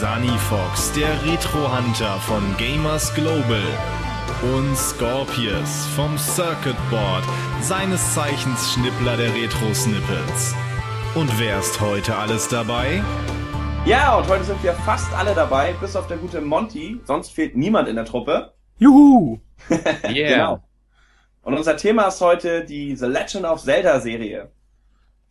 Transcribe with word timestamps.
Sunny 0.00 0.36
Fox, 0.48 0.90
der 0.94 1.24
Retro-Hunter 1.24 2.18
von 2.18 2.42
Gamers 2.58 3.14
Global. 3.14 3.62
Und 4.42 4.76
Scorpius 4.76 5.86
vom 5.94 6.18
Circuit 6.18 6.74
Board, 6.90 7.22
seines 7.60 8.12
Zeichens 8.12 8.72
Schnippler 8.72 9.16
der 9.16 9.32
Retro-Snippets. 9.32 10.56
Und 11.14 11.30
wer 11.38 11.60
ist 11.60 11.80
heute 11.80 12.16
alles 12.16 12.48
dabei? 12.48 13.04
Ja, 13.86 14.16
und 14.18 14.26
heute 14.26 14.42
sind 14.42 14.60
wir 14.64 14.72
fast 14.72 15.14
alle 15.14 15.32
dabei, 15.32 15.74
bis 15.80 15.94
auf 15.94 16.08
der 16.08 16.16
gute 16.16 16.40
Monty. 16.40 17.00
Sonst 17.04 17.30
fehlt 17.30 17.56
niemand 17.56 17.86
in 17.86 17.94
der 17.94 18.04
Truppe. 18.04 18.52
Juhu! 18.78 19.38
Yeah. 20.10 20.28
genau. 20.28 20.64
Und 21.42 21.54
unser 21.54 21.76
Thema 21.76 22.08
ist 22.08 22.20
heute 22.20 22.64
die 22.64 22.96
The 22.96 23.06
Legend 23.06 23.44
of 23.44 23.62
Zelda 23.62 24.00
Serie. 24.00 24.50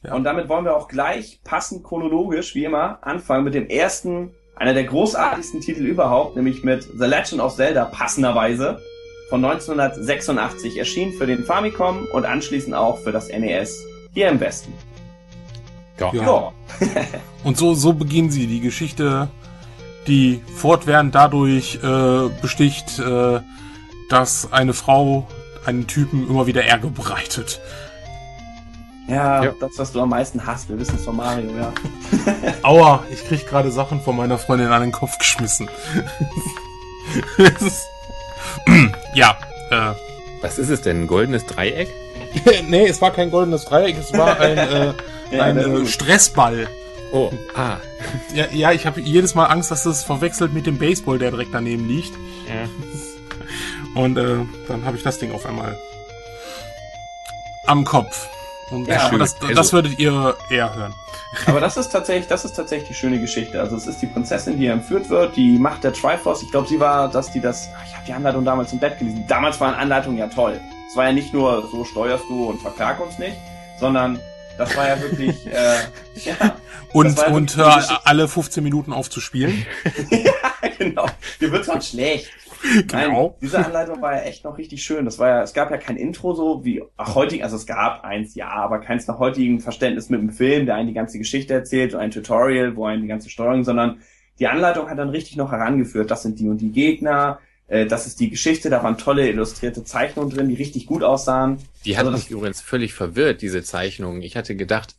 Ja. 0.03 0.13
Und 0.13 0.23
damit 0.23 0.47
wollen 0.47 0.63
wir 0.63 0.77
auch 0.77 0.87
gleich 0.87 1.41
passend 1.43 1.83
chronologisch, 1.83 2.55
wie 2.55 2.63
immer, 2.63 2.99
anfangen 3.01 3.43
mit 3.43 3.55
dem 3.55 3.67
ersten, 3.67 4.33
einer 4.55 4.73
der 4.73 4.83
großartigsten 4.83 5.61
Titel 5.61 5.85
überhaupt, 5.85 6.35
nämlich 6.35 6.63
mit 6.63 6.83
The 6.83 7.05
Legend 7.05 7.41
of 7.41 7.55
Zelda 7.55 7.85
passenderweise 7.85 8.79
von 9.29 9.43
1986 9.43 10.77
erschienen 10.77 11.13
für 11.13 11.25
den 11.25 11.43
Famicom 11.43 12.07
und 12.13 12.25
anschließend 12.25 12.75
auch 12.75 12.99
für 12.99 13.11
das 13.11 13.29
NES 13.29 13.83
hier 14.13 14.29
im 14.29 14.39
Westen. 14.39 14.73
Ja. 15.99 16.11
ja. 16.13 16.51
und 17.43 17.57
so, 17.57 17.73
so 17.73 17.93
beginnen 17.93 18.29
sie 18.29 18.47
die 18.47 18.59
Geschichte, 18.59 19.29
die 20.07 20.41
fortwährend 20.55 21.15
dadurch 21.15 21.79
äh, 21.83 22.29
besticht, 22.41 22.99
äh, 22.99 23.39
dass 24.09 24.51
eine 24.51 24.73
Frau 24.73 25.27
einen 25.65 25.87
Typen 25.87 26.29
immer 26.29 26.45
wieder 26.45 26.63
Ärger 26.63 26.89
bereitet. 26.89 27.61
Ja, 29.07 29.43
ja, 29.43 29.53
das, 29.59 29.71
was 29.77 29.91
du 29.91 30.01
am 30.01 30.09
meisten 30.09 30.45
hast. 30.45 30.69
Wir 30.69 30.79
wissen 30.79 30.95
es 30.95 31.03
von 31.03 31.17
Mario, 31.17 31.51
ja. 31.51 31.73
Aua, 32.63 33.03
ich 33.11 33.25
krieg 33.27 33.45
gerade 33.47 33.69
Sachen 33.71 34.01
von 34.01 34.15
meiner 34.15 34.37
Freundin 34.37 34.67
an 34.67 34.81
den 34.81 34.91
Kopf 34.91 35.17
geschmissen. 35.17 35.69
ja, 39.13 39.37
äh. 39.71 39.93
Was 40.43 40.59
ist 40.59 40.69
es 40.69 40.81
denn? 40.81 41.03
Ein 41.03 41.07
goldenes 41.07 41.45
Dreieck? 41.45 41.87
nee, 42.67 42.85
es 42.85 43.01
war 43.01 43.11
kein 43.11 43.31
goldenes 43.31 43.63
Dreieck, 43.63 43.97
es 43.97 44.11
war 44.11 44.37
ein, 44.39 44.57
äh, 44.57 44.93
ja, 45.31 45.43
ein 45.43 45.57
äh, 45.57 45.85
Stressball. 45.85 46.67
Oh, 47.13 47.31
ah. 47.55 47.77
Ja, 48.33 48.47
ja 48.51 48.71
ich 48.73 48.85
habe 48.85 48.99
jedes 48.99 49.35
Mal 49.35 49.45
Angst, 49.45 49.71
dass 49.71 49.83
das 49.83 50.03
verwechselt 50.03 50.53
mit 50.53 50.65
dem 50.65 50.77
Baseball, 50.77 51.17
der 51.17 51.31
direkt 51.31 51.53
daneben 51.53 51.87
liegt. 51.87 52.11
Ja. 52.45 54.01
Und 54.01 54.17
äh, 54.17 54.39
dann 54.67 54.83
habe 54.83 54.97
ich 54.97 55.03
das 55.03 55.17
Ding 55.19 55.31
auf 55.31 55.45
einmal 55.45 55.77
am 57.67 57.85
Kopf. 57.85 58.27
Und 58.71 58.87
ja, 58.87 59.09
das, 59.17 59.35
das 59.35 59.57
also, 59.57 59.73
würdet 59.73 59.99
ihr 59.99 60.35
eher 60.49 60.73
hören. 60.73 60.93
Aber 61.45 61.59
das 61.59 61.77
ist 61.77 61.89
tatsächlich, 61.89 62.27
das 62.27 62.45
ist 62.45 62.53
tatsächlich 62.53 62.89
die 62.89 62.93
schöne 62.93 63.19
Geschichte. 63.19 63.59
Also 63.59 63.75
es 63.75 63.87
ist 63.87 64.01
die 64.01 64.07
Prinzessin, 64.07 64.57
die 64.57 64.67
entführt 64.67 65.09
wird, 65.09 65.35
die 65.35 65.57
Macht 65.57 65.83
der 65.83 65.93
Triforce. 65.93 66.43
Ich 66.43 66.51
glaube, 66.51 66.67
sie 66.67 66.79
war, 66.79 67.09
dass 67.09 67.31
die 67.31 67.41
das. 67.41 67.67
Ich 67.87 67.93
habe 67.93 68.05
die 68.07 68.13
Anleitung 68.13 68.45
damals 68.45 68.71
im 68.73 68.79
Bett 68.79 68.99
gelesen. 68.99 69.25
Damals 69.27 69.59
waren 69.59 69.73
Anleitungen 69.73 70.17
ja 70.17 70.27
toll. 70.27 70.59
Es 70.89 70.95
war 70.95 71.05
ja 71.05 71.11
nicht 71.11 71.33
nur 71.33 71.67
so 71.71 71.83
steuerst 71.85 72.25
du 72.29 72.49
und 72.49 72.61
verklag 72.61 72.99
uns 72.99 73.17
nicht, 73.17 73.35
sondern 73.79 74.19
das 74.57 74.75
war 74.77 74.87
ja 74.87 75.01
wirklich. 75.01 75.47
Äh, 75.53 75.75
ja, 76.23 76.55
und 76.93 77.17
ja 77.17 77.27
und 77.27 77.57
hör 77.57 78.01
alle 78.05 78.27
15 78.27 78.63
Minuten 78.63 78.93
aufzuspielen. 78.93 79.65
ja, 80.09 80.31
genau. 80.83 81.05
Dir 81.39 81.51
wird 81.51 81.65
sonst 81.65 81.89
schlecht. 81.89 82.29
Genau. 82.87 83.27
Nein, 83.29 83.31
diese 83.41 83.65
Anleitung 83.65 84.01
war 84.01 84.15
ja 84.15 84.21
echt 84.21 84.43
noch 84.45 84.57
richtig 84.57 84.83
schön. 84.83 85.05
Das 85.05 85.19
war 85.19 85.27
ja, 85.27 85.43
es 85.43 85.53
gab 85.53 85.69
ja 85.69 85.77
kein 85.77 85.97
Intro 85.97 86.33
so 86.33 86.63
wie 86.63 86.81
ach, 86.95 87.15
heutig, 87.15 87.43
also 87.43 87.57
es 87.57 87.65
gab 87.65 88.03
eins, 88.05 88.35
ja, 88.35 88.49
aber 88.49 88.79
keins 88.79 89.05
nach 89.07 89.19
heutigem 89.19 89.59
Verständnis 89.59 90.09
mit 90.09 90.21
dem 90.21 90.31
Film, 90.31 90.65
der 90.65 90.75
einen 90.75 90.87
die 90.87 90.93
ganze 90.93 91.17
Geschichte 91.17 91.53
erzählt 91.53 91.93
und 91.93 91.99
ein 91.99 92.11
Tutorial, 92.11 92.75
wo 92.75 92.85
einen 92.85 93.01
die 93.01 93.07
ganze 93.07 93.29
Steuerung, 93.29 93.63
sondern 93.63 93.99
die 94.39 94.47
Anleitung 94.47 94.89
hat 94.89 94.97
dann 94.97 95.09
richtig 95.09 95.35
noch 95.35 95.51
herangeführt, 95.51 96.09
das 96.09 96.23
sind 96.23 96.39
die 96.39 96.47
und 96.47 96.59
die 96.59 96.71
Gegner, 96.71 97.39
äh, 97.67 97.85
das 97.85 98.07
ist 98.07 98.19
die 98.19 98.29
Geschichte, 98.29 98.69
da 98.69 98.81
waren 98.81 98.97
tolle 98.97 99.27
illustrierte 99.29 99.83
Zeichnungen 99.83 100.29
drin, 100.29 100.47
die 100.47 100.55
richtig 100.55 100.85
gut 100.85 101.03
aussahen. 101.03 101.57
Die 101.85 101.97
hat 101.97 102.05
also 102.05 102.17
mich 102.17 102.29
übrigens 102.29 102.61
völlig 102.61 102.93
verwirrt, 102.93 103.41
diese 103.41 103.61
Zeichnungen. 103.63 104.21
Ich 104.21 104.37
hatte 104.37 104.55
gedacht, 104.55 104.95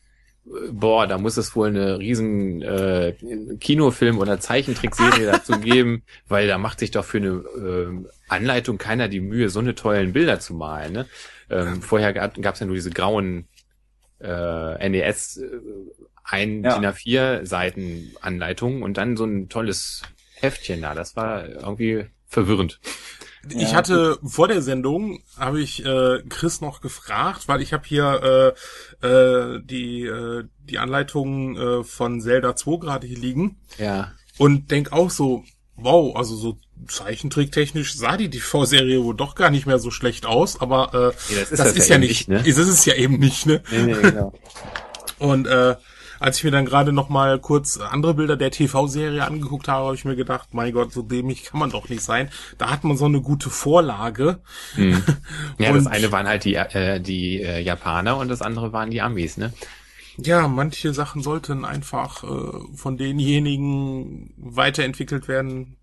boah, 0.71 1.07
da 1.07 1.19
muss 1.19 1.37
es 1.37 1.57
wohl 1.57 1.69
eine 1.69 1.99
riesen 1.99 2.63
äh, 2.63 3.15
Kinofilm- 3.61 4.19
oder 4.19 4.41
Zeichentrickserie 4.41 5.27
dazu 5.27 5.59
geben, 5.61 6.03
weil 6.29 6.47
da 6.49 6.59
macht 6.59 6.81
sich 6.81 6.91
doch 6.91 7.05
für 7.05 7.19
eine 7.19 7.29
äh, 7.29 8.09
Anleitung 8.29 8.79
keiner 8.79 9.09
die 9.09 9.21
Mühe, 9.21 9.49
so 9.49 9.61
eine 9.61 9.75
tollen 9.75 10.13
Bilder 10.13 10.41
zu 10.41 10.55
malen. 10.55 10.93
Ne? 10.93 11.07
Ähm, 11.51 11.83
vorher 11.83 12.13
gab 12.13 12.55
es 12.55 12.61
ja 12.61 12.67
nur 12.67 12.75
diese 12.75 12.91
grauen 12.91 13.49
äh, 14.21 14.89
NES 14.89 15.39
äh, 15.39 15.49
ein 16.25 16.65
ja. 16.65 16.79
DIN 16.79 16.87
A4 16.89 17.45
Seiten 17.45 18.15
Anleitungen 18.21 18.83
und 18.83 18.97
dann 18.97 19.17
so 19.17 19.25
ein 19.25 19.49
tolles 19.49 20.03
Heftchen 20.35 20.83
da. 20.83 20.95
Das 20.95 21.17
war 21.17 21.47
irgendwie 21.47 22.07
verwirrend. 22.27 22.81
Ich 23.51 23.71
ja, 23.71 23.73
hatte 23.73 24.19
gut. 24.21 24.33
vor 24.33 24.49
der 24.49 24.63
Sendung 24.63 25.23
habe 25.39 25.61
ich 25.61 25.85
äh, 25.85 26.23
Chris 26.29 26.61
noch 26.61 26.81
gefragt, 26.81 27.49
weil 27.49 27.61
ich 27.61 27.73
habe 27.73 27.85
hier 27.87 28.55
äh, 29.03 29.07
äh, 29.07 29.61
die 29.63 30.05
äh, 30.05 30.45
die 30.69 30.79
Anleitung 30.79 31.57
äh, 31.57 31.85
von 31.85 32.21
Zelda 32.21 32.57
2 32.57 32.79
gerade 32.79 33.07
hier 33.07 33.19
liegen. 33.19 33.59
Ja. 33.79 34.13
Und 34.39 34.71
denk 34.71 34.93
auch 34.93 35.11
so, 35.11 35.45
wow, 35.77 36.17
also 36.17 36.37
so 36.37 36.59
Zeichentricktechnisch 36.89 37.95
sah 37.95 38.17
die 38.17 38.31
TV-Serie 38.31 39.03
wohl 39.05 39.15
doch 39.15 39.35
gar 39.35 39.51
nicht 39.51 39.67
mehr 39.67 39.79
so 39.79 39.91
schlecht 39.91 40.27
aus, 40.27 40.61
aber 40.61 40.93
äh, 40.93 41.35
ja, 41.35 41.41
das 41.41 41.51
ist, 41.53 41.59
das 41.59 41.73
ist 41.73 41.89
ja, 41.89 41.95
ja 41.95 41.99
nicht, 41.99 42.29
nicht 42.29 42.45
ne? 42.45 42.49
ist 42.49 42.59
es 42.59 42.85
ja 42.85 42.95
eben 42.95 43.19
nicht, 43.19 43.47
ne? 43.47 43.63
Nee, 43.71 43.83
nee, 43.83 43.95
genau. 43.95 44.33
Und 45.19 45.47
äh, 45.47 45.77
als 46.25 46.39
ich 46.39 46.45
mir 46.45 46.51
dann 46.51 46.65
gerade 46.65 46.91
noch 46.91 47.11
mal 47.11 47.39
kurz 47.39 47.77
andere 47.79 48.15
Bilder 48.15 48.37
der 48.37 48.51
TV-Serie 48.51 49.23
angeguckt 49.25 49.69
habe, 49.69 49.85
habe 49.85 49.95
ich 49.95 50.07
mir 50.07 50.17
gedacht, 50.17 50.55
mein 50.55 50.73
Gott, 50.73 50.91
so 50.91 51.03
dämlich 51.03 51.45
kann 51.45 51.61
man 51.61 51.69
doch 51.69 51.91
nicht 51.91 52.03
sein. 52.03 52.31
Da 52.57 52.71
hat 52.71 52.83
man 52.83 52.97
so 52.97 53.05
eine 53.05 53.21
gute 53.21 53.51
Vorlage. 53.51 54.41
Hm. 54.75 55.03
Ja, 55.59 55.73
das 55.73 55.87
eine 55.87 56.11
waren 56.11 56.27
halt 56.27 56.45
die, 56.45 56.55
äh, 56.55 57.01
die 57.01 57.41
äh, 57.41 57.61
Japaner 57.61 58.17
und 58.17 58.29
das 58.29 58.43
andere 58.43 58.73
waren 58.73 58.91
die 58.91 59.03
Amis, 59.03 59.37
ne? 59.37 59.53
Ja, 60.17 60.49
manche 60.49 60.93
Sachen 60.95 61.23
sollten 61.23 61.65
einfach 61.65 62.25
äh, 62.25 62.77
von 62.77 62.97
denjenigen 62.97 64.33
weiterentwickelt 64.37 65.29
werden, 65.29 65.77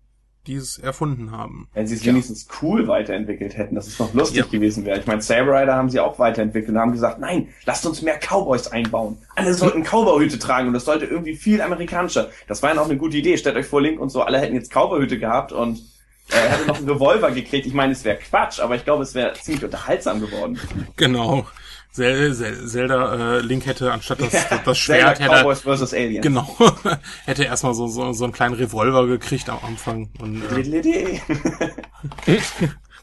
die 0.46 0.54
es 0.56 0.78
erfunden 0.78 1.30
haben. 1.30 1.68
Wenn 1.72 1.86
sie 1.86 1.94
es 1.94 2.04
ja. 2.04 2.12
wenigstens 2.12 2.48
cool 2.60 2.88
weiterentwickelt 2.88 3.56
hätten, 3.56 3.76
dass 3.76 3.86
es 3.86 3.98
noch 3.98 4.12
lustig 4.12 4.38
ja. 4.38 4.44
gewesen 4.46 4.84
wäre. 4.84 4.98
Ich 4.98 5.06
meine, 5.06 5.22
Saber 5.22 5.60
Rider 5.60 5.74
haben 5.74 5.88
sie 5.88 6.00
auch 6.00 6.18
weiterentwickelt 6.18 6.74
und 6.74 6.80
haben 6.80 6.92
gesagt, 6.92 7.20
nein, 7.20 7.48
lasst 7.64 7.86
uns 7.86 8.02
mehr 8.02 8.18
Cowboys 8.18 8.66
einbauen. 8.68 9.18
Alle 9.36 9.54
sollten 9.54 9.82
Cowboyhüte 9.84 10.38
tragen 10.38 10.68
und 10.68 10.74
das 10.74 10.84
sollte 10.84 11.04
irgendwie 11.04 11.36
viel 11.36 11.60
amerikanischer. 11.60 12.30
Das 12.48 12.62
war 12.62 12.70
ja 12.70 12.76
noch 12.76 12.86
eine 12.86 12.96
gute 12.96 13.16
Idee. 13.16 13.36
Stellt 13.36 13.56
euch 13.56 13.66
vor, 13.66 13.80
Link 13.80 14.00
und 14.00 14.10
so, 14.10 14.22
alle 14.22 14.38
hätten 14.38 14.54
jetzt 14.54 14.72
Cowboyhüte 14.72 15.18
gehabt 15.18 15.52
und 15.52 15.82
er 16.30 16.50
hätte 16.50 16.66
noch 16.66 16.78
einen 16.78 16.88
Revolver 16.90 17.30
gekriegt. 17.30 17.66
Ich 17.66 17.74
meine, 17.74 17.92
es 17.92 18.04
wäre 18.04 18.18
Quatsch, 18.18 18.58
aber 18.58 18.74
ich 18.74 18.84
glaube, 18.84 19.04
es 19.04 19.14
wäre 19.14 19.34
ziemlich 19.34 19.64
unterhaltsam 19.64 20.20
geworden. 20.20 20.58
Genau. 20.96 21.46
Zelda 21.92 23.36
äh, 23.36 23.40
Link 23.40 23.66
hätte 23.66 23.92
anstatt 23.92 24.20
das, 24.20 24.32
ja, 24.32 24.60
das 24.64 24.78
Schwert 24.78 25.18
Zelda 25.18 25.34
hätte 25.34 25.42
Cowboys 25.42 25.60
vs. 25.60 25.92
Aliens. 25.92 26.22
Genau. 26.22 26.56
hätte 27.26 27.44
erstmal 27.44 27.74
so, 27.74 27.86
so 27.86 28.12
so 28.12 28.24
einen 28.24 28.32
kleinen 28.32 28.54
Revolver 28.54 29.06
gekriegt 29.06 29.50
am 29.50 29.58
Anfang 29.62 30.08
und 30.18 30.42
äh, 30.42 30.72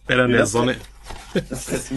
wäre 0.07 0.21
dann 0.21 0.31
der 0.31 0.47
Sonne. 0.47 0.77
Das 1.49 1.69
ist 1.69 1.93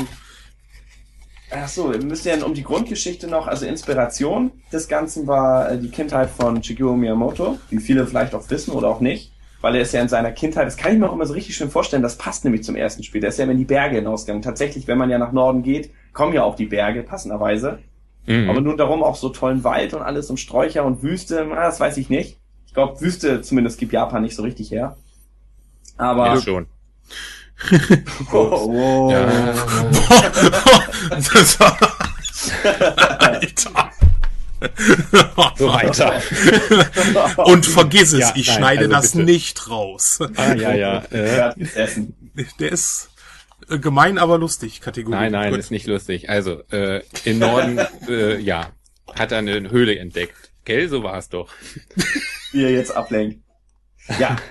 Ach 1.54 1.68
so, 1.68 1.92
wir 1.92 2.02
müssen 2.02 2.28
ja 2.28 2.44
um 2.46 2.54
die 2.54 2.62
Grundgeschichte 2.62 3.26
noch, 3.26 3.46
also 3.46 3.66
Inspiration 3.66 4.52
des 4.72 4.88
Ganzen 4.88 5.26
war 5.26 5.70
äh, 5.70 5.78
die 5.78 5.90
Kindheit 5.90 6.30
von 6.30 6.62
Shigeru 6.62 6.96
Miyamoto, 6.96 7.58
wie 7.68 7.78
viele 7.78 8.06
vielleicht 8.06 8.34
auch 8.34 8.48
wissen 8.48 8.72
oder 8.72 8.88
auch 8.88 9.00
nicht, 9.00 9.32
weil 9.60 9.76
er 9.76 9.82
ist 9.82 9.92
ja 9.92 10.00
in 10.00 10.08
seiner 10.08 10.32
Kindheit, 10.32 10.66
das 10.66 10.78
kann 10.78 10.92
ich 10.92 10.98
mir 10.98 11.10
auch 11.10 11.12
immer 11.12 11.26
so 11.26 11.34
richtig 11.34 11.54
schön 11.54 11.70
vorstellen, 11.70 12.02
das 12.02 12.16
passt 12.16 12.44
nämlich 12.44 12.64
zum 12.64 12.74
ersten 12.74 13.02
Spiel, 13.02 13.20
der 13.20 13.28
ist 13.28 13.38
ja 13.38 13.44
immer 13.44 13.52
in 13.52 13.58
die 13.58 13.66
Berge 13.66 13.96
hinausgegangen. 13.96 14.42
Tatsächlich, 14.42 14.86
wenn 14.88 14.96
man 14.96 15.10
ja 15.10 15.18
nach 15.18 15.32
Norden 15.32 15.62
geht, 15.62 15.90
kommen 16.12 16.32
ja 16.32 16.42
auch 16.44 16.56
die 16.56 16.66
Berge, 16.66 17.02
passenderweise. 17.02 17.78
Mhm. 18.26 18.50
Aber 18.50 18.60
nun 18.60 18.76
darum 18.76 19.02
auch 19.02 19.16
so 19.16 19.30
tollen 19.30 19.64
Wald 19.64 19.94
und 19.94 20.02
alles 20.02 20.30
und 20.30 20.38
Sträucher 20.38 20.84
und 20.84 21.02
Wüste, 21.02 21.46
na, 21.48 21.64
das 21.64 21.80
weiß 21.80 21.96
ich 21.96 22.08
nicht. 22.08 22.38
Ich 22.66 22.74
glaube, 22.74 23.00
Wüste 23.00 23.42
zumindest 23.42 23.78
gibt 23.78 23.92
Japan 23.92 24.22
nicht 24.22 24.36
so 24.36 24.42
richtig 24.42 24.70
her. 24.70 24.96
Aber. 25.96 26.26
Ja, 26.26 26.40
schon. 26.40 26.66
oh, 28.32 28.36
oh. 28.36 29.10
Ja. 29.10 29.26
das 31.10 31.60
war, 31.60 31.78
Alter. 33.18 33.90
so 35.56 35.68
weiter. 35.68 36.22
Und 37.44 37.66
vergiss 37.66 38.12
es, 38.12 38.20
ja, 38.20 38.32
ich 38.34 38.46
nein, 38.48 38.56
schneide 38.56 38.80
also 38.80 38.90
das 38.90 39.12
bitte. 39.12 39.24
nicht 39.24 39.70
raus. 39.70 40.18
Ah, 40.36 40.54
ja, 40.54 40.72
ja. 40.74 40.98
Äh. 41.10 41.54
Der 42.58 42.72
ist 42.72 43.11
gemein, 43.68 44.18
aber 44.18 44.38
lustig, 44.38 44.80
Kategorie. 44.80 45.16
Nein, 45.16 45.32
nein, 45.32 45.50
Gut. 45.50 45.58
ist 45.58 45.70
nicht 45.70 45.86
lustig. 45.86 46.28
Also, 46.28 46.62
äh, 46.70 47.02
in 47.24 47.38
Norden, 47.38 47.78
äh, 48.08 48.38
ja, 48.38 48.70
hat 49.14 49.32
er 49.32 49.38
eine 49.38 49.70
Höhle 49.70 49.98
entdeckt. 49.98 50.52
Gell, 50.64 50.88
so 50.88 51.02
war 51.02 51.18
es 51.18 51.28
doch. 51.28 51.50
Wie 52.52 52.64
er 52.64 52.70
jetzt 52.70 52.94
ablenkt. 52.94 53.40
Ja. 54.18 54.36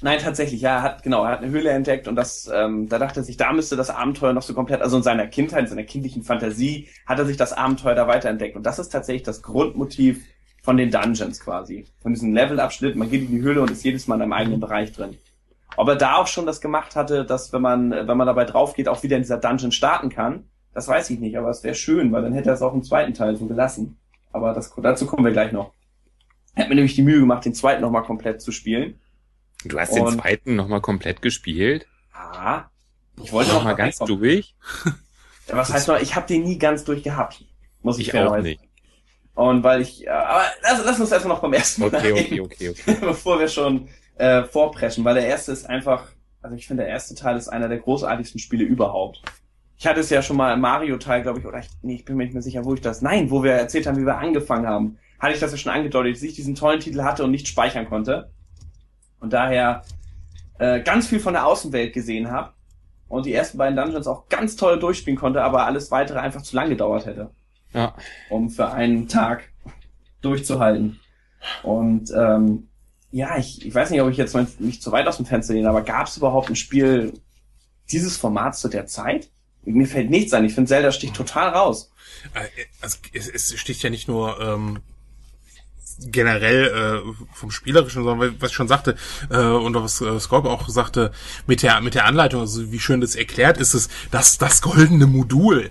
Nein, 0.00 0.20
tatsächlich, 0.20 0.60
ja, 0.60 0.76
er 0.76 0.82
hat, 0.82 1.02
genau, 1.02 1.24
er 1.24 1.32
hat 1.32 1.42
eine 1.42 1.50
Höhle 1.50 1.70
entdeckt 1.70 2.06
und 2.06 2.14
das, 2.14 2.48
ähm, 2.52 2.88
da 2.88 2.98
dachte 2.98 3.20
er 3.20 3.24
sich, 3.24 3.36
da 3.36 3.52
müsste 3.52 3.74
das 3.74 3.90
Abenteuer 3.90 4.32
noch 4.32 4.42
so 4.42 4.54
komplett, 4.54 4.80
also 4.80 4.96
in 4.96 5.02
seiner 5.02 5.26
Kindheit, 5.26 5.62
in 5.62 5.66
seiner 5.66 5.82
kindlichen 5.82 6.22
Fantasie, 6.22 6.88
hat 7.04 7.18
er 7.18 7.26
sich 7.26 7.36
das 7.36 7.52
Abenteuer 7.52 7.96
da 7.96 8.06
weiterentdeckt. 8.06 8.54
Und 8.54 8.64
das 8.64 8.78
ist 8.78 8.90
tatsächlich 8.90 9.24
das 9.24 9.42
Grundmotiv 9.42 10.24
von 10.62 10.76
den 10.76 10.90
Dungeons 10.90 11.40
quasi. 11.40 11.86
Von 12.00 12.12
diesem 12.12 12.32
Levelabschnitt, 12.32 12.94
man 12.94 13.10
geht 13.10 13.22
in 13.22 13.30
die 13.30 13.40
Höhle 13.40 13.60
und 13.60 13.70
ist 13.70 13.84
jedes 13.84 14.06
Mal 14.06 14.16
in 14.16 14.22
einem 14.22 14.32
eigenen 14.34 14.60
Bereich 14.60 14.92
drin. 14.92 15.16
Ob 15.76 15.88
er 15.88 15.96
da 15.96 16.16
auch 16.16 16.26
schon 16.26 16.46
das 16.46 16.60
gemacht 16.60 16.96
hatte, 16.96 17.24
dass 17.24 17.52
wenn 17.52 17.62
man, 17.62 17.90
wenn 17.90 18.16
man 18.16 18.26
dabei 18.26 18.44
drauf 18.44 18.74
geht, 18.74 18.88
auch 18.88 19.02
wieder 19.02 19.16
in 19.16 19.22
dieser 19.22 19.38
Dungeon 19.38 19.72
starten 19.72 20.08
kann, 20.08 20.44
das 20.74 20.88
weiß 20.88 21.10
ich 21.10 21.18
nicht, 21.18 21.36
aber 21.36 21.50
es 21.50 21.62
wäre 21.64 21.74
schön, 21.74 22.12
weil 22.12 22.22
dann 22.22 22.32
hätte 22.32 22.50
er 22.50 22.54
es 22.54 22.62
auch 22.62 22.74
im 22.74 22.82
zweiten 22.82 23.14
Teil 23.14 23.36
so 23.36 23.46
gelassen. 23.46 23.98
Aber 24.32 24.52
das, 24.52 24.72
dazu 24.82 25.06
kommen 25.06 25.24
wir 25.24 25.32
gleich 25.32 25.52
noch. 25.52 25.72
Er 26.54 26.64
hat 26.64 26.68
mir 26.68 26.76
nämlich 26.76 26.94
die 26.94 27.02
Mühe 27.02 27.20
gemacht, 27.20 27.44
den 27.44 27.54
zweiten 27.54 27.82
nochmal 27.82 28.02
komplett 28.02 28.40
zu 28.40 28.52
spielen. 28.52 28.98
Du 29.64 29.78
hast 29.78 29.92
und, 29.92 30.04
den 30.04 30.20
zweiten 30.20 30.56
nochmal 30.56 30.80
komplett 30.80 31.22
gespielt? 31.22 31.86
Ah. 32.12 32.64
Ich 33.22 33.32
wollte 33.32 33.52
noch 33.52 33.64
mal 33.64 33.74
ganz 33.74 34.00
reinkommen. 34.00 34.22
durch. 34.22 34.54
Was 35.48 35.72
heißt 35.72 35.88
noch, 35.88 36.00
ich 36.00 36.14
habe 36.14 36.26
den 36.26 36.44
nie 36.44 36.58
ganz 36.58 36.84
durchgehabt. 36.84 37.44
Muss 37.82 37.98
ich, 37.98 38.08
ich 38.08 38.18
auch 38.18 38.36
nicht. 38.38 38.60
Und 39.34 39.62
weil 39.62 39.82
ich, 39.82 40.04
äh, 40.04 40.10
aber 40.10 40.44
lass, 40.62 40.84
lass 40.84 41.00
uns 41.00 41.12
erstmal 41.12 41.36
noch 41.36 41.42
beim 41.42 41.52
ersten 41.52 41.82
Mal 41.82 41.94
Okay, 41.94 42.12
okay, 42.12 42.40
okay, 42.40 42.68
okay. 42.70 42.96
bevor 43.00 43.38
wir 43.38 43.48
schon 43.48 43.88
äh, 44.18 44.44
vorpreschen, 44.44 45.04
weil 45.04 45.14
der 45.14 45.26
erste 45.26 45.52
ist 45.52 45.68
einfach, 45.68 46.08
also 46.42 46.56
ich 46.56 46.66
finde, 46.66 46.84
der 46.84 46.92
erste 46.92 47.14
Teil 47.14 47.36
ist 47.36 47.48
einer 47.48 47.68
der 47.68 47.78
großartigsten 47.78 48.40
Spiele 48.40 48.64
überhaupt. 48.64 49.22
Ich 49.76 49.86
hatte 49.86 50.00
es 50.00 50.10
ja 50.10 50.22
schon 50.22 50.36
mal 50.36 50.52
im 50.52 50.60
Mario-Teil, 50.60 51.22
glaube 51.22 51.38
ich, 51.38 51.46
oder 51.46 51.60
ich, 51.60 51.68
nee, 51.82 51.94
ich 51.94 52.04
bin 52.04 52.16
mir 52.16 52.24
nicht 52.24 52.32
mehr 52.32 52.42
sicher, 52.42 52.64
wo 52.64 52.74
ich 52.74 52.80
das, 52.80 53.00
nein, 53.00 53.30
wo 53.30 53.42
wir 53.44 53.52
erzählt 53.52 53.86
haben, 53.86 53.96
wie 53.96 54.06
wir 54.06 54.18
angefangen 54.18 54.66
haben, 54.66 54.98
hatte 55.20 55.34
ich 55.34 55.40
das 55.40 55.52
ja 55.52 55.56
schon 55.56 55.72
angedeutet, 55.72 56.16
dass 56.16 56.22
ich 56.22 56.34
diesen 56.34 56.54
tollen 56.54 56.80
Titel 56.80 57.02
hatte 57.02 57.24
und 57.24 57.30
nicht 57.30 57.48
speichern 57.48 57.88
konnte. 57.88 58.30
Und 59.20 59.32
daher 59.32 59.82
äh, 60.58 60.80
ganz 60.80 61.06
viel 61.06 61.20
von 61.20 61.32
der 61.32 61.46
Außenwelt 61.46 61.92
gesehen 61.92 62.30
habe 62.30 62.52
und 63.08 63.26
die 63.26 63.32
ersten 63.32 63.58
beiden 63.58 63.76
Dungeons 63.76 64.06
auch 64.06 64.28
ganz 64.28 64.56
toll 64.56 64.78
durchspielen 64.78 65.18
konnte, 65.18 65.42
aber 65.42 65.66
alles 65.66 65.90
weitere 65.90 66.18
einfach 66.18 66.42
zu 66.42 66.56
lang 66.56 66.68
gedauert 66.68 67.06
hätte. 67.06 67.30
Ja. 67.72 67.94
Um 68.30 68.50
für 68.50 68.70
einen 68.70 69.08
Tag 69.08 69.50
durchzuhalten. 70.20 70.98
Und 71.62 72.10
ähm, 72.16 72.67
ja, 73.10 73.38
ich, 73.38 73.64
ich 73.64 73.74
weiß 73.74 73.90
nicht, 73.90 74.02
ob 74.02 74.10
ich 74.10 74.16
jetzt 74.16 74.36
nicht 74.60 74.82
zu 74.82 74.92
weit 74.92 75.06
aus 75.06 75.16
dem 75.16 75.26
Fenster 75.26 75.54
lehne, 75.54 75.68
aber 75.68 75.82
gab 75.82 76.06
es 76.06 76.16
überhaupt 76.16 76.48
ein 76.48 76.56
Spiel 76.56 77.14
dieses 77.90 78.16
Formats 78.16 78.60
zu 78.60 78.68
der 78.68 78.86
Zeit? 78.86 79.30
Mir 79.64 79.86
fällt 79.86 80.10
nichts 80.10 80.32
ein. 80.32 80.44
Ich 80.44 80.54
finde, 80.54 80.68
Zelda 80.68 80.92
sticht 80.92 81.14
total 81.14 81.48
raus. 81.50 81.90
Äh, 82.34 82.46
also, 82.80 82.98
es, 83.12 83.28
es 83.28 83.58
sticht 83.58 83.82
ja 83.82 83.90
nicht 83.90 84.08
nur 84.08 84.40
ähm, 84.40 84.80
generell 86.00 87.02
äh, 87.06 87.24
vom 87.32 87.50
Spielerischen, 87.50 88.04
sondern 88.04 88.40
was 88.40 88.50
ich 88.50 88.56
schon 88.56 88.68
sagte, 88.68 88.96
äh, 89.30 89.38
und 89.38 89.74
was 89.74 90.00
äh, 90.00 90.18
Scorp 90.20 90.46
auch 90.46 90.68
sagte, 90.68 91.12
mit 91.46 91.62
der, 91.62 91.80
mit 91.80 91.94
der 91.94 92.04
Anleitung, 92.04 92.40
also 92.40 92.70
wie 92.70 92.78
schön 92.78 93.00
das 93.00 93.14
erklärt 93.14 93.58
ist, 93.58 93.74
es 93.74 93.88
das, 94.10 94.38
das 94.38 94.62
goldene 94.62 95.06
Modul. 95.06 95.70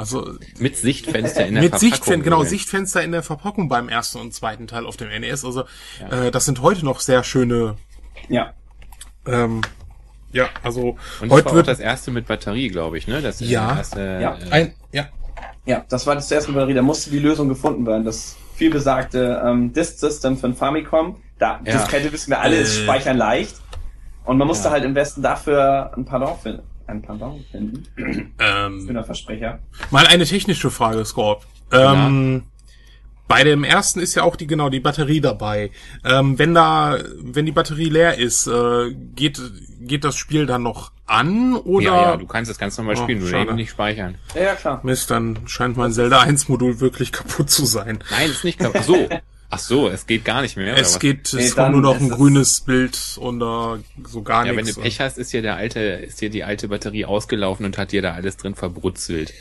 Also 0.00 0.34
mit 0.58 0.76
Sichtfenster 0.76 1.46
in 1.46 1.54
der 1.54 1.62
mit 1.62 1.70
Verpackung. 1.70 1.88
Mit 1.88 1.94
Sichtfenster, 1.94 2.24
genau, 2.24 2.42
Sichtfenster 2.42 3.02
in 3.02 3.12
der 3.12 3.22
Verpackung 3.22 3.68
beim 3.68 3.88
ersten 3.88 4.18
und 4.18 4.32
zweiten 4.32 4.66
Teil 4.66 4.86
auf 4.86 4.96
dem 4.96 5.08
NES. 5.08 5.44
Also 5.44 5.64
ja. 6.00 6.26
äh, 6.26 6.30
das 6.30 6.46
sind 6.46 6.62
heute 6.62 6.84
noch 6.84 7.00
sehr 7.00 7.22
schöne. 7.22 7.76
Ja. 8.28 8.54
Ähm, 9.26 9.60
ja, 10.32 10.48
also 10.62 10.96
und 11.20 11.30
heute 11.30 11.52
wird 11.52 11.68
das 11.68 11.80
erste 11.80 12.10
mit 12.10 12.26
Batterie, 12.26 12.68
glaube 12.68 12.96
ich, 12.96 13.06
ne? 13.06 13.20
Das 13.20 13.40
ja, 13.40 13.76
erste, 13.76 14.00
ja, 14.00 14.38
äh, 14.38 14.50
ein, 14.50 14.74
ja, 14.92 15.08
ja, 15.66 15.84
das 15.88 16.06
war 16.06 16.14
das 16.14 16.30
erste 16.30 16.50
mit 16.50 16.56
Batterie. 16.56 16.74
Da 16.74 16.82
musste 16.82 17.10
die 17.10 17.18
Lösung 17.18 17.48
gefunden 17.48 17.86
werden. 17.86 18.04
Das 18.04 18.36
vielbesagte 18.54 19.42
ähm, 19.44 19.72
Disk 19.72 19.98
System 19.98 20.36
von 20.36 20.54
Famicom. 20.54 21.16
Da 21.38 21.60
ja. 21.64 21.72
Diskette 21.72 22.12
wissen 22.12 22.30
wir 22.30 22.40
alle, 22.40 22.56
ist 22.56 22.78
äh. 22.78 22.84
speichern 22.84 23.16
leicht. 23.16 23.56
Und 24.24 24.38
man 24.38 24.46
musste 24.46 24.68
ja. 24.68 24.72
halt 24.72 24.84
im 24.84 24.94
Westen 24.94 25.22
dafür 25.22 25.92
ein 25.96 26.04
Pardon 26.04 26.38
finden. 26.38 26.62
Ein 26.90 27.02
Pardon 27.02 27.44
finden. 27.52 27.84
Ähm, 28.40 28.84
Schöner 28.84 29.04
Versprecher. 29.04 29.60
Mal 29.90 30.08
eine 30.08 30.24
technische 30.24 30.72
Frage, 30.72 31.04
Scorp. 31.04 31.46
Ähm, 31.70 32.42
bei 33.28 33.44
dem 33.44 33.62
ersten 33.62 34.00
ist 34.00 34.16
ja 34.16 34.24
auch 34.24 34.34
die 34.34 34.48
genau 34.48 34.70
die 34.70 34.80
Batterie 34.80 35.20
dabei. 35.20 35.70
Ähm, 36.04 36.36
wenn 36.40 36.52
da, 36.52 36.98
wenn 37.22 37.46
die 37.46 37.52
Batterie 37.52 37.90
leer 37.90 38.18
ist, 38.18 38.48
äh, 38.48 38.92
geht 39.14 39.40
geht 39.80 40.02
das 40.02 40.16
Spiel 40.16 40.46
dann 40.46 40.64
noch 40.64 40.90
an 41.06 41.54
oder? 41.54 41.84
Ja, 41.84 42.02
ja, 42.02 42.16
du 42.16 42.26
kannst 42.26 42.50
das 42.50 42.58
ganz 42.58 42.76
normal 42.76 42.96
oh, 42.98 43.02
spielen, 43.04 43.20
nur 43.20 43.32
eben 43.32 43.54
nicht 43.54 43.70
speichern. 43.70 44.16
Ja, 44.34 44.42
ja, 44.42 44.54
klar. 44.54 44.80
Mist, 44.82 45.12
dann 45.12 45.38
scheint 45.46 45.76
mein 45.76 45.92
Zelda 45.92 46.20
1 46.20 46.48
Modul 46.48 46.80
wirklich 46.80 47.12
kaputt 47.12 47.50
zu 47.50 47.66
sein. 47.66 48.02
Nein, 48.10 48.30
ist 48.30 48.42
nicht 48.42 48.58
kaputt. 48.58 48.82
So. 48.82 49.08
Ach 49.52 49.58
so, 49.58 49.88
es 49.88 50.06
geht 50.06 50.24
gar 50.24 50.42
nicht 50.42 50.56
mehr. 50.56 50.76
Es 50.76 51.00
geht, 51.00 51.32
nee, 51.32 51.42
es 51.42 51.56
kommt 51.56 51.72
nur 51.72 51.82
noch 51.82 51.98
ein 51.98 52.08
grünes 52.08 52.60
Bild 52.60 53.18
und 53.20 53.42
uh, 53.42 53.78
so 54.06 54.22
gar 54.22 54.46
ja, 54.46 54.52
nichts. 54.52 54.68
Wenn 54.68 54.74
du 54.76 54.80
Pech 54.80 55.00
hast, 55.00 55.18
ist 55.18 55.32
hier 55.32 55.42
der 55.42 55.56
alte, 55.56 55.80
ist 55.80 56.20
hier 56.20 56.30
die 56.30 56.44
alte 56.44 56.68
Batterie 56.68 57.04
ausgelaufen 57.04 57.66
und 57.66 57.76
hat 57.76 57.90
dir 57.90 58.00
da 58.00 58.14
alles 58.14 58.36
drin 58.36 58.54
verbrutzelt. 58.54 59.34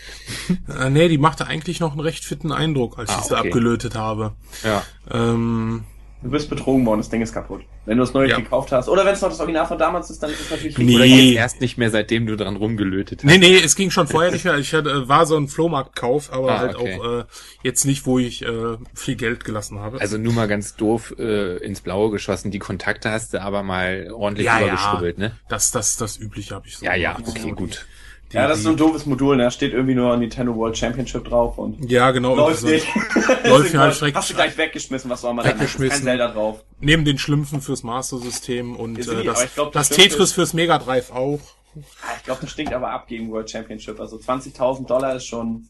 äh, 0.79 0.89
nee, 0.89 1.09
die 1.09 1.19
machte 1.19 1.45
eigentlich 1.45 1.79
noch 1.79 1.91
einen 1.91 2.01
recht 2.01 2.25
fitten 2.25 2.51
Eindruck, 2.51 2.97
als 2.97 3.11
ah, 3.11 3.19
ich 3.19 3.25
sie 3.25 3.37
okay. 3.37 3.47
abgelötet 3.49 3.93
habe. 3.93 4.33
Ja. 4.63 4.83
Ähm, 5.11 5.83
Du 6.21 6.29
bist 6.29 6.49
betrogen 6.49 6.85
worden, 6.85 6.99
das 6.99 7.09
Ding 7.09 7.21
ist 7.21 7.33
kaputt. 7.33 7.61
Wenn 7.85 7.97
du 7.97 8.03
es 8.03 8.13
neu 8.13 8.25
ja. 8.25 8.35
gekauft 8.35 8.73
hast. 8.73 8.89
Oder 8.89 9.05
wenn 9.05 9.13
es 9.13 9.21
noch 9.21 9.29
das 9.29 9.39
Original 9.39 9.65
von 9.65 9.77
damals 9.77 10.09
ist, 10.09 10.21
dann 10.21 10.29
ist 10.29 10.41
es 10.41 10.51
natürlich 10.51 10.77
richtig. 10.77 10.99
Nee. 10.99 11.31
Oder 11.31 11.39
erst 11.39 11.61
nicht 11.61 11.77
mehr, 11.77 11.89
seitdem 11.91 12.25
du 12.25 12.35
dran 12.35 12.57
rumgelötet 12.57 13.23
hast. 13.23 13.29
Nee, 13.29 13.37
nee, 13.37 13.57
es 13.57 13.77
ging 13.77 13.89
schon 13.89 14.05
vorher 14.07 14.29
nicht 14.31 14.43
mehr. 14.43 14.57
Ich 14.57 14.73
hatte, 14.73 15.07
war 15.07 15.25
so 15.25 15.37
ein 15.37 15.47
Flohmarktkauf, 15.47 16.33
aber 16.33 16.51
ah, 16.51 16.59
halt 16.59 16.75
okay. 16.75 16.99
auch 16.99 17.19
äh, 17.19 17.23
jetzt 17.63 17.85
nicht, 17.85 18.05
wo 18.05 18.19
ich 18.19 18.43
äh, 18.43 18.77
viel 18.93 19.15
Geld 19.15 19.45
gelassen 19.45 19.79
habe. 19.79 20.01
Also 20.01 20.17
nur 20.17 20.33
mal 20.33 20.49
ganz 20.49 20.75
doof 20.75 21.15
äh, 21.17 21.55
ins 21.63 21.79
Blaue 21.79 22.11
geschossen. 22.11 22.51
Die 22.51 22.59
Kontakte 22.59 23.11
hast 23.11 23.33
du 23.33 23.41
aber 23.41 23.63
mal 23.63 24.11
ordentlich 24.11 24.47
ja, 24.47 24.59
übergeschrubbelt, 24.59 25.17
ja. 25.19 25.29
ne? 25.29 25.31
Das, 25.47 25.71
das, 25.71 25.95
das 25.95 26.17
Übliche 26.17 26.53
habe 26.53 26.67
ich 26.67 26.75
so 26.75 26.85
Ja, 26.85 26.95
ja, 26.95 27.17
okay, 27.25 27.51
gut. 27.51 27.85
Die, 28.31 28.35
ja, 28.35 28.47
das 28.47 28.59
ist 28.59 28.63
so 28.65 28.69
ein 28.69 28.77
doofes 28.77 29.07
Modul, 29.07 29.37
ne? 29.37 29.49
Steht 29.49 29.73
irgendwie 29.73 29.95
nur 29.95 30.15
Nintendo 30.15 30.55
World 30.55 30.77
Championship 30.77 31.25
drauf 31.25 31.57
und. 31.57 31.89
Ja, 31.89 32.11
genau. 32.11 32.35
Läuft 32.35 32.63
nicht. 32.63 32.85
läuft 33.43 33.73
ja 33.73 33.79
halt 33.79 34.15
Hast 34.15 34.29
du 34.29 34.35
gleich 34.35 34.55
weggeschmissen, 34.55 35.09
was 35.09 35.21
soll 35.21 35.33
man 35.33 35.45
da? 35.45 35.51
Weggeschmissen. 35.51 35.89
Kein 35.89 36.03
Zelda 36.03 36.27
drauf. 36.27 36.63
Neben 36.79 37.05
den 37.05 37.17
Schlümpfen 37.17 37.59
fürs 37.59 37.81
Master-System 37.81 38.75
und 38.75 38.99
äh, 38.99 39.23
das, 39.23 39.53
glaub, 39.55 39.71
das, 39.71 39.89
das 39.89 39.97
Tetris 39.97 40.31
fürs 40.33 40.53
Mega 40.53 40.77
Drive 40.77 41.11
auch. 41.11 41.39
Ah, 41.75 42.13
ich 42.17 42.23
glaube, 42.23 42.41
das 42.41 42.51
stinkt 42.51 42.71
aber 42.73 42.91
ab 42.91 43.07
gegen 43.07 43.31
World 43.31 43.49
Championship. 43.49 43.99
Also 43.99 44.17
20.000 44.17 44.85
Dollar 44.85 45.15
ist 45.15 45.25
schon, 45.25 45.67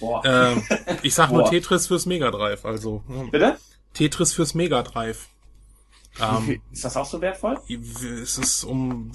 boah. 0.00 0.22
Ähm, 0.24 0.62
ich 1.02 1.14
sag 1.14 1.30
nur 1.30 1.48
Tetris 1.48 1.86
fürs 1.86 2.06
Mega 2.06 2.32
Drive, 2.32 2.64
also. 2.64 3.04
Bitte? 3.30 3.58
Tetris 3.94 4.32
fürs 4.32 4.54
Mega 4.54 4.82
Drive. 4.82 5.28
Ähm, 6.20 6.60
ist 6.70 6.84
das 6.84 6.96
auch 6.96 7.06
so 7.06 7.20
wertvoll? 7.20 7.58
Es 8.22 8.38
ist 8.38 8.64
um, 8.64 9.10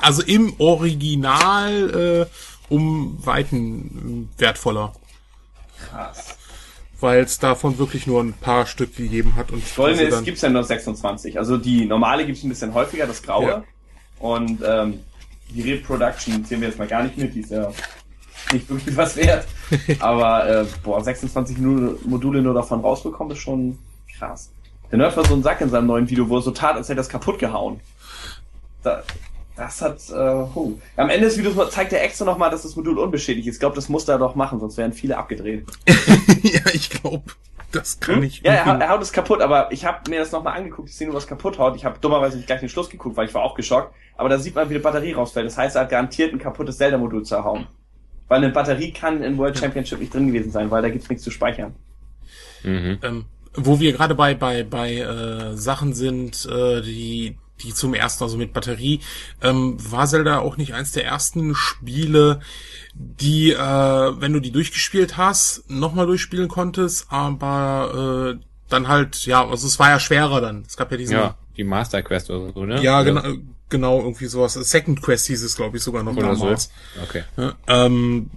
also 0.00 0.22
im 0.22 0.54
Original, 0.58 2.26
äh, 2.28 2.72
um 2.72 3.18
Weiten 3.24 4.28
wertvoller. 4.36 4.92
Krass. 5.88 6.36
Weil 7.00 7.22
es 7.22 7.38
davon 7.38 7.78
wirklich 7.78 8.06
nur 8.06 8.22
ein 8.22 8.34
paar 8.34 8.66
Stück 8.66 8.96
gegeben 8.96 9.36
hat. 9.36 9.50
Und 9.50 9.62
Goldene 9.74 10.06
also 10.06 10.22
gibt's 10.22 10.42
ja 10.42 10.50
nur 10.50 10.64
26. 10.64 11.38
Also 11.38 11.56
die 11.56 11.86
normale 11.86 12.26
gibt's 12.26 12.42
ein 12.42 12.50
bisschen 12.50 12.74
häufiger, 12.74 13.06
das 13.06 13.22
graue. 13.22 13.48
Ja. 13.48 13.64
Und 14.18 14.60
ähm, 14.64 15.00
die 15.50 15.62
Reproduction 15.62 16.44
zählen 16.44 16.60
wir 16.60 16.68
jetzt 16.68 16.78
mal 16.78 16.88
gar 16.88 17.02
nicht 17.02 17.16
mit, 17.16 17.34
die 17.34 17.40
ist 17.40 17.50
ja 17.50 17.72
nicht 18.52 18.68
wirklich 18.68 18.96
was 18.96 19.16
wert. 19.16 19.46
Aber 19.98 20.48
äh, 20.48 20.66
boah, 20.82 21.02
26 21.02 21.58
Module 21.58 22.42
nur 22.42 22.54
davon 22.54 22.80
rausbekommen, 22.80 23.32
ist 23.32 23.42
schon 23.42 23.78
krass. 24.18 24.50
Der 24.94 24.98
Nerd 24.98 25.16
war 25.16 25.26
so 25.26 25.34
ein 25.34 25.42
Sack 25.42 25.60
in 25.60 25.70
seinem 25.70 25.88
neuen 25.88 26.08
Video, 26.08 26.28
wo 26.28 26.36
er 26.36 26.42
so 26.42 26.52
tat, 26.52 26.76
als 26.76 26.86
hätte 26.86 26.92
er 26.92 27.02
das 27.02 27.08
kaputt 27.08 27.40
gehauen. 27.40 27.80
Da, 28.84 29.02
das 29.56 29.82
hat, 29.82 29.98
äh, 30.08 30.46
huh. 30.54 30.78
Am 30.96 31.10
Ende 31.10 31.26
des 31.26 31.36
Videos 31.36 31.72
zeigt 31.72 31.92
er 31.92 32.04
extra 32.04 32.24
nochmal, 32.24 32.48
dass 32.48 32.62
das 32.62 32.76
Modul 32.76 33.00
unbeschädigt 33.00 33.48
ist. 33.48 33.54
Ich 33.54 33.58
glaube, 33.58 33.74
das 33.74 33.88
muss 33.88 34.06
er 34.06 34.18
doch 34.18 34.36
machen, 34.36 34.60
sonst 34.60 34.76
wären 34.76 34.92
viele 34.92 35.16
abgedreht. 35.16 35.66
ja, 36.44 36.60
ich 36.72 36.90
glaube, 36.90 37.24
das 37.72 37.98
kann 37.98 38.18
hm? 38.18 38.22
ich. 38.22 38.42
Ja, 38.42 38.52
er, 38.52 38.66
er, 38.66 38.88
haut 38.90 39.02
es 39.02 39.12
kaputt, 39.12 39.40
aber 39.40 39.72
ich 39.72 39.84
habe 39.84 40.08
mir 40.08 40.20
das 40.20 40.30
nochmal 40.30 40.56
angeguckt, 40.56 40.88
ich 40.88 40.94
sehe 40.94 41.08
nur 41.08 41.16
was 41.16 41.26
kaputt 41.26 41.58
haut. 41.58 41.74
Ich 41.74 41.84
habe 41.84 41.98
dummerweise 42.00 42.36
nicht 42.36 42.46
gleich 42.46 42.60
den 42.60 42.68
Schluss 42.68 42.88
geguckt, 42.88 43.16
weil 43.16 43.26
ich 43.26 43.34
war 43.34 43.42
auch 43.42 43.56
geschockt. 43.56 43.92
Aber 44.16 44.28
da 44.28 44.38
sieht 44.38 44.54
man, 44.54 44.70
wie 44.70 44.74
die 44.74 44.78
Batterie 44.78 45.14
rausfällt. 45.14 45.46
Das 45.46 45.58
heißt, 45.58 45.74
er 45.74 45.82
hat 45.82 45.90
garantiert 45.90 46.32
ein 46.32 46.38
kaputtes 46.38 46.78
Zelda-Modul 46.78 47.24
zu 47.24 47.34
erhauen. 47.34 47.66
Weil 48.28 48.44
eine 48.44 48.50
Batterie 48.50 48.92
kann 48.92 49.24
in 49.24 49.38
World 49.38 49.58
Championship 49.58 49.98
nicht 49.98 50.14
drin 50.14 50.28
gewesen 50.28 50.52
sein, 50.52 50.70
weil 50.70 50.82
da 50.82 50.88
gibt's 50.88 51.08
nichts 51.08 51.24
zu 51.24 51.32
speichern. 51.32 51.74
Mhm. 52.62 52.98
Ähm, 53.02 53.24
wo 53.56 53.80
wir 53.80 53.92
gerade 53.92 54.14
bei 54.14 54.34
bei 54.34 54.62
bei 54.64 54.96
äh, 54.96 55.56
Sachen 55.56 55.94
sind, 55.94 56.46
äh, 56.46 56.80
die 56.82 57.36
die 57.62 57.72
zum 57.72 57.94
ersten, 57.94 58.24
also 58.24 58.36
mit 58.36 58.52
Batterie, 58.52 59.00
ähm, 59.42 59.76
war 59.90 60.06
Zelda 60.06 60.40
auch 60.40 60.56
nicht 60.56 60.74
eins 60.74 60.92
der 60.92 61.04
ersten 61.04 61.54
Spiele, 61.54 62.40
die, 62.94 63.52
äh, 63.52 63.56
wenn 63.56 64.32
du 64.32 64.40
die 64.40 64.50
durchgespielt 64.50 65.16
hast, 65.16 65.68
nochmal 65.70 66.06
durchspielen 66.06 66.48
konntest, 66.48 67.06
aber 67.10 68.34
äh, 68.36 68.44
dann 68.68 68.88
halt, 68.88 69.26
ja, 69.26 69.46
also 69.46 69.66
es 69.66 69.78
war 69.78 69.90
ja 69.90 70.00
schwerer 70.00 70.40
dann. 70.40 70.64
Es 70.66 70.76
gab 70.76 70.90
ja 70.90 70.96
diesen. 70.96 71.16
Ja, 71.16 71.36
die 71.56 71.64
Master 71.64 72.02
Quest 72.02 72.30
oder 72.30 72.52
so, 72.52 72.64
ne? 72.64 72.82
Ja, 72.82 73.02
genau, 73.02 73.22
genau, 73.68 74.00
irgendwie 74.00 74.26
sowas. 74.26 74.54
Second 74.54 75.00
Quest 75.02 75.26
hieß 75.26 75.42
es, 75.42 75.56
glaube 75.56 75.76
ich, 75.76 75.82
sogar 75.82 76.02
noch 76.02 76.16
oder 76.16 76.28
damals. 76.28 76.70
So. 76.94 77.02
Okay. 77.02 77.24
Ja, 77.36 77.54
ähm, 77.68 78.30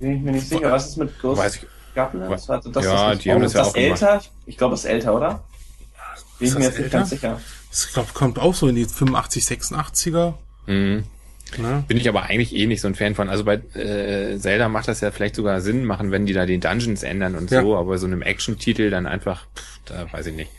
Bin 0.00 0.16
ich 0.16 0.22
mir 0.22 0.32
nicht 0.32 0.48
sicher, 0.48 0.70
was 0.70 0.88
ist 0.88 0.96
mit 0.96 1.18
Ghost 1.20 1.40
Weiß 1.40 1.56
ich. 1.56 1.66
Goblins? 1.94 2.50
Also 2.50 2.70
das 2.70 2.84
ja, 2.84 3.12
ist 3.12 3.24
die 3.24 3.32
haben 3.32 3.42
das 3.42 3.52
ja 3.52 3.62
auch 3.62 3.74
älter? 3.74 4.06
Gemacht. 4.06 4.30
Ich 4.46 4.56
glaube, 4.56 4.74
es 4.74 4.80
ist 4.80 4.90
älter, 4.90 5.14
oder? 5.14 5.44
Bin 6.38 6.48
ich 6.48 6.54
mir 6.54 6.64
jetzt 6.64 6.78
nicht 6.78 6.90
ganz 6.90 7.10
sicher. 7.10 7.40
Ich 7.72 7.92
glaube, 7.92 8.08
kommt 8.12 8.38
auch 8.38 8.54
so 8.54 8.68
in 8.68 8.76
die 8.76 8.84
85, 8.84 9.44
86er. 9.44 10.34
Mhm. 10.66 11.04
Ja. 11.58 11.84
Bin 11.86 11.96
ich 11.96 12.08
aber 12.08 12.24
eigentlich 12.24 12.54
eh 12.54 12.66
nicht 12.66 12.80
so 12.80 12.88
ein 12.88 12.94
Fan 12.94 13.14
von. 13.14 13.28
Also 13.28 13.44
bei 13.44 13.54
äh, 13.74 14.38
Zelda 14.38 14.68
macht 14.68 14.88
das 14.88 15.00
ja 15.00 15.10
vielleicht 15.10 15.36
sogar 15.36 15.60
Sinn 15.60 15.84
machen, 15.84 16.10
wenn 16.10 16.26
die 16.26 16.32
da 16.32 16.46
die 16.46 16.58
Dungeons 16.58 17.02
ändern 17.02 17.34
und 17.36 17.50
ja. 17.50 17.62
so, 17.62 17.76
aber 17.76 17.98
so 17.98 18.06
einem 18.06 18.22
Action-Titel 18.22 18.90
dann 18.90 19.06
einfach, 19.06 19.46
pff, 19.54 19.80
da 19.84 20.12
weiß 20.12 20.26
ich 20.26 20.34
nicht. 20.34 20.50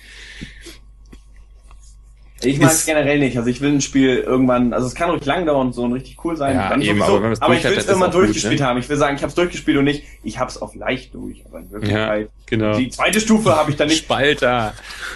Ich 2.45 2.59
mag 2.59 2.71
es 2.71 2.85
generell 2.85 3.19
nicht. 3.19 3.37
Also 3.37 3.49
ich 3.49 3.61
will 3.61 3.73
ein 3.73 3.81
Spiel 3.81 4.17
irgendwann, 4.17 4.73
also 4.73 4.87
es 4.87 4.95
kann 4.95 5.09
ruhig 5.09 5.25
lang 5.25 5.45
dauern 5.45 5.67
und 5.67 5.73
so 5.73 5.83
und 5.83 5.93
richtig 5.93 6.23
cool 6.23 6.37
sein. 6.37 6.55
Ja, 6.55 6.71
eben, 6.75 6.99
sowieso, 6.99 7.17
aber, 7.17 7.33
aber 7.39 7.53
ich 7.55 7.63
will 7.63 7.73
es 7.73 7.87
irgendwann 7.87 8.11
durchgespielt 8.11 8.53
gut, 8.53 8.59
ne? 8.59 8.65
haben. 8.67 8.79
Ich 8.79 8.89
will 8.89 8.97
sagen, 8.97 9.15
ich 9.15 9.21
habe 9.21 9.29
es 9.29 9.35
durchgespielt 9.35 9.77
und 9.77 9.85
nicht, 9.85 10.03
ich 10.23 10.39
habe 10.39 10.49
es 10.49 10.61
auf 10.61 10.75
leicht 10.75 11.13
durch. 11.13 11.45
Aber 11.45 11.59
in 11.59 11.71
Wirklichkeit, 11.71 12.25
ja, 12.27 12.43
genau. 12.45 12.77
die 12.77 12.89
zweite 12.89 13.19
Stufe 13.19 13.55
habe 13.55 13.71
ich 13.71 13.77
dann 13.77 13.87
nicht. 13.87 14.03
Spalter. 14.03 14.73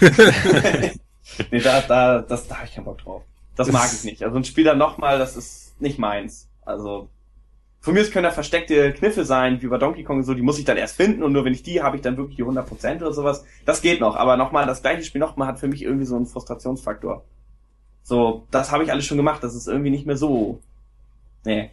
nee, 1.50 1.60
da, 1.60 1.80
da, 1.80 2.20
das, 2.20 2.48
da 2.48 2.56
habe 2.56 2.66
ich 2.66 2.74
keinen 2.74 2.84
Bock 2.84 2.98
drauf. 2.98 3.22
Das 3.56 3.70
mag 3.70 3.90
ich 3.92 4.04
nicht. 4.04 4.22
Also 4.22 4.36
ein 4.36 4.44
Spieler 4.44 4.74
nochmal, 4.74 5.18
das 5.18 5.36
ist 5.36 5.80
nicht 5.80 5.98
meins. 5.98 6.48
Also 6.64 7.08
von 7.80 7.94
mir 7.94 8.04
können 8.10 8.24
da 8.24 8.30
versteckte 8.30 8.92
Kniffe 8.92 9.24
sein, 9.24 9.62
wie 9.62 9.66
bei 9.66 9.78
Donkey 9.78 10.04
Kong 10.04 10.22
so, 10.22 10.34
die 10.34 10.42
muss 10.42 10.58
ich 10.58 10.66
dann 10.66 10.76
erst 10.76 10.96
finden 10.96 11.22
und 11.22 11.32
nur 11.32 11.44
wenn 11.46 11.54
ich 11.54 11.62
die 11.62 11.82
habe 11.82 11.96
ich 11.96 12.02
dann 12.02 12.18
wirklich 12.18 12.36
die 12.36 12.44
100% 12.44 12.96
oder 12.96 13.12
sowas. 13.12 13.44
Das 13.64 13.80
geht 13.80 14.00
noch, 14.00 14.16
aber 14.16 14.36
nochmal, 14.36 14.66
das 14.66 14.82
gleiche 14.82 15.02
Spiel 15.02 15.20
nochmal 15.20 15.48
hat 15.48 15.58
für 15.58 15.68
mich 15.68 15.82
irgendwie 15.82 16.04
so 16.04 16.16
einen 16.16 16.26
Frustrationsfaktor. 16.26 17.24
So, 18.02 18.46
das 18.50 18.70
habe 18.70 18.84
ich 18.84 18.92
alles 18.92 19.06
schon 19.06 19.16
gemacht, 19.16 19.42
das 19.42 19.54
ist 19.54 19.66
irgendwie 19.66 19.90
nicht 19.90 20.06
mehr 20.06 20.18
so. 20.18 20.60
Nee. 21.44 21.70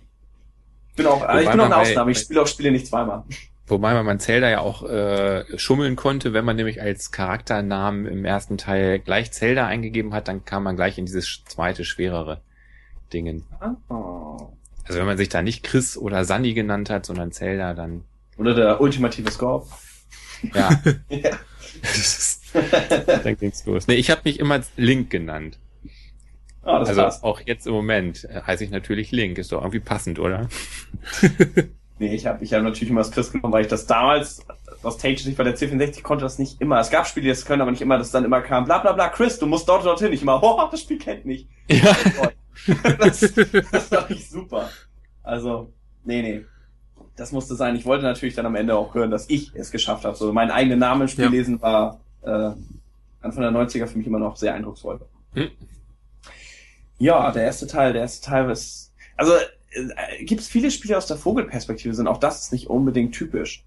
Ich 0.92 0.96
bin 0.96 1.08
auch, 1.08 1.22
also 1.22 1.44
ich 1.44 1.52
bin 1.52 1.60
auch 1.60 1.66
eine 1.66 1.78
Ausnahme, 1.78 2.12
ich 2.12 2.20
spiele 2.20 2.42
auch 2.42 2.48
Spiele 2.48 2.72
nicht 2.72 2.88
zweimal. 2.88 3.24
Wobei 3.68 3.94
man 3.94 4.06
man 4.06 4.20
Zelda 4.22 4.50
ja 4.50 4.62
auch 4.62 4.90
äh, 4.90 5.44
schummeln 5.58 5.98
konnte, 5.98 6.32
wenn 6.32 6.46
man 6.46 6.56
nämlich 6.56 6.82
als 6.82 7.12
Charakternamen 7.12 8.06
im 8.06 8.24
ersten 8.24 8.58
Teil 8.58 9.00
gleich 9.00 9.34
Zelda 9.34 9.68
eingegeben 9.68 10.14
hat, 10.14 10.30
dann 10.30 10.46
kam 10.46 10.64
man 10.64 10.78
gleich 10.78 10.98
in 10.98 11.06
dieses 11.06 11.44
zweite, 11.46 11.84
schwerere 11.84 12.40
Dingen. 13.12 13.44
Oh. 13.90 14.54
Also 14.88 15.00
wenn 15.00 15.06
man 15.06 15.18
sich 15.18 15.30
da 15.30 15.42
nicht 15.42 15.64
Chris 15.64 15.98
oder 15.98 16.24
Sandy 16.24 16.54
genannt 16.54 16.90
hat, 16.90 17.06
sondern 17.06 17.32
Zelda, 17.32 17.74
dann. 17.74 18.04
Oder 18.38 18.54
der 18.54 18.82
ultimative 18.82 19.30
Score. 19.32 19.66
Ja. 20.54 20.70
ja. 21.10 21.32
dann 23.24 23.38
ging's 23.38 23.66
los. 23.66 23.88
Nee, 23.88 23.96
ich 23.96 24.10
habe 24.10 24.22
mich 24.24 24.40
immer 24.40 24.62
Link 24.78 25.10
genannt. 25.10 25.58
Oh, 26.64 26.80
das 26.80 26.90
also 26.90 27.02
passt. 27.02 27.24
auch 27.24 27.42
jetzt 27.46 27.66
im 27.66 27.74
Moment 27.74 28.26
äh, 28.26 28.42
heiße 28.42 28.64
ich 28.64 28.72
natürlich 28.72 29.12
Link. 29.12 29.38
Ist 29.38 29.52
doch 29.52 29.62
irgendwie 29.62 29.80
passend, 29.80 30.20
oder? 30.20 30.50
nee, 32.00 32.14
ich 32.14 32.26
habe 32.26 32.44
ich 32.44 32.54
hab 32.54 32.62
natürlich 32.62 32.90
immer 32.90 33.02
das 33.02 33.12
Chris 33.12 33.32
genommen, 33.32 33.54
weil 33.54 33.62
ich 33.64 33.70
das 33.70 33.88
damals, 33.88 34.46
was 34.82 34.98
Tage 34.98 35.16
nicht 35.26 35.38
bei 35.38 35.46
der 35.46 35.58
C64 35.58 36.02
konnte 36.02 36.24
das 36.24 36.40
nicht 36.40 36.60
immer. 36.62 36.80
Es 36.80 36.90
gab 36.90 37.08
Spiele, 37.08 37.24
die 37.24 37.30
das 37.30 37.46
können, 37.46 37.62
aber 37.62 37.72
nicht 37.72 37.82
immer, 37.82 37.98
dass 37.98 38.12
dann 38.12 38.26
immer 38.26 38.42
kam, 38.42 38.66
bla 38.66 38.80
bla 38.80 38.92
bla, 38.92 39.08
Chris, 39.10 39.40
du 39.40 39.46
musst 39.46 39.70
dort 39.70 39.86
dorthin. 39.86 40.12
Ich 40.12 40.22
immer, 40.22 40.42
oh, 40.44 40.62
das 40.70 40.82
Spiel 40.82 40.98
kennt 40.98 41.26
mich. 41.26 41.48
Ja. 41.70 41.96
das, 43.00 43.20
das 43.72 43.92
war 43.92 44.10
nicht 44.10 44.30
super. 44.30 44.70
Also, 45.24 45.72
nee, 46.04 46.22
nee. 46.22 46.46
Das 47.16 47.32
musste 47.32 47.56
sein. 47.56 47.76
Ich 47.76 47.86
wollte 47.86 48.04
natürlich 48.04 48.36
dann 48.36 48.46
am 48.46 48.56
Ende 48.56 48.76
auch 48.76 48.94
hören, 48.94 49.12
dass 49.12 49.30
ich 49.30 49.54
es 49.56 49.72
geschafft 49.72 50.06
habe. 50.06 50.16
So 50.16 50.32
meinen 50.34 50.52
eigenen 50.52 50.80
Namen 50.80 51.04
im 51.04 51.08
Spiel 51.08 51.26
ja. 51.26 51.32
lesen 51.32 51.62
war 51.62 52.00
äh, 52.22 52.52
Anfang 53.22 53.42
der 53.42 53.52
90er 53.52 53.88
für 53.88 53.98
mich 53.98 54.08
immer 54.08 54.20
noch 54.20 54.38
sehr 54.38 54.54
eindrucksvoll. 54.54 55.00
Hm. 55.34 55.50
Ja, 57.00 57.32
der 57.32 57.44
erste 57.44 57.68
Teil, 57.68 57.94
der 57.94 58.04
erste 58.04 58.26
Teil 58.26 58.50
ist. 58.50 58.94
Also 59.16 59.34
äh, 59.72 60.24
gibt 60.24 60.42
es 60.42 60.48
viele 60.48 60.72
Spiele 60.72 60.98
aus 60.98 61.08
der 61.08 61.18
Vogelperspektive 61.18 61.94
sind, 61.94 62.08
auch 62.08 62.18
das 62.18 62.42
ist 62.42 62.52
nicht 62.52 62.68
unbedingt 62.70 63.14
typisch. 63.14 63.64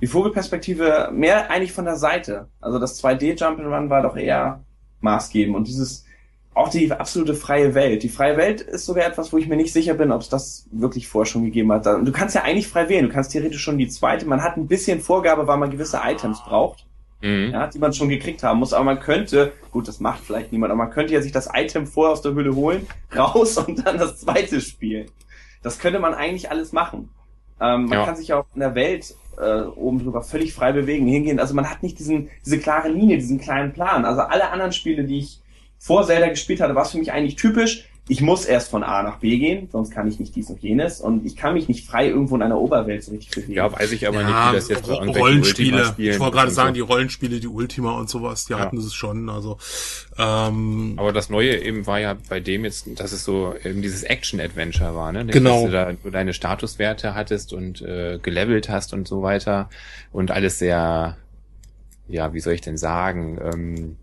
Die 0.00 0.06
Vogelperspektive 0.06 1.10
mehr 1.12 1.50
eigentlich 1.50 1.72
von 1.72 1.84
der 1.84 1.96
Seite. 1.96 2.48
Also 2.60 2.78
das 2.78 3.02
2D 3.02 3.38
Jump'n'Run 3.38 3.90
war 3.90 4.02
doch 4.02 4.16
eher 4.16 4.64
maßgebend 5.00 5.56
und 5.56 5.68
dieses 5.68 6.04
auch 6.60 6.68
die 6.68 6.90
absolute 6.92 7.34
freie 7.34 7.74
Welt. 7.74 8.02
Die 8.02 8.08
freie 8.08 8.36
Welt 8.36 8.60
ist 8.60 8.86
sogar 8.86 9.06
etwas, 9.06 9.32
wo 9.32 9.38
ich 9.38 9.48
mir 9.48 9.56
nicht 9.56 9.72
sicher 9.72 9.94
bin, 9.94 10.12
ob 10.12 10.20
es 10.20 10.28
das 10.28 10.66
wirklich 10.70 11.08
vorher 11.08 11.30
schon 11.30 11.44
gegeben 11.44 11.72
hat. 11.72 11.86
Du 11.86 12.12
kannst 12.12 12.34
ja 12.34 12.42
eigentlich 12.42 12.68
frei 12.68 12.88
wählen. 12.88 13.06
Du 13.06 13.12
kannst 13.12 13.32
theoretisch 13.32 13.62
schon 13.62 13.78
die 13.78 13.88
zweite. 13.88 14.26
Man 14.26 14.42
hat 14.42 14.56
ein 14.56 14.66
bisschen 14.66 15.00
Vorgabe, 15.00 15.46
weil 15.46 15.56
man 15.56 15.70
gewisse 15.70 16.00
Items 16.04 16.42
braucht, 16.44 16.86
mhm. 17.22 17.50
ja, 17.52 17.66
die 17.66 17.78
man 17.78 17.92
schon 17.92 18.08
gekriegt 18.08 18.42
haben 18.42 18.58
muss. 18.58 18.72
Aber 18.72 18.84
man 18.84 19.00
könnte, 19.00 19.52
gut, 19.70 19.88
das 19.88 20.00
macht 20.00 20.20
vielleicht 20.24 20.52
niemand, 20.52 20.70
aber 20.70 20.84
man 20.84 20.90
könnte 20.90 21.14
ja 21.14 21.22
sich 21.22 21.32
das 21.32 21.48
Item 21.52 21.86
vorher 21.86 22.12
aus 22.12 22.22
der 22.22 22.34
Hülle 22.34 22.54
holen, 22.54 22.86
raus 23.16 23.56
und 23.58 23.86
dann 23.86 23.98
das 23.98 24.18
zweite 24.18 24.60
spielen. 24.60 25.06
Das 25.62 25.78
könnte 25.78 25.98
man 25.98 26.14
eigentlich 26.14 26.50
alles 26.50 26.72
machen. 26.72 27.10
Ähm, 27.60 27.86
man 27.86 27.98
ja. 27.98 28.04
kann 28.04 28.16
sich 28.16 28.28
ja 28.28 28.38
auch 28.38 28.46
in 28.54 28.60
der 28.60 28.74
Welt 28.74 29.14
äh, 29.38 29.62
oben 29.62 30.02
drüber 30.02 30.22
völlig 30.22 30.54
frei 30.54 30.72
bewegen, 30.72 31.06
hingehen. 31.06 31.40
Also 31.40 31.54
man 31.54 31.68
hat 31.68 31.82
nicht 31.82 31.98
diesen, 31.98 32.30
diese 32.44 32.58
klare 32.58 32.88
Linie, 32.88 33.18
diesen 33.18 33.40
kleinen 33.40 33.72
Plan. 33.72 34.04
Also 34.04 34.22
alle 34.22 34.50
anderen 34.50 34.72
Spiele, 34.72 35.04
die 35.04 35.18
ich 35.18 35.39
vor 35.80 36.06
Zelda 36.06 36.28
gespielt 36.28 36.60
hatte, 36.60 36.74
war 36.74 36.82
es 36.82 36.90
für 36.90 36.98
mich 36.98 37.10
eigentlich 37.10 37.36
typisch. 37.36 37.86
Ich 38.06 38.20
muss 38.20 38.44
erst 38.44 38.70
von 38.70 38.82
A 38.82 39.02
nach 39.02 39.18
B 39.18 39.38
gehen, 39.38 39.68
sonst 39.70 39.90
kann 39.92 40.08
ich 40.08 40.18
nicht 40.18 40.34
dies 40.34 40.50
und 40.50 40.60
jenes 40.60 41.00
und 41.00 41.24
ich 41.24 41.36
kann 41.36 41.54
mich 41.54 41.68
nicht 41.68 41.86
frei 41.86 42.08
irgendwo 42.08 42.34
in 42.34 42.42
einer 42.42 42.58
Oberwelt 42.58 43.04
so 43.04 43.12
richtig 43.12 43.30
bewegen. 43.30 43.52
Ja, 43.52 43.72
weiß 43.72 43.92
ich 43.92 44.06
aber 44.06 44.20
ja, 44.20 44.26
nicht, 44.26 44.50
wie 44.50 44.56
das 44.56 44.68
jetzt 44.68 44.88
bei 44.88 45.06
Rollenspiele. 45.06 45.94
Ich 45.96 46.18
wollte 46.18 46.36
gerade 46.36 46.50
sagen, 46.50 46.70
so. 46.70 46.74
die 46.74 46.80
Rollenspiele, 46.80 47.38
die 47.40 47.46
Ultima 47.46 47.92
und 47.92 48.10
sowas, 48.10 48.46
die 48.46 48.52
ja. 48.52 48.58
hatten 48.58 48.78
es 48.78 48.92
schon. 48.92 49.30
Also 49.30 49.58
ähm, 50.18 50.94
aber 50.96 51.12
das 51.12 51.30
Neue 51.30 51.56
eben 51.62 51.86
war 51.86 52.00
ja 52.00 52.16
bei 52.28 52.40
dem 52.40 52.64
jetzt, 52.64 52.88
dass 53.00 53.12
es 53.12 53.24
so 53.24 53.54
eben 53.64 53.80
dieses 53.80 54.02
Action-Adventure 54.02 54.94
war, 54.94 55.12
ne? 55.12 55.24
Genau. 55.26 55.62
Dass 55.62 55.64
du 55.64 55.70
da 55.70 55.92
du 55.92 56.10
deine 56.10 56.34
Statuswerte 56.34 57.14
hattest 57.14 57.52
und 57.52 57.80
äh, 57.80 58.18
gelevelt 58.20 58.68
hast 58.68 58.92
und 58.92 59.06
so 59.06 59.22
weiter 59.22 59.70
und 60.10 60.30
alles 60.30 60.58
sehr, 60.58 61.16
ja, 62.08 62.34
wie 62.34 62.40
soll 62.40 62.54
ich 62.54 62.60
denn 62.60 62.76
sagen? 62.76 63.38
Ähm, 63.40 63.96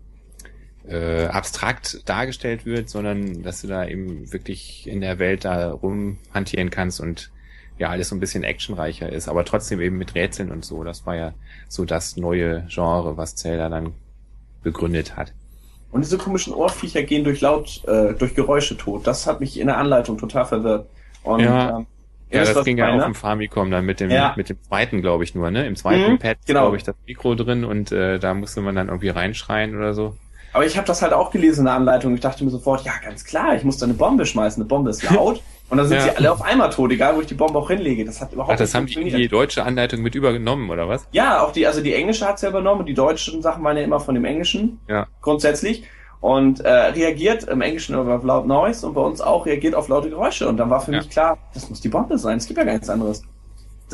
äh, 0.88 1.26
abstrakt 1.26 2.08
dargestellt 2.08 2.64
wird, 2.64 2.88
sondern 2.88 3.42
dass 3.42 3.60
du 3.60 3.66
da 3.66 3.86
eben 3.86 4.32
wirklich 4.32 4.86
in 4.86 5.00
der 5.00 5.18
Welt 5.18 5.44
da 5.44 5.70
rumhantieren 5.70 6.70
kannst 6.70 7.00
und 7.00 7.30
ja 7.78 7.90
alles 7.90 8.08
so 8.08 8.16
ein 8.16 8.20
bisschen 8.20 8.42
actionreicher 8.42 9.10
ist, 9.10 9.28
aber 9.28 9.44
trotzdem 9.44 9.80
eben 9.80 9.98
mit 9.98 10.14
Rätseln 10.14 10.50
und 10.50 10.64
so. 10.64 10.82
Das 10.84 11.06
war 11.06 11.14
ja 11.14 11.32
so 11.68 11.84
das 11.84 12.16
neue 12.16 12.66
Genre, 12.68 13.16
was 13.16 13.36
Zelda 13.36 13.68
dann 13.68 13.92
begründet 14.62 15.16
hat. 15.16 15.32
Und 15.90 16.04
diese 16.04 16.18
komischen 16.18 16.52
Ohrviecher 16.52 17.02
gehen 17.02 17.24
durch 17.24 17.40
laut, 17.40 17.82
äh, 17.86 18.12
durch 18.14 18.34
Geräusche 18.34 18.76
tot. 18.76 19.06
Das 19.06 19.26
hat 19.26 19.40
mich 19.40 19.58
in 19.58 19.68
der 19.68 19.78
Anleitung 19.78 20.18
total 20.18 20.44
verwirrt. 20.44 20.88
Und, 21.22 21.40
ja. 21.40 21.78
Ähm, 21.78 21.86
ja, 22.30 22.44
das 22.44 22.62
ging 22.64 22.76
ja 22.76 22.94
auf 22.94 23.04
dem 23.04 23.14
Famicom 23.14 23.70
dann 23.70 23.86
mit 23.86 24.00
dem 24.00 24.10
ja. 24.10 24.34
mit 24.36 24.50
dem 24.50 24.62
zweiten, 24.62 25.00
glaube 25.00 25.24
ich 25.24 25.34
nur, 25.34 25.50
ne? 25.50 25.66
Im 25.66 25.76
zweiten 25.76 26.12
mhm, 26.12 26.18
Pad 26.18 26.36
genau. 26.44 26.64
glaube 26.64 26.76
ich 26.76 26.82
das 26.82 26.94
Mikro 27.06 27.34
drin 27.34 27.64
und 27.64 27.90
äh, 27.90 28.18
da 28.18 28.34
musste 28.34 28.60
man 28.60 28.74
dann 28.74 28.88
irgendwie 28.88 29.08
reinschreien 29.08 29.74
oder 29.74 29.94
so. 29.94 30.14
Aber 30.58 30.66
ich 30.66 30.76
habe 30.76 30.88
das 30.88 31.02
halt 31.02 31.12
auch 31.12 31.30
gelesen 31.30 31.60
in 31.60 31.64
der 31.66 31.74
Anleitung. 31.74 32.14
Ich 32.14 32.20
dachte 32.20 32.42
mir 32.42 32.50
sofort, 32.50 32.84
ja, 32.84 32.90
ganz 33.00 33.24
klar, 33.24 33.54
ich 33.54 33.62
muss 33.62 33.78
da 33.78 33.86
eine 33.86 33.94
Bombe 33.94 34.26
schmeißen. 34.26 34.60
Eine 34.60 34.68
Bombe 34.68 34.90
ist 34.90 35.08
laut. 35.08 35.40
Und 35.70 35.78
dann 35.78 35.86
sind 35.86 35.98
ja. 35.98 36.02
sie 36.02 36.16
alle 36.16 36.32
auf 36.32 36.42
einmal 36.42 36.70
tot, 36.70 36.90
egal 36.90 37.14
wo 37.14 37.20
ich 37.20 37.28
die 37.28 37.34
Bombe 37.34 37.60
auch 37.60 37.70
hinlege. 37.70 38.04
Das 38.04 38.20
hat 38.20 38.32
überhaupt 38.32 38.54
Ach, 38.54 38.58
das 38.58 38.74
haben 38.74 38.86
die, 38.86 39.04
die 39.04 39.28
deutsche 39.28 39.62
Anleitung 39.62 40.02
mit 40.02 40.16
übernommen, 40.16 40.68
oder 40.68 40.88
was? 40.88 41.06
Ja, 41.12 41.44
auch 41.44 41.52
die, 41.52 41.64
also 41.64 41.80
die 41.80 41.94
englische 41.94 42.26
hat's 42.26 42.42
ja 42.42 42.48
übernommen 42.48 42.80
und 42.80 42.86
die 42.86 42.94
deutschen 42.94 43.40
Sachen 43.40 43.62
waren 43.62 43.76
ja 43.76 43.84
immer 43.84 44.00
von 44.00 44.16
dem 44.16 44.24
Englischen. 44.24 44.80
Ja. 44.88 45.06
Grundsätzlich. 45.20 45.84
Und 46.18 46.58
äh, 46.58 46.68
reagiert 46.72 47.44
im 47.44 47.60
Englischen 47.60 47.94
auf 47.94 48.24
laut 48.24 48.48
Noise 48.48 48.84
und 48.84 48.94
bei 48.94 49.00
uns 49.00 49.20
auch 49.20 49.46
reagiert 49.46 49.76
auf 49.76 49.86
laute 49.86 50.10
Geräusche. 50.10 50.48
Und 50.48 50.56
dann 50.56 50.70
war 50.70 50.80
für 50.80 50.90
ja. 50.90 50.98
mich 50.98 51.08
klar, 51.08 51.38
das 51.54 51.70
muss 51.70 51.80
die 51.80 51.88
Bombe 51.88 52.18
sein. 52.18 52.38
Es 52.38 52.46
gibt 52.48 52.58
ja 52.58 52.64
gar 52.64 52.72
nichts 52.72 52.90
anderes 52.90 53.22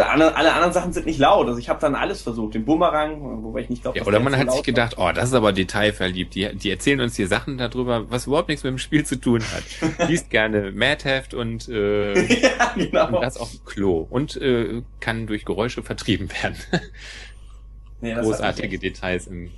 alle, 0.03 0.35
alle 0.37 0.53
anderen 0.53 0.73
Sachen 0.73 0.93
sind 0.93 1.07
nicht 1.07 1.19
laut. 1.19 1.47
Also 1.47 1.59
ich 1.59 1.69
habe 1.69 1.81
dann 1.81 1.95
alles 1.95 2.23
versucht. 2.23 2.55
Den 2.55 2.65
Bumerang, 2.65 3.45
wobei 3.45 3.61
ich 3.61 3.71
nicht 3.71 3.83
glaube. 3.83 3.99
Ja, 3.99 4.05
oder 4.05 4.19
man 4.19 4.37
hat 4.37 4.51
sich 4.51 4.63
gedacht, 4.63 4.97
oh, 4.99 5.11
das 5.15 5.29
ist 5.29 5.35
aber 5.35 5.53
detailverliebt. 5.53 6.35
Die, 6.35 6.55
die 6.57 6.71
erzählen 6.71 7.01
uns 7.01 7.15
hier 7.15 7.29
Sachen 7.29 7.59
darüber, 7.59 8.11
was 8.11 8.27
überhaupt 8.27 8.49
nichts 8.49 8.65
mit 8.65 8.73
dem 8.73 8.79
Spiel 8.79 9.07
zu 9.07 9.21
tun 9.21 9.41
hat. 9.41 10.09
Liest 10.09 10.31
gerne 10.31 10.73
Madheft 10.73 11.35
und, 11.35 11.69
äh, 11.69 12.15
ja, 12.43 12.73
genau. 12.75 13.17
und 13.17 13.23
das 13.23 13.37
auf 13.37 13.51
dem 13.51 13.65
Klo. 13.65 14.07
Und 14.11 14.37
äh, 14.37 14.83
kann 14.99 15.27
durch 15.27 15.45
Geräusche 15.45 15.83
vertrieben 15.83 16.29
werden. 16.43 16.57
nee, 18.01 18.15
Großartige 18.15 18.79
Details 18.79 19.29
im. 19.29 19.51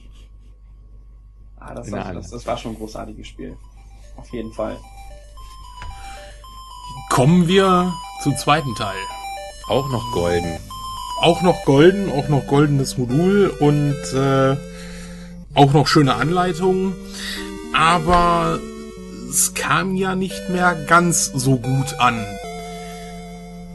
Ah, 1.59 1.75
das 1.75 1.91
war, 1.91 2.13
das, 2.13 2.31
das 2.31 2.47
war 2.47 2.59
schon 2.59 2.73
ein 2.73 2.77
großartiges 2.77 3.27
Spiel. 3.27 3.57
Auf 4.17 4.31
jeden 4.33 4.53
Fall. 4.53 4.77
Kommen 7.09 7.49
wir 7.49 7.93
zum 8.23 8.37
zweiten 8.37 8.75
Teil. 8.75 8.97
Auch 9.69 9.89
noch 9.91 10.13
golden. 10.13 10.59
Auch 11.23 11.43
noch 11.43 11.65
golden, 11.65 12.11
auch 12.13 12.29
noch 12.29 12.47
goldenes 12.47 12.99
Modul 12.99 13.53
und 13.59 13.95
äh, 14.15 14.57
auch 15.55 15.73
noch 15.73 15.87
schöne 15.89 16.15
Anleitungen. 16.15 16.93
Aber 17.75 18.59
es 19.29 19.55
kam 19.55 19.97
ja 19.97 20.15
nicht 20.15 20.51
mehr 20.51 20.75
ganz 20.87 21.27
so 21.35 21.57
gut 21.57 21.95
an. 21.99 22.25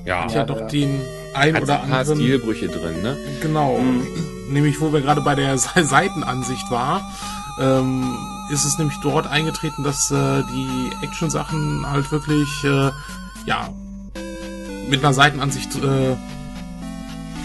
Ja, 0.06 0.28
ja, 0.28 0.44
doch 0.46 0.68
den 0.68 1.02
ein 1.34 1.56
Hat 1.56 1.64
oder 1.64 1.82
ein 1.84 1.90
paar 1.90 2.00
anderen. 2.00 2.20
Stilbrüche 2.20 2.68
drin, 2.68 3.02
ne? 3.02 3.18
Genau. 3.42 3.78
Mhm. 3.78 4.06
Nämlich, 4.50 4.80
wo 4.82 4.92
wir 4.94 5.02
gerade 5.02 5.22
bei 5.22 5.36
der 5.36 5.58
Se- 5.58 5.84
Seitenansicht 5.86 6.70
war, 6.72 7.02
ähm, 7.60 8.18
ist 8.52 8.66
es 8.66 8.78
nämlich 8.78 8.98
dort 9.02 9.28
eingetreten, 9.28 9.84
dass 9.84 10.12
äh, 10.12 10.44
die 10.44 10.92
Action-Sachen 11.06 11.90
halt 11.90 12.12
wirklich, 12.12 12.50
äh, 12.64 12.92
ja, 13.46 13.70
mit 14.92 15.04
einer 15.04 15.14
Seitenansicht 15.14 15.76
äh, 15.78 16.16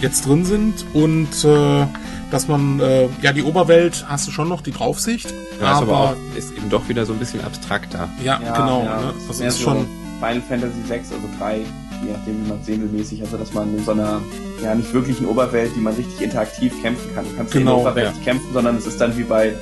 jetzt 0.01 0.27
drin 0.27 0.45
sind 0.45 0.85
und 0.93 1.43
äh, 1.43 1.85
dass 2.29 2.47
man, 2.47 2.79
äh, 2.79 3.07
ja, 3.21 3.31
die 3.33 3.41
Oberwelt 3.41 4.05
hast 4.07 4.27
du 4.27 4.31
schon 4.31 4.49
noch, 4.49 4.61
die 4.61 4.71
Draufsicht, 4.71 5.33
Ja, 5.59 5.71
ist 5.77 5.77
aber, 5.81 5.81
aber 5.81 5.99
auch, 6.11 6.15
ist 6.37 6.51
eben 6.51 6.69
doch 6.69 6.87
wieder 6.89 7.05
so 7.05 7.13
ein 7.13 7.19
bisschen 7.19 7.43
abstrakter. 7.43 8.09
ja, 8.23 8.37
genau, 8.37 8.83
ne? 8.83 9.13
das 9.27 9.39
ist 9.39 9.57
so 9.57 9.63
schon, 9.63 9.87
Final 10.19 10.41
Fantasy 10.47 10.81
6, 10.87 11.13
also 11.13 11.23
3, 11.39 11.57
je 11.57 12.11
nachdem 12.11 12.45
wie 12.45 12.49
man 12.49 12.63
sehen 12.63 12.81
will, 12.81 12.99
mäßig, 12.99 13.21
also 13.21 13.37
dass 13.37 13.53
man 13.53 13.75
in 13.75 13.83
so 13.83 13.91
einer 13.91 14.21
ja 14.61 14.75
nicht 14.75 14.93
wirklichen 14.93 15.25
Oberwelt, 15.25 15.71
die 15.75 15.79
man 15.79 15.93
richtig 15.93 16.21
interaktiv 16.21 16.73
kämpfen 16.81 17.15
kann. 17.15 17.25
Du 17.25 17.35
kannst 17.37 17.53
nicht 17.53 17.61
in 17.61 17.67
Genau, 17.67 17.77
der 17.77 17.85
Oberwelt 17.87 18.05
ja. 18.07 18.11
nicht 18.11 18.23
kämpfen, 18.23 18.47
sondern 18.53 18.75
es 18.77 18.85
ist 18.85 18.99
dann 18.99 19.17
wie 19.17 19.23
bei 19.23 19.53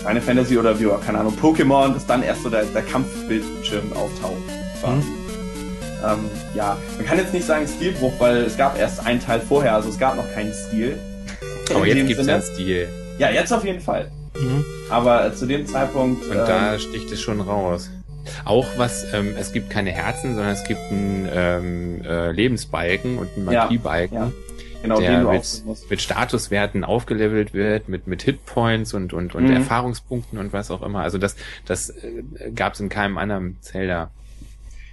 Final 0.00 0.20
Fantasy 0.20 0.58
oder 0.58 0.78
wie, 0.78 0.86
keine 1.06 1.20
Ahnung, 1.20 1.34
Pokémon, 1.40 1.94
dass 1.94 2.04
dann 2.06 2.22
erst 2.22 2.42
so 2.42 2.50
der, 2.50 2.64
der 2.64 2.82
Kampfbildschirm 2.82 3.92
auftaucht. 3.94 4.34
quasi. 4.80 4.96
Mhm. 4.98 5.23
Ähm, 6.04 6.30
ja, 6.54 6.76
man 6.96 7.06
kann 7.06 7.18
jetzt 7.18 7.32
nicht 7.34 7.46
sagen 7.46 7.66
Stilbruch, 7.66 8.12
weil 8.18 8.38
es 8.38 8.56
gab 8.56 8.78
erst 8.78 9.04
einen 9.06 9.20
Teil 9.20 9.40
vorher, 9.40 9.74
also 9.74 9.88
es 9.88 9.98
gab 9.98 10.16
noch 10.16 10.30
keinen 10.34 10.52
Stil. 10.52 10.98
Aber 11.74 11.86
jetzt 11.86 12.08
Sinne. 12.16 12.28
ja 12.28 12.34
einen 12.34 12.42
Stil. 12.42 12.88
Ja, 13.18 13.30
jetzt 13.30 13.52
auf 13.52 13.64
jeden 13.64 13.80
Fall. 13.80 14.10
mhm. 14.34 14.64
Aber 14.90 15.26
äh, 15.26 15.34
zu 15.34 15.46
dem 15.46 15.66
Zeitpunkt. 15.66 16.24
Und 16.26 16.32
ähm, 16.32 16.44
da 16.46 16.78
sticht 16.78 17.10
es 17.12 17.20
schon 17.20 17.40
raus. 17.40 17.90
Auch 18.44 18.66
was, 18.76 19.06
ähm, 19.12 19.34
es 19.38 19.52
gibt 19.52 19.70
keine 19.70 19.90
Herzen, 19.92 20.34
sondern 20.34 20.52
es 20.52 20.64
gibt 20.64 20.80
einen 20.90 21.28
ähm, 21.32 22.02
äh, 22.04 22.30
Lebensbalken 22.32 23.18
und 23.18 23.28
einen 23.36 23.50
Ja, 23.50 23.64
Magiebalken, 23.64 24.16
ja. 24.16 24.32
genau, 24.82 24.98
den 24.98 25.10
der 25.10 25.20
du 25.22 25.30
mit, 25.30 25.90
mit 25.90 26.00
Statuswerten 26.00 26.84
aufgelevelt 26.84 27.52
wird, 27.52 27.88
mit, 27.90 28.06
mit 28.06 28.22
Hitpoints 28.22 28.94
und, 28.94 29.12
und, 29.12 29.34
und 29.34 29.44
Mhm. 29.44 29.56
Erfahrungspunkten 29.56 30.38
und 30.38 30.52
was 30.54 30.70
auch 30.70 30.80
immer. 30.82 31.00
Also 31.00 31.18
das, 31.18 31.36
das 31.66 31.90
äh, 31.90 32.22
gab 32.54 32.74
es 32.74 32.80
in 32.80 32.88
keinem 32.88 33.18
anderen 33.18 33.58
Zelda. 33.60 34.10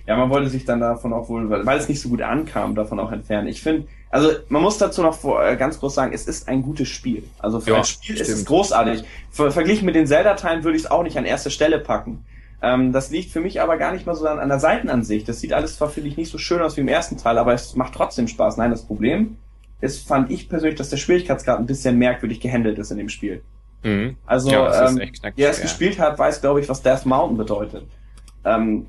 Ja, 0.08 0.18
man 0.18 0.30
wollte 0.30 0.50
sich 0.50 0.66
dann 0.66 0.80
davon 0.80 1.14
auch 1.14 1.30
wohl, 1.30 1.50
weil 1.50 1.66
weil 1.66 1.78
es 1.78 1.88
nicht 1.88 2.02
so 2.02 2.10
gut 2.10 2.22
ankam, 2.22 2.76
davon 2.76 3.00
auch 3.00 3.12
entfernen. 3.12 3.48
Ich 3.48 3.62
finde, 3.62 3.88
also 4.10 4.30
man 4.50 4.62
muss 4.62 4.78
dazu 4.78 5.02
noch 5.02 5.14
vor, 5.14 5.46
äh, 5.46 5.56
ganz 5.56 5.80
groß 5.80 5.94
sagen, 5.94 6.12
es 6.14 6.28
ist 6.28 6.48
ein 6.48 6.64
gutes 6.64 6.90
Spiel. 6.90 7.24
Also 7.40 7.60
für 7.60 7.72
Ja, 7.72 7.78
ein 7.78 7.84
Spiel 7.84 8.16
ist 8.16 8.22
es 8.28 8.34
stimmt. 8.34 8.48
großartig. 8.48 9.04
Ver 9.30 9.52
verglichen 9.52 9.86
mit 9.86 9.96
den 9.96 10.08
Zelda-Teilen 10.08 10.64
würde 10.64 10.78
ich 10.78 10.84
es 10.84 10.92
auch 10.92 11.04
nicht 11.04 11.18
an 11.18 11.26
erste 11.26 11.52
Stelle 11.52 11.80
packen. 11.80 12.26
Ähm, 12.62 12.92
das 12.92 13.10
liegt 13.10 13.32
für 13.32 13.40
mich 13.42 13.62
aber 13.62 13.78
gar 13.78 13.92
nicht 13.92 14.06
mal 14.06 14.16
so 14.16 14.28
an, 14.28 14.40
an 14.40 14.50
der 14.50 14.60
Seitenansicht. 14.60 15.28
Das 15.28 15.40
sieht 15.40 15.54
alles 15.54 15.78
zwar, 15.78 15.90
finde 15.90 16.10
ich, 16.10 16.18
nicht 16.18 16.32
so 16.32 16.38
schön 16.38 16.62
aus 16.62 16.78
wie 16.78 16.82
im 16.82 16.88
ersten 16.88 17.18
Teil, 17.18 17.38
aber 17.38 17.54
es 17.54 17.76
macht 17.76 17.94
trotzdem 17.94 18.28
Spaß. 18.28 18.58
Nein, 18.58 18.72
das 18.72 18.84
Problem 18.84 19.38
ist, 19.80 20.08
fand 20.08 20.30
ich 20.30 20.48
persönlich, 20.48 20.78
dass 20.78 20.90
der 20.90 20.98
Schwierigkeitsgrad 20.98 21.58
ein 21.58 21.66
bisschen 21.66 21.98
merkwürdig 21.98 22.40
gehandelt 22.40 22.78
ist 22.78 22.92
in 22.92 22.98
dem 22.98 23.10
Spiel. 23.10 23.42
Mhm. 23.84 24.16
Also, 24.28 24.52
ja, 24.52 24.88
ähm, 24.90 24.98
knackig. 24.98 25.34
Wer 25.38 25.50
es 25.50 25.62
gespielt 25.62 25.98
hat, 25.98 26.20
weiß, 26.20 26.42
glaube 26.42 26.60
ich, 26.60 26.70
was 26.70 26.84
Death 26.84 27.06
Mountain 27.06 27.38
bedeutet. 27.38 27.88
Ähm, 28.46 28.86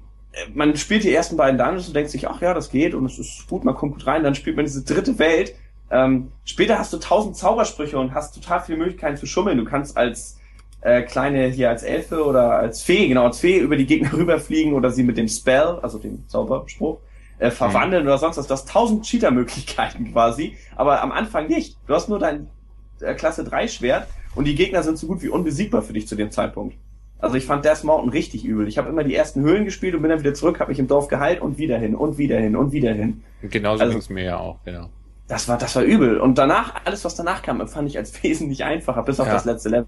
man 0.54 0.76
spielt 0.76 1.04
die 1.04 1.14
ersten 1.14 1.36
beiden 1.36 1.58
Dungeons 1.58 1.88
und 1.88 1.94
denkt 1.94 2.10
sich, 2.10 2.28
ach 2.28 2.40
ja, 2.40 2.54
das 2.54 2.70
geht 2.70 2.94
und 2.94 3.04
es 3.04 3.18
ist 3.18 3.48
gut, 3.48 3.64
man 3.64 3.74
kommt 3.74 3.94
gut 3.94 4.06
rein. 4.06 4.22
Dann 4.22 4.34
spielt 4.34 4.56
man 4.56 4.64
diese 4.64 4.82
dritte 4.82 5.18
Welt. 5.18 5.54
Ähm, 5.90 6.32
später 6.44 6.78
hast 6.78 6.92
du 6.92 6.98
tausend 6.98 7.36
Zaubersprüche 7.36 7.98
und 7.98 8.14
hast 8.14 8.34
total 8.34 8.60
viele 8.60 8.78
Möglichkeiten 8.78 9.16
zu 9.16 9.26
schummeln. 9.26 9.58
Du 9.58 9.64
kannst 9.64 9.96
als 9.96 10.38
äh, 10.80 11.02
kleine 11.02 11.46
hier 11.48 11.68
als 11.68 11.82
Elfe 11.82 12.24
oder 12.24 12.52
als 12.52 12.82
Fee, 12.82 13.08
genau 13.08 13.26
als 13.26 13.40
Fee 13.40 13.58
über 13.58 13.76
die 13.76 13.86
Gegner 13.86 14.12
rüberfliegen 14.16 14.72
oder 14.72 14.90
sie 14.90 15.02
mit 15.02 15.16
dem 15.16 15.28
Spell, 15.28 15.78
also 15.82 15.98
dem 15.98 16.26
Zauberspruch, 16.28 16.98
äh, 17.38 17.50
verwandeln 17.50 18.04
oder 18.04 18.18
sonst 18.18 18.38
was. 18.38 18.46
Du 18.46 18.54
hast 18.54 18.68
tausend 18.68 19.04
Cheater-Möglichkeiten 19.04 20.12
quasi, 20.12 20.56
aber 20.76 21.02
am 21.02 21.12
Anfang 21.12 21.46
nicht. 21.48 21.76
Du 21.86 21.94
hast 21.94 22.08
nur 22.08 22.18
dein 22.18 22.48
äh, 23.00 23.14
Klasse 23.14 23.44
3 23.44 23.68
Schwert 23.68 24.08
und 24.34 24.46
die 24.46 24.54
Gegner 24.54 24.82
sind 24.82 24.96
so 24.96 25.06
gut 25.06 25.22
wie 25.22 25.28
unbesiegbar 25.28 25.82
für 25.82 25.92
dich 25.92 26.08
zu 26.08 26.16
dem 26.16 26.30
Zeitpunkt. 26.30 26.76
Also 27.22 27.36
ich 27.36 27.46
fand 27.46 27.64
Death 27.64 27.84
Mountain 27.84 28.10
richtig 28.10 28.44
übel. 28.44 28.66
Ich 28.68 28.76
habe 28.78 28.88
immer 28.90 29.04
die 29.04 29.14
ersten 29.14 29.40
Höhlen 29.42 29.64
gespielt 29.64 29.94
und 29.94 30.02
bin 30.02 30.10
dann 30.10 30.20
wieder 30.20 30.34
zurück, 30.34 30.60
habe 30.60 30.70
mich 30.70 30.78
im 30.78 30.88
Dorf 30.88 31.08
geheilt 31.08 31.40
und 31.40 31.56
wieder 31.56 31.78
hin 31.78 31.94
und 31.94 32.18
wieder 32.18 32.38
hin 32.38 32.56
und 32.56 32.72
wieder 32.72 32.92
hin. 32.92 33.22
Genauso 33.42 33.82
also- 33.84 33.92
ging's 33.94 34.10
mir 34.10 34.24
ja 34.24 34.38
auch, 34.38 34.58
genau. 34.64 34.88
Das 35.28 35.48
war, 35.48 35.56
das 35.56 35.74
war 35.76 35.82
übel. 35.84 36.18
Und 36.20 36.36
danach, 36.36 36.84
alles 36.84 37.04
was 37.04 37.14
danach 37.14 37.40
kam, 37.42 37.60
empfand 37.60 37.88
ich 37.88 37.96
als 37.96 38.22
wesentlich 38.22 38.64
einfacher, 38.64 39.02
bis 39.04 39.18
auf 39.20 39.26
Ja. 39.28 39.32
das 39.34 39.44
letzte 39.46 39.68
Level. 39.70 39.86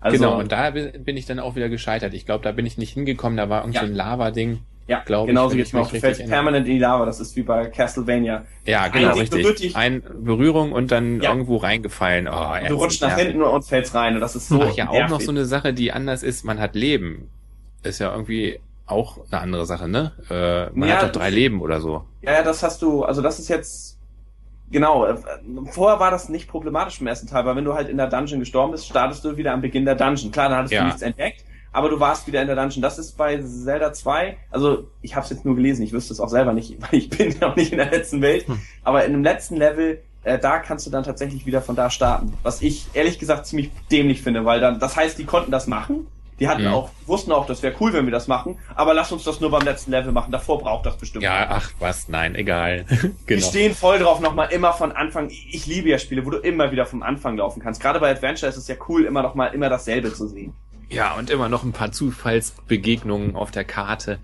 Also, 0.00 0.18
genau, 0.18 0.38
und 0.38 0.52
da 0.52 0.70
bi- 0.70 0.98
bin 0.98 1.16
ich 1.16 1.24
dann 1.24 1.38
auch 1.38 1.54
wieder 1.54 1.70
gescheitert. 1.70 2.12
Ich 2.12 2.26
glaube, 2.26 2.44
da 2.44 2.52
bin 2.52 2.66
ich 2.66 2.76
nicht 2.76 2.92
hingekommen, 2.92 3.38
da 3.38 3.48
war 3.48 3.62
irgend 3.62 3.76
so 3.76 3.80
Ja. 3.82 3.86
ein 3.88 3.94
Lava-Ding. 3.94 4.58
Ja, 4.86 5.02
glaub 5.04 5.24
ich, 5.24 5.28
genauso 5.28 5.56
geht's 5.56 5.68
ich 5.68 5.74
mir 5.74 5.80
auch. 5.80 5.90
Du 5.90 5.98
fällst 5.98 6.26
permanent 6.26 6.66
in 6.66 6.74
die 6.74 6.78
Lava. 6.78 7.06
Das 7.06 7.20
ist 7.20 7.34
wie 7.36 7.42
bei 7.42 7.66
Castlevania. 7.66 8.44
Ja, 8.66 8.88
genau, 8.88 9.08
Ein 9.10 9.14
Ding 9.20 9.30
berührt 9.30 9.46
richtig. 9.54 9.66
dich. 9.68 9.76
Ein 9.76 10.02
Berührung 10.22 10.72
und 10.72 10.90
dann 10.92 11.20
Ja. 11.20 11.30
irgendwo 11.30 11.56
reingefallen. 11.56 12.28
Oh, 12.28 12.52
Du 12.68 12.74
rutschst 12.74 13.00
nach 13.02 13.08
nervig. 13.08 13.26
hinten 13.28 13.42
und 13.42 13.64
fällst 13.64 13.94
rein. 13.94 14.14
Und 14.14 14.20
das 14.20 14.36
ist 14.36 14.48
so 14.48 14.62
Ach 14.62 14.74
ja, 14.76 14.88
auch 14.88 14.92
noch 14.94 15.08
nervig. 15.08 15.26
so 15.26 15.30
eine 15.32 15.44
Sache, 15.46 15.72
die 15.72 15.92
anders 15.92 16.22
ist. 16.22 16.44
Man 16.44 16.60
hat 16.60 16.74
Leben. 16.74 17.30
Ist 17.82 17.98
ja 18.00 18.10
irgendwie 18.12 18.60
auch 18.86 19.18
eine 19.30 19.40
andere 19.40 19.64
Sache, 19.64 19.88
ne? 19.88 20.12
Äh, 20.30 20.78
man 20.78 20.88
Ja, 20.88 20.96
hat 20.96 21.02
doch 21.04 21.12
drei 21.12 21.30
Leben 21.30 21.62
oder 21.62 21.80
so. 21.80 22.04
Ja, 22.20 22.32
ja, 22.32 22.42
das 22.42 22.62
hast 22.62 22.82
du, 22.82 23.02
also 23.04 23.22
das 23.22 23.38
ist 23.38 23.48
jetzt, 23.48 23.98
genau, 24.70 25.06
äh, 25.06 25.16
vorher 25.70 26.00
war 26.00 26.10
das 26.10 26.28
nicht 26.28 26.48
problematisch 26.48 27.00
im 27.00 27.06
ersten 27.06 27.26
Teil, 27.26 27.46
weil 27.46 27.56
wenn 27.56 27.64
du 27.64 27.72
halt 27.74 27.88
in 27.88 27.96
der 27.96 28.08
Dungeon 28.08 28.40
gestorben 28.40 28.72
bist, 28.72 28.86
startest 28.86 29.24
du 29.24 29.36
wieder 29.38 29.52
am 29.52 29.62
Beginn 29.62 29.84
der 29.86 29.94
Dungeon. 29.94 30.30
Klar, 30.32 30.50
dann 30.50 30.58
hattest 30.58 30.74
Ja. 30.74 30.80
du 30.82 30.86
nichts 30.88 31.02
entdeckt, 31.02 31.44
aber 31.74 31.90
du 31.90 32.00
warst 32.00 32.26
wieder 32.26 32.40
in 32.40 32.46
der 32.46 32.56
Dungeon. 32.56 32.80
Das 32.80 32.98
ist 32.98 33.16
bei 33.18 33.38
Zelda 33.42 33.92
2, 33.92 34.36
also 34.50 34.88
ich 35.02 35.14
habe 35.14 35.24
es 35.24 35.30
jetzt 35.30 35.44
nur 35.44 35.54
gelesen, 35.56 35.82
ich 35.82 35.92
wüsste 35.92 36.14
es 36.14 36.20
auch 36.20 36.28
selber 36.30 36.54
nicht, 36.54 36.76
weil 36.80 36.98
ich 36.98 37.10
bin 37.10 37.36
noch 37.40 37.54
nicht 37.56 37.72
in 37.72 37.78
der 37.78 37.90
letzten 37.90 38.22
Welt, 38.22 38.48
Hm. 38.48 38.60
aber 38.82 39.04
in 39.04 39.12
dem 39.12 39.22
letzten 39.22 39.56
Level, 39.56 40.00
äh, 40.22 40.38
da 40.38 40.58
kannst 40.60 40.86
du 40.86 40.90
dann 40.90 41.04
tatsächlich 41.04 41.44
wieder 41.44 41.60
von 41.60 41.76
da 41.76 41.90
starten. 41.90 42.32
Was 42.42 42.62
ich 42.62 42.86
ehrlich 42.94 43.18
gesagt 43.18 43.46
ziemlich 43.46 43.70
dämlich 43.92 44.22
finde, 44.22 44.44
weil 44.46 44.60
dann, 44.60 44.78
das 44.80 44.96
heißt, 44.96 45.18
die 45.18 45.24
konnten 45.26 45.50
das 45.50 45.66
machen. 45.66 46.06
Die 46.40 46.48
hatten 46.48 46.62
Mhm. 46.62 46.72
auch, 46.74 46.90
wussten 47.06 47.30
auch, 47.30 47.46
das 47.46 47.62
wäre 47.62 47.76
cool, 47.78 47.92
wenn 47.92 48.06
wir 48.06 48.10
das 48.10 48.26
machen, 48.26 48.58
aber 48.74 48.92
lass 48.92 49.12
uns 49.12 49.22
das 49.22 49.40
nur 49.40 49.52
beim 49.52 49.62
letzten 49.62 49.92
Level 49.92 50.10
machen. 50.10 50.32
Davor 50.32 50.58
braucht 50.58 50.84
das 50.84 50.96
bestimmt. 50.96 51.22
Ja, 51.22 51.46
ach 51.48 51.70
was, 51.78 52.08
nein, 52.08 52.34
egal. 52.34 52.86
Wir 52.88 53.36
genau. 53.36 53.46
stehen 53.46 53.72
voll 53.72 54.00
drauf, 54.00 54.18
nochmal 54.18 54.50
immer 54.50 54.72
von 54.72 54.90
Anfang. 54.90 55.30
Ich 55.30 55.66
liebe 55.66 55.88
ja 55.90 55.98
Spiele, 55.98 56.26
wo 56.26 56.30
du 56.30 56.38
immer 56.38 56.72
wieder 56.72 56.86
vom 56.86 57.04
Anfang 57.04 57.36
laufen 57.36 57.62
kannst. 57.62 57.80
Gerade 57.80 58.00
bei 58.00 58.10
Adventure 58.10 58.48
ist 58.50 58.56
es 58.56 58.66
ja 58.66 58.74
cool, 58.88 59.04
immer 59.04 59.22
noch 59.22 59.36
mal 59.36 59.46
immer 59.54 59.68
dasselbe 59.68 60.12
zu 60.12 60.26
sehen. 60.26 60.54
Ja, 60.88 61.14
und 61.14 61.30
immer 61.30 61.48
noch 61.48 61.64
ein 61.64 61.72
paar 61.72 61.92
Zufallsbegegnungen 61.92 63.36
auf 63.36 63.50
der 63.50 63.64
Karte. 63.64 64.18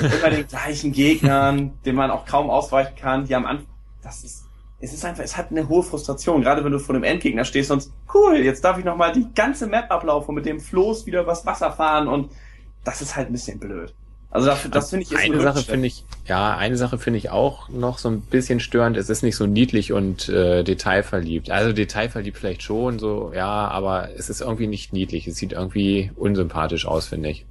Mit 0.00 0.12
immer 0.14 0.30
den 0.30 0.46
gleichen 0.46 0.92
Gegnern, 0.92 1.72
denen 1.84 1.96
man 1.96 2.10
auch 2.10 2.26
kaum 2.26 2.50
ausweichen 2.50 2.96
kann, 2.96 3.26
die 3.26 3.34
am 3.34 3.46
Anfang. 3.46 3.66
Das 4.02 4.24
ist. 4.24 4.44
Es 4.78 4.92
ist 4.92 5.06
einfach, 5.06 5.24
es 5.24 5.38
hat 5.38 5.50
eine 5.50 5.68
hohe 5.70 5.82
Frustration, 5.82 6.42
gerade 6.42 6.62
wenn 6.62 6.70
du 6.70 6.78
vor 6.78 6.92
dem 6.92 7.02
Endgegner 7.02 7.46
stehst 7.46 7.70
und 7.70 7.88
cool, 8.12 8.36
jetzt 8.36 8.62
darf 8.62 8.76
ich 8.76 8.84
nochmal 8.84 9.10
die 9.10 9.26
ganze 9.34 9.66
Map 9.66 9.90
ablaufen 9.90 10.28
und 10.28 10.34
mit 10.34 10.44
dem 10.44 10.60
Floß 10.60 11.06
wieder 11.06 11.22
übers 11.22 11.46
Wasser 11.46 11.72
fahren 11.72 12.08
und 12.08 12.30
das 12.84 13.00
ist 13.00 13.16
halt 13.16 13.30
ein 13.30 13.32
bisschen 13.32 13.58
blöd. 13.58 13.94
Also 14.30 14.48
dafür, 14.48 14.70
das 14.70 14.90
finde 14.90 15.04
ich 15.04 15.12
ist 15.12 15.18
ein 15.24 15.32
eine 15.32 15.40
Sache 15.40 15.62
finde 15.62 15.86
ich, 15.86 16.04
ja, 16.26 16.56
eine 16.56 16.76
Sache 16.76 16.98
finde 16.98 17.18
ich 17.18 17.30
auch 17.30 17.68
noch 17.68 17.98
so 17.98 18.08
ein 18.10 18.20
bisschen 18.20 18.60
störend. 18.60 18.96
Es 18.96 19.08
ist 19.08 19.22
nicht 19.22 19.36
so 19.36 19.46
niedlich 19.46 19.92
und 19.92 20.28
äh, 20.28 20.62
detailverliebt. 20.64 21.50
Also 21.50 21.72
detailverliebt 21.72 22.36
vielleicht 22.36 22.62
schon, 22.62 22.98
so 22.98 23.32
ja, 23.34 23.68
aber 23.68 24.10
es 24.16 24.28
ist 24.28 24.40
irgendwie 24.42 24.66
nicht 24.66 24.92
niedlich. 24.92 25.26
Es 25.26 25.36
sieht 25.36 25.52
irgendwie 25.52 26.10
unsympathisch 26.16 26.86
aus, 26.86 27.06
finde 27.06 27.30
ich. 27.30 27.46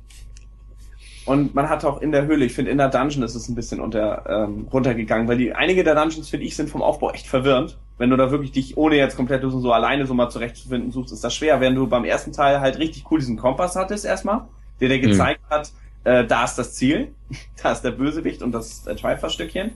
Und 1.26 1.56
man 1.56 1.70
hat 1.70 1.84
auch 1.86 2.02
in 2.02 2.12
der 2.12 2.28
Höhle, 2.28 2.46
ich 2.46 2.54
finde 2.54 2.70
in 2.70 2.78
der 2.78 2.90
Dungeon 2.90 3.24
ist 3.24 3.34
es 3.34 3.50
ein 3.50 3.56
bisschen 3.56 3.80
unter, 3.80 4.26
ähm, 4.30 4.68
runtergegangen, 4.72 5.28
weil 5.28 5.38
die 5.40 5.54
einige 5.54 5.84
der 5.84 5.96
Dungeons, 5.96 6.30
finde 6.30 6.46
ich, 6.46 6.56
sind 6.56 6.70
vom 6.70 6.84
Aufbau 6.84 7.12
echt 7.12 7.26
verwirrend. 7.26 7.80
Wenn 7.98 8.12
du 8.12 8.18
da 8.18 8.30
wirklich 8.30 8.52
dich, 8.52 8.78
ohne 8.78 8.96
jetzt 8.98 9.16
komplett 9.16 9.42
so, 9.42 9.60
so 9.60 9.72
alleine 9.74 10.06
so 10.06 10.14
mal 10.14 10.30
zurechtzufinden 10.30 10.92
suchst, 10.92 11.12
ist 11.14 11.24
das 11.24 11.34
schwer. 11.34 11.62
Wenn 11.62 11.74
du 11.74 11.88
beim 11.88 12.06
ersten 12.06 12.32
Teil 12.32 12.60
halt 12.60 12.78
richtig 12.78 13.06
cool 13.10 13.20
diesen 13.20 13.38
Kompass 13.38 13.76
hattest 13.76 14.06
erstmal, 14.06 14.42
der 14.80 14.90
dir 14.90 14.98
Mhm. 14.98 15.02
gezeigt 15.02 15.42
hat, 15.50 15.72
äh, 16.06 16.26
da 16.26 16.46
ist 16.46 16.56
das 16.56 16.74
Ziel, 16.74 17.10
da 17.62 17.72
ist 17.74 17.82
der 17.82 17.92
Bösewicht 17.92 18.42
und 18.42 18.52
das 18.54 18.84
Trifer-Stückchen. 18.86 19.72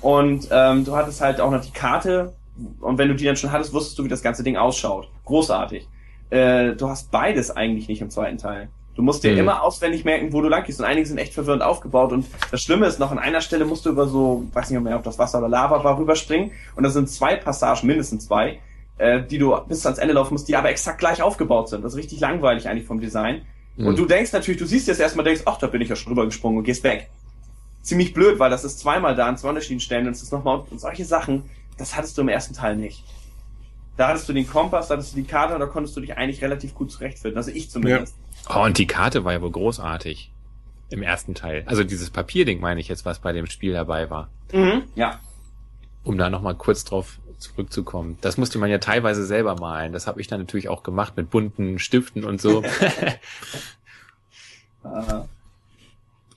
Und 0.00 0.48
ähm, 0.50 0.84
du 0.84 0.94
hattest 0.94 1.20
halt 1.20 1.40
auch 1.40 1.50
noch 1.50 1.64
die 1.64 1.70
Karte 1.70 2.34
und 2.80 2.98
wenn 2.98 3.08
du 3.08 3.14
die 3.14 3.24
dann 3.24 3.36
schon 3.36 3.50
hattest, 3.52 3.72
wusstest 3.72 3.98
du, 3.98 4.04
wie 4.04 4.08
das 4.08 4.22
ganze 4.22 4.42
Ding 4.42 4.56
ausschaut. 4.56 5.08
Großartig. 5.24 5.88
Äh, 6.30 6.72
du 6.74 6.88
hast 6.88 7.10
beides 7.10 7.50
eigentlich 7.50 7.88
nicht 7.88 8.02
im 8.02 8.10
zweiten 8.10 8.38
Teil. 8.38 8.68
Du 8.94 9.00
musst 9.02 9.24
dir 9.24 9.32
Mhm. 9.32 9.38
immer 9.38 9.62
auswendig 9.62 10.04
merken, 10.04 10.32
wo 10.32 10.42
du 10.42 10.48
lang 10.48 10.64
gehst. 10.64 10.80
Und 10.80 10.86
einige 10.86 11.06
sind 11.06 11.16
echt 11.18 11.32
verwirrend 11.32 11.62
aufgebaut. 11.62 12.12
Und 12.12 12.26
das 12.50 12.60
Schlimme 12.62 12.86
ist 12.86 12.98
noch, 12.98 13.10
an 13.10 13.18
einer 13.18 13.40
Stelle 13.40 13.64
musst 13.64 13.86
du 13.86 13.90
über 13.90 14.06
so, 14.06 14.44
weiß 14.52 14.70
nicht 14.70 14.82
mehr, 14.82 14.96
ob 14.96 15.04
das 15.04 15.18
Wasser 15.18 15.38
oder 15.38 15.48
Lava 15.48 15.82
war, 15.82 15.98
rüberspringen. 15.98 16.50
Und 16.76 16.82
das 16.82 16.92
sind 16.92 17.08
zwei 17.08 17.36
Passagen, 17.36 17.86
mindestens 17.86 18.26
zwei, 18.26 18.58
äh, 18.98 19.22
die 19.22 19.38
du 19.38 19.56
bis 19.66 19.86
ans 19.86 19.98
Ende 19.98 20.12
laufen 20.14 20.34
musst, 20.34 20.48
die 20.48 20.56
aber 20.56 20.68
exakt 20.68 20.98
gleich 20.98 21.22
aufgebaut 21.22 21.70
sind. 21.70 21.84
Das 21.84 21.92
ist 21.92 21.98
richtig 21.98 22.20
langweilig 22.20 22.68
eigentlich 22.68 22.86
vom 22.86 23.00
Design. 23.00 23.42
Mhm. 23.76 23.86
Und 23.86 23.98
du 23.98 24.06
denkst 24.06 24.32
natürlich, 24.32 24.58
du 24.58 24.66
siehst 24.66 24.88
jetzt 24.88 25.00
erstmal, 25.00 25.24
denkst, 25.24 25.42
ach, 25.46 25.58
da 25.58 25.66
bin 25.66 25.80
ich 25.80 25.88
ja 25.88 25.96
schon 25.96 26.12
rübergesprungen 26.12 26.58
und 26.58 26.64
gehst 26.64 26.84
weg. 26.84 27.10
Ziemlich 27.82 28.14
blöd, 28.14 28.38
weil 28.38 28.50
das 28.50 28.64
ist 28.64 28.78
zweimal 28.78 29.16
da 29.16 29.26
an 29.26 29.36
zwei 29.36 29.48
unterschiedlichen 29.48 29.80
Stellen 29.80 30.06
und 30.06 30.12
es 30.12 30.22
ist 30.22 30.32
nochmal, 30.32 30.62
und 30.70 30.80
solche 30.80 31.04
Sachen, 31.04 31.44
das 31.78 31.96
hattest 31.96 32.16
du 32.16 32.22
im 32.22 32.28
ersten 32.28 32.54
Teil 32.54 32.76
nicht. 32.76 33.02
Da 33.96 34.08
hattest 34.08 34.28
du 34.28 34.32
den 34.32 34.46
Kompass, 34.46 34.88
da 34.88 34.94
hattest 34.94 35.12
du 35.12 35.16
die 35.16 35.26
Karte 35.26 35.54
und 35.54 35.60
da 35.60 35.66
konntest 35.66 35.96
du 35.96 36.00
dich 36.00 36.16
eigentlich 36.16 36.42
relativ 36.42 36.74
gut 36.74 36.90
zurechtfinden. 36.90 37.36
Also 37.36 37.50
ich 37.50 37.70
zumindest. 37.70 38.14
Ja. 38.48 38.60
Oh, 38.60 38.64
und 38.64 38.78
die 38.78 38.86
Karte 38.86 39.24
war 39.24 39.32
ja 39.32 39.42
wohl 39.42 39.50
großartig. 39.50 40.30
Im 40.90 41.02
ersten 41.02 41.34
Teil. 41.34 41.64
Also 41.66 41.84
dieses 41.84 42.10
Papierding 42.10 42.60
meine 42.60 42.78
ich 42.78 42.88
jetzt, 42.88 43.06
was 43.06 43.18
bei 43.18 43.32
dem 43.32 43.46
Spiel 43.46 43.72
dabei 43.72 44.10
war. 44.10 44.28
Mhm, 44.52 44.82
ja. 44.94 45.20
Um 46.04 46.18
da 46.18 46.28
nochmal 46.28 46.54
kurz 46.54 46.84
drauf 46.84 47.18
zurückzukommen. 47.42 48.18
Das 48.20 48.36
musste 48.38 48.58
man 48.58 48.70
ja 48.70 48.78
teilweise 48.78 49.26
selber 49.26 49.56
malen. 49.56 49.92
Das 49.92 50.06
habe 50.06 50.20
ich 50.20 50.28
dann 50.28 50.40
natürlich 50.40 50.68
auch 50.68 50.82
gemacht 50.82 51.16
mit 51.16 51.30
bunten 51.30 51.78
Stiften 51.78 52.24
und 52.24 52.40
so. 52.40 52.62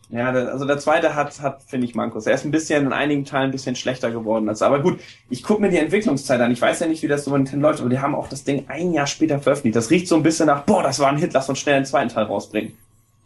Ja, 0.09 0.29
also 0.29 0.65
der 0.65 0.77
zweite 0.77 1.15
hat, 1.15 1.41
hat 1.41 1.63
finde 1.63 1.87
ich, 1.87 1.95
Mankos. 1.95 2.27
Er 2.27 2.35
ist 2.35 2.45
ein 2.45 2.51
bisschen 2.51 2.85
in 2.85 2.93
einigen 2.93 3.25
Teilen 3.25 3.45
ein 3.45 3.51
bisschen 3.51 3.75
schlechter 3.75 4.11
geworden. 4.11 4.47
Als, 4.47 4.61
aber 4.61 4.79
gut, 4.79 4.99
ich 5.29 5.41
gucke 5.41 5.61
mir 5.61 5.69
die 5.69 5.77
Entwicklungszeit 5.77 6.39
an. 6.39 6.51
Ich 6.51 6.61
weiß 6.61 6.79
ja 6.79 6.87
nicht, 6.87 7.01
wie 7.01 7.07
das 7.07 7.25
so 7.25 7.35
Nintendo 7.35 7.67
läuft, 7.67 7.79
aber 7.79 7.89
die 7.89 7.99
haben 7.99 8.13
auch 8.13 8.29
das 8.29 8.43
Ding 8.43 8.65
ein 8.67 8.93
Jahr 8.93 9.07
später 9.07 9.39
veröffentlicht. 9.39 9.75
Das 9.75 9.89
riecht 9.89 10.07
so 10.07 10.15
ein 10.15 10.23
bisschen 10.23 10.45
nach, 10.45 10.61
boah, 10.61 10.83
das 10.83 10.99
war 10.99 11.09
ein 11.09 11.17
Hit, 11.17 11.33
lass 11.33 11.49
uns 11.49 11.59
schnell 11.59 11.75
einen 11.75 11.85
zweiten 11.85 12.09
Teil 12.09 12.25
rausbringen. 12.25 12.77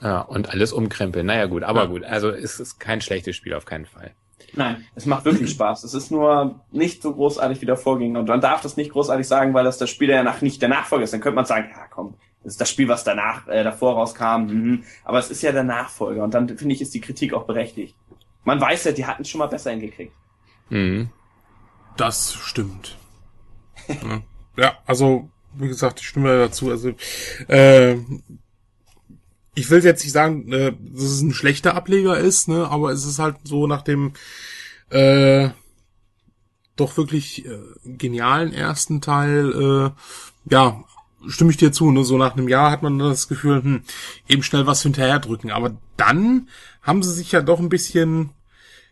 Ja, 0.02 0.22
und 0.22 0.50
alles 0.50 0.72
umkrempeln. 0.72 1.26
Naja, 1.26 1.48
gut, 1.48 1.64
aber 1.64 1.82
ja. 1.82 1.88
gut. 1.88 2.06
Also 2.06 2.30
es 2.30 2.62
ist 2.62 2.80
kein 2.80 3.02
schlechtes 3.02 3.36
Spiel 3.36 3.54
auf 3.54 3.66
keinen 3.66 3.86
Fall. 3.86 4.12
Nein, 4.56 4.86
es 4.96 5.06
macht 5.06 5.26
wirklich 5.26 5.52
Spaß. 5.52 5.84
Es 5.84 5.94
ist 5.94 6.12
nur 6.12 6.62
nicht 6.72 7.02
so 7.02 7.14
großartig 7.14 7.62
wie 7.62 7.66
der 7.66 7.78
Vorgänger. 7.78 8.20
Und 8.20 8.28
man 8.28 8.42
darf 8.42 8.62
das 8.62 8.78
nicht 8.78 8.92
großartig 8.92 9.28
sagen, 9.28 9.54
weil 9.54 9.64
das 9.64 9.78
das 9.78 9.90
Spiel 9.90 10.10
ja 10.10 10.24
nach 10.24 10.42
nicht 10.42 10.62
der 10.62 10.70
Nachfolger 10.70 11.04
ist. 11.04 11.14
Dann 11.14 11.22
könnte 11.22 11.36
man 11.36 11.46
sagen, 11.46 11.70
ja 11.72 11.86
komm, 11.90 12.16
das 12.44 12.54
ist 12.54 12.62
das 12.62 12.70
Spiel, 12.70 12.88
was 12.88 13.04
danach, 13.04 13.48
äh, 13.48 13.64
davor 13.64 13.96
rauskam. 13.96 14.46
Mhm. 14.48 14.84
Aber 15.04 15.20
es 15.20 15.30
ist 15.30 15.42
ja 15.42 15.52
der 15.52 15.64
Nachfolger. 15.64 16.24
Und 16.24 16.34
dann 16.34 16.48
finde 16.58 16.74
ich, 16.74 16.82
ist 16.82 16.94
die 16.94 17.02
Kritik 17.02 17.34
auch 17.34 17.44
berechtigt. 17.44 17.96
Man 18.44 18.62
weiß 18.62 18.86
ja, 18.86 18.92
die 18.92 19.06
hatten 19.06 19.24
es 19.24 19.30
schon 19.30 19.40
mal 19.40 19.48
besser 19.48 19.72
hingekriegt. 19.72 20.14
Mhm. 20.70 21.10
Das 21.98 22.34
stimmt. 22.34 22.98
ja. 23.88 24.22
ja, 24.58 24.78
also, 24.86 25.30
wie 25.54 25.68
gesagt, 25.68 26.00
ich 26.00 26.08
stimme 26.08 26.40
dazu. 26.40 26.72
Also, 26.72 26.94
äh, 27.48 27.98
ich 29.56 29.70
will 29.70 29.84
jetzt 29.84 30.04
nicht 30.04 30.14
sagen, 30.14 30.52
äh, 30.52 30.74
dass 30.80 31.04
es 31.04 31.22
ein 31.22 31.34
schlechter 31.34 31.76
Ableger 31.76 32.18
ist, 32.18 32.48
ne, 32.48 32.68
aber 32.70 32.92
es 32.92 33.06
ist 33.06 33.20
halt 33.20 33.38
so 33.44 33.68
nach 33.68 33.82
dem 33.82 34.14
äh, 34.90 35.50
doch 36.76 36.98
wirklich 36.98 37.46
äh, 37.46 37.60
genialen 37.86 38.54
ersten 38.54 39.02
Teil, 39.02 39.52
äh, 39.52 40.52
ja, 40.52 40.84
stimme 41.28 41.52
ich 41.52 41.58
dir 41.58 41.72
zu, 41.72 41.92
ne? 41.92 42.04
So 42.04 42.18
nach 42.18 42.34
einem 42.34 42.48
Jahr 42.48 42.72
hat 42.72 42.82
man 42.82 42.98
das 43.00 43.28
Gefühl, 43.28 43.62
hm, 43.62 43.82
eben 44.28 44.44
schnell 44.44 44.66
was 44.66 44.82
hinterher 44.82 45.20
drücken. 45.20 45.52
Aber 45.52 45.76
dann 45.98 46.48
haben 46.82 47.04
sie 47.04 47.14
sich 47.14 47.32
ja 47.32 47.42
doch 47.42 47.60
ein 47.60 47.70
bisschen 47.70 48.30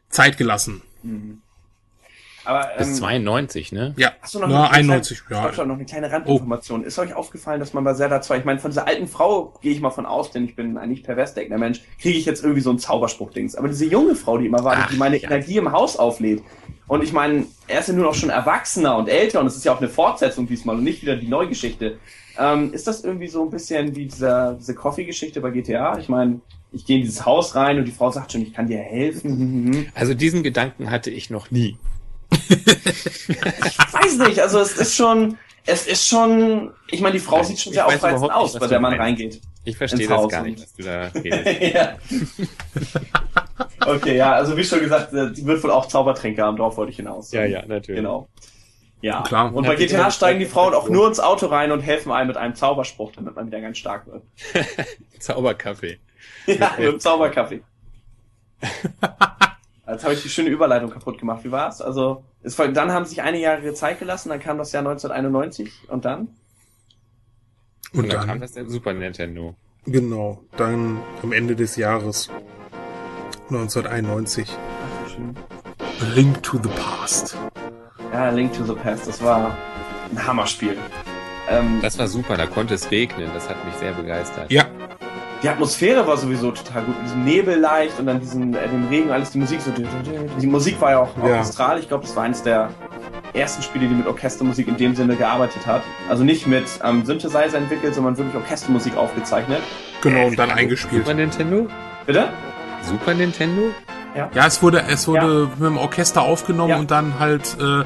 Zeit 0.10 0.38
gelassen. 0.38 0.82
Mhm. 1.04 1.41
Aber, 2.48 2.72
ähm, 2.72 2.78
Bis 2.78 2.96
92, 2.96 3.74
ne? 3.74 3.94
Ja, 3.98 4.14
Hast 4.22 4.34
du 4.34 4.40
noch 4.40 4.48
Na, 4.48 4.70
91, 4.70 5.26
kleine, 5.26 5.52
ja. 5.54 5.66
noch 5.66 5.76
eine 5.76 5.86
kleine 5.86 6.10
Randinformation. 6.10 6.82
Oh. 6.82 6.86
Ist 6.86 6.98
euch 6.98 7.14
aufgefallen, 7.14 7.60
dass 7.60 7.74
man 7.74 7.84
bei 7.84 7.94
Zelda 7.94 8.22
2, 8.22 8.38
ich 8.38 8.46
meine, 8.46 8.60
von 8.60 8.72
dieser 8.72 8.88
alten 8.88 9.08
Frau 9.08 9.54
gehe 9.62 9.74
ich 9.74 9.82
mal 9.82 9.90
von 9.90 10.06
aus, 10.06 10.32
denn 10.32 10.46
ich 10.46 10.56
bin 10.56 10.78
ein 10.78 10.88
nicht 10.88 11.04
pervers 11.04 11.34
denkender 11.34 11.60
Mensch, 11.60 11.82
kriege 12.02 12.18
ich 12.18 12.26
jetzt 12.26 12.44
irgendwie 12.44 12.62
so 12.62 12.70
ein 12.70 12.80
Zauberspruch-Dings. 12.80 13.56
Aber 13.56 13.68
diese 13.68 13.86
junge 13.86 14.16
Frau, 14.16 14.38
die 14.38 14.46
immer 14.46 14.64
war, 14.64 14.76
Ach, 14.78 14.90
die 14.90 14.96
meine 14.96 15.18
ja. 15.18 15.28
Energie 15.28 15.58
im 15.58 15.74
Haus 15.74 15.98
auflädt. 15.98 16.42
Und 16.88 17.04
ich 17.04 17.12
meine, 17.12 17.46
er 17.68 17.82
ist 17.82 17.90
ja 17.90 17.94
nur 17.94 18.06
noch 18.06 18.16
schon 18.16 18.30
erwachsener 18.30 18.96
und 18.96 19.10
älter 19.10 19.42
und 19.42 19.48
es 19.48 19.58
ist 19.58 19.66
ja 19.66 19.74
auch 19.74 19.80
eine 19.80 19.90
Fortsetzung 19.90 20.48
diesmal 20.48 20.78
und 20.78 20.86
nicht 20.86 21.02
wieder 21.02 21.18
die 21.18 21.28
Neugeschichte. 21.28 21.98
Ähm, 22.40 22.72
ist 22.72 22.88
das 22.88 23.04
irgendwie 23.04 23.28
so 23.28 23.44
ein 23.44 23.50
bisschen 23.50 23.94
wie 23.98 24.06
dieser, 24.06 24.54
diese 24.54 24.74
Coffee-Geschichte 24.74 25.42
bei 25.42 25.50
GTA? 25.50 25.98
Ich 25.98 26.08
meine, 26.08 26.40
ich 26.72 26.86
gehe 26.86 26.96
in 26.96 27.04
dieses 27.04 27.26
Haus 27.26 27.56
rein 27.56 27.78
und 27.78 27.84
die 27.84 27.92
Frau 27.92 28.10
sagt 28.10 28.32
schon, 28.32 28.42
ich 28.42 28.54
kann 28.54 28.68
dir 28.68 28.78
helfen. 28.78 29.92
Also 29.96 30.14
diesen 30.14 30.44
Gedanken 30.44 30.90
hatte 30.92 31.10
ich 31.10 31.30
noch 31.30 31.52
nie 31.52 31.78
weiß 32.30 34.18
nicht, 34.28 34.40
also 34.40 34.60
es 34.60 34.78
ist 34.78 34.96
schon, 34.96 35.38
es 35.66 35.88
ist 35.88 36.08
schon, 36.08 36.72
ich 36.90 37.02
meine, 37.02 37.13
die 37.13 37.20
Frau 37.20 37.44
sieht 37.44 37.60
schon 37.60 37.74
sehr 37.74 37.86
aufreizend 37.88 38.32
aus, 38.32 38.58
bei 38.58 38.68
der 38.68 38.80
man 38.80 38.94
reingeht. 38.94 39.42
Ich 39.63 39.76
verstehe 39.78 40.08
das 40.08 40.30
gar 40.30 40.44
nicht, 40.44 40.62
was 40.62 40.74
du 40.76 40.84
da 40.84 41.08
redest. 41.16 41.76
ja. 41.76 41.98
Okay, 43.86 44.16
ja, 44.16 44.34
also 44.34 44.56
wie 44.56 44.63
schon 44.63 44.80
gesagt, 44.80 45.13
äh, 45.13 45.32
die 45.32 45.46
wird 45.46 45.62
wohl 45.63 45.72
auch 45.72 45.88
Zaubertränke 45.88 46.42
haben, 46.42 46.58
darauf 46.58 46.78
wollte 46.78 46.92
ich 46.92 46.98
hinaus. 46.98 47.32
Ja, 47.32 47.44
ja, 47.46 47.66
natürlich. 47.66 48.02
Genau. 48.02 48.30
Ja, 49.02 49.22
Klar. 49.22 49.54
und 49.54 49.66
bei 49.68 49.76
GTA 49.76 50.10
steigen 50.10 50.40
die 50.40 50.46
Frauen 50.48 50.74
auch 50.74 50.90
nur 50.90 51.08
ins 51.08 51.20
Auto 51.20 51.48
rein 51.48 51.72
und 51.72 51.82
helfen 51.82 52.12
einem 52.12 52.28
mit 52.30 52.38
einem 52.38 52.56
Zauberspruch, 52.56 53.12
damit 53.16 53.36
man 53.36 53.46
wieder 53.48 53.62
ganz 53.62 53.78
stark 53.78 54.08
wird. 54.08 54.24
Zauberkaffee. 55.20 56.00
Ja, 56.48 56.74
mit 56.80 57.02
Zauberkaffee. 57.02 57.62
Jetzt 59.88 60.04
habe 60.04 60.13
ich 60.13 60.21
die 60.21 60.30
schöne 60.30 60.50
Überleitung 60.50 60.89
kaputt 60.89 61.17
gemacht. 61.17 61.43
Wie 61.43 61.52
war's? 61.52 61.82
Also, 61.82 62.23
es 62.43 62.60
war, 62.60 62.67
dann 62.67 62.91
haben 62.91 63.06
sich 63.06 63.21
einige 63.21 63.45
Jahre 63.45 63.73
Zeit 63.73 64.00
gelassen, 64.00 64.30
dann 64.30 64.39
kam 64.39 64.58
das 64.58 64.71
Jahr 64.73 64.82
1991 64.82 65.89
und 65.89 66.04
dann? 66.04 66.28
Und, 67.93 68.04
und 68.04 68.10
dann, 68.10 68.19
dann 68.19 68.28
kam 68.28 68.41
das 68.41 68.52
der 68.52 68.69
Super 68.69 68.93
Nintendo. 68.93 69.56
Genau, 69.86 70.43
dann 70.58 71.00
am 71.23 71.32
Ende 71.32 71.56
des 71.56 71.78
Jahres 71.78 72.30
1991. 73.50 74.50
Ach, 74.50 75.10
schön. 75.10 75.36
A 75.80 76.13
Link 76.13 76.43
to 76.43 76.60
the 76.62 76.69
Past. 76.69 77.38
Ja, 78.12 78.30
Link 78.30 78.52
to 78.54 78.65
the 78.65 78.73
Past, 78.73 79.08
das 79.08 79.23
war 79.23 79.58
ein 80.12 80.28
Hammerspiel. 80.28 80.78
Ähm, 81.50 81.80
das 81.82 81.97
war 81.97 82.10
super, 82.10 82.36
da 82.36 82.45
konnte 82.45 82.73
es 82.73 82.91
regnen, 82.91 83.30
das 83.34 83.50
hat 83.50 83.63
mich 83.65 83.76
sehr 83.76 83.93
begeistert. 83.93 84.52
Ja, 84.52 84.65
die 85.43 85.50
Atmosphäre 85.50 86.06
war 86.08 86.17
sowieso 86.17 86.52
total 86.52 86.84
gut. 86.84 86.95
Diesen 87.04 87.23
Nebel 87.23 87.60
leicht 87.60 88.00
und 88.00 88.06
dann 88.06 88.19
diesen, 88.19 88.54
äh, 88.54 88.67
den 88.67 88.88
Regen, 88.88 89.12
alles 89.12 89.32
die 89.32 89.39
Musik 89.39 89.62
so. 89.62 89.71
Die 90.39 90.47
Musik 90.47 90.80
war 90.82 90.91
ja 90.91 91.00
auch 91.00 91.17
ja. 91.17 91.23
orchestral. 91.23 91.80
Ich 91.80 91.88
glaube, 91.88 92.06
das 92.06 92.15
war 92.15 92.23
eines 92.23 92.43
der 92.43 92.69
ersten 93.34 93.62
Spiele, 93.62 93.88
die 93.88 93.93
mit 93.93 94.08
Orchestermusik 94.08 94.67
in 94.67 94.78
dem 94.78 94.95
Sinne 94.95 95.15
gearbeitet 95.15 95.65
hat. 95.65 95.84
Also 96.10 96.23
nicht 96.23 96.47
mit 96.47 96.65
ähm, 96.84 97.06
Synthesizer 97.06 97.58
entwickelt, 97.58 97.93
sondern 97.93 98.17
wirklich 98.17 98.36
Orchestermusik 98.36 98.97
aufgezeichnet. 98.97 99.62
Genau, 100.02 100.28
und 100.28 100.39
dann 100.39 100.52
eingespielt. 100.52 101.06
Super 101.06 101.15
Nintendo? 101.15 101.67
Bitte? 102.06 102.30
Super 102.82 103.13
Nintendo? 103.13 103.63
Ja. 104.15 104.32
ja, 104.34 104.47
es 104.47 104.63
wurde, 104.63 104.84
es 104.89 105.08
wurde 105.08 105.43
ja. 105.43 105.56
mit 105.60 105.69
dem 105.69 105.78
Orchester 105.78 106.23
aufgenommen 106.23 106.69
ja. 106.71 106.80
und 106.80 106.89
dann 106.89 107.19
halt 107.19 107.56
äh, 107.60 107.84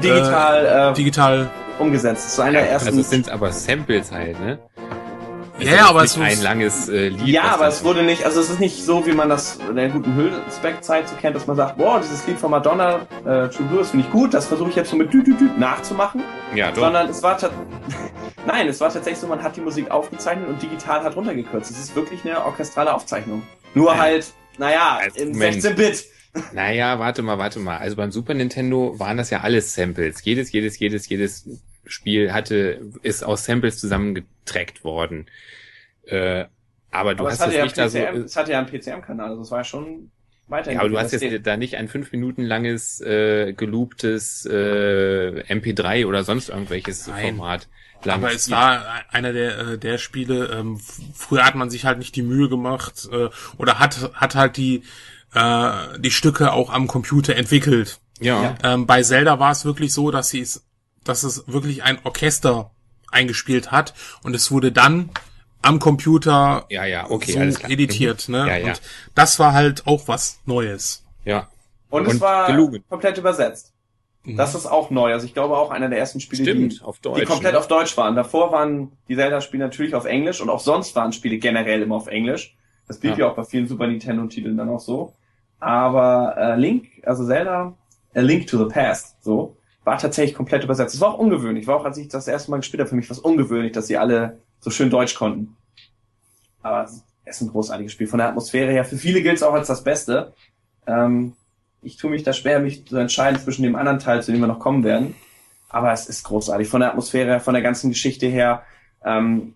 digital, 0.00 0.64
äh, 0.64 0.90
äh, 0.90 0.92
digital 0.94 1.50
umgesetzt. 1.78 2.26
Das 2.26 2.38
war 2.38 2.46
einer 2.46 2.60
der 2.60 2.70
ersten. 2.70 2.88
Also 2.88 3.00
es 3.00 3.10
sind 3.10 3.28
aber 3.28 3.52
Samples 3.52 4.10
halt, 4.10 4.40
ne? 4.40 4.58
Ja, 5.58 5.74
ja, 5.74 5.86
aber 5.88 6.02
es 6.02 6.16
ist 6.16 6.22
ein 6.22 6.42
langes 6.42 6.88
äh, 6.88 7.08
Lied. 7.08 7.28
Ja, 7.28 7.44
aber 7.44 7.68
es 7.68 7.84
wurde 7.84 8.02
nicht, 8.02 8.24
also 8.24 8.40
es 8.40 8.50
ist 8.50 8.58
nicht 8.58 8.84
so, 8.84 9.06
wie 9.06 9.12
man 9.12 9.28
das 9.28 9.58
in 9.68 9.76
der 9.76 9.88
guten 9.88 10.16
Hüllspec-Zeit 10.16 11.08
so 11.08 11.14
kennt, 11.16 11.36
dass 11.36 11.46
man 11.46 11.56
sagt, 11.56 11.78
boah, 11.78 12.00
dieses 12.00 12.26
Lied 12.26 12.38
von 12.38 12.50
Madonna, 12.50 13.06
äh, 13.24 13.48
True 13.48 13.66
Blue, 13.70 13.84
finde 13.84 14.04
ich 14.04 14.12
gut, 14.12 14.34
das 14.34 14.46
versuche 14.46 14.70
ich 14.70 14.76
jetzt 14.76 14.90
so 14.90 14.96
mit 14.96 15.12
Düt 15.12 15.28
nachzumachen. 15.58 16.22
Ja, 16.54 16.70
doch. 16.72 16.82
Sondern 16.82 17.08
es 17.08 17.22
war 17.22 17.38
Nein, 18.46 18.68
es 18.68 18.80
war 18.80 18.92
tatsächlich 18.92 19.20
so, 19.20 19.26
man 19.28 19.42
hat 19.42 19.56
die 19.56 19.60
Musik 19.60 19.90
aufgezeichnet 19.90 20.48
und 20.48 20.60
digital 20.60 21.02
hat 21.02 21.16
runtergekürzt. 21.16 21.70
Es 21.70 21.78
ist 21.78 21.96
wirklich 21.96 22.24
eine 22.24 22.44
orchestrale 22.44 22.92
Aufzeichnung. 22.92 23.42
Nur 23.74 23.92
ja. 23.92 23.98
halt, 23.98 24.32
naja, 24.58 25.00
in 25.14 25.34
16-Bit. 25.34 26.04
Naja, 26.52 26.98
warte 26.98 27.22
mal, 27.22 27.38
warte 27.38 27.60
mal. 27.60 27.78
Also 27.78 27.96
beim 27.96 28.10
Super 28.10 28.34
Nintendo 28.34 28.98
waren 28.98 29.16
das 29.16 29.30
ja 29.30 29.40
alles 29.40 29.74
Samples. 29.74 30.24
Jedes, 30.24 30.50
jedes, 30.50 30.78
jedes, 30.78 31.08
jedes 31.08 31.48
Spiel 31.86 32.32
hatte, 32.32 32.80
ist 33.02 33.24
aus 33.24 33.44
Samples 33.44 33.78
zusammengetrackt 33.78 34.84
worden. 34.84 35.26
Äh, 36.04 36.44
aber 36.90 37.14
du 37.14 37.24
aber 37.24 37.32
hast 37.32 37.46
es, 37.46 37.54
ja 37.54 37.64
nicht 37.64 37.74
PCM, 37.74 37.80
da 37.80 37.88
so. 37.88 37.98
Es 38.24 38.36
hatte 38.36 38.52
ja 38.52 38.58
einen 38.58 38.68
PCM-Kanal, 38.68 39.30
also 39.30 39.42
es 39.42 39.50
war 39.50 39.58
ja 39.58 39.64
schon 39.64 40.10
weiter. 40.48 40.72
Ja, 40.72 40.80
aber 40.80 40.88
du 40.88 40.98
hast 40.98 41.12
jetzt 41.12 41.46
da 41.46 41.56
nicht 41.56 41.76
ein 41.76 41.88
fünf 41.88 42.12
Minuten 42.12 42.42
langes, 42.42 43.00
äh, 43.00 43.52
gelooptes 43.52 44.46
äh, 44.46 45.42
MP3 45.48 46.06
oder 46.06 46.24
sonst 46.24 46.50
irgendwelches 46.50 47.06
Nein. 47.06 47.36
Format. 47.36 47.68
Lang 48.04 48.16
aber 48.22 48.32
es 48.32 48.50
war 48.50 48.84
einer 49.10 49.32
der, 49.32 49.58
äh, 49.58 49.78
der 49.78 49.98
Spiele, 49.98 50.50
ähm, 50.52 50.78
früher 51.14 51.44
hat 51.44 51.54
man 51.54 51.70
sich 51.70 51.84
halt 51.84 51.98
nicht 51.98 52.14
die 52.16 52.22
Mühe 52.22 52.48
gemacht 52.48 53.08
äh, 53.10 53.30
oder 53.56 53.78
hat, 53.78 54.10
hat 54.14 54.34
halt 54.34 54.56
die, 54.56 54.82
äh, 55.34 55.98
die 55.98 56.10
Stücke 56.10 56.52
auch 56.52 56.70
am 56.70 56.86
Computer 56.86 57.34
entwickelt. 57.34 58.00
Ja. 58.20 58.56
Ähm, 58.62 58.86
bei 58.86 59.02
Zelda 59.02 59.38
war 59.40 59.52
es 59.52 59.64
wirklich 59.64 59.92
so, 59.92 60.10
dass 60.10 60.28
sie 60.28 60.40
es 60.40 60.64
dass 61.04 61.22
es 61.22 61.44
wirklich 61.46 61.82
ein 61.82 61.98
Orchester 62.04 62.70
eingespielt 63.10 63.70
hat 63.70 63.94
und 64.22 64.34
es 64.34 64.50
wurde 64.50 64.72
dann 64.72 65.10
am 65.62 65.78
Computer 65.78 66.66
ja, 66.68 66.84
ja, 66.84 67.10
okay, 67.10 67.32
so 67.32 67.38
alles 67.38 67.58
klar. 67.58 67.70
editiert. 67.70 68.28
Mhm. 68.28 68.34
Ne? 68.34 68.46
Ja, 68.48 68.56
ja. 68.56 68.66
Und 68.68 68.82
das 69.14 69.38
war 69.38 69.52
halt 69.52 69.86
auch 69.86 70.08
was 70.08 70.40
Neues. 70.44 71.04
Ja. 71.24 71.48
Und, 71.88 72.06
und 72.06 72.14
es 72.14 72.20
war 72.20 72.46
gelogen. 72.46 72.84
komplett 72.88 73.18
übersetzt. 73.18 73.72
Mhm. 74.24 74.36
Das 74.36 74.54
ist 74.54 74.66
auch 74.66 74.90
neu. 74.90 75.12
Also 75.12 75.26
ich 75.26 75.34
glaube 75.34 75.56
auch 75.56 75.70
einer 75.70 75.88
der 75.88 75.98
ersten 75.98 76.20
Spiele, 76.20 76.42
Stimmt, 76.42 76.80
die, 76.80 76.80
auf 76.82 76.98
Deutsch, 76.98 77.20
die 77.20 77.26
komplett 77.26 77.52
ne? 77.52 77.58
auf 77.58 77.68
Deutsch 77.68 77.96
waren. 77.96 78.16
Davor 78.16 78.52
waren 78.52 78.92
die 79.08 79.16
Zelda-Spiele 79.16 79.64
natürlich 79.64 79.94
auf 79.94 80.04
Englisch 80.04 80.40
und 80.40 80.50
auch 80.50 80.60
sonst 80.60 80.94
waren 80.96 81.12
Spiele 81.12 81.38
generell 81.38 81.82
immer 81.82 81.96
auf 81.96 82.08
Englisch. 82.08 82.56
Das 82.86 82.98
blieb 82.98 83.12
ja, 83.12 83.20
ja 83.20 83.30
auch 83.30 83.36
bei 83.36 83.44
vielen 83.44 83.66
Super 83.66 83.86
Nintendo-Titeln 83.86 84.56
dann 84.56 84.68
auch 84.68 84.80
so. 84.80 85.14
Aber 85.60 86.34
äh, 86.36 86.56
Link, 86.56 86.88
also 87.04 87.26
Zelda, 87.26 87.74
A 88.14 88.20
Link 88.20 88.46
to 88.46 88.58
the 88.58 88.70
Past, 88.72 89.22
so, 89.22 89.56
war 89.84 89.98
tatsächlich 89.98 90.34
komplett 90.34 90.64
übersetzt. 90.64 90.94
Das 90.94 91.00
war 91.00 91.14
auch 91.14 91.18
ungewöhnlich. 91.18 91.66
War 91.66 91.76
auch, 91.76 91.84
als 91.84 91.98
ich 91.98 92.08
das 92.08 92.26
erste 92.26 92.50
Mal 92.50 92.58
gespielt 92.58 92.80
habe, 92.80 92.88
für 92.88 92.96
mich 92.96 93.10
was 93.10 93.18
ungewöhnlich, 93.18 93.72
dass 93.72 93.86
sie 93.86 93.98
alle 93.98 94.40
so 94.60 94.70
schön 94.70 94.90
Deutsch 94.90 95.14
konnten. 95.14 95.56
Aber 96.62 96.84
es 96.84 97.04
ist 97.26 97.42
ein 97.42 97.48
großartiges 97.48 97.92
Spiel. 97.92 98.06
Von 98.06 98.18
der 98.18 98.28
Atmosphäre 98.28 98.72
her, 98.72 98.84
für 98.84 98.96
viele 98.96 99.22
gilt 99.22 99.36
es 99.36 99.42
auch 99.42 99.52
als 99.52 99.68
das 99.68 99.84
Beste. 99.84 100.32
Ähm, 100.86 101.34
ich 101.82 101.98
tue 101.98 102.10
mich 102.10 102.22
da 102.22 102.32
schwer, 102.32 102.60
mich 102.60 102.86
zu 102.86 102.96
entscheiden 102.96 103.38
zwischen 103.38 103.62
dem 103.62 103.76
anderen 103.76 103.98
Teil, 103.98 104.22
zu 104.22 104.32
dem 104.32 104.40
wir 104.40 104.46
noch 104.46 104.58
kommen 104.58 104.84
werden. 104.84 105.14
Aber 105.68 105.92
es 105.92 106.08
ist 106.08 106.24
großartig. 106.24 106.68
Von 106.68 106.80
der 106.80 106.90
Atmosphäre, 106.90 107.40
von 107.40 107.52
der 107.52 107.62
ganzen 107.62 107.90
Geschichte 107.90 108.26
her. 108.26 108.62
Ähm, 109.04 109.54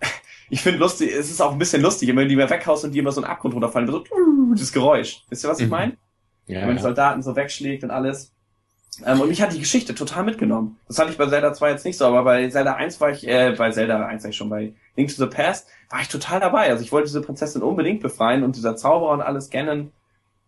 ich 0.50 0.60
finde 0.60 0.78
lustig, 0.78 1.10
es 1.10 1.30
ist 1.30 1.40
auch 1.40 1.52
ein 1.52 1.58
bisschen 1.58 1.80
lustig, 1.80 2.08
wenn 2.08 2.16
du 2.16 2.26
die 2.26 2.36
mal 2.36 2.50
weghaust 2.50 2.84
und 2.84 2.92
die 2.92 2.98
immer 2.98 3.12
so 3.12 3.22
einen 3.22 3.30
Abgrund 3.30 3.54
runterfallen, 3.54 3.90
so 3.90 4.04
das 4.54 4.72
Geräusch. 4.72 5.24
Wisst 5.30 5.44
ihr, 5.44 5.48
was 5.48 5.60
ich 5.60 5.66
mhm. 5.66 5.70
meine? 5.70 5.96
Ja, 6.46 6.60
wenn 6.60 6.68
man 6.68 6.76
die 6.76 6.82
Soldaten 6.82 7.22
so 7.22 7.34
wegschlägt 7.34 7.84
und 7.84 7.90
alles. 7.90 8.34
Ähm, 9.04 9.20
und 9.20 9.28
mich 9.28 9.40
hat 9.40 9.52
die 9.52 9.58
Geschichte 9.58 9.94
total 9.94 10.24
mitgenommen. 10.24 10.78
Das 10.88 10.98
hatte 10.98 11.10
ich 11.10 11.18
bei 11.18 11.26
Zelda 11.26 11.52
2 11.52 11.70
jetzt 11.70 11.84
nicht 11.84 11.96
so, 11.96 12.06
aber 12.06 12.24
bei 12.24 12.48
Zelda 12.48 12.74
1 12.74 13.00
war 13.00 13.10
ich, 13.10 13.26
äh, 13.26 13.54
bei 13.56 13.70
Zelda 13.70 14.04
1 14.04 14.22
war 14.22 14.30
ich 14.30 14.36
schon 14.36 14.50
bei 14.50 14.72
Link 14.96 15.14
to 15.14 15.24
the 15.24 15.30
Past, 15.30 15.68
war 15.88 16.00
ich 16.00 16.08
total 16.08 16.40
dabei. 16.40 16.70
Also 16.70 16.82
ich 16.82 16.92
wollte 16.92 17.08
diese 17.08 17.22
Prinzessin 17.22 17.62
unbedingt 17.62 18.00
befreien 18.00 18.42
und 18.42 18.56
dieser 18.56 18.76
Zauberer 18.76 19.12
und 19.12 19.20
alles 19.20 19.50
kennen. 19.50 19.92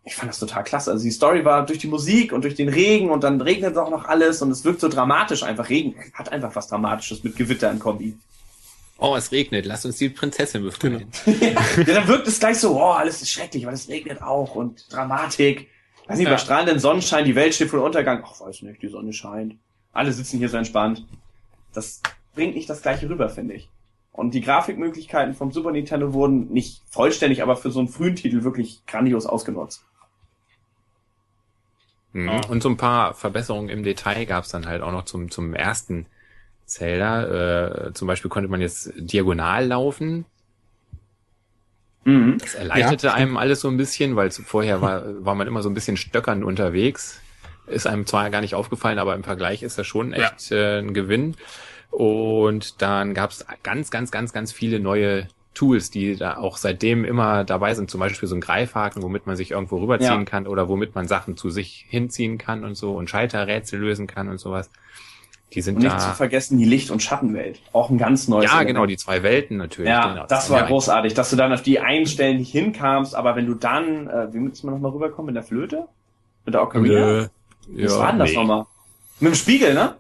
Ich 0.05 0.16
fand 0.16 0.28
das 0.28 0.40
total 0.40 0.64
klasse. 0.64 0.90
Also 0.90 1.05
die 1.05 1.12
Story 1.12 1.44
war 1.44 1.64
durch 1.64 1.78
die 1.78 1.87
Musik 1.87 2.33
und 2.33 2.42
durch 2.42 2.57
den 2.57 2.68
Regen 2.68 3.11
und 3.11 3.22
dann 3.22 3.40
regnet 3.40 3.72
es 3.72 3.78
auch 3.78 3.90
noch 3.90 4.07
alles 4.07 4.42
und 4.42 4.50
es 4.50 4.64
wirkt 4.64 4.81
so 4.81 4.88
dramatisch 4.88 5.44
einfach. 5.44 5.68
Regen 5.68 5.94
hat 6.14 6.33
einfach 6.33 6.55
was 6.57 6.66
Dramatisches 6.66 7.22
mit 7.22 7.37
Gewitter 7.37 7.70
in 7.70 7.78
Kombi. 7.78 8.16
Oh, 8.98 9.16
es 9.16 9.33
regnet, 9.33 9.66
lass 9.66 9.85
uns 9.85 9.96
die 9.96 10.09
Prinzessin 10.09 10.62
befreien. 10.62 11.09
Genau. 11.24 11.40
ja, 11.87 11.94
dann 11.94 12.09
wirkt 12.09 12.28
es 12.28 12.38
gleich 12.38 12.59
so, 12.59 12.76
oh, 12.76 12.92
alles 12.92 13.22
ist 13.22 13.31
schrecklich, 13.31 13.66
weil 13.66 13.74
es 13.74 13.88
regnet 13.88 14.22
auch 14.22 14.55
und 14.55 14.92
Dramatik. 14.92 15.68
Weiß 16.06 16.18
nicht, 16.18 16.26
ja. 16.26 16.32
bei 16.32 16.38
strahlenden 16.38 16.78
Sonnenschein, 16.78 17.24
die 17.24 17.34
Welt 17.34 17.54
steht 17.54 17.70
vor 17.70 17.82
Untergang. 17.82 18.22
Ach, 18.24 18.40
weiß 18.40 18.62
nicht, 18.62 18.82
die 18.82 18.88
Sonne 18.88 19.12
scheint. 19.12 19.56
Alle 19.92 20.12
sitzen 20.12 20.38
hier 20.38 20.48
so 20.48 20.56
entspannt. 20.56 21.06
Das 21.72 22.00
bringt 22.34 22.54
nicht 22.54 22.68
das 22.68 22.82
gleiche 22.82 23.08
rüber, 23.08 23.28
finde 23.28 23.54
ich. 23.54 23.68
Und 24.10 24.34
die 24.34 24.42
Grafikmöglichkeiten 24.42 25.34
vom 25.34 25.52
Super 25.52 25.72
Nintendo 25.72 26.12
wurden 26.12 26.48
nicht 26.52 26.82
vollständig, 26.90 27.42
aber 27.42 27.56
für 27.56 27.70
so 27.70 27.78
einen 27.78 27.88
frühen 27.88 28.14
Titel 28.14 28.44
wirklich 28.44 28.84
grandios 28.86 29.26
ausgenutzt. 29.26 29.84
Mhm. 32.12 32.40
Und 32.50 32.62
so 32.62 32.68
ein 32.68 32.76
paar 32.76 33.14
Verbesserungen 33.14 33.70
im 33.70 33.82
Detail 33.82 34.26
gab 34.26 34.44
es 34.44 34.50
dann 34.50 34.66
halt 34.66 34.82
auch 34.82 34.92
noch 34.92 35.04
zum, 35.04 35.30
zum 35.30 35.54
ersten 35.54 36.06
Zelda. 36.66 37.86
Äh, 37.86 37.92
zum 37.94 38.06
Beispiel 38.06 38.30
konnte 38.30 38.50
man 38.50 38.60
jetzt 38.60 38.92
diagonal 38.96 39.66
laufen. 39.66 40.26
Mhm. 42.04 42.38
Das 42.38 42.54
erleichterte 42.54 43.08
ja. 43.08 43.14
einem 43.14 43.36
alles 43.36 43.60
so 43.60 43.68
ein 43.68 43.76
bisschen, 43.76 44.16
weil 44.16 44.30
vorher 44.30 44.80
war, 44.80 45.24
war 45.24 45.34
man 45.34 45.46
immer 45.46 45.62
so 45.62 45.70
ein 45.70 45.74
bisschen 45.74 45.96
stöckernd 45.96 46.44
unterwegs. 46.44 47.20
Ist 47.66 47.86
einem 47.86 48.06
zwar 48.06 48.28
gar 48.30 48.40
nicht 48.40 48.54
aufgefallen, 48.54 48.98
aber 48.98 49.14
im 49.14 49.22
Vergleich 49.22 49.62
ist 49.62 49.78
das 49.78 49.86
schon 49.86 50.12
echt 50.12 50.50
ja. 50.50 50.56
äh, 50.56 50.78
ein 50.80 50.94
Gewinn. 50.94 51.36
Und 51.90 52.82
dann 52.82 53.14
gab 53.14 53.30
es 53.30 53.46
ganz, 53.62 53.90
ganz, 53.90 54.10
ganz, 54.10 54.32
ganz 54.32 54.50
viele 54.52 54.80
neue 54.80 55.28
Tools, 55.54 55.90
die 55.90 56.16
da 56.16 56.38
auch 56.38 56.56
seitdem 56.56 57.04
immer 57.04 57.44
dabei 57.44 57.74
sind. 57.74 57.90
Zum 57.90 58.00
Beispiel 58.00 58.28
so 58.28 58.34
ein 58.34 58.40
Greifhaken, 58.40 59.02
womit 59.02 59.26
man 59.26 59.36
sich 59.36 59.50
irgendwo 59.50 59.78
rüberziehen 59.78 60.20
ja. 60.20 60.24
kann 60.24 60.46
oder 60.46 60.68
womit 60.68 60.94
man 60.94 61.06
Sachen 61.06 61.36
zu 61.36 61.50
sich 61.50 61.84
hinziehen 61.88 62.38
kann 62.38 62.64
und 62.64 62.74
so 62.74 62.96
und 62.96 63.10
Schalterrätsel 63.10 63.78
lösen 63.78 64.06
kann 64.06 64.28
und 64.28 64.38
sowas. 64.38 64.70
Die 65.54 65.60
sind 65.60 65.76
und 65.76 65.82
nicht 65.82 65.94
da. 65.94 65.98
zu 65.98 66.10
vergessen 66.10 66.58
die 66.58 66.64
Licht- 66.64 66.90
und 66.90 67.02
Schattenwelt. 67.02 67.60
Auch 67.72 67.90
ein 67.90 67.98
ganz 67.98 68.26
neues. 68.28 68.44
Ja, 68.44 68.52
Element. 68.52 68.68
genau, 68.68 68.86
die 68.86 68.96
zwei 68.96 69.22
Welten 69.22 69.58
natürlich. 69.58 69.90
Ja, 69.90 70.12
genau, 70.12 70.26
das, 70.26 70.48
war 70.50 70.66
großartig, 70.66 71.14
dass 71.14 71.30
du 71.30 71.36
dann 71.36 71.52
auf 71.52 71.62
die 71.62 71.78
einen 71.78 72.06
Stellen 72.06 72.38
nicht 72.38 72.52
hinkamst, 72.52 73.14
aber 73.14 73.36
wenn 73.36 73.46
du 73.46 73.54
dann, 73.54 74.08
äh, 74.08 74.32
wie 74.32 74.38
müssen 74.38 74.66
wir 74.66 74.72
nochmal 74.72 74.92
rüberkommen, 74.92 75.26
mit 75.26 75.36
der 75.36 75.42
Flöte? 75.42 75.88
Mit 76.44 76.54
der 76.54 76.62
Ocarina? 76.62 77.22
Äh, 77.22 77.28
Was 77.68 77.92
ja, 77.92 77.98
war 77.98 78.10
denn 78.10 78.18
das 78.18 78.30
nee. 78.30 78.36
nochmal? 78.36 78.66
Mit 79.20 79.32
dem 79.32 79.36
Spiegel, 79.36 79.74
ne? 79.74 79.96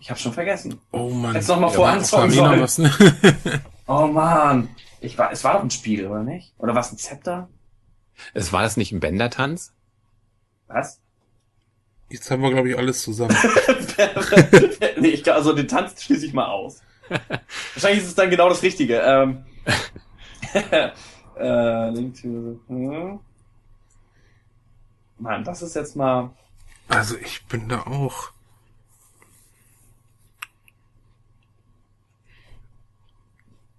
Ich 0.00 0.10
hab's 0.10 0.22
schon 0.22 0.32
vergessen. 0.32 0.80
Oh 0.92 1.10
man. 1.10 1.34
Jetzt 1.34 1.48
nochmal 1.48 1.70
ja, 1.70 1.76
voranzogen 1.76 2.30
sollen. 2.30 2.60
Was, 2.60 2.78
ne? 2.78 2.90
oh 3.86 4.06
man. 4.06 4.68
Ich 5.00 5.16
war, 5.18 5.30
es 5.30 5.44
war 5.44 5.54
doch 5.54 5.62
ein 5.62 5.70
Spiegel, 5.70 6.06
oder 6.06 6.22
nicht? 6.22 6.54
Oder 6.58 6.74
war 6.74 6.80
es 6.80 6.90
ein 6.90 6.98
Zepter? 6.98 7.48
Es 8.34 8.52
war 8.52 8.62
das 8.62 8.76
nicht 8.76 8.92
ein 8.92 9.00
Bändertanz? 9.00 9.72
Was? 10.66 11.00
Jetzt 12.10 12.28
haben 12.28 12.42
wir, 12.42 12.50
glaube 12.50 12.68
ich, 12.68 12.76
alles 12.76 13.02
zusammen. 13.02 13.36
nee, 14.98 15.08
ich 15.08 15.22
glaub, 15.22 15.36
also 15.36 15.52
den 15.52 15.68
Tanz 15.68 16.02
schließe 16.02 16.26
ich 16.26 16.32
mal 16.32 16.48
aus. 16.48 16.82
Wahrscheinlich 17.74 18.02
ist 18.02 18.08
es 18.08 18.14
dann 18.16 18.30
genau 18.30 18.48
das 18.48 18.62
Richtige. 18.62 18.98
Ähm, 18.98 19.44
äh. 21.36 21.92
Hm. 22.66 23.20
Mann, 25.18 25.44
das 25.44 25.62
ist 25.62 25.76
jetzt 25.76 25.94
mal... 25.94 26.34
Also 26.88 27.16
ich 27.16 27.46
bin 27.46 27.68
da 27.68 27.82
auch... 27.82 28.32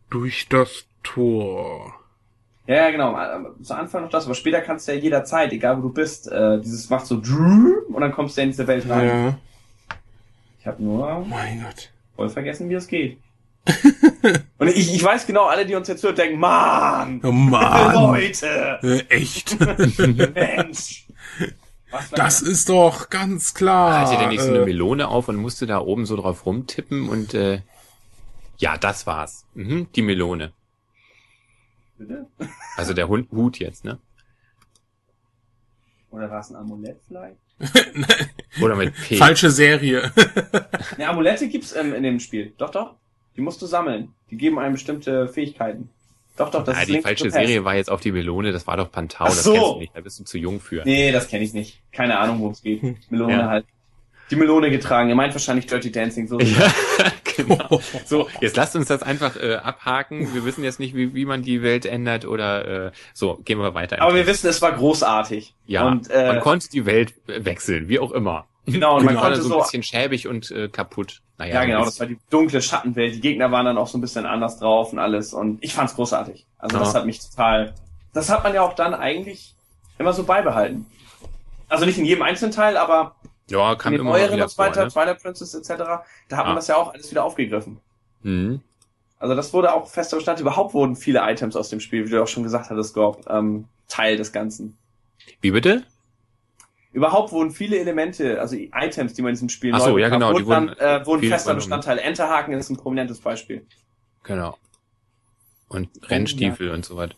Durch 0.10 0.48
das 0.48 0.86
Tor. 1.04 2.01
Ja, 2.68 2.76
ja, 2.76 2.92
genau. 2.92 3.18
Äh, 3.18 3.64
zu 3.64 3.74
Anfang 3.74 4.04
noch 4.04 4.10
das, 4.10 4.26
aber 4.26 4.36
später 4.36 4.62
kannst 4.62 4.88
du 4.88 4.94
ja 4.94 5.00
jederzeit, 5.00 5.52
egal 5.52 5.78
wo 5.78 5.82
du 5.82 5.94
bist, 5.94 6.32
äh, 6.32 6.60
dieses 6.60 6.90
macht 6.90 7.06
so 7.06 7.16
und 7.16 8.02
dann 8.02 8.12
kommst 8.12 8.38
du 8.38 8.42
in 8.42 8.50
diese 8.50 8.68
Welt 8.68 8.88
rein. 8.90 9.08
Ja. 9.08 9.38
Ich 10.60 10.68
habe 10.68 10.84
nur 10.84 11.26
mein 11.28 11.64
Gott. 11.64 11.90
voll 12.16 12.30
vergessen, 12.30 12.70
wie 12.70 12.76
es 12.76 12.88
geht. 12.88 13.18
und 14.58 14.68
ich, 14.68 14.94
ich 14.94 15.04
weiß 15.04 15.28
genau, 15.28 15.46
alle, 15.46 15.66
die 15.66 15.76
uns 15.76 15.88
jetzt 15.88 16.04
hören, 16.04 16.16
denken, 16.16 16.40
Mann! 16.40 17.20
Oh 17.24 17.32
Mann! 17.32 17.94
Leute! 18.14 18.80
Äh, 18.84 19.00
echt? 19.10 19.58
Mensch! 20.36 21.08
Das 22.12 22.42
ist 22.42 22.70
doch 22.70 23.10
ganz 23.10 23.54
klar. 23.54 24.08
Hatte 24.08 24.18
der 24.18 24.28
nicht 24.30 24.42
so 24.42 24.50
eine 24.50 24.60
äh, 24.60 24.66
Melone 24.66 25.08
auf 25.08 25.28
und 25.28 25.36
musste 25.36 25.66
da 25.66 25.80
oben 25.80 26.06
so 26.06 26.16
drauf 26.16 26.46
rumtippen 26.46 27.10
und 27.10 27.34
äh, 27.34 27.62
ja, 28.58 28.78
das 28.78 29.08
war's. 29.08 29.46
Mhm, 29.56 29.88
die 29.96 30.02
Melone. 30.02 30.54
Bitte? 32.02 32.26
Also 32.78 32.94
der 32.94 33.08
Hund, 33.08 33.30
Hut 33.32 33.60
jetzt, 33.60 33.86
ne? 33.86 34.00
Oder 36.10 36.32
war 36.32 36.40
es 36.40 36.50
ein 36.50 36.56
Amulett 36.56 37.00
vielleicht? 37.08 37.38
Oder 38.62 38.76
mit 38.76 38.96
P. 38.96 39.18
Falsche 39.18 39.52
Serie. 39.52 40.12
ne, 40.98 41.08
Amulette 41.08 41.48
gibt's 41.48 41.76
ähm, 41.76 41.94
in 41.94 42.02
dem 42.02 42.20
Spiel. 42.20 42.54
Doch, 42.58 42.72
doch. 42.72 42.96
Die 43.36 43.42
musst 43.42 43.62
du 43.62 43.68
sammeln. 43.68 44.16
Die 44.32 44.38
geben 44.38 44.58
einem 44.58 44.74
bestimmte 44.74 45.28
Fähigkeiten. 45.28 45.90
Doch, 46.38 46.50
doch, 46.50 46.64
das 46.64 46.76
ja, 46.76 46.82
ist 46.82 46.90
Die 46.90 47.02
falsche 47.02 47.30
Serie 47.30 47.64
war 47.66 47.76
jetzt 47.76 47.92
auf 47.92 48.02
die 48.02 48.12
Melone, 48.12 48.52
das 48.52 48.66
war 48.66 48.78
doch 48.78 48.92
Pantau, 48.92 49.26
Ach 49.26 49.32
so. 49.32 49.52
das 49.52 49.60
kennst 49.60 49.76
du 49.76 49.80
nicht, 49.80 49.96
da 49.96 50.02
bist 50.02 50.20
du 50.20 50.24
zu 50.24 50.38
jung 50.40 50.60
für. 50.60 50.82
Nee, 50.84 51.12
das 51.12 51.28
kenne 51.28 51.44
ich 51.44 51.54
nicht. 51.54 51.82
Keine 51.92 52.18
Ahnung, 52.18 52.40
worum 52.40 52.54
es 52.54 52.64
geht. 52.64 52.82
Melone 53.12 53.34
ja. 53.34 53.48
halt 53.48 53.66
die 54.32 54.38
Melone 54.38 54.72
getragen. 54.72 55.10
Ihr 55.10 55.16
meint 55.16 55.36
wahrscheinlich 55.36 55.68
Dirty 55.68 55.92
Dancing. 55.92 56.28
So, 56.28 56.40
ja, 56.40 56.74
genau. 57.48 57.82
so, 58.06 58.28
jetzt 58.40 58.56
lasst 58.58 58.76
uns 58.76 58.88
das 58.88 59.04
einfach 59.04 59.36
äh, 59.36 59.56
abhaken. 59.56 60.34
Wir 60.34 60.46
wissen 60.46 60.64
jetzt 60.64 60.80
nicht, 60.80 60.96
wie, 60.96 61.14
wie 61.14 61.26
man 61.26 61.42
die 61.42 61.62
Welt 61.62 61.86
ändert 61.86 62.26
oder 62.26 62.88
äh, 62.88 62.92
so, 63.14 63.40
gehen 63.46 63.60
wir 63.60 63.74
weiter. 63.74 64.02
Aber 64.02 64.16
wir 64.16 64.28
wissen, 64.28 64.48
es 64.48 64.62
war 64.62 64.72
großartig. 64.72 65.54
Ja, 65.66 65.88
und, 65.88 66.10
äh, 66.10 66.28
man 66.28 66.40
konnte 66.40 66.70
die 66.70 66.86
Welt 66.86 67.14
wechseln, 67.28 67.88
wie 67.88 68.00
auch 68.00 68.12
immer. 68.12 68.48
Genau, 68.66 68.98
und 68.98 69.06
man 69.06 69.16
genau, 69.16 69.26
konnte 69.26 69.42
so 69.42 69.56
ein 69.56 69.64
bisschen 69.64 69.84
schäbig 69.84 70.28
und 70.28 70.52
äh, 70.52 70.70
kaputt. 70.70 71.22
Naja, 71.38 71.56
ja, 71.56 71.66
genau, 71.66 71.86
das 71.86 72.00
war 72.00 72.08
die 72.08 72.20
dunkle 72.30 72.62
Schattenwelt. 72.62 73.16
Die 73.16 73.22
Gegner 73.22 73.52
waren 73.52 73.66
dann 73.66 73.78
auch 73.78 73.88
so 73.88 73.98
ein 73.98 74.02
bisschen 74.02 74.26
anders 74.26 74.60
drauf 74.60 74.94
und 74.94 75.00
alles. 75.00 75.34
Und 75.34 75.64
ich 75.64 75.74
fand's 75.74 75.96
großartig. 75.96 76.46
Also 76.60 76.78
ja. 76.78 76.84
das 76.84 76.94
hat 76.94 77.06
mich 77.06 77.20
total. 77.20 77.74
Das 78.14 78.30
hat 78.30 78.44
man 78.44 78.54
ja 78.54 78.62
auch 78.62 78.74
dann 78.74 78.94
eigentlich 78.94 79.56
immer 79.98 80.14
so 80.14 80.24
beibehalten. 80.24 80.86
Also 81.70 81.86
nicht 81.86 81.98
in 81.98 82.06
jedem 82.06 82.22
einzelnen 82.22 82.52
Teil, 82.52 82.78
aber 82.78 83.16
ja, 83.52 83.76
kann 83.76 83.94
in 83.94 84.00
den 84.00 84.08
immer 84.08 84.18
neueren 84.18 84.40
noch 84.40 84.58
weiter, 84.58 84.86
ne? 84.86 84.92
Twilight 84.92 85.22
Princess 85.22 85.54
etc., 85.54 85.68
da 85.78 85.78
hat 85.88 86.06
ah. 86.32 86.44
man 86.46 86.56
das 86.56 86.68
ja 86.68 86.78
auch 86.78 86.94
alles 86.94 87.12
wieder 87.12 87.24
aufgegriffen. 87.24 87.80
Mhm. 88.24 88.62
Also 89.20 89.36
das 89.36 89.54
wurde 89.54 89.74
auch 89.74 89.88
fester 89.88 90.18
Bestand. 90.18 90.40
Überhaupt 90.40 90.74
wurden 90.74 90.96
viele 90.96 91.20
Items 91.20 91.56
aus 91.56 91.70
dem 91.70 91.80
Spiel, 91.80 92.06
wie 92.06 92.10
du 92.10 92.24
auch 92.24 92.28
schon 92.28 92.44
gesagt 92.44 92.72
hattest, 92.72 92.96
Gorb, 92.96 93.24
ähm, 93.30 93.66
Teil 93.88 94.18
des 94.18 94.32
Ganzen. 94.32 94.78
Wie 95.42 95.52
bitte? 95.52 95.84
Überhaupt 96.92 97.32
wurden 97.32 97.52
viele 97.52 97.78
Elemente, 97.80 98.42
also 98.42 98.56
Items, 98.56 99.14
die 99.14 99.22
man 99.22 99.30
in 99.30 99.36
diesem 99.36 99.50
Spiel 99.50 99.74
Ach 99.74 99.80
so, 99.80 99.98
ja, 99.98 100.10
genau, 100.10 100.32
wurden, 100.32 100.38
die 100.38 100.46
wurden, 100.48 100.76
dann, 100.78 101.02
äh, 101.02 101.06
wurden 101.06 101.28
fester 101.28 101.54
Bestandteil. 101.54 102.00
Enterhaken 102.00 102.54
ist 102.54 102.70
ein 102.70 102.78
prominentes 102.78 103.20
Beispiel. 103.20 103.66
Genau. 104.24 104.58
Und 105.70 105.90
Rennstiefel 106.10 106.68
ja. 106.68 106.74
und 106.74 106.84
so 106.84 106.98
weiter. 106.98 107.16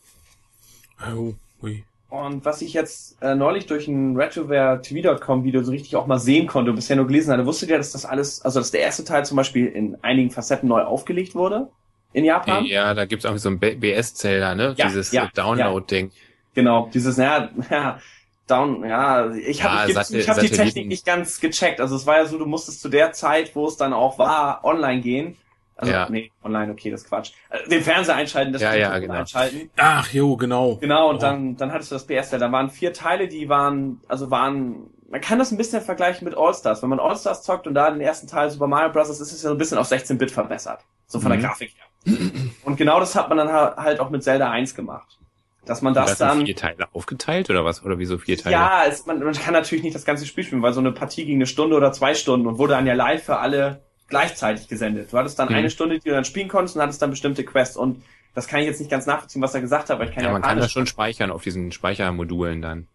Oh, 1.15 1.33
ui. 1.61 1.83
Und 2.13 2.45
was 2.45 2.61
ich 2.61 2.73
jetzt 2.73 3.19
äh, 3.23 3.33
neulich 3.33 3.65
durch 3.65 3.87
ein 3.87 4.15
RetroWare.tv.com 4.15 5.43
Video 5.43 5.63
so 5.63 5.71
richtig 5.71 5.95
auch 5.95 6.05
mal 6.05 6.19
sehen 6.19 6.45
konnte 6.45 6.69
und 6.69 6.75
bisher 6.75 6.95
nur 6.95 7.07
gelesen 7.07 7.33
hatte, 7.33 7.47
wusstet 7.47 7.71
ihr, 7.71 7.77
dass 7.77 7.91
das 7.91 8.05
alles, 8.05 8.43
also 8.43 8.59
dass 8.59 8.69
der 8.69 8.81
erste 8.81 9.03
Teil 9.03 9.25
zum 9.25 9.35
Beispiel 9.35 9.65
in 9.65 9.97
einigen 10.03 10.29
Facetten 10.29 10.69
neu 10.69 10.83
aufgelegt 10.83 11.33
wurde? 11.33 11.69
In 12.13 12.23
Japan? 12.23 12.65
Ja, 12.65 12.93
da 12.93 13.05
gibt's 13.05 13.25
auch 13.25 13.35
so 13.37 13.49
ein 13.49 13.57
BS-Zähler, 13.57 14.53
ne? 14.53 14.75
Ja, 14.77 14.85
dieses 14.85 15.11
ja, 15.11 15.27
Download-Ding. 15.33 16.09
Ja. 16.09 16.13
Genau, 16.53 16.87
dieses, 16.93 17.17
naja, 17.17 17.49
ja, 17.71 17.99
Down, 18.45 18.87
ja, 18.87 19.31
ich 19.31 19.63
habe 19.63 19.91
ja, 19.91 19.99
ich, 19.99 20.13
ich 20.15 20.29
hab 20.29 20.39
die 20.39 20.49
Technik 20.49 20.85
nicht 20.85 21.07
ganz 21.07 21.39
gecheckt. 21.39 21.81
Also 21.81 21.95
es 21.95 22.05
war 22.05 22.17
ja 22.17 22.25
so, 22.27 22.37
du 22.37 22.45
musstest 22.45 22.81
zu 22.81 22.89
der 22.89 23.13
Zeit, 23.13 23.55
wo 23.55 23.65
es 23.65 23.75
dann 23.77 23.91
auch 23.91 24.19
war, 24.19 24.63
online 24.63 25.01
gehen 25.01 25.37
also, 25.75 25.91
ja. 25.91 26.07
nee, 26.09 26.31
online, 26.43 26.71
okay, 26.71 26.91
das 26.91 27.01
ist 27.01 27.09
Quatsch. 27.09 27.31
Äh, 27.49 27.67
den 27.67 27.81
Fernseher 27.81 28.15
einschalten, 28.15 28.53
das 28.53 28.61
ja, 28.61 28.75
ja, 28.75 28.97
genau. 28.99 29.13
einschalten. 29.15 29.69
Ach, 29.77 30.11
jo, 30.11 30.37
genau. 30.37 30.75
Genau, 30.75 31.09
und 31.09 31.17
oh. 31.17 31.19
dann, 31.19 31.57
dann 31.57 31.71
hattest 31.71 31.91
du 31.91 31.95
das 31.95 32.05
PS, 32.05 32.29
da 32.29 32.51
waren 32.51 32.69
vier 32.69 32.93
Teile, 32.93 33.27
die 33.27 33.49
waren, 33.49 34.01
also 34.07 34.29
waren, 34.29 34.91
man 35.09 35.21
kann 35.21 35.39
das 35.39 35.51
ein 35.51 35.57
bisschen 35.57 35.81
vergleichen 35.81 36.25
mit 36.25 36.37
All-Stars. 36.37 36.81
Wenn 36.83 36.89
man 36.89 36.99
All-Stars 36.99 37.43
zockt 37.43 37.67
und 37.67 37.73
da 37.73 37.89
den 37.89 38.01
ersten 38.01 38.27
Teil 38.27 38.49
Super 38.49 38.67
Mario 38.67 38.91
Bros. 38.91 39.09
ist, 39.09 39.19
ist 39.19 39.31
es 39.31 39.43
ja 39.43 39.49
so 39.49 39.55
ein 39.55 39.57
bisschen 39.57 39.77
auf 39.77 39.91
16-Bit 39.91 40.31
verbessert. 40.31 40.81
So 41.07 41.19
von 41.19 41.31
mhm. 41.31 41.41
der 41.41 41.49
Grafik 41.49 41.73
her. 41.75 42.17
Und 42.65 42.77
genau 42.77 42.99
das 42.99 43.15
hat 43.15 43.29
man 43.29 43.37
dann 43.37 43.51
halt 43.51 43.99
auch 43.99 44.09
mit 44.09 44.23
Zelda 44.23 44.49
1 44.49 44.75
gemacht. 44.75 45.19
dass 45.65 45.81
man 45.81 45.93
das, 45.93 46.11
das 46.11 46.17
dann 46.17 46.45
vier 46.45 46.55
Teile 46.55 46.87
aufgeteilt 46.93 47.49
oder 47.49 47.63
was 47.63 47.83
oder 47.83 47.97
wieso 47.97 48.17
vier 48.17 48.37
Teile? 48.37 48.53
Ja, 48.53 48.83
es, 48.87 49.05
man, 49.05 49.19
man 49.19 49.33
kann 49.33 49.53
natürlich 49.53 49.83
nicht 49.83 49.95
das 49.95 50.05
ganze 50.05 50.25
Spiel 50.25 50.43
spielen, 50.43 50.61
weil 50.61 50.73
so 50.73 50.81
eine 50.81 50.91
Partie 50.91 51.25
ging 51.25 51.37
eine 51.37 51.45
Stunde 51.45 51.75
oder 51.75 51.91
zwei 51.93 52.13
Stunden 52.13 52.47
und 52.47 52.57
wurde 52.57 52.73
dann 52.73 52.85
ja 52.85 52.93
live 52.93 53.23
für 53.23 53.37
alle 53.37 53.81
gleichzeitig 54.13 54.67
gesendet. 54.67 55.11
Du 55.11 55.17
hattest 55.17 55.39
dann 55.39 55.49
mhm. 55.49 55.55
eine 55.55 55.71
Stunde, 55.71 55.97
die 55.97 56.07
du 56.07 56.13
dann 56.13 56.23
spielen 56.23 56.47
konntest 56.47 56.75
und 56.75 56.83
hattest 56.83 57.01
dann 57.01 57.09
bestimmte 57.09 57.43
Quests 57.43 57.75
und 57.75 58.03
das 58.35 58.47
kann 58.47 58.59
ich 58.59 58.67
jetzt 58.67 58.79
nicht 58.79 58.91
ganz 58.91 59.07
nachvollziehen, 59.07 59.41
was 59.41 59.55
er 59.55 59.61
gesagt 59.61 59.89
hat, 59.89 59.97
weil 59.97 60.09
ich 60.09 60.13
kann 60.13 60.23
ja, 60.23 60.29
ja 60.29 60.33
man 60.33 60.43
kann 60.43 60.59
das 60.59 60.71
schon 60.71 60.85
speichern 60.85 61.31
auf 61.31 61.41
diesen 61.41 61.71
Speichermodulen 61.71 62.61
dann. 62.61 62.87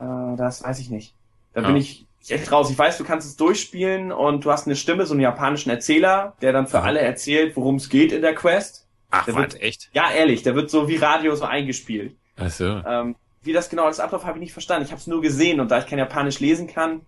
Äh, 0.00 0.36
das 0.36 0.64
weiß 0.64 0.80
ich 0.80 0.90
nicht. 0.90 1.14
Da 1.52 1.60
ja. 1.60 1.68
bin 1.68 1.76
ich 1.76 2.06
echt 2.28 2.50
raus. 2.50 2.70
Ich 2.70 2.78
weiß, 2.78 2.98
du 2.98 3.04
kannst 3.04 3.28
es 3.28 3.36
durchspielen 3.36 4.10
und 4.10 4.44
du 4.44 4.50
hast 4.50 4.66
eine 4.66 4.74
Stimme, 4.74 5.06
so 5.06 5.14
einen 5.14 5.20
japanischen 5.20 5.70
Erzähler, 5.70 6.34
der 6.42 6.52
dann 6.52 6.66
für 6.66 6.80
alle 6.80 7.00
erzählt, 7.00 7.56
worum 7.56 7.76
es 7.76 7.88
geht 7.88 8.10
in 8.10 8.22
der 8.22 8.34
Quest. 8.34 8.86
Ach, 9.10 9.24
der 9.26 9.36
wird, 9.36 9.60
echt? 9.60 9.90
Ja, 9.92 10.10
ehrlich, 10.10 10.42
der 10.42 10.56
wird 10.56 10.70
so 10.70 10.88
wie 10.88 10.96
Radio 10.96 11.36
so 11.36 11.44
eingespielt. 11.44 12.16
Ach 12.36 12.50
so. 12.50 12.82
Ähm, 12.84 13.14
wie 13.42 13.52
das 13.52 13.68
genau 13.68 13.84
als 13.84 14.00
Ablauf 14.00 14.24
habe 14.24 14.38
ich 14.38 14.42
nicht 14.42 14.52
verstanden. 14.52 14.86
Ich 14.86 14.90
habe 14.90 15.00
es 15.00 15.06
nur 15.06 15.22
gesehen 15.22 15.60
und 15.60 15.70
da 15.70 15.78
ich 15.78 15.86
kein 15.86 16.00
Japanisch 16.00 16.40
lesen 16.40 16.66
kann, 16.66 17.02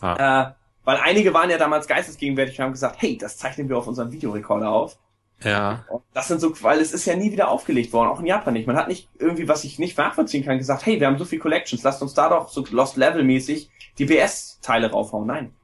ah. 0.00 0.46
äh, 0.48 0.63
weil 0.84 0.98
einige 0.98 1.34
waren 1.34 1.50
ja 1.50 1.58
damals 1.58 1.86
geistesgegenwärtig 1.86 2.58
und 2.58 2.64
haben 2.64 2.72
gesagt, 2.72 2.96
hey, 3.00 3.16
das 3.16 3.36
zeichnen 3.36 3.68
wir 3.68 3.78
auf 3.78 3.86
unserem 3.86 4.12
Videorekorder 4.12 4.70
auf. 4.70 4.98
Ja. 5.42 5.84
Das 6.12 6.28
sind 6.28 6.40
so, 6.40 6.54
weil 6.62 6.80
es 6.80 6.92
ist 6.92 7.06
ja 7.06 7.16
nie 7.16 7.32
wieder 7.32 7.48
aufgelegt 7.48 7.92
worden, 7.92 8.08
auch 8.08 8.20
in 8.20 8.26
Japan 8.26 8.54
nicht. 8.54 8.66
Man 8.66 8.76
hat 8.76 8.88
nicht 8.88 9.08
irgendwie, 9.18 9.48
was 9.48 9.64
ich 9.64 9.78
nicht 9.78 9.98
nachvollziehen 9.98 10.44
kann, 10.44 10.58
gesagt, 10.58 10.86
hey, 10.86 11.00
wir 11.00 11.06
haben 11.06 11.18
so 11.18 11.24
viel 11.24 11.38
Collections, 11.38 11.82
lasst 11.82 12.02
uns 12.02 12.14
da 12.14 12.28
doch 12.28 12.48
so 12.48 12.64
Lost 12.70 12.96
Level 12.96 13.24
mäßig 13.24 13.70
die 13.98 14.06
BS-Teile 14.06 14.90
raufhauen. 14.90 15.26
Nein. 15.26 15.54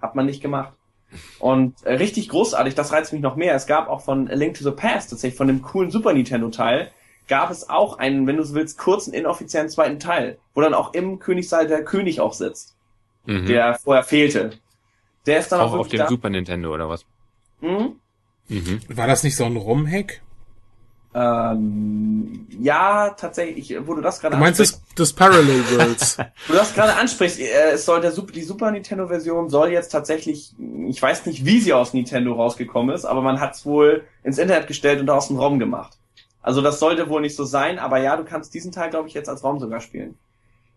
Hat 0.00 0.14
man 0.14 0.26
nicht 0.26 0.40
gemacht. 0.40 0.74
Und 1.38 1.82
äh, 1.84 1.94
richtig 1.94 2.28
großartig, 2.28 2.74
das 2.74 2.92
reizt 2.92 3.12
mich 3.12 3.22
noch 3.22 3.36
mehr. 3.36 3.54
Es 3.54 3.66
gab 3.66 3.88
auch 3.88 4.00
von 4.00 4.28
A 4.28 4.34
Link 4.34 4.56
to 4.56 4.64
the 4.64 4.70
Past, 4.70 5.10
tatsächlich 5.10 5.36
von 5.36 5.48
dem 5.48 5.62
coolen 5.62 5.90
Super 5.90 6.12
Nintendo-Teil, 6.12 6.90
gab 7.26 7.50
es 7.50 7.68
auch 7.68 7.98
einen, 7.98 8.26
wenn 8.26 8.36
du 8.36 8.44
so 8.44 8.54
willst, 8.54 8.78
kurzen 8.78 9.12
inoffiziellen 9.12 9.68
zweiten 9.68 9.98
Teil, 9.98 10.38
wo 10.54 10.60
dann 10.60 10.74
auch 10.74 10.94
im 10.94 11.18
Königssaal 11.18 11.66
der 11.66 11.84
König 11.84 12.20
auch 12.20 12.32
sitzt, 12.32 12.76
mhm. 13.26 13.46
der 13.46 13.74
vorher 13.74 14.04
fehlte. 14.04 14.50
Der 15.26 15.38
ist 15.38 15.52
dann 15.52 15.60
auch, 15.60 15.72
auch 15.72 15.80
auf 15.80 15.88
dem 15.88 15.98
da. 15.98 16.08
Super 16.08 16.30
Nintendo 16.30 16.72
oder 16.72 16.88
was? 16.88 17.04
Mhm. 17.60 17.96
Mhm. 18.48 18.80
War 18.88 19.06
das 19.06 19.22
nicht 19.22 19.36
so 19.36 19.44
ein 19.44 19.56
Rom-Hack? 19.56 20.22
Ähm, 21.12 22.46
ja, 22.60 23.10
tatsächlich, 23.10 23.76
wo 23.84 23.94
du 23.94 24.00
das 24.00 24.20
gerade 24.20 24.36
Du 24.36 24.40
meinst 24.40 24.60
das, 24.60 24.80
das 24.94 25.12
Parallel 25.12 25.64
Worlds. 25.72 26.18
wo 26.46 26.52
du 26.52 26.58
das 26.58 26.72
gerade 26.72 26.94
ansprichst, 26.94 27.40
äh, 27.40 27.72
es 27.72 27.84
soll 27.84 28.00
der 28.00 28.12
Super, 28.12 28.32
die 28.32 28.42
Super 28.42 28.70
Nintendo 28.70 29.08
Version 29.08 29.50
soll 29.50 29.72
jetzt 29.72 29.88
tatsächlich, 29.88 30.54
ich 30.88 31.02
weiß 31.02 31.26
nicht, 31.26 31.44
wie 31.44 31.60
sie 31.60 31.72
aus 31.72 31.94
Nintendo 31.94 32.34
rausgekommen 32.34 32.94
ist, 32.94 33.06
aber 33.06 33.22
man 33.22 33.40
hat 33.40 33.56
es 33.56 33.66
wohl 33.66 34.04
ins 34.22 34.38
Internet 34.38 34.68
gestellt 34.68 35.00
und 35.00 35.10
aus 35.10 35.28
dem 35.28 35.36
ROM 35.36 35.58
gemacht. 35.58 35.98
Also 36.42 36.62
das 36.62 36.78
sollte 36.78 37.08
wohl 37.08 37.20
nicht 37.20 37.34
so 37.34 37.44
sein, 37.44 37.80
aber 37.80 37.98
ja, 37.98 38.16
du 38.16 38.24
kannst 38.24 38.54
diesen 38.54 38.70
Teil, 38.70 38.90
glaube 38.90 39.08
ich, 39.08 39.14
jetzt 39.14 39.28
als 39.28 39.42
ROM 39.42 39.58
sogar 39.58 39.80
spielen. 39.80 40.16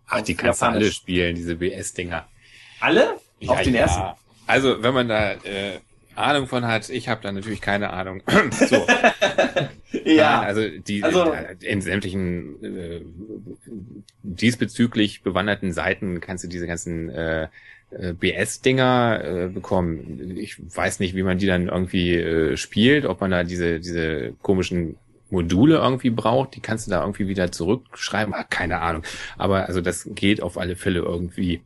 Ach, 0.07 0.21
die 0.21 0.35
kannst 0.35 0.63
du 0.63 0.65
alle 0.65 0.91
spielen, 0.91 1.35
diese 1.35 1.55
BS-Dinger. 1.55 2.25
Alle? 2.83 3.17
Ja, 3.39 3.51
Auf 3.51 3.61
den 3.61 3.75
ja. 3.75 3.81
ersten? 3.81 4.03
Also, 4.45 4.83
wenn 4.83 4.93
man 4.93 5.07
da 5.07 5.33
äh, 5.33 5.79
Ahnung 6.15 6.47
von 6.47 6.67
hat. 6.67 6.89
Ich 6.89 7.07
habe 7.07 7.21
da 7.23 7.31
natürlich 7.31 7.61
keine 7.61 7.91
Ahnung. 7.91 8.21
so. 8.51 8.75
ja. 10.05 10.41
Nein, 10.41 10.47
also 10.47 10.61
die 10.67 11.03
also, 11.03 11.31
äh, 11.31 11.55
in 11.61 11.81
sämtlichen 11.81 12.63
äh, 12.63 13.01
diesbezüglich 14.21 15.23
bewanderten 15.23 15.71
Seiten 15.71 16.19
kannst 16.19 16.43
du 16.43 16.47
diese 16.47 16.67
ganzen 16.67 17.09
äh, 17.09 17.47
äh 17.91 18.13
BS-Dinger 18.13 19.21
äh, 19.23 19.47
bekommen. 19.47 20.37
Ich 20.37 20.57
weiß 20.75 20.99
nicht, 20.99 21.15
wie 21.15 21.23
man 21.23 21.37
die 21.37 21.47
dann 21.47 21.69
irgendwie 21.69 22.15
äh, 22.15 22.57
spielt, 22.57 23.05
ob 23.05 23.21
man 23.21 23.31
da 23.31 23.43
diese 23.43 23.79
diese 23.79 24.33
komischen 24.41 24.97
Module 25.29 25.77
irgendwie 25.77 26.11
braucht, 26.11 26.55
die 26.55 26.59
kannst 26.59 26.85
du 26.85 26.91
da 26.91 27.01
irgendwie 27.01 27.27
wieder 27.27 27.51
zurückschreiben. 27.51 28.33
Ah, 28.35 28.43
keine 28.43 28.81
Ahnung. 28.81 29.03
Aber 29.37 29.67
also 29.67 29.81
das 29.81 30.07
geht 30.13 30.43
auf 30.43 30.59
alle 30.59 30.75
Fälle 30.75 30.99
irgendwie 30.99 31.61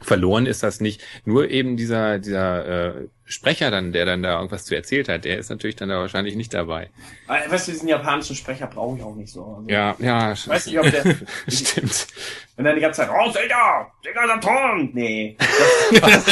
verloren 0.00 0.46
ist 0.46 0.62
das 0.62 0.80
nicht. 0.80 1.02
Nur 1.24 1.50
eben 1.50 1.76
dieser, 1.76 2.18
dieser 2.18 2.96
äh, 2.96 3.08
Sprecher 3.24 3.70
dann, 3.70 3.92
der 3.92 4.04
dann 4.04 4.22
da 4.22 4.36
irgendwas 4.36 4.64
zu 4.64 4.76
erzählt 4.76 5.08
hat, 5.08 5.24
der 5.24 5.38
ist 5.38 5.50
natürlich 5.50 5.76
dann 5.76 5.88
da 5.88 5.98
wahrscheinlich 5.98 6.36
nicht 6.36 6.54
dabei. 6.54 6.90
Aber, 7.26 7.38
ah, 7.38 7.50
weißt 7.50 7.66
du, 7.66 7.72
diesen 7.72 7.88
japanischen 7.88 8.36
Sprecher 8.36 8.66
brauche 8.66 8.98
ich 8.98 9.02
auch 9.02 9.16
nicht 9.16 9.32
so. 9.32 9.44
Also, 9.44 9.68
ja, 9.68 9.96
ja. 9.98 10.30
Weiß 10.30 10.66
nicht, 10.66 10.78
ob 10.78 10.90
der... 10.90 11.02
Stimmt. 11.48 12.06
Wenn 12.56 12.66
er 12.66 12.74
die 12.74 12.80
ganze 12.80 13.02
Zeit, 13.02 13.10
oh, 13.10 13.30
Sega! 13.30 13.90
Sega 14.02 14.26
Saturn! 14.26 14.90
Nee. 14.92 15.36
Das, 16.00 16.24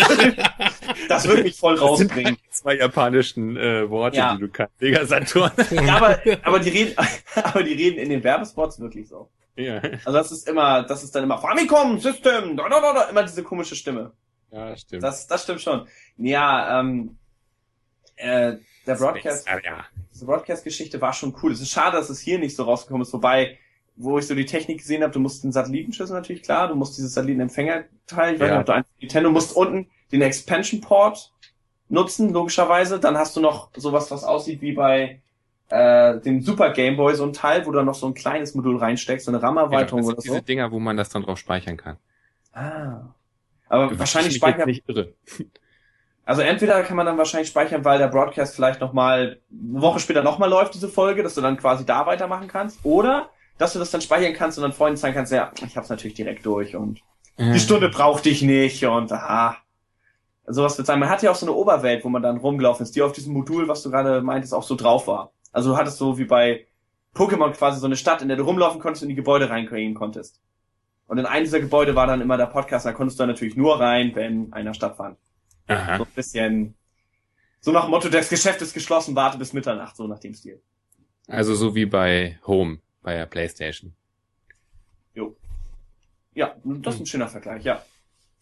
das 1.08 1.28
wird 1.28 1.44
mich 1.44 1.56
voll 1.56 1.76
rausbringen. 1.76 2.36
Zwei 2.50 2.76
japanischen 2.76 3.56
äh, 3.56 3.88
Worte, 3.88 4.16
ja. 4.16 4.34
die 4.34 4.40
du 4.40 4.48
kannst. 4.48 4.78
Sega 4.78 5.06
Saturn. 5.06 5.52
ja, 5.70 5.96
aber, 5.96 6.18
aber, 6.42 6.58
die 6.58 6.70
reden, 6.70 6.94
aber 7.34 7.62
die 7.62 7.72
reden 7.72 7.98
in 7.98 8.10
den 8.10 8.22
Werbespots 8.22 8.80
wirklich 8.80 9.08
so. 9.08 9.30
Ja. 9.56 9.80
Also 10.04 10.12
das 10.12 10.32
ist 10.32 10.48
immer, 10.48 10.82
das 10.82 11.04
ist 11.04 11.14
dann 11.14 11.24
immer 11.24 11.38
Famicom 11.38 11.98
System, 11.98 12.56
da, 12.56 12.68
da, 12.68 12.80
da, 12.80 12.92
da, 12.92 13.02
immer 13.04 13.22
diese 13.22 13.42
komische 13.42 13.76
Stimme. 13.76 14.12
Ja, 14.50 14.76
stimmt. 14.76 15.02
Das, 15.02 15.26
das 15.26 15.44
stimmt 15.44 15.60
schon. 15.60 15.86
Ja, 16.16 16.80
ähm, 16.80 17.16
äh, 18.16 18.56
der 18.86 18.94
Broadcast, 18.96 19.48
ja. 19.48 19.84
diese 20.12 20.26
Broadcast-Geschichte 20.26 21.00
war 21.00 21.12
schon 21.12 21.34
cool. 21.42 21.52
Es 21.52 21.60
ist 21.60 21.70
schade, 21.70 21.96
dass 21.96 22.10
es 22.10 22.20
hier 22.20 22.38
nicht 22.38 22.54
so 22.54 22.64
rausgekommen 22.64 23.02
ist, 23.02 23.12
wobei, 23.12 23.58
wo 23.96 24.18
ich 24.18 24.26
so 24.26 24.34
die 24.34 24.44
Technik 24.44 24.78
gesehen 24.78 25.02
habe, 25.02 25.12
du 25.12 25.20
musst 25.20 25.42
den 25.42 25.52
Satellitenschlüssel 25.52 26.14
natürlich 26.14 26.42
klar, 26.42 26.68
du 26.68 26.74
musst 26.74 26.96
dieses 26.96 27.14
Satellitenempfänger-Teil, 27.14 28.34
ich 28.34 28.40
weiß 28.40 28.48
ja. 28.48 28.54
nicht, 28.54 28.60
ob 28.60 28.66
du 28.66 28.72
einen 28.72 28.84
Nintendo 29.00 29.30
musst 29.30 29.56
unten 29.56 29.90
den 30.12 30.22
Expansion-Port 30.22 31.32
nutzen, 31.88 32.32
logischerweise. 32.32 33.00
Dann 33.00 33.16
hast 33.16 33.36
du 33.36 33.40
noch 33.40 33.70
sowas, 33.74 34.10
was 34.10 34.24
aussieht 34.24 34.60
wie 34.60 34.72
bei 34.72 35.22
äh, 35.70 36.20
dem 36.20 36.42
Super 36.42 36.70
Game 36.70 36.96
Boy 36.96 37.14
so 37.14 37.24
ein 37.24 37.32
Teil, 37.32 37.66
wo 37.66 37.72
du 37.72 37.82
noch 37.82 37.94
so 37.94 38.06
ein 38.06 38.14
kleines 38.14 38.54
Modul 38.54 38.76
reinsteckst, 38.76 39.26
so 39.26 39.32
eine 39.32 39.42
RAM-Erweiterung 39.42 40.02
ja, 40.02 40.08
oder 40.08 40.16
so. 40.16 40.22
diese 40.22 40.42
Dinger, 40.42 40.70
wo 40.70 40.78
man 40.78 40.96
das 40.96 41.08
dann 41.08 41.22
drauf 41.22 41.38
speichern 41.38 41.76
kann. 41.76 41.96
Ah. 42.52 43.00
Aber 43.68 43.88
das 43.88 43.98
wahrscheinlich 43.98 44.36
speichern. 44.36 44.66
Nicht 44.66 44.88
irre. 44.88 45.14
Also 46.26 46.40
entweder 46.40 46.82
kann 46.84 46.96
man 46.96 47.04
dann 47.04 47.18
wahrscheinlich 47.18 47.48
speichern, 47.48 47.84
weil 47.84 47.98
der 47.98 48.08
Broadcast 48.08 48.54
vielleicht 48.54 48.80
nochmal 48.80 49.40
eine 49.50 49.82
Woche 49.82 50.00
später 50.00 50.22
nochmal 50.22 50.48
läuft, 50.48 50.72
diese 50.72 50.88
Folge, 50.88 51.22
dass 51.22 51.34
du 51.34 51.42
dann 51.42 51.58
quasi 51.58 51.84
da 51.84 52.06
weitermachen 52.06 52.48
kannst. 52.48 52.80
Oder 52.82 53.28
dass 53.58 53.74
du 53.74 53.78
das 53.78 53.90
dann 53.90 54.00
speichern 54.00 54.32
kannst 54.32 54.56
und 54.56 54.62
dann 54.62 54.72
Freunden 54.72 54.96
sagen 54.96 55.12
kannst, 55.12 55.32
ja, 55.32 55.52
ich 55.64 55.76
hab's 55.76 55.90
natürlich 55.90 56.14
direkt 56.14 56.46
durch 56.46 56.76
und 56.76 57.00
die 57.38 57.60
Stunde 57.60 57.88
brauchte 57.88 58.30
ich 58.30 58.42
nicht 58.42 58.84
und 58.84 59.12
aha. 59.12 59.56
Sowas 60.46 60.76
wird 60.78 60.86
sein. 60.86 61.00
Man 61.00 61.08
hat 61.08 61.22
ja 61.22 61.30
auch 61.30 61.36
so 61.36 61.46
eine 61.46 61.54
Oberwelt, 61.54 62.04
wo 62.04 62.08
man 62.08 62.22
dann 62.22 62.36
rumgelaufen 62.36 62.84
ist, 62.84 62.94
die 62.94 63.02
auf 63.02 63.12
diesem 63.12 63.32
Modul, 63.32 63.66
was 63.66 63.82
du 63.82 63.90
gerade 63.90 64.20
meintest, 64.20 64.54
auch 64.54 64.62
so 64.62 64.76
drauf 64.76 65.06
war. 65.06 65.32
Also 65.54 65.70
du 65.70 65.76
hattest 65.76 65.98
so 65.98 66.18
wie 66.18 66.24
bei 66.24 66.66
Pokémon 67.14 67.52
quasi 67.52 67.78
so 67.78 67.86
eine 67.86 67.96
Stadt, 67.96 68.20
in 68.22 68.28
der 68.28 68.36
du 68.36 68.42
rumlaufen 68.42 68.80
konntest 68.80 69.04
und 69.04 69.08
in 69.08 69.16
die 69.16 69.22
Gebäude 69.22 69.48
reingehen 69.48 69.94
konntest. 69.94 70.40
Und 71.06 71.18
in 71.18 71.26
einem 71.26 71.44
dieser 71.44 71.60
Gebäude 71.60 71.94
war 71.94 72.08
dann 72.08 72.20
immer 72.20 72.36
der 72.36 72.46
Podcast, 72.46 72.86
da 72.86 72.92
konntest 72.92 73.18
du 73.18 73.22
dann 73.22 73.30
natürlich 73.30 73.56
nur 73.56 73.78
rein, 73.78 74.14
wenn 74.16 74.52
einer 74.52 74.74
stattfand. 74.74 75.16
Aha. 75.68 75.98
So 75.98 76.04
ein 76.04 76.10
bisschen, 76.14 76.74
so 77.60 77.70
nach 77.70 77.84
dem 77.84 77.90
Motto, 77.90 78.08
das 78.08 78.28
Geschäft 78.28 78.62
ist 78.62 78.74
geschlossen, 78.74 79.14
warte 79.14 79.38
bis 79.38 79.52
Mitternacht, 79.52 79.96
so 79.96 80.08
nach 80.08 80.18
dem 80.18 80.34
Stil. 80.34 80.60
Also 81.28 81.54
so 81.54 81.74
wie 81.74 81.86
bei 81.86 82.38
Home, 82.46 82.80
bei 83.02 83.14
der 83.14 83.26
Playstation. 83.26 83.94
Jo. 85.14 85.36
Ja, 86.34 86.56
das 86.64 86.96
ist 86.96 87.00
ein 87.02 87.06
schöner 87.06 87.28
Vergleich, 87.28 87.64
ja. 87.64 87.84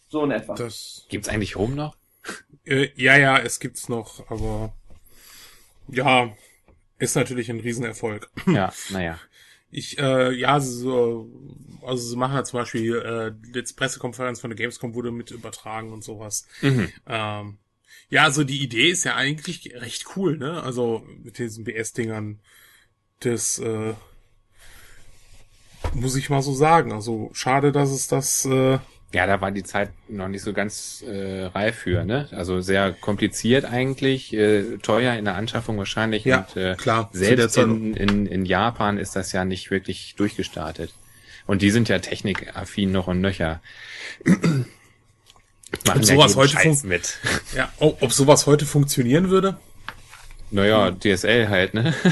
So 0.09 0.25
in 0.25 0.31
etwa. 0.31 0.55
Das 0.55 1.07
Gibt's 1.11 1.29
eigentlich 1.29 1.57
Home 1.57 1.75
noch? 1.75 1.95
Äh, 2.65 2.89
ja, 2.97 3.19
ja, 3.19 3.39
es 3.39 3.61
gibt's 3.61 3.91
noch, 3.91 4.31
aber 4.31 4.73
ja, 5.89 6.35
ist 7.03 7.17
natürlich 7.17 7.51
ein 7.51 7.61
Riesenerfolg. 7.61 8.31
Ja, 8.47 8.73
naja. 8.91 9.19
Ich, 9.71 9.99
äh, 9.99 10.33
ja, 10.33 10.61
so, 10.61 11.31
also 11.83 12.09
sie 12.09 12.17
machen 12.17 12.35
ja 12.35 12.45
zum 12.45 12.61
Beispiel, 12.61 12.95
äh, 12.95 13.57
jetzt 13.57 13.77
Pressekonferenz 13.77 14.41
von 14.41 14.51
der 14.51 14.57
Gamescom 14.57 14.95
wurde 14.95 15.11
mit 15.11 15.31
übertragen 15.31 15.93
und 15.93 16.05
sowas. 16.05 16.47
Mhm. 16.61 16.93
Ähm, 17.07 17.59
ja, 18.09 18.25
also 18.25 18.45
die 18.45 18.63
Idee 18.63 18.91
ist 18.91 19.05
ja 19.05 19.17
eigentlich 19.17 19.73
recht 19.75 20.17
cool, 20.17 20.37
ne? 20.37 20.63
Also 20.63 21.05
mit 21.23 21.39
diesen 21.39 21.65
BS-Dingern. 21.65 22.41
Das, 23.21 23.59
äh, 23.59 23.95
muss 25.95 26.17
ich 26.17 26.31
mal 26.31 26.43
so 26.43 26.53
sagen. 26.53 26.93
Also 26.93 27.31
schade, 27.33 27.73
dass 27.73 27.91
es 27.91 28.09
das, 28.09 28.45
äh, 28.45 28.79
ja, 29.13 29.27
da 29.27 29.41
war 29.41 29.51
die 29.51 29.63
Zeit 29.63 29.91
noch 30.09 30.29
nicht 30.29 30.43
so 30.43 30.53
ganz 30.53 31.05
äh, 31.07 31.45
reif 31.45 31.77
für, 31.77 32.05
ne? 32.05 32.29
Also 32.33 32.61
sehr 32.61 32.93
kompliziert 32.93 33.65
eigentlich, 33.65 34.33
äh, 34.33 34.79
teuer 34.79 35.15
in 35.15 35.27
der 35.27 35.35
Anschaffung 35.35 35.77
wahrscheinlich. 35.79 36.25
Ja, 36.25 36.47
und, 36.49 36.57
äh, 36.57 36.75
klar. 36.77 37.11
Selbst 37.13 37.59
in, 37.59 37.95
in, 37.95 38.27
in 38.27 38.47
Japan 38.47 38.99
ist 38.99 39.15
das 39.15 39.33
ja 39.33 39.45
nicht 39.45 39.71
wirklich 39.71 40.15
durchgestartet. 40.17 40.93
Und 41.47 41.63
die 41.63 41.71
sind 41.71 41.89
ja 41.89 41.99
technikaffin 41.99 42.91
noch 42.93 43.09
und 43.09 43.21
nöcher. 43.21 43.61
Machen 44.25 45.99
ob 46.01 46.05
sowas 46.05 46.37
heute 46.37 46.87
mit. 46.87 47.19
Ja, 47.55 47.73
oh, 47.79 47.97
ob 48.01 48.13
sowas 48.13 48.47
heute 48.47 48.67
funktionieren 48.67 49.31
würde? 49.31 49.59
Naja, 50.51 50.91
DSL 50.91 51.49
halt, 51.49 51.75
ne? 51.75 51.95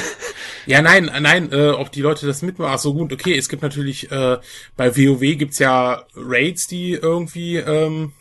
Ja, 0.67 0.83
nein, 0.83 1.11
nein, 1.21 1.53
äh, 1.53 1.71
ob 1.71 1.93
die 1.93 2.03
Leute 2.03 2.27
das 2.27 2.43
mitmachen. 2.43 2.73
Ach 2.75 2.79
so 2.79 2.95
gut, 2.95 3.13
okay, 3.13 3.37
es 3.37 3.49
gibt 3.49 3.63
natürlich, 3.63 4.11
äh, 4.11 4.39
bei 4.77 4.97
WoW 4.97 5.21
gibt's 5.37 5.59
ja 5.59 6.05
Raids, 6.15 6.67
die 6.67 6.93
irgendwie, 6.93 7.57
ähm, 7.57 8.13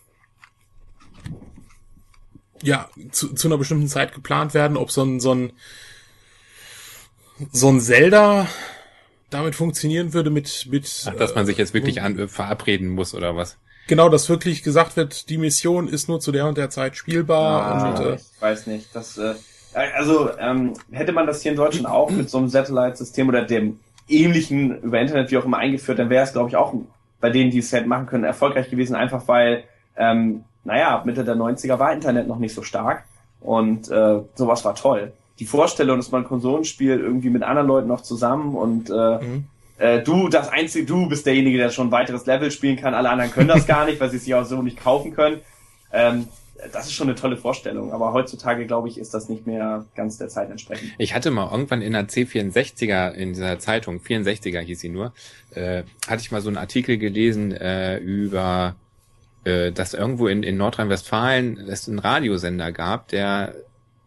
ja, 2.61 2.89
zu, 3.11 3.33
zu 3.33 3.47
einer 3.47 3.57
bestimmten 3.57 3.87
Zeit 3.87 4.13
geplant 4.13 4.53
werden, 4.53 4.77
ob 4.77 4.91
so 4.91 5.03
ein, 5.03 5.19
so 5.19 5.33
ein, 5.33 5.53
so 7.51 7.69
ein 7.69 7.79
Zelda 7.79 8.47
damit 9.29 9.55
funktionieren 9.55 10.13
würde 10.13 10.29
mit 10.29 10.67
mit 10.69 11.05
Ach, 11.05 11.15
dass 11.15 11.35
man 11.35 11.45
sich 11.45 11.57
jetzt 11.57 11.73
wirklich 11.73 11.97
äh, 11.97 12.01
an, 12.01 12.27
verabreden 12.27 12.89
muss 12.89 13.13
oder 13.13 13.35
was? 13.35 13.57
Genau, 13.87 14.09
dass 14.09 14.29
wirklich 14.29 14.61
gesagt 14.61 14.97
wird, 14.97 15.29
die 15.29 15.37
Mission 15.37 15.87
ist 15.87 16.09
nur 16.09 16.19
zu 16.19 16.31
der 16.31 16.45
und 16.45 16.57
der 16.57 16.69
Zeit 16.69 16.95
spielbar 16.95 17.63
ah, 17.63 17.89
und 17.89 18.05
äh, 18.05 18.15
ich 18.15 18.41
weiß 18.41 18.67
nicht, 18.67 18.87
das 18.93 19.17
äh, 19.17 19.35
also 19.73 20.29
ähm, 20.39 20.73
hätte 20.91 21.11
man 21.11 21.27
das 21.27 21.41
hier 21.41 21.51
in 21.51 21.57
Deutschland 21.57 21.87
auch 21.87 22.09
mit 22.09 22.29
so 22.29 22.37
einem 22.37 22.49
Satellite-System 22.49 23.29
oder 23.29 23.43
dem 23.43 23.79
ähnlichen 24.07 24.81
über 24.81 24.99
Internet 24.99 25.31
wie 25.31 25.37
auch 25.37 25.45
immer 25.45 25.57
eingeführt, 25.57 25.99
dann 25.99 26.09
wäre 26.09 26.23
es 26.23 26.33
glaube 26.33 26.49
ich 26.49 26.55
auch 26.55 26.73
bei 27.21 27.29
denen, 27.29 27.51
die 27.51 27.59
es 27.59 27.71
halt 27.73 27.85
machen 27.85 28.07
können, 28.07 28.23
erfolgreich 28.23 28.69
gewesen, 28.69 28.95
einfach 28.95 29.27
weil 29.27 29.63
ähm, 29.97 30.43
naja, 30.63 31.01
Mitte 31.05 31.23
der 31.23 31.35
90er 31.35 31.79
war 31.79 31.93
Internet 31.93 32.27
noch 32.27 32.39
nicht 32.39 32.53
so 32.53 32.63
stark 32.63 33.03
und 33.41 33.89
äh, 33.89 34.19
sowas 34.35 34.65
war 34.65 34.75
toll. 34.75 35.11
Die 35.39 35.45
Vorstellung, 35.45 35.97
dass 35.97 36.11
man 36.11 36.25
Konsolen 36.25 36.65
spielt, 36.65 37.01
irgendwie 37.01 37.29
mit 37.29 37.43
anderen 37.43 37.67
Leuten 37.67 37.87
noch 37.87 38.01
zusammen 38.01 38.55
und 38.55 38.89
äh, 38.89 38.93
mhm. 38.93 39.43
äh, 39.77 40.01
du, 40.01 40.27
das 40.27 40.49
einzige, 40.49 40.85
du 40.85 41.07
bist 41.07 41.25
derjenige, 41.25 41.57
der 41.57 41.69
schon 41.69 41.87
ein 41.87 41.91
weiteres 41.91 42.25
Level 42.25 42.51
spielen 42.51 42.77
kann, 42.77 42.93
alle 42.93 43.09
anderen 43.09 43.31
können 43.31 43.47
das 43.47 43.67
gar 43.67 43.85
nicht, 43.85 43.99
weil 43.99 44.09
sie 44.09 44.17
es 44.17 44.25
sich 44.25 44.35
auch 44.35 44.45
so 44.45 44.61
nicht 44.61 44.79
kaufen 44.79 45.13
können. 45.13 45.39
Ähm, 45.91 46.27
das 46.71 46.87
ist 46.87 46.93
schon 46.93 47.07
eine 47.07 47.15
tolle 47.15 47.37
Vorstellung, 47.37 47.93
aber 47.93 48.13
heutzutage, 48.13 48.65
glaube 48.65 48.89
ich, 48.89 48.97
ist 48.97 49.13
das 49.13 49.29
nicht 49.29 49.47
mehr 49.47 49.85
ganz 49.95 50.17
der 50.17 50.27
Zeit 50.27 50.49
entsprechend. 50.49 50.91
Ich 50.97 51.13
hatte 51.13 51.31
mal 51.31 51.49
irgendwann 51.51 51.81
in 51.81 51.93
der 51.93 52.07
C64er, 52.07 53.13
in 53.13 53.33
dieser 53.33 53.59
Zeitung, 53.59 53.99
64er 53.99 54.59
hieß 54.59 54.79
sie 54.79 54.89
nur, 54.89 55.13
äh, 55.51 55.83
hatte 56.07 56.21
ich 56.21 56.31
mal 56.31 56.41
so 56.41 56.49
einen 56.49 56.57
Artikel 56.57 56.97
gelesen 56.97 57.51
äh, 57.51 57.97
über 57.97 58.75
äh, 59.45 59.71
dass 59.71 59.93
irgendwo 59.93 60.27
in, 60.27 60.43
in 60.43 60.57
Nordrhein-Westfalen 60.57 61.57
es 61.57 61.87
einen 61.87 61.99
Radiosender 61.99 62.71
gab, 62.71 63.07
der 63.07 63.55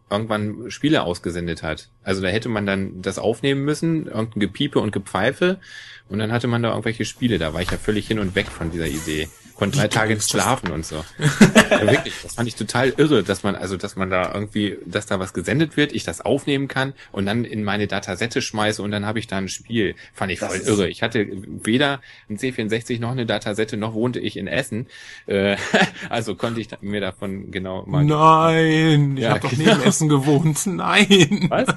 irgendwann 0.09 0.69
Spiele 0.69 1.03
ausgesendet 1.03 1.63
hat. 1.63 1.89
Also 2.03 2.21
da 2.21 2.27
hätte 2.27 2.49
man 2.49 2.67
dann 2.67 3.01
das 3.01 3.17
aufnehmen 3.17 3.65
müssen, 3.65 4.05
irgendein 4.05 4.41
Gepiepe 4.41 4.79
und 4.79 4.91
Gepfeife 4.91 5.59
und 6.07 6.19
dann 6.19 6.31
hatte 6.31 6.47
man 6.47 6.61
da 6.61 6.69
irgendwelche 6.69 7.05
Spiele. 7.05 7.39
Da 7.39 7.53
war 7.53 7.61
ich 7.61 7.71
ja 7.71 7.77
völlig 7.77 8.07
hin 8.07 8.19
und 8.19 8.35
weg 8.35 8.47
von 8.47 8.69
dieser 8.69 8.87
Idee 8.87 9.27
konnte 9.63 9.79
drei 9.79 9.87
Tage 9.87 10.13
nicht 10.15 10.29
schlafen 10.29 10.71
und 10.71 10.85
so. 10.85 10.95
ja, 11.69 11.91
wirklich, 11.91 12.13
das 12.21 12.35
fand 12.35 12.47
ich 12.47 12.55
total 12.55 12.89
irre, 12.97 13.23
dass 13.23 13.43
man, 13.43 13.55
also, 13.55 13.77
dass 13.77 13.95
man 13.95 14.09
da 14.09 14.33
irgendwie, 14.33 14.77
dass 14.85 15.05
da 15.05 15.19
was 15.19 15.33
gesendet 15.33 15.77
wird, 15.77 15.93
ich 15.93 16.03
das 16.03 16.21
aufnehmen 16.21 16.67
kann 16.67 16.93
und 17.11 17.25
dann 17.25 17.45
in 17.45 17.63
meine 17.63 17.87
Datasette 17.87 18.41
schmeiße 18.41 18.81
und 18.81 18.91
dann 18.91 19.05
habe 19.05 19.19
ich 19.19 19.27
da 19.27 19.37
ein 19.37 19.47
Spiel. 19.47 19.95
Fand 20.13 20.31
ich 20.31 20.39
voll 20.39 20.57
irre. 20.57 20.89
Ich 20.89 21.01
hatte 21.01 21.27
weder 21.63 22.01
ein 22.29 22.37
C64 22.37 22.99
noch 22.99 23.11
eine 23.11 23.25
Datasette, 23.25 23.77
noch 23.77 23.93
wohnte 23.93 24.19
ich 24.19 24.35
in 24.37 24.47
Essen. 24.47 24.87
Äh, 25.27 25.55
also 26.09 26.35
konnte 26.35 26.59
ich 26.59 26.67
mir 26.81 26.99
davon 26.99 27.51
genau 27.51 27.85
mal. 27.85 28.03
Nein, 28.03 29.15
ich 29.15 29.23
ja, 29.23 29.29
habe 29.29 29.39
doch 29.39 29.51
genau. 29.51 29.71
neben 29.71 29.83
Essen 29.83 30.09
gewohnt. 30.09 30.59
Nein. 30.65 31.47
Was? 31.49 31.67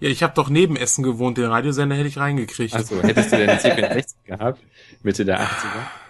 Ja, 0.00 0.08
ich 0.08 0.22
habe 0.22 0.32
doch 0.34 0.48
neben 0.48 0.76
Essen 0.76 1.02
gewohnt. 1.02 1.36
Den 1.36 1.44
Radiosender 1.44 1.94
hätte 1.94 2.08
ich 2.08 2.18
reingekriegt. 2.18 2.74
Also 2.74 3.02
hättest 3.02 3.32
du 3.32 3.36
denn 3.36 3.50
einen 3.50 3.60
C64 3.60 4.14
gehabt? 4.24 4.60
Mitte 5.02 5.24
der 5.24 5.40
80er? 5.40 6.01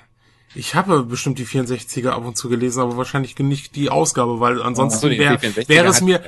Ich 0.54 0.74
habe 0.74 1.02
bestimmt 1.04 1.38
die 1.38 1.46
64er 1.46 2.10
ab 2.10 2.24
und 2.24 2.36
zu 2.36 2.48
gelesen, 2.48 2.80
aber 2.80 2.96
wahrscheinlich 2.96 3.38
nicht 3.38 3.74
die 3.76 3.90
Ausgabe, 3.90 4.40
weil 4.40 4.62
ansonsten 4.62 5.00
so, 5.00 5.10
wäre 5.10 5.40
wär 5.40 5.84
es 5.86 6.00
mir 6.00 6.22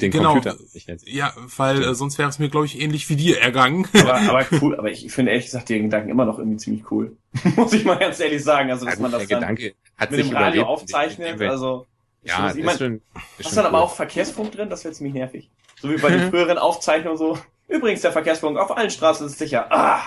den 0.00 0.10
genau, 0.10 0.34
Computer. 0.34 0.56
Ja, 1.04 1.32
weil 1.56 1.82
äh, 1.82 1.94
sonst 1.94 2.18
wäre 2.18 2.28
es 2.28 2.38
mir, 2.38 2.48
glaube 2.48 2.66
ich, 2.66 2.80
ähnlich 2.80 3.08
wie 3.08 3.16
dir 3.16 3.40
ergangen. 3.40 3.86
Aber, 3.94 4.14
aber 4.14 4.46
cool, 4.60 4.76
aber 4.76 4.90
ich 4.90 5.10
finde 5.12 5.32
ehrlich 5.32 5.46
gesagt 5.46 5.68
den 5.68 5.84
Gedanken 5.84 6.10
immer 6.10 6.24
noch 6.24 6.38
irgendwie 6.38 6.58
ziemlich 6.58 6.90
cool. 6.90 7.16
Muss 7.56 7.72
ich 7.72 7.84
mal 7.84 7.98
ganz 7.98 8.20
ehrlich 8.20 8.42
sagen. 8.42 8.70
Also, 8.70 8.84
dass 8.84 8.96
ja, 8.96 9.02
man 9.02 9.12
das 9.12 9.26
dann 9.26 9.40
Gedanke 9.40 9.74
hat 9.96 10.10
mit 10.10 10.20
dem 10.20 10.36
Radio 10.36 10.64
aufzeichnet. 10.64 11.40
Also, 11.40 11.86
ja, 12.22 12.48
ist, 12.48 12.56
ich 12.56 12.64
mein, 12.64 12.78
schon, 12.78 13.02
ist 13.38 13.46
hast 13.46 13.56
dann 13.56 13.64
cool. 13.64 13.68
aber 13.68 13.82
auch 13.82 13.94
Verkehrsfunk 13.94 14.52
drin? 14.52 14.70
Das 14.70 14.84
wäre 14.84 14.94
ziemlich 14.94 15.14
nervig. 15.14 15.50
So 15.80 15.90
wie 15.90 15.96
bei 15.96 16.10
den 16.10 16.30
früheren 16.30 16.58
Aufzeichnungen 16.58 17.18
so. 17.18 17.38
Übrigens, 17.68 18.02
der 18.02 18.12
Verkehrsfunk 18.12 18.58
auf 18.58 18.76
allen 18.76 18.90
Straßen 18.90 19.26
ist 19.26 19.38
sicher. 19.38 19.66
Ah! 19.70 20.02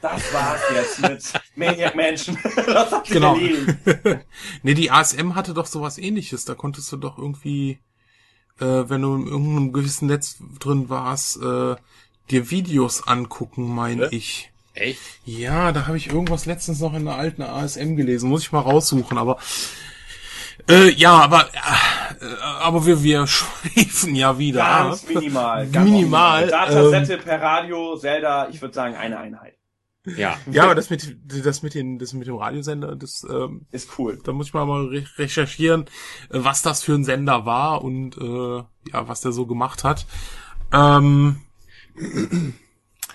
Das 0.00 0.32
war's 0.32 0.60
jetzt 0.74 1.00
mit 1.00 1.32
Maniac 1.56 1.94
Mansion. 1.94 2.38
das 2.66 2.92
hat 2.92 3.08
genau. 3.08 3.36
nee, 4.62 4.74
die 4.74 4.90
ASM 4.90 5.34
hatte 5.34 5.54
doch 5.54 5.66
sowas 5.66 5.98
ähnliches. 5.98 6.44
Da 6.44 6.54
konntest 6.54 6.92
du 6.92 6.96
doch 6.96 7.18
irgendwie, 7.18 7.78
äh, 8.60 8.84
wenn 8.88 9.02
du 9.02 9.16
in 9.16 9.26
irgendeinem 9.26 9.72
gewissen 9.72 10.06
Netz 10.06 10.36
drin 10.60 10.88
warst, 10.88 11.38
äh, 11.42 11.76
dir 12.30 12.50
Videos 12.50 13.06
angucken, 13.06 13.74
meine 13.74 14.08
ich. 14.10 14.50
Echt? 14.74 15.00
Ja, 15.24 15.72
da 15.72 15.86
habe 15.86 15.96
ich 15.96 16.08
irgendwas 16.08 16.44
letztens 16.44 16.80
noch 16.80 16.92
in 16.92 17.08
einer 17.08 17.16
alten 17.16 17.42
ASM 17.42 17.96
gelesen. 17.96 18.28
Muss 18.28 18.42
ich 18.42 18.52
mal 18.52 18.60
raussuchen, 18.60 19.16
aber 19.16 19.38
äh, 20.68 20.90
ja, 20.90 21.12
aber 21.12 21.48
äh, 22.20 22.34
aber 22.60 22.84
wir 22.84 23.02
wir 23.02 23.26
schweifen 23.26 24.14
ja 24.14 24.38
wieder. 24.38 24.60
Ganz 24.60 25.08
minimal. 25.08 25.66
Ganz 25.68 25.90
minimal. 25.90 26.42
minimal. 26.42 26.48
Datasette 26.48 27.14
ähm, 27.14 27.20
per 27.22 27.40
Radio, 27.40 27.96
Zelda, 27.96 28.48
ich 28.50 28.60
würde 28.60 28.74
sagen 28.74 28.96
eine 28.96 29.18
Einheit. 29.18 29.55
Ja. 30.16 30.38
Ja, 30.50 30.64
aber 30.64 30.74
das 30.74 30.88
mit, 30.88 31.16
das 31.24 31.62
mit 31.62 31.74
den, 31.74 31.98
das 31.98 32.12
mit 32.12 32.28
dem 32.28 32.36
Radiosender, 32.36 32.94
das 32.94 33.26
ähm, 33.28 33.66
ist 33.72 33.98
cool. 33.98 34.18
Da 34.22 34.32
muss 34.32 34.48
ich 34.48 34.54
mal 34.54 34.64
mal 34.64 34.86
recherchieren, 35.16 35.86
äh, 36.30 36.38
was 36.44 36.62
das 36.62 36.82
für 36.82 36.94
ein 36.94 37.04
Sender 37.04 37.44
war 37.44 37.82
und 37.82 38.16
äh, 38.16 38.62
ja, 38.92 39.08
was 39.08 39.20
der 39.20 39.32
so 39.32 39.46
gemacht 39.46 39.82
hat. 39.82 40.06
Ähm, 40.72 41.40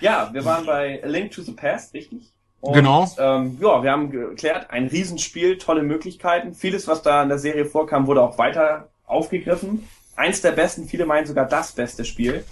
ja, 0.00 0.30
wir 0.32 0.44
waren 0.44 0.66
bei 0.66 1.02
A 1.02 1.06
Link 1.06 1.32
to 1.32 1.42
the 1.42 1.52
Past, 1.52 1.94
richtig? 1.94 2.32
Und, 2.60 2.74
genau. 2.74 3.10
Ähm, 3.18 3.58
ja, 3.60 3.82
wir 3.82 3.90
haben 3.90 4.10
geklärt, 4.10 4.70
ein 4.70 4.86
Riesenspiel, 4.86 5.58
tolle 5.58 5.82
Möglichkeiten. 5.82 6.54
Vieles, 6.54 6.86
was 6.86 7.02
da 7.02 7.22
in 7.22 7.28
der 7.28 7.38
Serie 7.38 7.64
vorkam, 7.64 8.06
wurde 8.06 8.22
auch 8.22 8.38
weiter 8.38 8.88
aufgegriffen. 9.04 9.88
Eins 10.14 10.42
der 10.42 10.52
besten, 10.52 10.86
viele 10.86 11.06
meinen 11.06 11.26
sogar 11.26 11.46
das 11.46 11.72
beste 11.72 12.04
Spiel. 12.04 12.44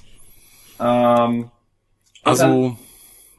Ähm, 0.80 1.50
also 2.22 2.42
dann, 2.42 2.78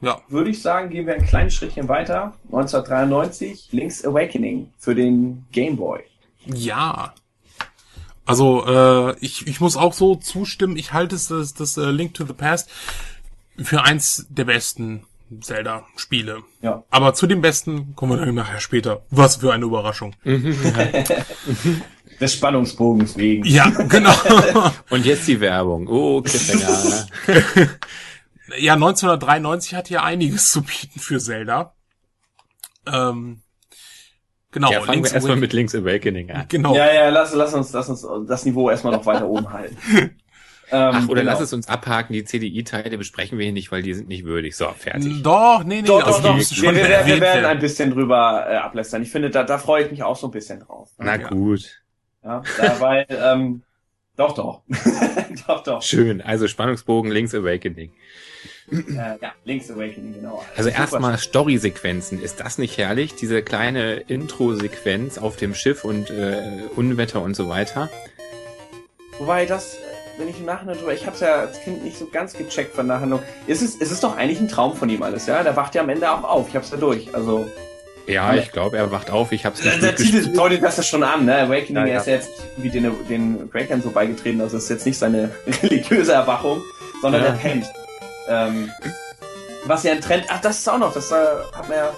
ja. 0.02 0.20
würde 0.28 0.50
ich 0.50 0.60
sagen, 0.60 0.90
gehen 0.90 1.06
wir 1.06 1.14
ein 1.14 1.24
kleines 1.24 1.54
Schrittchen 1.54 1.88
weiter. 1.88 2.34
1993, 2.46 3.68
Link's 3.72 4.04
Awakening 4.04 4.70
für 4.78 4.94
den 4.94 5.46
Game 5.52 5.76
Boy. 5.76 6.00
Ja. 6.44 7.14
Also, 8.26 8.66
äh, 8.66 9.16
ich, 9.20 9.46
ich 9.46 9.60
muss 9.60 9.76
auch 9.76 9.94
so 9.94 10.16
zustimmen, 10.16 10.76
ich 10.76 10.92
halte 10.92 11.14
es, 11.16 11.28
das, 11.28 11.54
das 11.54 11.78
uh, 11.78 11.90
Link 11.90 12.14
to 12.14 12.26
the 12.26 12.32
Past 12.34 12.68
für 13.56 13.82
eins 13.82 14.26
der 14.28 14.44
besten 14.44 15.04
Zelda-Spiele. 15.40 16.42
Ja. 16.60 16.84
Aber 16.90 17.14
zu 17.14 17.26
dem 17.26 17.40
besten 17.40 17.94
kommen 17.96 18.18
wir 18.18 18.26
dann 18.26 18.34
nachher 18.34 18.60
später. 18.60 19.02
Was 19.10 19.36
für 19.36 19.52
eine 19.52 19.64
Überraschung. 19.64 20.14
Des 22.20 22.34
Spannungsbogens 22.34 23.16
wegen. 23.16 23.44
Ja, 23.44 23.70
genau. 23.70 24.14
Und 24.90 25.06
jetzt 25.06 25.26
die 25.26 25.40
Werbung. 25.40 25.88
Oh, 25.88 26.20
Cliffhanger. 26.22 27.06
ja, 28.58 28.74
1993 28.74 29.74
hat 29.74 29.88
hier 29.88 30.02
einiges 30.02 30.52
zu 30.52 30.62
bieten 30.62 31.00
für 31.00 31.18
Zelda. 31.18 31.74
Ähm, 32.86 33.42
genau. 34.50 34.72
Ja, 34.72 34.80
fangen 34.80 34.94
Link's 34.94 35.10
wir 35.10 35.14
erstmal 35.16 35.36
mit 35.36 35.52
Link's 35.52 35.74
Awakening 35.74 36.30
an. 36.30 36.46
Genau. 36.48 36.74
Ja, 36.74 36.92
ja, 36.92 37.08
lass, 37.10 37.34
lass 37.34 37.54
uns, 37.54 37.72
lass 37.72 37.88
uns 37.88 38.06
das 38.26 38.44
Niveau 38.44 38.70
erstmal 38.70 38.92
noch 38.92 39.06
weiter 39.06 39.28
oben 39.28 39.52
halten. 39.52 39.76
Ach, 40.72 41.06
oder 41.08 41.20
genau. 41.20 41.32
lass 41.32 41.40
es 41.42 41.52
uns 41.52 41.68
abhaken, 41.68 42.14
die 42.14 42.24
CDI-Teile 42.24 42.96
besprechen 42.96 43.36
wir 43.36 43.44
hier 43.44 43.52
nicht, 43.52 43.70
weil 43.70 43.82
die 43.82 43.92
sind 43.92 44.08
nicht 44.08 44.24
würdig. 44.24 44.56
So, 44.56 44.68
fertig. 44.70 45.22
Doch, 45.22 45.64
nee, 45.64 45.82
nee, 45.82 45.86
doch, 45.86 46.02
also 46.02 46.22
doch, 46.22 46.38
doch. 46.38 46.62
Wir, 46.62 46.74
wir, 46.74 47.06
wir, 47.06 47.20
werden 47.20 47.44
ein 47.44 47.58
bisschen 47.58 47.90
drüber 47.90 48.46
äh, 48.48 48.56
ablästern. 48.56 49.02
Ich 49.02 49.10
finde, 49.10 49.28
da, 49.28 49.44
da 49.44 49.58
freue 49.58 49.84
ich 49.84 49.90
mich 49.90 50.02
auch 50.02 50.16
so 50.16 50.28
ein 50.28 50.30
bisschen 50.30 50.60
drauf. 50.60 50.90
Na 50.96 51.20
ja. 51.20 51.28
gut. 51.28 51.82
Ja, 52.24 52.42
da, 52.56 52.80
weil, 52.80 53.06
ähm, 53.10 53.62
doch, 54.16 54.34
doch. 54.34 54.62
doch, 55.46 55.62
doch. 55.62 55.82
Schön, 55.82 56.20
also 56.20 56.46
Spannungsbogen, 56.48 57.10
Links 57.10 57.34
Awakening. 57.34 57.92
Äh, 58.70 59.18
ja, 59.20 59.32
Link's 59.44 59.70
Awakening, 59.70 60.14
genau. 60.14 60.44
Also 60.56 60.68
erstmal 60.68 61.18
Story-Sequenzen. 61.18 62.20
Ist 62.22 62.40
das 62.40 62.58
nicht 62.58 62.78
herrlich? 62.78 63.14
Diese 63.14 63.42
kleine 63.42 63.94
Intro-Sequenz 63.94 65.18
auf 65.18 65.36
dem 65.36 65.54
Schiff 65.54 65.84
und 65.84 66.10
äh, 66.10 66.62
Unwetter 66.76 67.22
und 67.22 67.34
so 67.34 67.48
weiter. 67.48 67.90
Wobei 69.18 69.46
das, 69.46 69.76
wenn 70.18 70.28
ich 70.28 70.38
im 70.38 70.46
Nachhinein 70.46 70.78
drüber, 70.78 70.92
ich 70.94 71.06
hab's 71.06 71.20
ja 71.20 71.40
als 71.40 71.60
Kind 71.60 71.84
nicht 71.84 71.98
so 71.98 72.06
ganz 72.06 72.34
gecheckt 72.34 72.74
von 72.74 72.88
der 72.88 73.00
Handlung. 73.00 73.22
Ist 73.46 73.62
es, 73.62 73.76
ist 73.76 73.90
es 73.90 74.00
doch 74.00 74.16
eigentlich 74.16 74.40
ein 74.40 74.48
Traum 74.48 74.74
von 74.76 74.88
ihm 74.88 75.02
alles, 75.02 75.26
ja? 75.26 75.42
Der 75.42 75.56
wacht 75.56 75.74
ja 75.74 75.82
am 75.82 75.88
Ende 75.88 76.10
auch 76.10 76.24
auf. 76.24 76.48
Ich 76.48 76.56
hab's 76.56 76.70
ja 76.70 76.76
durch, 76.76 77.14
also. 77.14 77.46
Ja, 78.06 78.34
ich 78.34 78.52
glaube, 78.52 78.76
er 78.76 78.90
wacht 78.90 79.10
auf. 79.10 79.32
Ich 79.32 79.44
hab's 79.44 79.62
nicht 79.62 79.82
Der 79.82 79.94
Titel 79.94 80.32
deutet 80.32 80.62
das 80.62 80.76
ja 80.76 80.82
schon 80.82 81.02
an, 81.02 81.24
ne? 81.24 81.36
Awakening, 81.42 81.86
ja, 81.86 81.86
ja. 81.86 81.92
er 81.94 82.00
ist 82.00 82.06
ja 82.06 82.14
jetzt 82.14 82.30
wie 82.56 82.70
den, 82.70 82.90
den 83.08 83.48
Breakern 83.48 83.80
so 83.82 83.90
beigetreten. 83.90 84.40
Also 84.40 84.56
es 84.56 84.64
ist 84.64 84.70
jetzt 84.70 84.86
nicht 84.86 84.98
seine 84.98 85.30
religiöse 85.62 86.12
Erwachung, 86.12 86.62
sondern 87.00 87.22
ja. 87.22 87.28
er 87.28 87.34
pennt. 87.34 87.66
Ähm, 88.28 88.70
was 89.66 89.84
ja 89.84 89.92
ein 89.92 90.00
Trend, 90.00 90.24
ach, 90.28 90.40
das 90.40 90.58
ist 90.58 90.68
auch 90.68 90.78
noch, 90.78 90.92
das 90.92 91.10
äh, 91.12 91.14
hat 91.54 91.68
mir 91.68 91.76
ja 91.76 91.90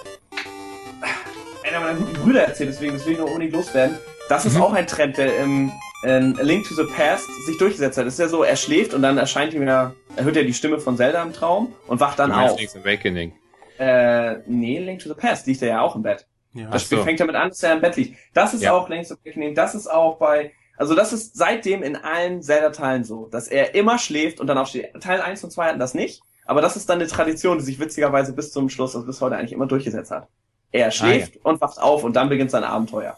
einer 1.66 1.80
meiner 1.80 1.98
guten 1.98 2.12
Brüder 2.12 2.42
erzählt, 2.42 2.70
deswegen, 2.70 2.94
das 2.94 3.07
will 3.07 3.14
ich 3.14 3.18
noch 3.18 3.26
unbedingt 3.26 3.52
loswerden. 3.52 3.96
Das 4.28 4.44
ist 4.44 4.55
mhm. 4.55 4.62
auch 4.62 4.72
ein 4.72 4.86
Trend, 4.86 5.16
der 5.16 5.38
im 5.38 5.72
in 6.05 6.38
A 6.38 6.42
Link 6.42 6.68
to 6.68 6.74
the 6.74 6.84
Past 6.84 7.26
sich 7.46 7.57
durchgesetzt 7.59 7.96
hat. 7.96 8.07
Das 8.07 8.14
ist 8.14 8.20
ja 8.20 8.28
so, 8.28 8.42
er 8.42 8.57
schläft 8.57 8.92
und 8.92 9.00
dann 9.00 9.16
erscheint 9.16 9.55
ihm 9.55 9.66
ja, 9.66 9.94
er 10.16 10.24
hört 10.24 10.36
ja 10.36 10.42
die 10.42 10.52
Stimme 10.52 10.78
von 10.78 10.98
Zelda 10.98 11.22
im 11.22 11.32
Traum 11.32 11.72
und 11.86 11.98
wacht 11.98 12.18
dann 12.18 12.30
auf. 12.30 12.59
Awakening. 12.76 13.32
Äh, 13.79 14.39
nee, 14.47 14.79
Link 14.79 15.01
to 15.01 15.09
the 15.09 15.14
Past 15.14 15.47
liegt 15.47 15.62
er 15.62 15.68
ja 15.68 15.81
auch 15.81 15.97
im 15.97 16.03
Bett. 16.03 16.27
Ja, 16.53 16.70
das 16.70 16.85
Spiel 16.85 16.99
so. 16.99 17.05
fängt 17.05 17.20
damit 17.20 17.35
an, 17.35 17.49
dass 17.49 17.62
er 17.62 17.75
im 17.75 17.81
Bett 17.81 17.97
liegt. 17.97 18.16
Das 18.33 18.55
ist 18.55 18.62
ja. 18.62 18.72
auch 18.72 18.89
Link's 18.89 19.11
Awakening, 19.11 19.55
das 19.55 19.75
ist 19.75 19.89
auch 19.89 20.18
bei 20.18 20.53
also 20.77 20.95
das 20.95 21.12
ist 21.12 21.37
seitdem 21.37 21.83
in 21.83 21.97
allen 21.97 22.43
Zelda-Teilen 22.43 23.05
so, 23.05 23.29
dass 23.29 23.49
er 23.49 23.75
immer 23.75 23.99
schläft 23.99 24.41
und 24.41 24.49
dann 24.49 24.59
aufsteht. 24.59 24.93
Teil 25.01 25.20
1 25.20 25.45
und 25.45 25.51
2 25.51 25.68
hatten 25.68 25.79
das 25.79 25.95
nicht, 25.95 26.22
Aber 26.47 26.61
das 26.61 26.77
ist 26.77 26.89
dann 26.89 26.99
eine 26.99 27.09
Tradition, 27.09 27.59
die 27.59 27.64
sich 27.64 27.79
witzigerweise 27.79 28.33
bis 28.33 28.53
zum 28.53 28.68
Schluss, 28.68 28.95
also 28.95 29.07
bis 29.07 29.20
heute 29.20 29.37
eigentlich 29.37 29.53
immer 29.53 29.66
durchgesetzt 29.66 30.11
hat. 30.11 30.29
Er 30.72 30.91
schläft 30.91 31.35
ah, 31.35 31.37
ja. 31.37 31.51
und 31.51 31.61
wacht 31.61 31.79
auf 31.79 32.05
und 32.05 32.14
dann 32.16 32.29
beginnt 32.29 32.51
sein 32.51 32.64
Abenteuer. 32.64 33.16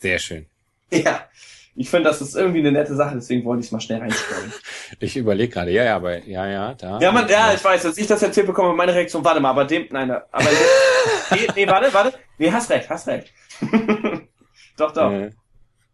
Sehr 0.00 0.18
schön. 0.18 0.46
Ja. 0.90 1.20
Ich 1.80 1.90
finde, 1.90 2.08
das 2.08 2.20
ist 2.20 2.34
irgendwie 2.34 2.58
eine 2.58 2.72
nette 2.72 2.96
Sache, 2.96 3.14
deswegen 3.14 3.44
wollte 3.44 3.60
ich 3.60 3.66
es 3.66 3.72
mal 3.72 3.78
schnell 3.78 4.00
reinstellen. 4.00 4.52
ich 4.98 5.16
überlege 5.16 5.52
gerade, 5.52 5.70
ja, 5.70 5.84
ja, 5.84 5.94
aber 5.94 6.26
ja, 6.26 6.44
ja, 6.44 6.74
da. 6.74 6.98
Ja, 6.98 7.12
man, 7.12 7.28
ja, 7.28 7.54
ich 7.54 7.62
weiß, 7.62 7.86
als 7.86 7.96
ich 7.98 8.08
das 8.08 8.20
erzählt 8.20 8.48
bekomme, 8.48 8.74
meine 8.74 8.92
Reaktion, 8.92 9.24
warte 9.24 9.38
mal, 9.38 9.50
aber 9.50 9.64
dem, 9.64 9.86
nein, 9.92 10.10
aber 10.10 10.24
nee, 11.30 11.46
nee, 11.54 11.68
warte, 11.68 11.94
warte, 11.94 12.18
nee, 12.36 12.50
hast 12.50 12.68
recht, 12.70 12.90
hast 12.90 13.06
recht. 13.06 13.32
doch, 14.76 14.90
doch. 14.92 15.12
Äh. 15.12 15.30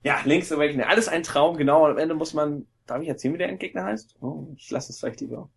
Ja, 0.02 0.20
Links 0.24 0.50
Awakening, 0.50 0.86
alles 0.86 1.08
ein 1.08 1.22
Traum, 1.22 1.58
genau, 1.58 1.84
und 1.84 1.90
am 1.90 1.98
Ende 1.98 2.14
muss 2.14 2.32
man, 2.32 2.66
darf 2.86 3.02
ich 3.02 3.08
erzählen, 3.08 3.34
wie 3.34 3.38
der 3.38 3.50
Endgegner 3.50 3.84
heißt? 3.84 4.16
Oh, 4.22 4.46
ich 4.56 4.70
lasse 4.70 4.90
es 4.90 5.00
vielleicht 5.00 5.20
lieber. 5.20 5.50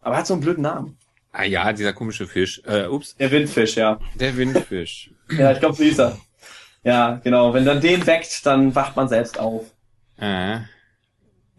Aber 0.00 0.14
er 0.14 0.20
hat 0.20 0.26
so 0.26 0.32
einen 0.32 0.42
blöden 0.42 0.62
Namen. 0.62 0.96
Ah 1.32 1.44
ja, 1.44 1.70
dieser 1.74 1.92
komische 1.92 2.26
Fisch. 2.26 2.62
Äh, 2.64 2.86
ups. 2.86 3.14
Der 3.16 3.30
Windfisch, 3.30 3.76
ja. 3.76 4.00
Der 4.14 4.34
Windfisch. 4.38 5.10
ja, 5.36 5.52
ich 5.52 5.60
glaube, 5.60 5.74
so 5.74 5.84
hieß 5.84 5.98
er. 5.98 6.18
Ja, 6.86 7.20
genau. 7.24 7.52
Wenn 7.52 7.64
dann 7.64 7.80
den 7.80 8.06
weckt, 8.06 8.46
dann 8.46 8.76
wacht 8.76 8.94
man 8.94 9.08
selbst 9.08 9.40
auf. 9.40 9.64
Äh. 10.20 10.58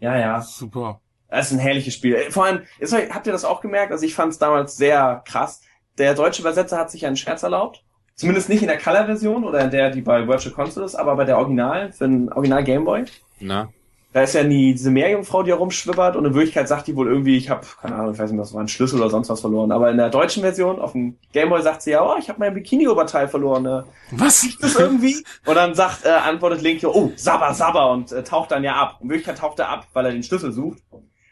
Ja, 0.00 0.16
ja. 0.16 0.40
Super. 0.40 1.02
Das 1.28 1.48
ist 1.48 1.52
ein 1.52 1.58
herrliches 1.58 1.92
Spiel. 1.92 2.30
Vor 2.30 2.46
allem, 2.46 2.62
ist, 2.78 2.94
habt 2.94 3.26
ihr 3.26 3.32
das 3.34 3.44
auch 3.44 3.60
gemerkt? 3.60 3.92
Also 3.92 4.06
ich 4.06 4.14
fand 4.14 4.32
es 4.32 4.38
damals 4.38 4.78
sehr 4.78 5.22
krass. 5.26 5.60
Der 5.98 6.14
deutsche 6.14 6.40
Übersetzer 6.40 6.78
hat 6.78 6.90
sich 6.90 7.04
einen 7.04 7.16
Scherz 7.16 7.42
erlaubt. 7.42 7.84
Zumindest 8.14 8.48
nicht 8.48 8.62
in 8.62 8.68
der 8.68 8.78
Color-Version 8.78 9.44
oder 9.44 9.60
in 9.60 9.70
der, 9.70 9.90
die 9.90 10.00
bei 10.00 10.26
Virtual 10.26 10.54
Console 10.54 10.86
ist, 10.86 10.94
aber 10.94 11.14
bei 11.14 11.26
der 11.26 11.36
Original, 11.36 11.92
für 11.92 12.08
den 12.08 12.32
Original 12.32 12.64
Gameboy. 12.64 13.04
Na. 13.38 13.68
Da 14.12 14.22
ist 14.22 14.34
ja 14.34 14.42
nie 14.42 14.72
diese 14.72 14.90
Meerjungfrau, 14.90 15.42
die 15.42 15.50
herumschwibbert 15.50 16.16
und 16.16 16.24
in 16.24 16.32
Wirklichkeit 16.32 16.66
sagt 16.66 16.86
die 16.86 16.96
wohl 16.96 17.08
irgendwie, 17.08 17.36
ich 17.36 17.50
habe 17.50 17.66
keine 17.80 17.96
Ahnung, 17.96 18.14
ich 18.14 18.18
weiß 18.18 18.30
nicht, 18.30 18.40
was 18.40 18.54
war 18.54 18.62
ein 18.62 18.68
Schlüssel 18.68 19.00
oder 19.00 19.10
sonst 19.10 19.28
was 19.28 19.42
verloren. 19.42 19.70
Aber 19.70 19.90
in 19.90 19.98
der 19.98 20.08
deutschen 20.08 20.42
Version 20.42 20.80
auf 20.80 20.92
dem 20.92 21.18
Gameboy 21.32 21.60
sagt 21.60 21.82
sie 21.82 21.90
ja, 21.90 22.02
oh, 22.02 22.16
ich 22.18 22.30
habe 22.30 22.38
mein 22.38 22.54
Bikini-Oberteil 22.54 23.28
verloren. 23.28 23.64
Ne? 23.64 23.84
Was? 24.12 24.40
Sieht 24.40 24.62
das 24.62 24.76
irgendwie? 24.76 25.16
Und 25.44 25.54
dann 25.56 25.74
sagt, 25.74 26.06
äh, 26.06 26.08
antwortet 26.08 26.62
Link, 26.62 26.82
oh, 26.84 27.12
Sabber, 27.16 27.52
Sabber 27.52 27.90
und 27.90 28.10
äh, 28.12 28.24
taucht 28.24 28.50
dann 28.50 28.64
ja 28.64 28.76
ab. 28.76 28.98
In 29.02 29.10
Wirklichkeit 29.10 29.38
taucht 29.38 29.58
er 29.58 29.68
ab, 29.68 29.86
weil 29.92 30.06
er 30.06 30.12
den 30.12 30.22
Schlüssel 30.22 30.52
sucht. 30.52 30.78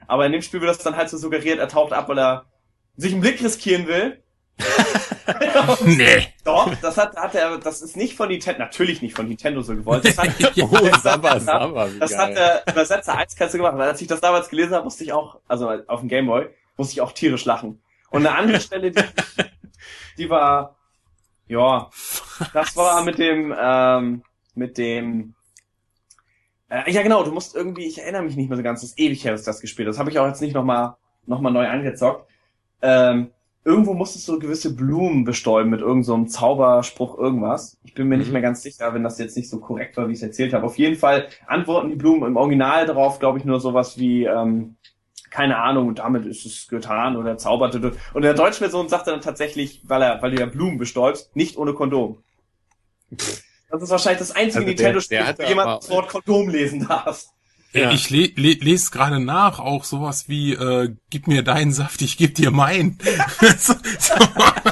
Aber 0.06 0.26
in 0.26 0.32
dem 0.32 0.42
Spiel 0.42 0.60
wird 0.60 0.70
das 0.70 0.78
dann 0.78 0.96
halt 0.96 1.08
so 1.08 1.16
suggeriert, 1.16 1.58
er 1.58 1.68
taucht 1.68 1.94
ab, 1.94 2.08
weil 2.08 2.18
er 2.18 2.44
sich 2.96 3.12
einen 3.12 3.22
Blick 3.22 3.42
riskieren 3.42 3.86
will 3.86 4.22
nee. 5.84 6.26
Doch, 6.44 6.74
das 6.80 6.96
hat, 6.96 7.16
hat 7.16 7.34
er, 7.34 7.58
das 7.58 7.82
ist 7.82 7.96
nicht 7.96 8.16
von 8.16 8.28
Nintendo, 8.28 8.60
natürlich 8.60 9.02
nicht 9.02 9.14
von 9.14 9.28
Nintendo 9.28 9.62
so 9.62 9.74
gewollt. 9.74 10.04
Das 10.04 10.16
hat, 10.16 10.30
oh, 10.60 10.98
Samba, 11.02 11.40
Samba, 11.40 11.88
das 11.98 12.16
hat 12.16 12.36
der 12.36 12.62
Übersetzer 12.68 13.16
Eiskatze 13.16 13.58
gemacht. 13.58 13.76
Weil 13.76 13.88
als 13.88 14.00
ich 14.00 14.06
das 14.06 14.20
damals 14.20 14.48
gelesen 14.48 14.74
habe, 14.74 14.84
musste 14.84 15.04
ich 15.04 15.12
auch, 15.12 15.40
also 15.48 15.68
auf 15.86 16.00
dem 16.00 16.08
Gameboy, 16.08 16.48
musste 16.76 16.94
ich 16.94 17.00
auch 17.00 17.12
tierisch 17.12 17.44
lachen. 17.44 17.82
Und 18.10 18.26
eine 18.26 18.36
andere 18.36 18.60
Stelle, 18.60 18.92
die, 18.92 19.02
die 20.18 20.30
war, 20.30 20.76
ja, 21.48 21.90
das 22.52 22.76
war 22.76 23.02
mit 23.04 23.18
dem, 23.18 23.54
ähm, 23.58 24.22
mit 24.54 24.78
dem, 24.78 25.34
äh, 26.70 26.90
ja 26.90 27.02
genau, 27.02 27.22
du 27.24 27.32
musst 27.32 27.54
irgendwie, 27.54 27.86
ich 27.86 27.98
erinnere 27.98 28.22
mich 28.22 28.36
nicht 28.36 28.48
mehr 28.48 28.56
so 28.56 28.62
ganz, 28.62 28.80
das 28.80 28.90
ist 28.90 28.98
ewig 28.98 29.24
her, 29.24 29.32
dass 29.32 29.42
das 29.42 29.60
gespielt 29.60 29.88
Das 29.88 29.98
habe 29.98 30.10
ich 30.10 30.18
auch 30.18 30.26
jetzt 30.26 30.40
nicht 30.40 30.54
nochmal, 30.54 30.94
noch 31.26 31.40
mal 31.40 31.50
neu 31.50 31.68
angezockt. 31.68 32.30
Ähm, 32.82 33.32
irgendwo 33.66 33.94
musstest 33.94 34.28
du 34.28 34.38
gewisse 34.38 34.76
Blumen 34.76 35.24
bestäuben 35.24 35.70
mit 35.70 35.80
irgendeinem 35.80 36.28
so 36.28 36.32
Zauberspruch 36.38 37.18
irgendwas. 37.18 37.76
Ich 37.82 37.94
bin 37.94 38.06
mir 38.06 38.14
mhm. 38.14 38.20
nicht 38.20 38.32
mehr 38.32 38.40
ganz 38.40 38.62
sicher, 38.62 38.94
wenn 38.94 39.02
das 39.02 39.18
jetzt 39.18 39.36
nicht 39.36 39.50
so 39.50 39.58
korrekt 39.58 39.96
war, 39.96 40.06
wie 40.06 40.12
ich 40.12 40.18
es 40.18 40.22
erzählt 40.22 40.54
habe. 40.54 40.64
Auf 40.64 40.78
jeden 40.78 40.94
Fall 40.94 41.26
antworten 41.48 41.90
die 41.90 41.96
Blumen 41.96 42.22
im 42.22 42.36
Original 42.36 42.86
darauf, 42.86 43.18
glaube 43.18 43.38
ich, 43.38 43.44
nur 43.44 43.58
sowas 43.58 43.98
wie, 43.98 44.24
ähm, 44.24 44.76
keine 45.30 45.58
Ahnung, 45.58 45.96
damit 45.96 46.26
ist 46.26 46.46
es 46.46 46.68
getan 46.68 47.16
oder 47.16 47.38
zauberte. 47.38 47.78
Und 47.78 47.96
in 48.14 48.22
der 48.22 48.34
deutschen 48.34 48.60
Version 48.60 48.88
sagt 48.88 49.08
er 49.08 49.14
dann 49.14 49.20
tatsächlich, 49.20 49.82
weil 49.84 50.00
er, 50.00 50.22
weil 50.22 50.30
du 50.30 50.38
ja 50.38 50.46
Blumen 50.46 50.78
bestäubst, 50.78 51.34
nicht 51.34 51.56
ohne 51.56 51.74
Kondom. 51.74 52.22
Das 53.10 53.82
ist 53.82 53.90
wahrscheinlich 53.90 54.20
das 54.20 54.30
einzige 54.30 54.58
also 54.58 54.68
Nintendo-Spiel, 54.68 55.34
wo 55.38 55.42
jemand 55.42 55.82
das 55.82 55.90
Wort 55.90 56.08
Kondom 56.08 56.48
lesen 56.48 56.86
darf. 56.86 57.24
Ja. 57.76 57.90
Ich 57.90 58.10
le 58.10 58.32
le 58.36 58.54
lese 58.54 58.90
gerade 58.90 59.20
nach, 59.20 59.58
auch 59.58 59.84
sowas 59.84 60.28
wie, 60.28 60.52
äh, 60.52 60.94
gib 61.10 61.26
mir 61.26 61.42
deinen 61.42 61.72
Saft, 61.72 62.00
ich 62.02 62.16
geb 62.16 62.34
dir 62.34 62.50
meinen. 62.50 62.98
so, 63.58 63.74
so. 63.98 64.14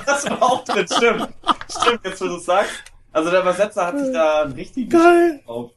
das 0.07 0.31
war 0.31 0.43
auch 0.43 0.65
drin, 0.65 0.87
stimmt. 0.87 1.29
Stimmt, 1.69 2.01
jetzt 2.05 2.21
wo 2.21 2.27
du 2.27 2.37
es 2.37 2.45
sagst. 2.45 2.73
Also 3.13 3.31
der 3.31 3.43
Übersetzer 3.43 3.87
hat 3.87 3.99
sich 3.99 4.13
da 4.13 4.43
einen 4.43 4.55
richtigen 4.55 4.91
Geil. 4.91 5.41
Auf. 5.47 5.71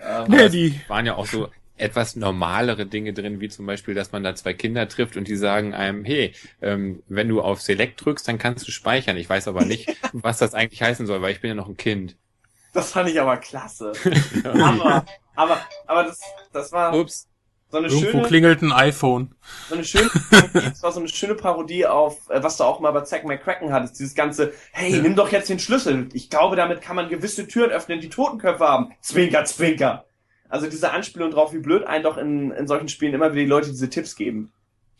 Ähm, 0.00 0.32
ja, 0.32 0.48
die 0.48 0.80
waren 0.88 1.04
ja 1.04 1.16
auch 1.16 1.26
so 1.26 1.48
etwas 1.78 2.16
normalere 2.16 2.86
Dinge 2.86 3.12
drin, 3.12 3.40
wie 3.40 3.48
zum 3.48 3.66
Beispiel, 3.66 3.94
dass 3.94 4.12
man 4.12 4.22
da 4.22 4.34
zwei 4.34 4.52
Kinder 4.52 4.88
trifft 4.88 5.16
und 5.16 5.28
die 5.28 5.36
sagen 5.36 5.74
einem, 5.74 6.04
hey, 6.04 6.32
ähm, 6.60 7.02
wenn 7.08 7.28
du 7.28 7.40
auf 7.40 7.60
Select 7.60 8.04
drückst, 8.04 8.26
dann 8.26 8.38
kannst 8.38 8.66
du 8.66 8.72
speichern. 8.72 9.16
Ich 9.16 9.28
weiß 9.28 9.48
aber 9.48 9.64
nicht, 9.64 9.96
was 10.12 10.38
das 10.38 10.54
eigentlich 10.54 10.82
heißen 10.82 11.06
soll, 11.06 11.22
weil 11.22 11.32
ich 11.32 11.40
bin 11.40 11.48
ja 11.48 11.54
noch 11.54 11.68
ein 11.68 11.76
Kind. 11.76 12.16
Das 12.72 12.92
fand 12.92 13.08
ich 13.08 13.20
aber 13.20 13.36
klasse. 13.38 13.92
aber, 14.44 15.04
aber, 15.38 15.58
aber 15.86 16.04
das, 16.04 16.20
das 16.52 16.72
war 16.72 16.94
Ups. 16.94 17.28
so 17.70 17.78
eine 17.78 17.86
Irgendwo 17.86 18.10
schöne. 18.10 18.22
klingelt 18.24 18.62
ein 18.62 18.72
iPhone. 18.72 19.34
So 19.68 19.74
eine 19.76 19.84
schöne 19.84 20.10
Parodie, 20.10 20.68
das 20.68 20.82
war 20.82 20.92
so 20.92 21.00
eine 21.00 21.08
schöne 21.08 21.34
Parodie 21.36 21.86
auf, 21.86 22.28
äh, 22.28 22.42
was 22.42 22.56
du 22.56 22.64
auch 22.64 22.80
mal 22.80 22.90
bei 22.90 23.02
Zack 23.02 23.24
McCracken 23.24 23.72
hattest. 23.72 23.98
Dieses 24.00 24.16
ganze, 24.16 24.52
hey, 24.72 24.96
ja. 24.96 25.02
nimm 25.02 25.14
doch 25.14 25.30
jetzt 25.30 25.48
den 25.48 25.60
Schlüssel. 25.60 26.08
Ich 26.12 26.28
glaube, 26.28 26.56
damit 26.56 26.80
kann 26.80 26.96
man 26.96 27.08
gewisse 27.08 27.46
Türen 27.46 27.70
öffnen, 27.70 28.00
die 28.00 28.08
Totenköpfe 28.08 28.66
haben. 28.66 28.92
Zwinker, 29.00 29.44
zwinker. 29.44 30.06
Also 30.48 30.66
diese 30.66 30.90
Anspielung 30.90 31.30
drauf, 31.30 31.52
wie 31.52 31.58
blöd 31.58 31.84
einen 31.84 32.02
doch 32.02 32.16
in, 32.16 32.50
in 32.50 32.66
solchen 32.66 32.88
Spielen 32.88 33.14
immer 33.14 33.32
wieder 33.32 33.42
die 33.42 33.48
Leute 33.48 33.70
diese 33.70 33.90
Tipps 33.90 34.16
geben. 34.16 34.52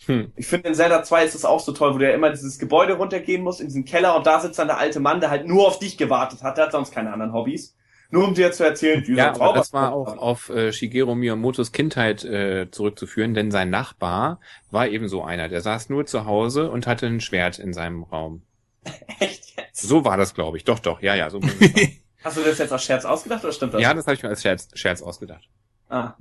Hm. 0.07 0.30
Ich 0.36 0.47
finde 0.47 0.68
in 0.68 0.74
Zelda 0.74 1.03
2 1.03 1.24
ist 1.24 1.34
das 1.34 1.45
auch 1.45 1.59
so 1.59 1.72
toll, 1.72 1.95
wo 1.95 1.99
du 1.99 2.07
ja 2.07 2.14
immer 2.14 2.30
dieses 2.30 2.61
Gebäude 2.61 2.93
runtergehen 2.93 3.43
musst, 3.43 3.61
in 3.61 3.66
diesen 3.66 3.84
Keller 3.84 4.14
und 4.14 4.26
da 4.26 4.39
sitzt 4.39 4.61
dann 4.61 4.68
der 4.68 4.78
alte 4.78 5.01
Mann, 5.01 5.20
der 5.20 5.30
halt 5.30 5.49
nur 5.49 5.66
auf 5.66 5.80
dich 5.80 5.99
gewartet 5.99 6.45
hat, 6.45 6.57
der 6.57 6.66
hat 6.66 6.72
sonst 6.72 6.93
keine 6.93 7.12
anderen 7.12 7.32
Hobbys. 7.32 7.74
Nur 8.11 8.26
um 8.26 8.34
dir 8.34 8.52
zu 8.52 8.64
erzählen, 8.64 9.06
wie 9.06 9.16
Ja, 9.16 9.34
aber 9.34 9.52
das 9.52 9.72
war 9.74 9.92
auch 9.92 10.16
auf 10.16 10.48
äh, 10.48 10.72
Shigeru 10.72 11.14
Miyamotos 11.14 11.72
Kindheit 11.72 12.24
äh, 12.24 12.70
zurückzuführen, 12.70 13.34
denn 13.34 13.50
sein 13.50 13.68
Nachbar 13.68 14.40
war 14.70 14.88
eben 14.88 15.09
so 15.09 15.22
einer, 15.22 15.48
der 15.50 15.61
saß 15.61 15.90
nur 15.90 16.06
zu 16.06 16.24
Hause 16.24 16.70
und 16.70 16.86
hatte 16.86 17.06
ein 17.06 17.20
Schwert 17.20 17.59
in 17.59 17.74
seinem 17.74 18.04
Raum. 18.04 18.42
Echt 19.18 19.56
jetzt? 19.56 19.82
So 19.82 20.06
war 20.06 20.16
das, 20.16 20.34
glaube 20.34 20.56
ich. 20.56 20.64
Doch, 20.64 20.78
doch, 20.78 21.02
ja, 21.02 21.14
ja, 21.14 21.28
so 21.28 21.40
Hast 22.24 22.36
du 22.36 22.42
das 22.42 22.59
jetzt 22.59 22.72
als 22.72 22.82
Scherz 22.82 23.04
ausgedacht 23.04 23.44
oder 23.44 23.52
stimmt 23.52 23.74
das? 23.74 23.82
Ja, 23.82 23.92
das 23.92 24.06
habe 24.06 24.14
ich 24.14 24.22
mir 24.22 24.30
als 24.30 24.42
Scherz, 24.42 24.68
Scherz 24.74 25.02
ausgedacht. 25.02 25.48
Ah. 25.88 26.14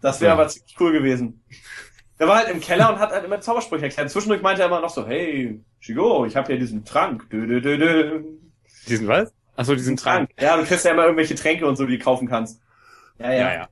Das 0.00 0.20
wäre 0.20 0.30
ja. 0.30 0.34
aber 0.34 0.48
ziemlich 0.48 0.74
cool 0.80 0.92
gewesen. 0.92 1.44
Der 2.18 2.26
war 2.26 2.36
halt 2.38 2.48
im 2.48 2.60
Keller 2.60 2.92
und 2.92 2.98
hat 2.98 3.10
halt 3.10 3.24
immer 3.24 3.40
Zaubersprüche 3.40 3.84
erklärt. 3.84 4.10
Zwischendurch 4.10 4.42
meinte 4.42 4.62
er 4.62 4.68
immer 4.68 4.80
noch 4.80 4.90
so, 4.90 5.06
hey, 5.06 5.60
Shigo, 5.78 6.26
ich 6.26 6.34
habe 6.34 6.48
hier 6.48 6.58
diesen 6.58 6.84
Trank. 6.84 7.28
Dö, 7.30 7.46
dö, 7.46 7.60
dö, 7.60 7.78
dö. 7.78 8.24
Diesen 8.88 9.06
was? 9.06 9.32
Achso, 9.58 9.74
diesen 9.74 9.96
Trank. 9.96 10.30
Ja, 10.38 10.56
du 10.56 10.62
kriegst 10.64 10.84
ja 10.84 10.92
immer 10.92 11.02
irgendwelche 11.02 11.34
Tränke 11.34 11.66
und 11.66 11.74
so, 11.74 11.84
die 11.84 11.98
du 11.98 12.04
kaufen 12.04 12.28
kannst. 12.28 12.60
Ja, 13.18 13.32
ja. 13.32 13.38
ja, 13.38 13.54
ja. 13.54 13.68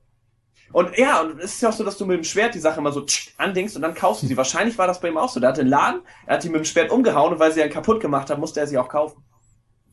Und 0.73 0.97
ja, 0.97 1.21
und 1.21 1.39
es 1.39 1.53
ist 1.53 1.61
ja 1.61 1.69
auch 1.69 1.73
so, 1.73 1.85
dass 1.85 1.97
du 1.97 2.05
mit 2.05 2.17
dem 2.17 2.25
Schwert 2.25 2.53
die 2.55 2.59
Sache 2.59 2.81
immer 2.81 2.91
so 2.91 3.05
tsch, 3.05 3.33
andingst 3.37 3.77
und 3.77 3.83
dann 3.83 3.93
kaufst 3.93 4.21
du 4.21 4.27
sie. 4.27 4.35
Wahrscheinlich 4.35 4.77
war 4.77 4.85
das 4.85 4.99
bei 4.99 5.07
ihm 5.07 5.17
auch 5.17 5.29
so. 5.29 5.39
Der 5.39 5.47
hatte 5.47 5.61
einen 5.61 5.69
Laden, 5.69 6.01
er 6.25 6.35
hat 6.35 6.43
die 6.43 6.49
mit 6.49 6.57
dem 6.57 6.65
Schwert 6.65 6.91
umgehauen 6.91 7.31
und 7.31 7.39
weil 7.39 7.53
sie 7.53 7.61
dann 7.61 7.69
kaputt 7.69 8.01
gemacht 8.01 8.29
hat, 8.29 8.37
musste 8.37 8.59
er 8.59 8.67
sie 8.67 8.77
auch 8.77 8.89
kaufen. 8.89 9.23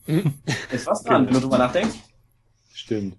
ist 0.05 0.85
was 0.85 1.01
dran, 1.03 1.27
wenn 1.27 1.33
du 1.33 1.39
drüber 1.39 1.59
nachdenkst. 1.59 1.95
Stimmt. 2.73 3.15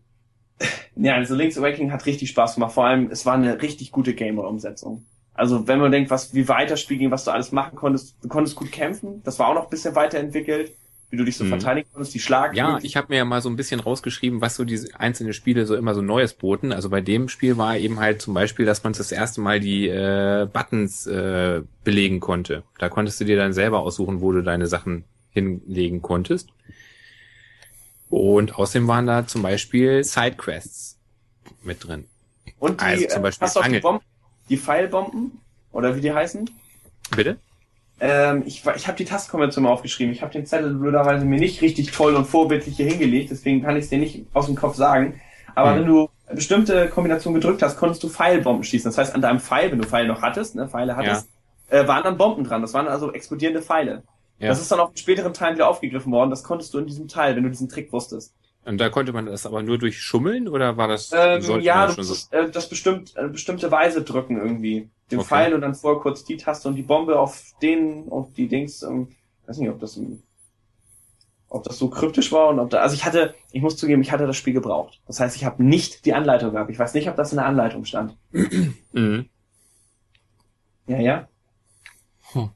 Ja, 0.97 1.15
also 1.15 1.35
Link's 1.35 1.57
Awakening 1.57 1.93
hat 1.93 2.05
richtig 2.05 2.29
Spaß 2.29 2.57
gemacht. 2.57 2.73
Vor 2.73 2.85
allem, 2.85 3.11
es 3.11 3.25
war 3.25 3.35
eine 3.35 3.63
richtig 3.63 3.91
gute 3.91 4.13
Gamer-Umsetzung. 4.13 5.07
Also 5.33 5.67
wenn 5.67 5.79
man 5.79 5.93
denkt, 5.93 6.11
was 6.11 6.35
wie 6.35 6.47
weit 6.49 6.71
das 6.71 6.83
Spiel 6.83 6.99
ging, 6.99 7.11
was 7.11 7.25
du 7.25 7.31
alles 7.31 7.53
machen 7.53 7.75
konntest, 7.75 8.17
du 8.23 8.29
konntest 8.29 8.55
gut 8.55 8.71
kämpfen, 8.71 9.23
das 9.23 9.39
war 9.39 9.49
auch 9.49 9.55
noch 9.55 9.65
ein 9.65 9.71
bisschen 9.71 9.95
weiterentwickelt, 9.95 10.73
wie 11.11 11.17
du 11.17 11.25
dich 11.25 11.37
so 11.37 11.45
mhm. 11.45 11.51
verteidigen 11.51 11.89
konntest, 11.93 12.15
die 12.15 12.21
Schlag. 12.21 12.55
Ja, 12.57 12.79
ich 12.83 12.97
habe 12.97 13.09
mir 13.11 13.17
ja 13.17 13.25
mal 13.25 13.41
so 13.41 13.49
ein 13.49 13.57
bisschen 13.57 13.81
rausgeschrieben, 13.81 14.41
was 14.41 14.57
so 14.57 14.65
diese 14.65 14.99
einzelnen 14.99 15.33
Spiele 15.33 15.67
so 15.67 15.77
immer 15.77 15.95
so 15.95 16.03
Neues 16.03 16.35
boten. 16.35 16.73
Also 16.73 16.91
bei 16.91 17.01
dem 17.01 17.29
Spiel 17.29 17.57
war 17.57 17.77
eben 17.77 18.01
halt 18.01 18.21
zum 18.21 18.35
Beispiel, 18.35 18.67
dass 18.67 18.83
man 18.83 18.93
das 18.93 19.13
erste 19.13 19.41
Mal 19.41 19.61
die 19.61 19.89
äh, 19.89 20.49
Buttons 20.53 21.07
äh, 21.07 21.63
belegen 21.85 22.21
konnte. 22.21 22.65
Da 22.79 22.89
konntest 22.89 23.21
du 23.21 23.25
dir 23.25 23.37
dann 23.37 23.53
selber 23.53 23.81
aussuchen, 23.81 24.21
wo 24.21 24.33
du 24.33 24.43
deine 24.43 24.67
Sachen 24.67 25.05
hinlegen 25.31 26.03
konntest. 26.03 26.51
Und 28.09 28.57
außerdem 28.59 28.89
waren 28.89 29.07
da 29.07 29.27
zum 29.27 29.43
Beispiel 29.43 30.03
Sidequests 30.03 30.99
mit 31.63 31.87
drin. 31.87 32.07
Und 32.59 32.81
die, 32.81 32.85
also 32.85 33.07
zum 33.09 33.23
Beispiel 33.23 33.47
hast 33.47 33.57
du 33.57 33.61
auch 33.61 33.69
die 33.69 33.81
Bomben? 33.81 34.05
die 34.49 34.57
Pfeilbomben 34.57 35.41
oder 35.73 35.97
wie 35.97 36.01
die 36.01 36.13
heißen. 36.13 36.51
Bitte? 37.15 37.39
Ähm, 37.99 38.43
ich 38.47 38.65
ich 38.77 38.87
habe 38.87 38.97
die 38.97 39.05
Tastenkonvention 39.05 39.65
mal 39.65 39.71
aufgeschrieben. 39.71 40.13
Ich 40.13 40.23
habe 40.23 40.33
den 40.33 40.47
Zettel 40.47 40.75
blöderweise 40.75 41.25
mir 41.25 41.39
nicht 41.39 41.63
richtig 41.63 41.93
toll 41.93 42.15
und 42.15 42.27
vorbildlich 42.27 42.77
hier 42.77 42.87
hingelegt, 42.87 43.31
deswegen 43.31 43.63
kann 43.63 43.77
ich 43.77 43.85
es 43.85 43.91
dir 43.91 43.99
nicht 43.99 44.27
aus 44.35 44.47
dem 44.47 44.55
Kopf 44.55 44.77
sagen. 44.77 45.21
Aber 45.55 45.71
hm. 45.71 45.81
wenn 45.81 45.87
du 45.87 46.11
eine 46.27 46.37
bestimmte 46.37 46.89
Kombination 46.89 47.35
gedrückt 47.35 47.63
hast, 47.63 47.77
konntest 47.79 48.03
du 48.03 48.09
Pfeilbomben 48.09 48.65
schießen. 48.65 48.91
Das 48.91 48.99
heißt, 48.99 49.15
an 49.15 49.23
deinem 49.23 49.41
Pfeil, 49.41 49.71
wenn 49.73 49.79
du 49.79 49.87
Pfeile 49.87 50.09
noch 50.09 50.23
hattest, 50.23 50.55
ne, 50.55 50.69
Pfeile 50.69 50.97
hattest, 50.97 51.29
ja. 51.71 51.81
äh, 51.81 51.89
waren 51.89 52.03
dann 52.03 52.19
Bomben 52.19 52.45
dran. 52.45 52.63
Das 52.63 52.75
waren 52.75 52.89
also 52.89 53.13
explodierende 53.13 53.63
Pfeile. 53.63 54.03
Ja. 54.39 54.49
Das 54.49 54.61
ist 54.61 54.71
dann 54.71 54.81
auf 54.81 54.91
späteren 54.97 55.33
Teilen 55.33 55.55
wieder 55.55 55.69
aufgegriffen 55.69 56.13
worden. 56.13 56.31
Das 56.31 56.43
konntest 56.43 56.75
du 56.75 56.79
in 56.79 56.87
diesem 56.87 57.09
Teil, 57.09 57.37
wenn 57.37 57.45
du 57.45 57.49
diesen 57.49 57.69
Trick 57.69 57.93
wusstest. 57.93 58.35
Und 58.67 58.79
da 58.79 58.91
konnte 58.91 59.13
man 59.13 59.27
das 59.27 59.47
aber 59.47 59.63
nur 59.63 59.79
durch 59.79 60.03
Schummeln 60.03 60.49
oder 60.49 60.77
war 60.77 60.89
das? 60.89 61.13
Ähm, 61.15 61.61
ja, 61.61 61.87
das, 61.87 62.07
so? 62.07 62.37
äh, 62.37 62.51
das 62.51 62.69
bestimmt 62.69 63.15
äh, 63.17 63.29
bestimmte 63.29 63.71
Weise 63.71 64.03
drücken 64.03 64.37
irgendwie. 64.37 64.91
Den 65.11 65.21
okay. 65.21 65.29
Pfeil 65.29 65.55
und 65.55 65.61
dann 65.61 65.75
vorher 65.75 66.01
kurz 66.01 66.25
die 66.25 66.37
Taste 66.37 66.69
und 66.69 66.75
die 66.75 66.83
Bombe 66.83 67.19
auf 67.19 67.53
den 67.63 68.05
und 68.05 68.37
die 68.37 68.49
Dings. 68.49 68.83
Ähm, 68.83 69.09
weiß 69.47 69.59
nicht, 69.59 69.71
ob 69.71 69.81
das 69.81 70.01
ob 71.49 71.63
das 71.63 71.79
so 71.79 71.89
kryptisch 71.89 72.33
war 72.33 72.49
und 72.49 72.59
ob 72.59 72.71
da, 72.71 72.79
also 72.79 72.95
ich 72.95 73.05
hatte, 73.05 73.35
ich 73.53 73.63
muss 73.63 73.77
zugeben, 73.77 74.03
ich 74.03 74.11
hatte 74.11 74.27
das 74.27 74.37
Spiel 74.37 74.53
gebraucht. 74.53 75.01
Das 75.07 75.21
heißt, 75.21 75.37
ich 75.37 75.45
habe 75.45 75.63
nicht 75.63 76.05
die 76.05 76.13
Anleitung 76.13 76.53
gehabt. 76.53 76.71
Ich 76.71 76.79
weiß 76.79 76.95
nicht, 76.95 77.09
ob 77.09 77.17
das 77.17 77.33
in 77.33 77.37
der 77.37 77.47
Anleitung 77.47 77.85
stand. 77.85 78.17
mhm. 78.93 79.29
Ja, 80.89 80.99
ja. 80.99 81.29
Hm. 82.33 82.51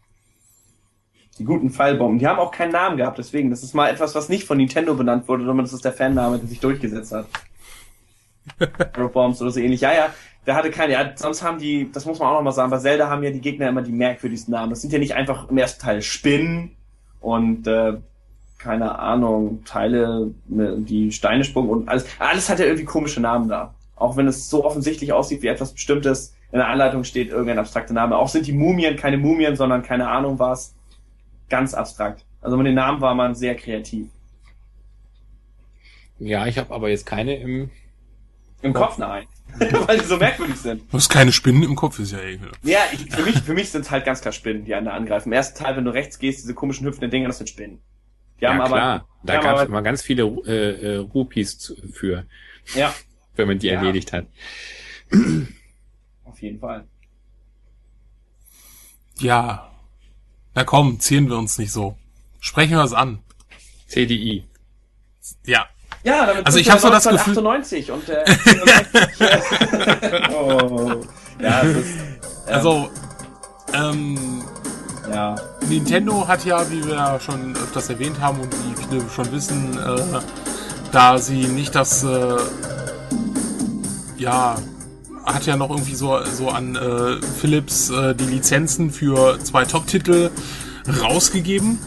Die 1.39 1.45
guten 1.45 1.71
Pfeilbomben. 1.71 2.19
Die 2.19 2.27
haben 2.27 2.39
auch 2.39 2.51
keinen 2.51 2.73
Namen 2.73 2.97
gehabt, 2.97 3.19
deswegen. 3.19 3.51
Das 3.51 3.63
ist 3.63 3.75
mal 3.75 3.89
etwas, 3.89 4.15
was 4.15 4.29
nicht 4.29 4.45
von 4.45 4.59
Nintendo 4.59 4.95
benannt 4.95 5.27
wurde, 5.27 5.45
sondern 5.45 5.65
das 5.65 5.73
ist 5.73 5.85
der 5.85 5.93
Fanname, 5.93 6.39
der 6.39 6.49
sich 6.49 6.61
durchgesetzt 6.61 7.13
hat. 7.13 7.27
Bombs 9.13 9.41
oder 9.41 9.51
so 9.51 9.61
ähnlich. 9.61 9.81
Ja, 9.81 9.93
ja. 9.93 10.15
Der 10.47 10.55
hatte 10.55 10.71
keine, 10.71 10.95
ja, 10.95 11.13
sonst 11.17 11.43
haben 11.43 11.59
die, 11.59 11.91
das 11.93 12.07
muss 12.07 12.19
man 12.19 12.29
auch 12.29 12.37
nochmal 12.37 12.53
sagen, 12.53 12.71
bei 12.71 12.79
Zelda 12.79 13.09
haben 13.09 13.23
ja 13.23 13.31
die 13.31 13.41
Gegner 13.41 13.69
immer 13.69 13.83
die 13.83 13.93
merkwürdigsten 13.93 14.53
Namen. 14.53 14.71
Das 14.71 14.81
sind 14.81 14.93
ja 14.93 14.99
nicht 14.99 15.15
einfach 15.15 15.49
im 15.51 15.59
ersten 15.59 15.83
Teil 15.83 16.03
Spinnen 16.03 16.77
und 17.21 17.67
äh, 17.67 17.99
keine 18.59 18.99
Ahnung, 18.99 19.65
Teile, 19.65 20.35
ne, 20.47 20.77
die 20.79 21.13
Steine 21.13 21.45
spucken 21.45 21.71
und 21.71 21.89
alles. 21.89 22.07
Alles 22.19 22.49
hat 22.49 22.59
ja 22.59 22.67
irgendwie 22.67 22.85
komische 22.85 23.21
Namen 23.21 23.49
da. 23.49 23.75
Auch 23.97 24.17
wenn 24.17 24.27
es 24.27 24.49
so 24.49 24.65
offensichtlich 24.65 25.13
aussieht 25.13 25.43
wie 25.43 25.49
etwas 25.49 25.73
Bestimmtes, 25.73 26.35
in 26.53 26.59
der 26.59 26.69
Anleitung 26.69 27.05
steht 27.05 27.31
irgendein 27.31 27.59
abstrakter 27.59 27.95
Name. 27.95 28.17
Auch 28.17 28.29
sind 28.29 28.47
die 28.47 28.53
Mumien 28.53 28.97
keine 28.97 29.19
Mumien, 29.19 29.57
sondern 29.57 29.83
keine 29.83 30.09
Ahnung 30.09 30.39
was. 30.39 30.75
Ganz 31.49 31.75
abstrakt. 31.75 32.25
Also 32.41 32.57
mit 32.57 32.67
den 32.67 32.75
Namen 32.75 33.01
war 33.01 33.15
man 33.15 33.35
sehr 33.35 33.55
kreativ. 33.55 34.09
Ja, 36.19 36.47
ich 36.47 36.59
habe 36.59 36.75
aber 36.75 36.89
jetzt 36.89 37.07
keine 37.07 37.37
im 37.37 37.71
im 38.63 38.75
Kopf, 38.75 38.99
nein. 38.99 39.25
Weil 39.87 39.99
die 39.99 40.05
so 40.05 40.17
merkwürdig 40.17 40.57
sind. 40.57 40.83
Du 40.91 40.97
hast 40.97 41.09
keine 41.09 41.33
Spinnen 41.33 41.63
im 41.63 41.77
Kopf, 41.77 41.99
ist 41.99 42.13
ja 42.13 42.21
egal. 42.21 42.53
Ja, 42.63 42.81
ich, 42.93 43.11
für 43.11 43.23
mich, 43.23 43.39
für 43.39 43.55
mich 43.55 43.71
sind 43.71 43.83
es 43.83 43.91
halt 43.91 44.05
ganz 44.05 44.21
klar 44.21 44.33
Spinnen, 44.33 44.65
die 44.65 44.75
einen 44.75 44.87
da 44.87 44.93
angreifen. 44.93 45.29
Im 45.29 45.33
ersten 45.33 45.63
Teil, 45.63 45.77
wenn 45.77 45.85
du 45.85 45.93
rechts 45.93 46.19
gehst, 46.19 46.43
diese 46.43 46.55
komischen 46.55 46.87
hüpfenden 46.87 47.11
Dinger, 47.11 47.29
das 47.29 47.39
sind 47.39 47.49
Spinnen. 47.49 47.81
Die 48.39 48.45
ja, 48.45 48.55
haben 48.55 48.65
klar. 48.67 48.95
aber, 48.95 49.09
da 49.23 49.41
gab 49.41 49.59
es 49.59 49.65
immer 49.65 49.83
ganz 49.83 50.03
viele 50.03 50.23
äh, 50.47 50.95
äh, 50.95 50.97
Rupees 50.97 51.75
für. 51.93 52.25
Ja. 52.75 52.95
Wenn 53.37 53.49
man 53.49 53.59
die 53.59 53.69
ja. 53.69 53.75
erledigt 53.75 54.13
hat. 54.13 54.27
Auf 56.25 56.41
jeden 56.41 56.59
Fall. 56.59 56.87
Ja. 59.19 59.71
Na 60.55 60.65
komm, 60.65 60.99
ziehen 61.01 61.29
wir 61.29 61.37
uns 61.37 61.59
nicht 61.59 61.73
so. 61.73 61.97
Sprechen 62.41 62.73
wir 62.73 62.85
es 62.85 62.93
an. 62.93 63.21
CDI. 63.87 64.45
Ja. 65.45 65.69
Ja, 66.03 66.27
damit 66.27 66.47
also 66.47 66.59
ich 66.59 66.71
habe 66.71 66.81
so 66.81 66.89
das 66.89 67.05
Gefühl 67.05 67.33
98 67.33 67.91
und 67.91 68.09
äh, 68.09 68.25
oh. 70.35 71.03
Ja, 71.39 71.61
ist, 71.61 71.77
ähm, 71.77 71.85
also 72.47 72.89
ähm, 73.75 74.43
ja. 75.11 75.35
Nintendo 75.69 76.27
hat 76.27 76.45
ja, 76.45 76.71
wie 76.71 76.85
wir 76.87 77.21
schon 77.25 77.55
öfters 77.57 77.91
erwähnt 77.91 78.21
haben 78.21 78.41
und 78.41 78.53
wie 78.53 78.83
viele 78.83 79.03
schon 79.11 79.31
wissen, 79.33 79.79
äh, 79.79 80.21
da 80.93 81.19
sie 81.19 81.47
nicht 81.47 81.75
das, 81.75 82.05
äh, 82.05 82.37
ja, 84.17 84.57
hat 85.25 85.47
ja 85.47 85.57
noch 85.57 85.71
irgendwie 85.71 85.95
so, 85.95 86.19
so 86.25 86.49
an 86.49 86.77
äh, 86.77 87.21
Philips 87.41 87.91
äh, 87.91 88.15
die 88.15 88.25
Lizenzen 88.25 88.91
für 88.91 89.39
zwei 89.41 89.65
Top-Titel 89.65 90.31
rausgegeben. 91.03 91.79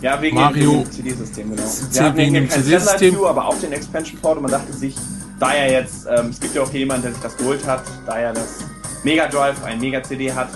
Ja, 0.00 0.20
wegen 0.22 0.36
Mario, 0.36 0.82
dem 0.82 0.90
CD-System, 0.90 1.50
genau. 1.50 1.62
Wir 1.62 2.02
hatten 2.04 2.16
wegen 2.16 2.34
dem 2.34 2.48
CD-System. 2.48 3.24
aber 3.24 3.46
auch 3.46 3.58
den 3.58 3.72
Expansion 3.72 4.20
Port 4.20 4.36
und 4.36 4.42
man 4.42 4.52
dachte 4.52 4.72
sich, 4.72 4.96
da 5.40 5.54
ja 5.56 5.66
jetzt, 5.70 6.06
ähm, 6.08 6.28
es 6.28 6.40
gibt 6.40 6.54
ja 6.54 6.62
auch 6.62 6.72
jemanden, 6.72 7.02
der 7.02 7.12
sich 7.12 7.22
das 7.22 7.36
geholt 7.36 7.66
hat, 7.66 7.82
da 8.06 8.20
ja 8.20 8.32
das 8.32 8.64
Mega 9.02 9.26
Drive 9.28 9.62
ein 9.64 9.80
Mega-CD 9.80 10.32
hat, 10.32 10.48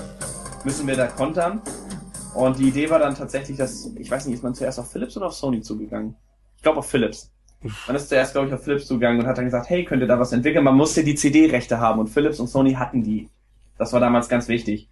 müssen 0.65 0.87
wir 0.87 0.97
da 0.97 1.07
kontern. 1.07 1.61
Und 2.35 2.59
die 2.59 2.69
Idee 2.69 2.89
war 2.89 2.99
dann 2.99 3.15
tatsächlich, 3.15 3.57
dass, 3.59 3.91
ich 3.97 4.11
weiß 4.11 4.27
nicht, 4.27 4.37
ist 4.37 4.43
man 4.43 4.55
zuerst 4.55 4.79
auf 4.79 4.91
Philips 4.91 5.17
oder 5.17 5.27
auf 5.27 5.35
Sony 5.35 5.61
zugegangen? 5.61 6.15
Ich 6.57 6.63
glaube 6.63 6.79
auf 6.79 6.89
Philips. 6.89 7.31
Man 7.87 7.97
ist 7.97 8.09
zuerst, 8.09 8.33
glaube 8.33 8.49
ich, 8.49 8.55
auf 8.55 8.65
Philips 8.65 8.87
zugegangen 8.87 9.21
und 9.21 9.27
hat 9.27 9.39
dann 9.39 9.45
gesagt, 9.45 9.71
hey, 9.71 9.85
könnt 9.85 10.03
ihr 10.03 10.09
da 10.09 10.19
was 10.19 10.33
entwickeln? 10.33 10.65
Man 10.65 10.75
musste 10.75 11.05
die 11.05 11.15
CD-Rechte 11.15 11.79
haben 11.79 12.01
und 12.01 12.09
Philips 12.09 12.41
und 12.41 12.49
Sony 12.49 12.75
hatten 12.75 13.03
die. 13.03 13.29
Das 13.79 13.93
war 13.93 14.01
damals 14.01 14.29
ganz 14.29 14.49
wichtig. 14.49 14.89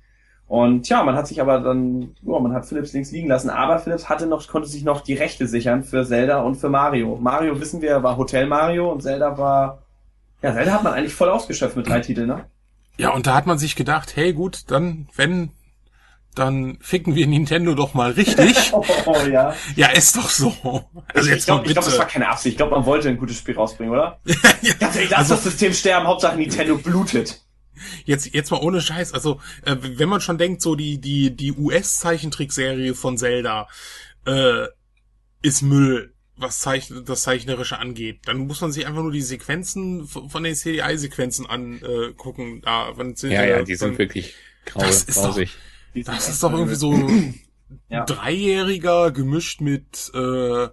Und 0.51 0.89
ja, 0.89 1.05
man 1.05 1.15
hat 1.15 1.29
sich 1.29 1.41
aber 1.41 1.61
dann, 1.61 2.17
ja, 2.23 2.39
man 2.41 2.53
hat 2.53 2.67
Philips 2.67 2.93
links 2.93 3.13
liegen 3.13 3.29
lassen, 3.29 3.51
aber 3.51 3.79
Philips 3.79 4.09
hatte 4.09 4.27
noch, 4.27 4.49
konnte 4.49 4.69
sich 4.69 4.83
noch 4.83 5.01
die 5.01 5.15
Rechte 5.15 5.47
sichern 5.47 5.85
für 5.85 6.05
Zelda 6.05 6.41
und 6.41 6.57
für 6.57 6.69
Mario. 6.69 7.17
Mario, 7.21 7.61
wissen 7.61 7.81
wir, 7.83 8.03
war 8.03 8.17
Hotel 8.17 8.49
Mario 8.49 8.91
und 8.91 9.01
Zelda 9.01 9.39
war, 9.39 9.85
ja, 10.43 10.53
Zelda 10.53 10.73
hat 10.73 10.83
man 10.83 10.95
eigentlich 10.95 11.15
voll 11.15 11.29
ausgeschöpft 11.29 11.77
mit 11.77 11.89
drei 11.89 12.01
Titeln, 12.01 12.27
ne? 12.27 12.47
Ja, 12.97 13.11
und 13.11 13.29
da 13.29 13.37
hat 13.37 13.47
man 13.47 13.59
sich 13.59 13.77
gedacht, 13.77 14.17
hey 14.17 14.33
gut, 14.33 14.63
dann, 14.73 15.07
wenn 15.15 15.53
dann 16.35 16.79
ficken 16.81 17.15
wir 17.15 17.29
Nintendo 17.29 17.77
doch 17.77 17.95
mal 17.95 18.11
richtig. 18.11 18.73
oh, 19.07 19.15
ja. 19.31 19.55
Ja, 19.77 19.91
ist 19.91 20.17
doch 20.17 20.31
so. 20.31 20.53
Also 21.15 21.31
ich, 21.31 21.37
ich 21.37 21.45
glaube, 21.45 21.63
glaub, 21.63 21.85
das 21.85 21.97
war 21.97 22.09
keine 22.09 22.29
Absicht. 22.29 22.55
Ich 22.55 22.57
glaube, 22.57 22.75
man 22.75 22.87
wollte 22.87 23.09
ein 23.09 23.19
gutes 23.19 23.37
Spiel 23.37 23.55
rausbringen, 23.55 23.93
oder? 23.93 24.19
ja, 24.63 24.75
Ganz 24.81 24.97
ehrlich, 24.97 25.11
lass 25.11 25.21
also, 25.21 25.35
das 25.35 25.45
System 25.45 25.73
sterben, 25.73 26.09
Hauptsache 26.09 26.37
Nintendo 26.37 26.77
blutet. 26.77 27.41
Jetzt, 28.05 28.35
jetzt 28.35 28.51
mal 28.51 28.61
ohne 28.61 28.81
Scheiß. 28.81 29.13
Also, 29.13 29.41
äh, 29.65 29.77
wenn 29.81 30.09
man 30.09 30.21
schon 30.21 30.39
denkt, 30.39 30.63
so 30.63 30.75
die, 30.75 30.99
die, 30.99 31.35
die 31.35 31.53
US-Zeichentrickserie 31.53 32.95
von 32.95 33.19
Zelda, 33.19 33.69
äh, 34.27 34.67
ist 35.43 35.63
Müll, 35.63 36.13
was 36.37 36.61
Zeichen, 36.61 37.05
das 37.05 37.23
Zeichnerische 37.23 37.79
angeht. 37.79 38.21
Dann 38.27 38.39
muss 38.39 38.61
man 38.61 38.73
sich 38.73 38.87
einfach 38.87 39.03
nur 39.03 39.13
die 39.13 39.23
Sequenzen 39.23 40.07
von 40.07 40.43
den 40.43 40.55
CDI-Sequenzen 40.55 41.47
angucken. 41.47 42.59
Äh, 42.59 42.61
da, 42.63 42.95
von, 42.95 43.15
ja, 43.23 43.45
ja, 43.45 43.63
die 43.63 43.75
sind 43.75 43.99
wirklich 43.99 44.35
grau, 44.65 44.81
das 44.81 45.05
ist 45.05 45.17
grausig. 45.17 45.57
Doch, 45.95 46.05
das 46.05 46.29
ist 46.29 46.43
doch 46.43 46.53
irgendwie 46.53 46.77
so 46.77 46.95
ja. 47.89 48.05
Dreijähriger 48.05 49.11
gemischt 49.11 49.61
mit 49.61 50.11
äh, 50.15 50.69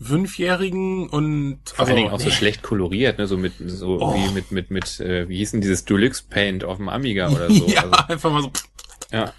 Fünfjährigen 0.00 1.08
und 1.08 1.60
vor 1.64 1.80
also, 1.80 1.90
allen 1.90 1.96
Dingen 1.96 2.10
auch 2.12 2.18
nee. 2.18 2.24
so 2.24 2.30
schlecht 2.30 2.62
koloriert, 2.62 3.18
ne? 3.18 3.26
So 3.26 3.36
mit 3.36 3.52
so 3.58 4.00
oh. 4.00 4.14
wie 4.14 4.32
mit 4.32 4.50
mit 4.50 4.70
mit 4.70 5.00
äh, 5.00 5.28
wie 5.28 5.38
hieß 5.38 5.52
denn 5.52 5.60
dieses 5.60 5.84
Deluxe 5.84 6.24
Paint 6.28 6.64
auf 6.64 6.78
dem 6.78 6.88
Amiga 6.88 7.28
oder 7.28 7.50
so. 7.50 7.66
ja, 7.68 7.82
also, 7.82 7.92
einfach 8.08 8.32
mal 8.32 8.42
so. 8.42 8.50
Ja. 9.12 9.32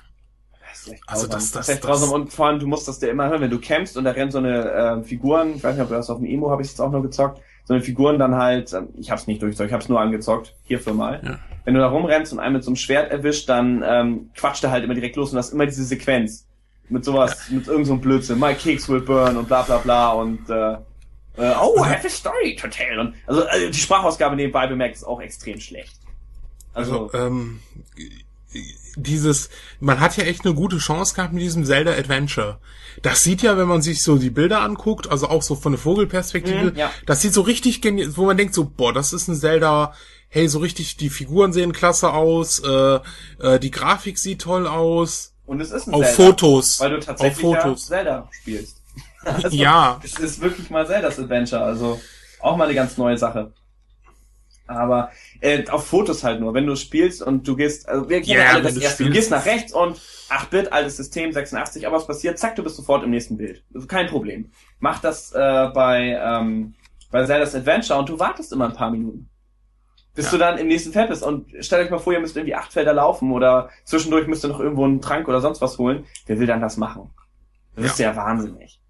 Also 1.05 1.27
das, 1.27 1.51
das, 1.51 1.67
das, 1.67 1.79
das 1.79 2.03
und 2.03 2.33
vor 2.33 2.47
allem 2.47 2.59
du 2.59 2.65
musst 2.65 2.87
das 2.87 2.99
dir 2.99 3.09
immer 3.09 3.29
hören, 3.29 3.41
wenn 3.41 3.51
du 3.51 3.59
campst 3.59 3.97
und 3.97 4.03
da 4.03 4.11
rennen 4.11 4.31
so 4.31 4.39
eine 4.39 4.71
äh, 4.71 5.03
Figuren, 5.03 5.55
ich 5.55 5.63
weiß 5.63 5.75
nicht, 5.75 5.83
ob 5.83 5.89
du 5.89 5.95
das 5.95 6.09
auf 6.09 6.17
dem 6.17 6.25
Emo 6.25 6.49
habe 6.49 6.63
ich 6.63 6.69
jetzt 6.69 6.79
auch 6.79 6.91
nur 6.91 7.03
gezockt, 7.03 7.39
so 7.65 7.75
eine 7.75 7.83
Figuren 7.83 8.17
dann 8.17 8.35
halt, 8.35 8.73
ähm, 8.73 8.89
ich 8.97 9.11
hab's 9.11 9.27
nicht 9.27 9.43
durchgezockt, 9.43 9.69
ich 9.69 9.73
hab's 9.73 9.89
nur 9.89 10.01
angezockt, 10.01 10.55
hierfür 10.63 10.95
mal. 10.95 11.21
Ja 11.23 11.39
wenn 11.63 11.73
du 11.73 11.79
da 11.79 11.87
rumrennst 11.87 12.33
und 12.33 12.39
einen 12.39 12.53
mit 12.53 12.63
so 12.63 12.71
einem 12.71 12.75
Schwert 12.75 13.11
erwischt, 13.11 13.47
dann 13.49 13.83
ähm, 13.85 14.29
quatscht 14.35 14.63
er 14.63 14.71
halt 14.71 14.83
immer 14.83 14.93
direkt 14.93 15.15
los 15.15 15.31
und 15.31 15.37
hast 15.37 15.53
immer 15.53 15.65
diese 15.65 15.83
Sequenz. 15.83 16.47
Mit 16.91 17.05
sowas, 17.05 17.49
mit 17.49 17.67
irgendeinem 17.67 17.85
so 17.85 18.01
Blödsinn. 18.01 18.39
My 18.39 18.53
cakes 18.53 18.89
will 18.89 19.01
burn 19.01 19.37
und 19.37 19.47
bla 19.47 19.61
bla 19.63 19.77
bla 19.77 20.11
und 20.11 20.49
äh, 20.49 20.73
äh, 20.73 21.53
oh, 21.61 21.77
I 21.77 21.89
have 21.89 22.05
a 22.05 22.09
story 22.09 22.55
to 22.55 22.67
tell. 22.67 22.99
Und, 22.99 23.15
also, 23.25 23.45
also 23.45 23.69
die 23.69 23.77
Sprachausgabe 23.77 24.35
nebenbei 24.35 24.67
bemerkt 24.67 24.97
ist 24.97 25.03
auch 25.03 25.21
extrem 25.21 25.59
schlecht. 25.59 25.95
Also, 26.73 27.09
also 27.09 27.17
ähm, 27.17 27.61
dieses, 28.95 29.49
man 29.79 30.01
hat 30.01 30.17
ja 30.17 30.25
echt 30.25 30.45
eine 30.45 30.53
gute 30.53 30.77
Chance 30.77 31.15
gehabt 31.15 31.33
mit 31.33 31.41
diesem 31.41 31.65
Zelda 31.65 31.91
Adventure. 31.91 32.59
Das 33.01 33.23
sieht 33.23 33.41
ja, 33.41 33.57
wenn 33.57 33.67
man 33.67 33.81
sich 33.81 34.03
so 34.03 34.17
die 34.17 34.29
Bilder 34.29 34.61
anguckt, 34.61 35.09
also 35.09 35.29
auch 35.29 35.41
so 35.41 35.55
von 35.55 35.71
der 35.71 35.79
Vogelperspektive, 35.79 36.71
mm, 36.71 36.75
ja. 36.75 36.91
das 37.05 37.21
sieht 37.21 37.33
so 37.33 37.41
richtig 37.41 37.81
genial, 37.81 38.15
wo 38.17 38.25
man 38.25 38.35
denkt 38.35 38.53
so, 38.53 38.65
boah, 38.65 38.91
das 38.93 39.13
ist 39.13 39.29
ein 39.29 39.35
Zelda 39.35 39.93
hey, 40.31 40.47
so 40.47 40.59
richtig, 40.59 40.95
die 40.95 41.09
Figuren 41.09 41.51
sehen 41.51 41.73
klasse 41.73 42.13
aus, 42.13 42.59
äh, 42.59 42.99
äh, 43.39 43.59
die 43.59 43.69
Grafik 43.69 44.17
sieht 44.17 44.41
toll 44.41 44.65
aus. 44.65 45.30
Und 45.51 45.59
es 45.59 45.71
ist 45.71 45.85
ein 45.85 45.93
auf 45.93 46.05
Zelda, 46.05 46.23
Fotos. 46.23 46.79
Weil 46.79 46.91
du 46.91 46.99
tatsächlich 47.01 47.45
auf 47.45 47.55
Fotos. 47.55 47.89
Ja 47.89 47.97
Zelda 47.97 48.29
spielst. 48.31 48.77
Also, 49.23 49.49
ja. 49.49 49.99
Es 50.01 50.17
ist 50.17 50.41
wirklich 50.41 50.69
mal 50.71 50.87
Zeldas 50.87 51.19
Adventure, 51.19 51.61
also 51.61 52.01
auch 52.39 52.55
mal 52.55 52.63
eine 52.63 52.73
ganz 52.73 52.97
neue 52.97 53.17
Sache. 53.17 53.51
Aber 54.65 55.11
äh, 55.41 55.67
auf 55.67 55.85
Fotos 55.85 56.23
halt 56.23 56.39
nur, 56.39 56.53
wenn 56.53 56.65
du 56.65 56.75
spielst 56.75 57.21
und 57.21 57.47
du 57.47 57.55
gehst, 57.55 57.87
also 57.87 58.09
wir 58.09 58.21
kennen 58.21 58.39
yeah, 58.39 58.53
alle 58.53 58.63
das 58.63 58.77
erste, 58.77 59.03
du 59.03 59.11
gehst 59.11 59.29
nach 59.29 59.45
rechts 59.45 59.73
und 59.73 59.99
8-Bit, 60.29 60.71
altes 60.73 60.97
System, 60.97 61.33
86, 61.33 61.85
aber 61.85 61.97
was 61.97 62.07
passiert, 62.07 62.39
zack, 62.39 62.55
du 62.55 62.63
bist 62.63 62.77
sofort 62.77 63.03
im 63.03 63.11
nächsten 63.11 63.37
Bild. 63.37 63.63
Kein 63.87 64.07
Problem. 64.07 64.49
Mach 64.79 65.01
das 65.01 65.33
äh, 65.33 65.69
bei, 65.73 66.17
ähm, 66.19 66.73
bei 67.11 67.25
Zelda's 67.25 67.53
Adventure 67.53 67.99
und 67.99 68.09
du 68.09 68.17
wartest 68.17 68.53
immer 68.53 68.69
ein 68.69 68.73
paar 68.73 68.89
Minuten 68.89 69.29
bis 70.13 70.25
ja. 70.25 70.31
du 70.31 70.37
dann 70.37 70.57
im 70.57 70.67
nächsten 70.67 70.91
Feld 70.91 71.09
bist. 71.09 71.23
Und 71.23 71.47
stellt 71.63 71.85
euch 71.85 71.91
mal 71.91 71.99
vor, 71.99 72.13
ihr 72.13 72.19
müsst 72.19 72.35
irgendwie 72.35 72.55
acht 72.55 72.73
Felder 72.73 72.93
laufen 72.93 73.31
oder 73.31 73.69
zwischendurch 73.85 74.27
müsst 74.27 74.43
ihr 74.43 74.49
noch 74.49 74.59
irgendwo 74.59 74.85
einen 74.85 75.01
Trank 75.01 75.27
oder 75.27 75.41
sonst 75.41 75.61
was 75.61 75.77
holen. 75.77 76.05
Wer 76.25 76.39
will 76.39 76.47
dann 76.47 76.61
das 76.61 76.77
machen? 76.77 77.09
Das 77.75 77.85
ja. 77.85 77.91
ist 77.91 77.99
ja 77.99 78.15
wahnsinnig. 78.15 78.81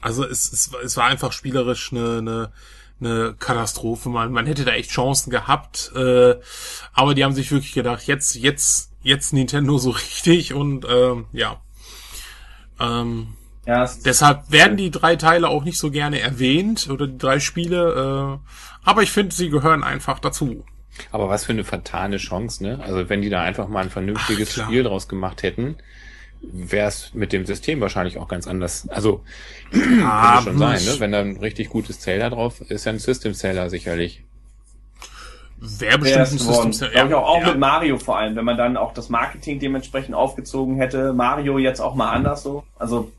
Also 0.00 0.24
es, 0.24 0.52
es, 0.52 0.70
es 0.84 0.96
war 0.96 1.06
einfach 1.06 1.32
spielerisch 1.32 1.92
eine, 1.92 2.18
eine, 2.18 2.52
eine 3.00 3.34
Katastrophe. 3.38 4.08
Man, 4.08 4.32
man 4.32 4.46
hätte 4.46 4.64
da 4.64 4.72
echt 4.72 4.90
Chancen 4.90 5.30
gehabt, 5.30 5.92
äh, 5.96 6.36
aber 6.92 7.14
die 7.14 7.24
haben 7.24 7.34
sich 7.34 7.50
wirklich 7.50 7.72
gedacht, 7.72 8.06
jetzt, 8.06 8.34
jetzt, 8.36 8.92
jetzt 9.02 9.32
Nintendo 9.32 9.78
so 9.78 9.90
richtig 10.20 10.54
und 10.54 10.86
ähm, 10.88 11.26
ja. 11.32 11.60
Ähm, 12.78 13.34
ja, 13.66 13.88
deshalb 14.04 14.50
werden 14.50 14.76
die 14.76 14.90
drei 14.90 15.16
Teile 15.16 15.48
auch 15.48 15.64
nicht 15.64 15.78
so 15.78 15.90
gerne 15.90 16.20
erwähnt 16.20 16.90
oder 16.90 17.06
die 17.06 17.16
drei 17.16 17.40
Spiele. 17.40 18.40
Äh, 18.42 18.48
aber 18.84 19.02
ich 19.02 19.10
finde, 19.10 19.34
sie 19.34 19.50
gehören 19.50 19.82
einfach 19.82 20.18
dazu. 20.18 20.64
Aber 21.10 21.28
was 21.28 21.44
für 21.44 21.52
eine 21.52 21.64
fatale 21.64 22.18
Chance, 22.18 22.62
ne? 22.62 22.80
Also 22.82 23.08
wenn 23.08 23.22
die 23.22 23.30
da 23.30 23.42
einfach 23.42 23.68
mal 23.68 23.82
ein 23.82 23.90
vernünftiges 23.90 24.58
Ach, 24.58 24.64
Spiel 24.64 24.84
draus 24.84 25.08
gemacht 25.08 25.42
hätten, 25.42 25.76
wäre 26.40 26.88
es 26.88 27.12
mit 27.14 27.32
dem 27.32 27.46
System 27.46 27.80
wahrscheinlich 27.80 28.18
auch 28.18 28.28
ganz 28.28 28.46
anders. 28.46 28.88
Also 28.88 29.24
ah, 30.04 30.34
könnte 30.34 30.50
schon 30.50 30.58
sein, 30.58 30.84
ne? 30.84 31.00
Wenn 31.00 31.12
da 31.12 31.20
ein 31.20 31.36
richtig 31.38 31.68
gutes 31.68 32.00
Zähler 32.00 32.30
drauf 32.30 32.60
ist, 32.60 32.84
ja 32.84 32.92
ein 32.92 32.98
System 32.98 33.34
Zähler 33.34 33.70
sicherlich. 33.70 34.22
Wäre 35.58 35.98
bestimmt 35.98 36.20
ein 36.20 36.38
System 36.38 36.72
Zähler. 36.72 37.08
Ja, 37.08 37.16
auch, 37.16 37.28
auch 37.28 37.40
ja. 37.40 37.48
mit 37.48 37.58
Mario 37.58 37.98
vor 37.98 38.18
allem, 38.18 38.36
wenn 38.36 38.44
man 38.44 38.56
dann 38.56 38.76
auch 38.76 38.92
das 38.92 39.08
Marketing 39.08 39.58
dementsprechend 39.58 40.14
aufgezogen 40.14 40.76
hätte. 40.76 41.12
Mario 41.12 41.58
jetzt 41.58 41.80
auch 41.80 41.94
mal 41.94 42.10
anders 42.10 42.42
so. 42.42 42.64
Also 42.78 43.10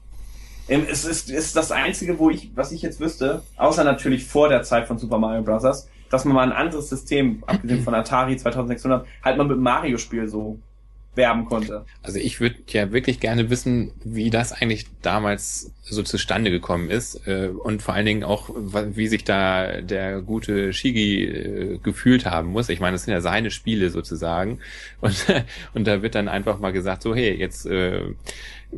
es 0.67 1.05
ist, 1.05 1.29
ist 1.29 1.55
das 1.55 1.71
einzige, 1.71 2.17
wo 2.17 2.29
ich, 2.29 2.51
was 2.55 2.71
ich 2.71 2.81
jetzt 2.81 2.99
wüsste, 2.99 3.43
außer 3.57 3.83
natürlich 3.83 4.25
vor 4.25 4.49
der 4.49 4.63
Zeit 4.63 4.87
von 4.87 4.97
Super 4.97 5.17
Mario 5.17 5.43
Bros., 5.43 5.87
dass 6.09 6.25
man 6.25 6.35
mal 6.35 6.43
ein 6.43 6.51
anderes 6.51 6.89
System, 6.89 7.43
abgesehen 7.45 7.83
von 7.83 7.93
Atari 7.93 8.37
2600, 8.37 9.05
halt 9.23 9.37
mal 9.37 9.47
mit 9.47 9.57
Mario-Spiel 9.57 10.27
so 10.27 10.59
werben 11.15 11.45
konnte. 11.45 11.85
Also 12.03 12.19
ich 12.19 12.39
würde 12.39 12.57
ja 12.67 12.91
wirklich 12.91 13.19
gerne 13.19 13.49
wissen, 13.49 13.91
wie 14.03 14.29
das 14.29 14.51
eigentlich 14.51 14.85
damals 15.01 15.71
so 15.83 16.03
zustande 16.03 16.51
gekommen 16.51 16.89
ist 16.89 17.27
äh, 17.27 17.47
und 17.47 17.81
vor 17.81 17.93
allen 17.93 18.05
Dingen 18.05 18.23
auch, 18.23 18.49
wie 18.53 19.07
sich 19.07 19.23
da 19.23 19.81
der 19.81 20.21
gute 20.21 20.73
Shigi 20.73 21.23
äh, 21.23 21.77
gefühlt 21.81 22.25
haben 22.25 22.49
muss. 22.49 22.69
Ich 22.69 22.79
meine, 22.79 22.93
das 22.93 23.05
sind 23.05 23.13
ja 23.13 23.21
seine 23.21 23.51
Spiele 23.51 23.89
sozusagen 23.89 24.59
und, 25.01 25.25
und 25.73 25.87
da 25.87 26.01
wird 26.01 26.15
dann 26.15 26.27
einfach 26.27 26.59
mal 26.59 26.73
gesagt, 26.73 27.03
so 27.03 27.15
hey, 27.15 27.33
jetzt 27.33 27.65
äh, 27.65 28.01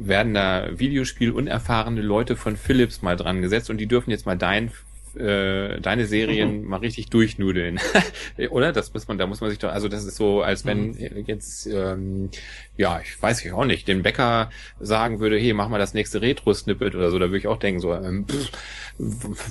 werden 0.06 0.34
da 0.34 0.68
Videospiel 0.78 1.32
unerfahrene 1.32 2.02
Leute 2.02 2.36
von 2.36 2.58
Philips 2.58 3.02
mal 3.02 3.16
dran 3.16 3.42
gesetzt 3.42 3.70
und 3.70 3.78
die 3.78 3.88
dürfen 3.88 4.12
jetzt 4.12 4.26
mal 4.26 4.38
dein 4.38 4.72
äh, 5.18 5.82
deine 5.82 6.06
Serien 6.06 6.62
mhm. 6.62 6.68
mal 6.68 6.78
richtig 6.78 7.10
durchnudeln. 7.10 7.80
Oder? 8.50 8.72
Das 8.72 8.94
muss 8.94 9.08
man, 9.08 9.18
da 9.18 9.26
muss 9.26 9.42
man 9.42 9.50
sich 9.50 9.60
doch, 9.60 9.72
also 9.72 9.88
das 9.88 10.06
ist 10.06 10.16
so, 10.16 10.42
als 10.42 10.66
wenn 10.66 10.92
mhm. 10.92 11.24
jetzt, 11.26 11.66
ähm, 11.68 12.30
ja, 12.76 13.00
ich 13.02 13.20
weiß 13.22 13.44
ich 13.44 13.52
auch 13.52 13.66
nicht, 13.66 13.88
dem 13.88 14.04
Bäcker 14.04 14.50
sagen 14.80 15.20
würde, 15.20 15.38
hey, 15.40 15.54
mach 15.54 15.70
mal 15.70 15.80
das 15.80 15.94
nächste 15.94 16.22
Retro-Snippet 16.22 16.96
oder 16.96 17.10
so, 17.10 17.20
da 17.20 17.26
würde 17.26 17.40
ich 17.40 17.48
auch 17.48 17.58
denken, 17.58 17.80
so, 17.80 17.94
ähm, 17.94 18.26
pff, 18.28 18.52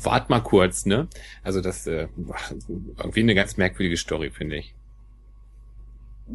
wart 0.04 0.30
mal 0.30 0.40
kurz, 0.40 0.86
ne? 0.86 1.08
Also 1.42 1.60
das 1.60 1.86
äh, 1.86 2.08
irgendwie 2.98 3.20
eine 3.20 3.34
ganz 3.34 3.56
merkwürdige 3.56 3.96
Story, 3.96 4.30
finde 4.30 4.56
ich. 4.56 4.74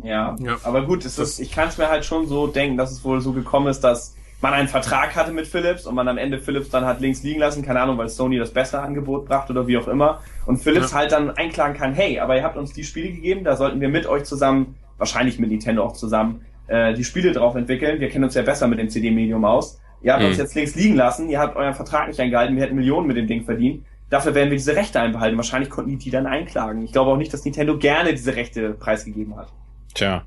Ja, 0.03 0.35
ja, 0.39 0.57
aber 0.63 0.85
gut, 0.85 1.05
ist 1.05 1.19
das, 1.19 1.39
ich 1.39 1.51
kann 1.51 1.67
es 1.67 1.77
mir 1.77 1.89
halt 1.89 2.05
schon 2.05 2.27
so 2.27 2.47
denken, 2.47 2.77
dass 2.77 2.91
es 2.91 3.03
wohl 3.03 3.19
so 3.19 3.33
gekommen 3.33 3.67
ist, 3.67 3.81
dass 3.81 4.15
man 4.41 4.53
einen 4.53 4.67
Vertrag 4.67 5.15
hatte 5.15 5.31
mit 5.31 5.47
Philips 5.47 5.85
und 5.85 5.95
man 5.95 6.07
am 6.07 6.17
Ende 6.17 6.39
Philips 6.39 6.69
dann 6.69 6.85
hat 6.85 6.99
links 6.99 7.23
liegen 7.23 7.39
lassen, 7.39 7.63
keine 7.63 7.81
Ahnung, 7.81 7.97
weil 7.97 8.09
Sony 8.09 8.39
das 8.39 8.51
bessere 8.51 8.81
Angebot 8.81 9.27
brachte 9.27 9.53
oder 9.53 9.67
wie 9.67 9.77
auch 9.77 9.87
immer. 9.87 10.21
Und 10.45 10.57
Philips 10.57 10.91
ja. 10.91 10.97
halt 10.97 11.11
dann 11.11 11.29
einklagen 11.31 11.77
kann, 11.77 11.93
hey, 11.93 12.19
aber 12.19 12.35
ihr 12.35 12.43
habt 12.43 12.57
uns 12.57 12.73
die 12.73 12.83
Spiele 12.83 13.11
gegeben, 13.11 13.43
da 13.43 13.55
sollten 13.55 13.79
wir 13.81 13.89
mit 13.89 14.07
euch 14.07 14.23
zusammen, 14.23 14.75
wahrscheinlich 14.97 15.37
mit 15.39 15.51
Nintendo 15.51 15.83
auch 15.83 15.93
zusammen, 15.93 16.41
äh, 16.67 16.93
die 16.93 17.03
Spiele 17.03 17.33
drauf 17.33 17.55
entwickeln. 17.55 17.99
Wir 17.99 18.09
kennen 18.09 18.23
uns 18.23 18.33
ja 18.33 18.41
besser 18.41 18.67
mit 18.67 18.79
dem 18.79 18.89
CD-Medium 18.89 19.45
aus. 19.45 19.79
Ihr 20.01 20.13
habt 20.13 20.23
mhm. 20.23 20.29
uns 20.29 20.37
jetzt 20.37 20.55
links 20.55 20.75
liegen 20.75 20.95
lassen, 20.95 21.29
ihr 21.29 21.39
habt 21.39 21.55
euren 21.55 21.75
Vertrag 21.75 22.07
nicht 22.07 22.19
eingehalten, 22.19 22.55
wir 22.55 22.63
hätten 22.63 22.75
Millionen 22.75 23.07
mit 23.07 23.17
dem 23.17 23.27
Ding 23.27 23.43
verdient. 23.43 23.85
Dafür 24.09 24.33
werden 24.33 24.49
wir 24.49 24.57
diese 24.57 24.75
Rechte 24.75 24.99
einbehalten. 24.99 25.37
Wahrscheinlich 25.37 25.69
konnten 25.69 25.91
die 25.91 25.97
die 25.97 26.09
dann 26.09 26.25
einklagen. 26.25 26.83
Ich 26.83 26.91
glaube 26.91 27.11
auch 27.11 27.17
nicht, 27.17 27.31
dass 27.31 27.45
Nintendo 27.45 27.77
gerne 27.77 28.11
diese 28.11 28.35
Rechte 28.35 28.71
preisgegeben 28.71 29.37
hat. 29.37 29.53
Tja, 29.93 30.25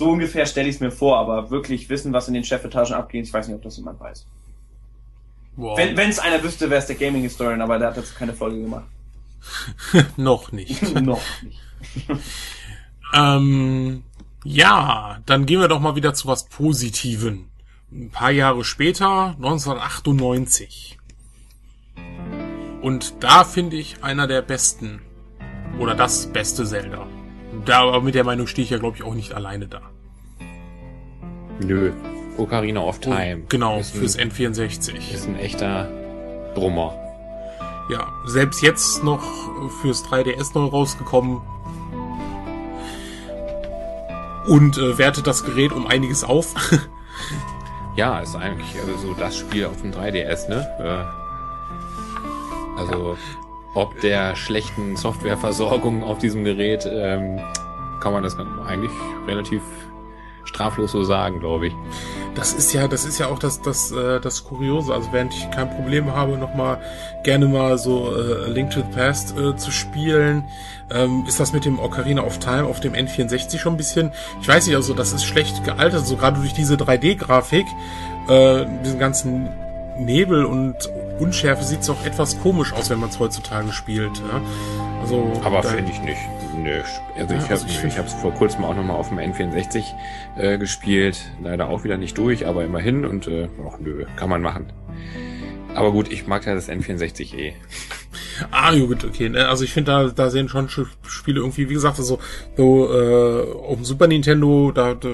so 0.00 0.08
ungefähr 0.08 0.46
stelle 0.46 0.66
ich 0.66 0.76
es 0.76 0.80
mir 0.80 0.90
vor, 0.90 1.18
aber 1.18 1.50
wirklich 1.50 1.90
wissen, 1.90 2.14
was 2.14 2.26
in 2.26 2.32
den 2.32 2.42
Chefetagen 2.42 2.94
abgeht, 2.94 3.26
ich 3.26 3.32
weiß 3.34 3.48
nicht, 3.48 3.56
ob 3.56 3.62
das 3.62 3.76
jemand 3.76 4.00
weiß. 4.00 4.26
Wow. 5.56 5.76
Wenn 5.76 6.08
es 6.08 6.18
einer 6.18 6.42
wüsste, 6.42 6.70
wäre 6.70 6.80
es 6.80 6.86
der 6.86 6.96
Gaming 6.96 7.20
Historian, 7.20 7.60
aber 7.60 7.78
der 7.78 7.88
hat 7.88 7.98
dazu 7.98 8.14
keine 8.14 8.32
Folge 8.32 8.62
gemacht. 8.62 8.86
Noch 10.16 10.52
nicht. 10.52 10.94
Noch 11.02 11.20
nicht. 11.42 11.60
ähm, 13.14 14.04
ja, 14.42 15.18
dann 15.26 15.44
gehen 15.44 15.60
wir 15.60 15.68
doch 15.68 15.80
mal 15.80 15.96
wieder 15.96 16.14
zu 16.14 16.28
was 16.28 16.46
Positiven. 16.46 17.50
Ein 17.92 18.10
paar 18.10 18.30
Jahre 18.30 18.64
später, 18.64 19.34
1998. 19.36 20.98
Und 22.80 23.22
da 23.22 23.44
finde 23.44 23.76
ich 23.76 24.02
einer 24.02 24.26
der 24.26 24.40
besten 24.40 25.02
oder 25.78 25.94
das 25.94 26.26
beste 26.32 26.64
Zelda. 26.64 27.06
Da, 27.64 27.80
aber 27.80 28.00
mit 28.00 28.14
der 28.14 28.24
Meinung 28.24 28.46
stehe 28.46 28.64
ich 28.64 28.70
ja, 28.70 28.78
glaube 28.78 28.96
ich, 28.96 29.02
auch 29.02 29.14
nicht 29.14 29.34
alleine 29.34 29.66
da. 29.66 29.82
Nö. 31.60 31.92
Ocarina 32.38 32.80
of 32.80 32.98
oh, 32.98 33.02
Time. 33.02 33.40
Oh, 33.42 33.46
genau, 33.48 33.82
fürs 33.82 34.16
ein, 34.16 34.30
N64. 34.30 35.12
Ist 35.12 35.26
ein 35.26 35.36
echter 35.38 35.88
Brummer. 36.54 36.94
Ja, 37.90 38.08
selbst 38.26 38.62
jetzt 38.62 39.04
noch 39.04 39.22
fürs 39.82 40.04
3DS 40.04 40.52
neu 40.54 40.66
rausgekommen. 40.66 41.42
Und 44.46 44.78
äh, 44.78 44.96
wertet 44.96 45.26
das 45.26 45.44
Gerät 45.44 45.72
um 45.72 45.86
einiges 45.86 46.24
auf. 46.24 46.54
ja, 47.96 48.20
ist 48.20 48.36
eigentlich 48.36 48.74
also 48.80 49.08
so 49.08 49.14
das 49.14 49.36
Spiel 49.36 49.66
auf 49.66 49.82
dem 49.82 49.92
3DS, 49.92 50.48
ne? 50.48 50.66
Äh, 50.78 51.04
also 52.80 53.18
ob 53.74 54.00
der 54.00 54.36
schlechten 54.36 54.96
Softwareversorgung 54.96 56.02
auf 56.02 56.18
diesem 56.18 56.44
Gerät 56.44 56.88
ähm, 56.90 57.40
kann 58.00 58.12
man 58.12 58.22
das 58.22 58.36
eigentlich 58.38 58.92
relativ 59.26 59.62
straflos 60.44 60.92
so 60.92 61.04
sagen, 61.04 61.40
glaube 61.40 61.68
ich. 61.68 61.74
Das 62.34 62.52
ist 62.52 62.72
ja, 62.72 62.88
das 62.88 63.04
ist 63.04 63.18
ja 63.18 63.26
auch 63.28 63.38
das, 63.38 63.60
das, 63.60 63.92
äh, 63.92 64.20
das 64.20 64.44
Kuriose. 64.44 64.92
Also 64.92 65.12
während 65.12 65.34
ich 65.34 65.50
kein 65.50 65.70
Problem 65.70 66.12
habe, 66.12 66.36
noch 66.36 66.54
mal 66.54 66.80
gerne 67.24 67.46
mal 67.46 67.78
so 67.78 68.14
äh, 68.14 68.50
Link 68.50 68.70
to 68.70 68.80
the 68.80 68.96
Past 68.96 69.36
äh, 69.38 69.56
zu 69.56 69.70
spielen, 69.70 70.44
ähm, 70.90 71.24
ist 71.26 71.40
das 71.40 71.52
mit 71.52 71.64
dem 71.64 71.78
Ocarina 71.78 72.22
of 72.22 72.38
Time 72.38 72.64
auf 72.64 72.80
dem 72.80 72.94
N64 72.94 73.58
schon 73.58 73.74
ein 73.74 73.76
bisschen, 73.76 74.12
ich 74.40 74.48
weiß 74.48 74.66
nicht, 74.66 74.76
also 74.76 74.94
das 74.94 75.12
ist 75.12 75.24
schlecht 75.24 75.64
gealtert, 75.64 76.06
so 76.06 76.16
gerade 76.16 76.40
durch 76.40 76.52
diese 76.52 76.74
3D-Grafik, 76.74 77.66
äh, 78.28 78.64
diesen 78.84 78.98
ganzen 78.98 79.48
Nebel 80.04 80.44
und 80.44 80.76
Unschärfe 81.18 81.64
sieht 81.64 81.80
es 81.80 81.90
auch 81.90 82.04
etwas 82.04 82.40
komisch 82.40 82.72
aus, 82.72 82.90
wenn 82.90 82.98
man 82.98 83.10
es 83.10 83.18
heutzutage 83.18 83.72
spielt. 83.72 84.18
Ja? 84.18 84.40
Also, 85.02 85.32
Aber 85.44 85.62
finde 85.62 85.92
ich 85.92 86.00
nicht. 86.00 86.20
Nö. 86.56 86.82
Also 87.16 87.34
ja, 87.34 87.38
ich 87.38 87.44
habe 87.44 87.54
also 87.54 87.66
ich, 87.66 87.84
ich 87.84 87.96
es 87.96 88.12
vor 88.14 88.34
kurzem 88.34 88.64
auch 88.64 88.74
nochmal 88.74 88.96
auf 88.96 89.08
dem 89.08 89.18
N64 89.18 89.84
äh, 90.36 90.58
gespielt. 90.58 91.18
Leider 91.42 91.68
auch 91.68 91.84
wieder 91.84 91.96
nicht 91.96 92.18
durch, 92.18 92.46
aber 92.46 92.64
immerhin 92.64 93.04
und 93.04 93.28
äh, 93.28 93.48
ach, 93.66 93.78
nö, 93.78 94.04
kann 94.16 94.28
man 94.28 94.42
machen. 94.42 94.72
Aber 95.74 95.92
gut, 95.92 96.10
ich 96.10 96.26
mag 96.26 96.44
ja 96.46 96.54
das 96.54 96.68
N64 96.68 97.34
eh. 97.36 97.54
Ah, 98.50 98.74
gut, 98.74 99.04
okay. 99.04 99.28
Ne? 99.28 99.48
Also 99.48 99.64
ich 99.64 99.72
finde, 99.72 99.92
da, 99.92 100.08
da 100.08 100.30
sehen 100.30 100.48
schon 100.48 100.68
Spiele 100.68 101.40
irgendwie, 101.40 101.68
wie 101.68 101.74
gesagt, 101.74 101.98
also 101.98 102.18
so 102.56 102.92
äh, 102.92 103.52
auf 103.52 103.76
dem 103.76 103.84
Super 103.84 104.06
Nintendo, 104.06 104.72
da, 104.72 104.94
da, 104.94 105.10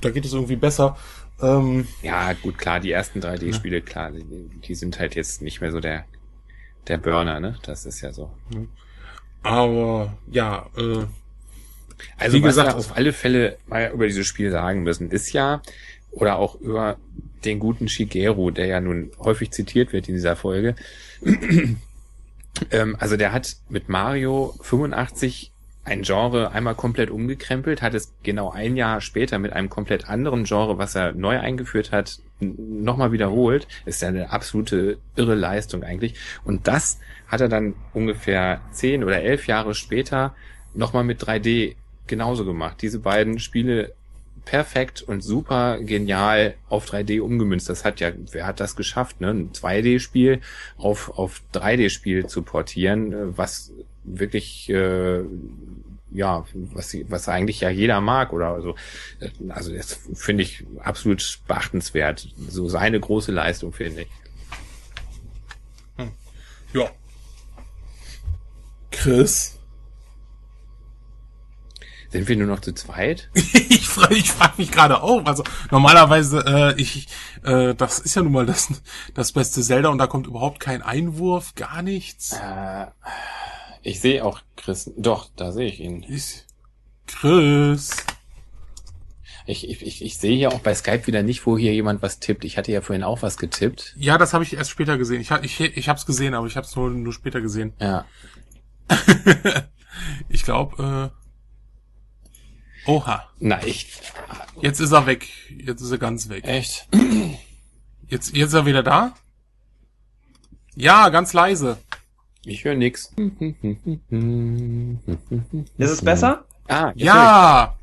da 0.00 0.10
geht 0.10 0.24
es 0.24 0.32
irgendwie 0.32 0.56
besser. 0.56 0.96
Ähm, 1.40 1.86
ja, 2.02 2.32
gut, 2.32 2.56
klar, 2.56 2.80
die 2.80 2.92
ersten 2.92 3.20
3D-Spiele, 3.20 3.78
ja. 3.78 3.84
klar, 3.84 4.10
die, 4.10 4.24
die, 4.66 4.74
sind 4.74 4.98
halt 4.98 5.14
jetzt 5.14 5.42
nicht 5.42 5.60
mehr 5.60 5.70
so 5.70 5.80
der, 5.80 6.04
der 6.88 6.96
Burner, 6.96 7.40
ne? 7.40 7.58
Das 7.62 7.84
ist 7.84 8.00
ja 8.00 8.12
so. 8.12 8.30
Aber, 9.42 10.16
ja, 10.30 10.66
äh, 10.76 11.04
also 12.16 12.36
wie 12.36 12.40
gesagt, 12.40 12.74
auf 12.74 12.96
alle 12.96 13.12
Fälle 13.12 13.58
mal 13.66 13.90
über 13.92 14.06
dieses 14.06 14.26
Spiel 14.26 14.50
sagen 14.50 14.82
müssen, 14.82 15.10
ist 15.10 15.32
ja, 15.32 15.62
oder 16.10 16.36
auch 16.36 16.54
über 16.60 16.96
den 17.44 17.58
guten 17.58 17.88
Shigeru, 17.88 18.50
der 18.50 18.66
ja 18.66 18.80
nun 18.80 19.10
häufig 19.18 19.50
zitiert 19.50 19.92
wird 19.92 20.08
in 20.08 20.14
dieser 20.14 20.36
Folge. 20.36 20.74
ähm, 22.70 22.96
also 22.98 23.16
der 23.16 23.32
hat 23.32 23.56
mit 23.68 23.88
Mario 23.88 24.54
85 24.62 25.52
ein 25.86 26.02
Genre 26.02 26.50
einmal 26.50 26.74
komplett 26.74 27.10
umgekrempelt, 27.10 27.80
hat 27.80 27.94
es 27.94 28.12
genau 28.24 28.50
ein 28.50 28.76
Jahr 28.76 29.00
später 29.00 29.38
mit 29.38 29.52
einem 29.52 29.70
komplett 29.70 30.08
anderen 30.08 30.44
Genre, 30.44 30.78
was 30.78 30.96
er 30.96 31.12
neu 31.12 31.38
eingeführt 31.38 31.92
hat, 31.92 32.18
nochmal 32.40 33.12
wiederholt. 33.12 33.68
Ist 33.84 34.02
ja 34.02 34.08
eine 34.08 34.30
absolute 34.30 34.98
irre 35.14 35.36
Leistung 35.36 35.84
eigentlich. 35.84 36.14
Und 36.44 36.66
das 36.66 36.98
hat 37.28 37.40
er 37.40 37.48
dann 37.48 37.74
ungefähr 37.94 38.60
zehn 38.72 39.04
oder 39.04 39.22
elf 39.22 39.46
Jahre 39.46 39.74
später 39.74 40.34
nochmal 40.74 41.04
mit 41.04 41.22
3D 41.22 41.76
genauso 42.08 42.44
gemacht. 42.44 42.78
Diese 42.82 42.98
beiden 42.98 43.38
Spiele 43.38 43.92
perfekt 44.44 45.02
und 45.02 45.22
super 45.22 45.78
genial 45.80 46.54
auf 46.68 46.90
3D 46.90 47.20
umgemünzt. 47.20 47.68
Das 47.68 47.84
hat 47.84 48.00
ja, 48.00 48.10
wer 48.32 48.46
hat 48.46 48.58
das 48.58 48.74
geschafft, 48.74 49.20
ne? 49.20 49.30
Ein 49.30 49.52
2D-Spiel 49.52 50.40
auf, 50.78 51.16
auf 51.18 51.42
3D-Spiel 51.52 52.26
zu 52.26 52.42
portieren, 52.42 53.36
was 53.36 53.72
wirklich 54.04 54.70
äh, 54.70 55.20
ja, 56.10 56.44
was, 56.54 56.96
was 57.08 57.28
eigentlich 57.28 57.60
ja 57.60 57.70
jeder 57.70 58.00
mag 58.00 58.32
oder 58.32 58.48
also, 58.48 58.74
also 59.48 59.74
das 59.74 59.98
finde 60.14 60.44
ich 60.44 60.64
absolut 60.80 61.40
beachtenswert. 61.46 62.28
So 62.48 62.68
seine 62.68 63.00
große 63.00 63.32
Leistung, 63.32 63.72
finde 63.72 64.02
ich. 64.02 64.08
Hm. 65.96 66.12
Ja. 66.72 66.90
Chris? 68.90 69.58
Sind 72.10 72.28
wir 72.28 72.36
nur 72.36 72.46
noch 72.46 72.60
zu 72.60 72.72
zweit? 72.72 73.28
ich 73.34 73.88
frage 73.88 74.14
ich 74.14 74.30
frag 74.30 74.58
mich 74.58 74.70
gerade 74.70 75.02
auch. 75.02 75.24
Also 75.26 75.42
normalerweise, 75.70 76.44
äh, 76.46 76.80
ich, 76.80 77.08
äh, 77.42 77.74
das 77.74 77.98
ist 77.98 78.14
ja 78.14 78.22
nun 78.22 78.32
mal 78.32 78.46
das, 78.46 78.68
das 79.12 79.32
beste 79.32 79.60
Zelda 79.60 79.88
und 79.88 79.98
da 79.98 80.06
kommt 80.06 80.26
überhaupt 80.26 80.60
kein 80.60 80.82
Einwurf, 80.82 81.54
gar 81.56 81.82
nichts. 81.82 82.32
Äh, 82.32 82.86
Ich 83.86 84.00
sehe 84.00 84.24
auch 84.24 84.40
Chris. 84.56 84.90
Doch, 84.96 85.28
da 85.36 85.52
sehe 85.52 85.68
ich 85.68 85.78
ihn. 85.78 86.02
Ist 86.02 86.48
Chris. 87.06 87.92
Ich, 89.46 89.70
ich, 89.70 90.02
ich 90.04 90.18
sehe 90.18 90.36
hier 90.36 90.50
auch 90.50 90.58
bei 90.58 90.74
Skype 90.74 91.06
wieder 91.06 91.22
nicht, 91.22 91.46
wo 91.46 91.56
hier 91.56 91.72
jemand 91.72 92.02
was 92.02 92.18
tippt. 92.18 92.44
Ich 92.44 92.58
hatte 92.58 92.72
ja 92.72 92.80
vorhin 92.80 93.04
auch 93.04 93.22
was 93.22 93.36
getippt. 93.36 93.94
Ja, 93.96 94.18
das 94.18 94.34
habe 94.34 94.42
ich 94.42 94.54
erst 94.54 94.72
später 94.72 94.98
gesehen. 94.98 95.20
Ich, 95.20 95.30
ich, 95.30 95.60
ich 95.60 95.88
habe 95.88 96.00
es 96.00 96.04
gesehen, 96.04 96.34
aber 96.34 96.48
ich 96.48 96.56
habe 96.56 96.66
es 96.66 96.74
nur, 96.74 96.90
nur 96.90 97.12
später 97.12 97.40
gesehen. 97.40 97.74
Ja. 97.80 98.06
ich 100.28 100.42
glaube, 100.42 101.12
äh, 102.88 102.90
oha. 102.90 103.30
Na, 103.38 103.64
ich. 103.64 104.00
Jetzt 104.60 104.80
ist 104.80 104.90
er 104.90 105.06
weg. 105.06 105.28
Jetzt 105.64 105.80
ist 105.80 105.92
er 105.92 105.98
ganz 105.98 106.28
weg. 106.28 106.42
Echt? 106.44 106.88
Jetzt, 108.08 108.36
jetzt 108.36 108.48
ist 108.48 108.54
er 108.54 108.66
wieder 108.66 108.82
da? 108.82 109.14
Ja, 110.74 111.08
ganz 111.08 111.32
leise. 111.32 111.78
Ich 112.46 112.64
höre 112.64 112.76
nix. 112.76 113.12
Ist 115.78 115.90
es 115.90 116.04
besser? 116.04 116.44
Ah, 116.68 116.92
ja. 116.94 117.76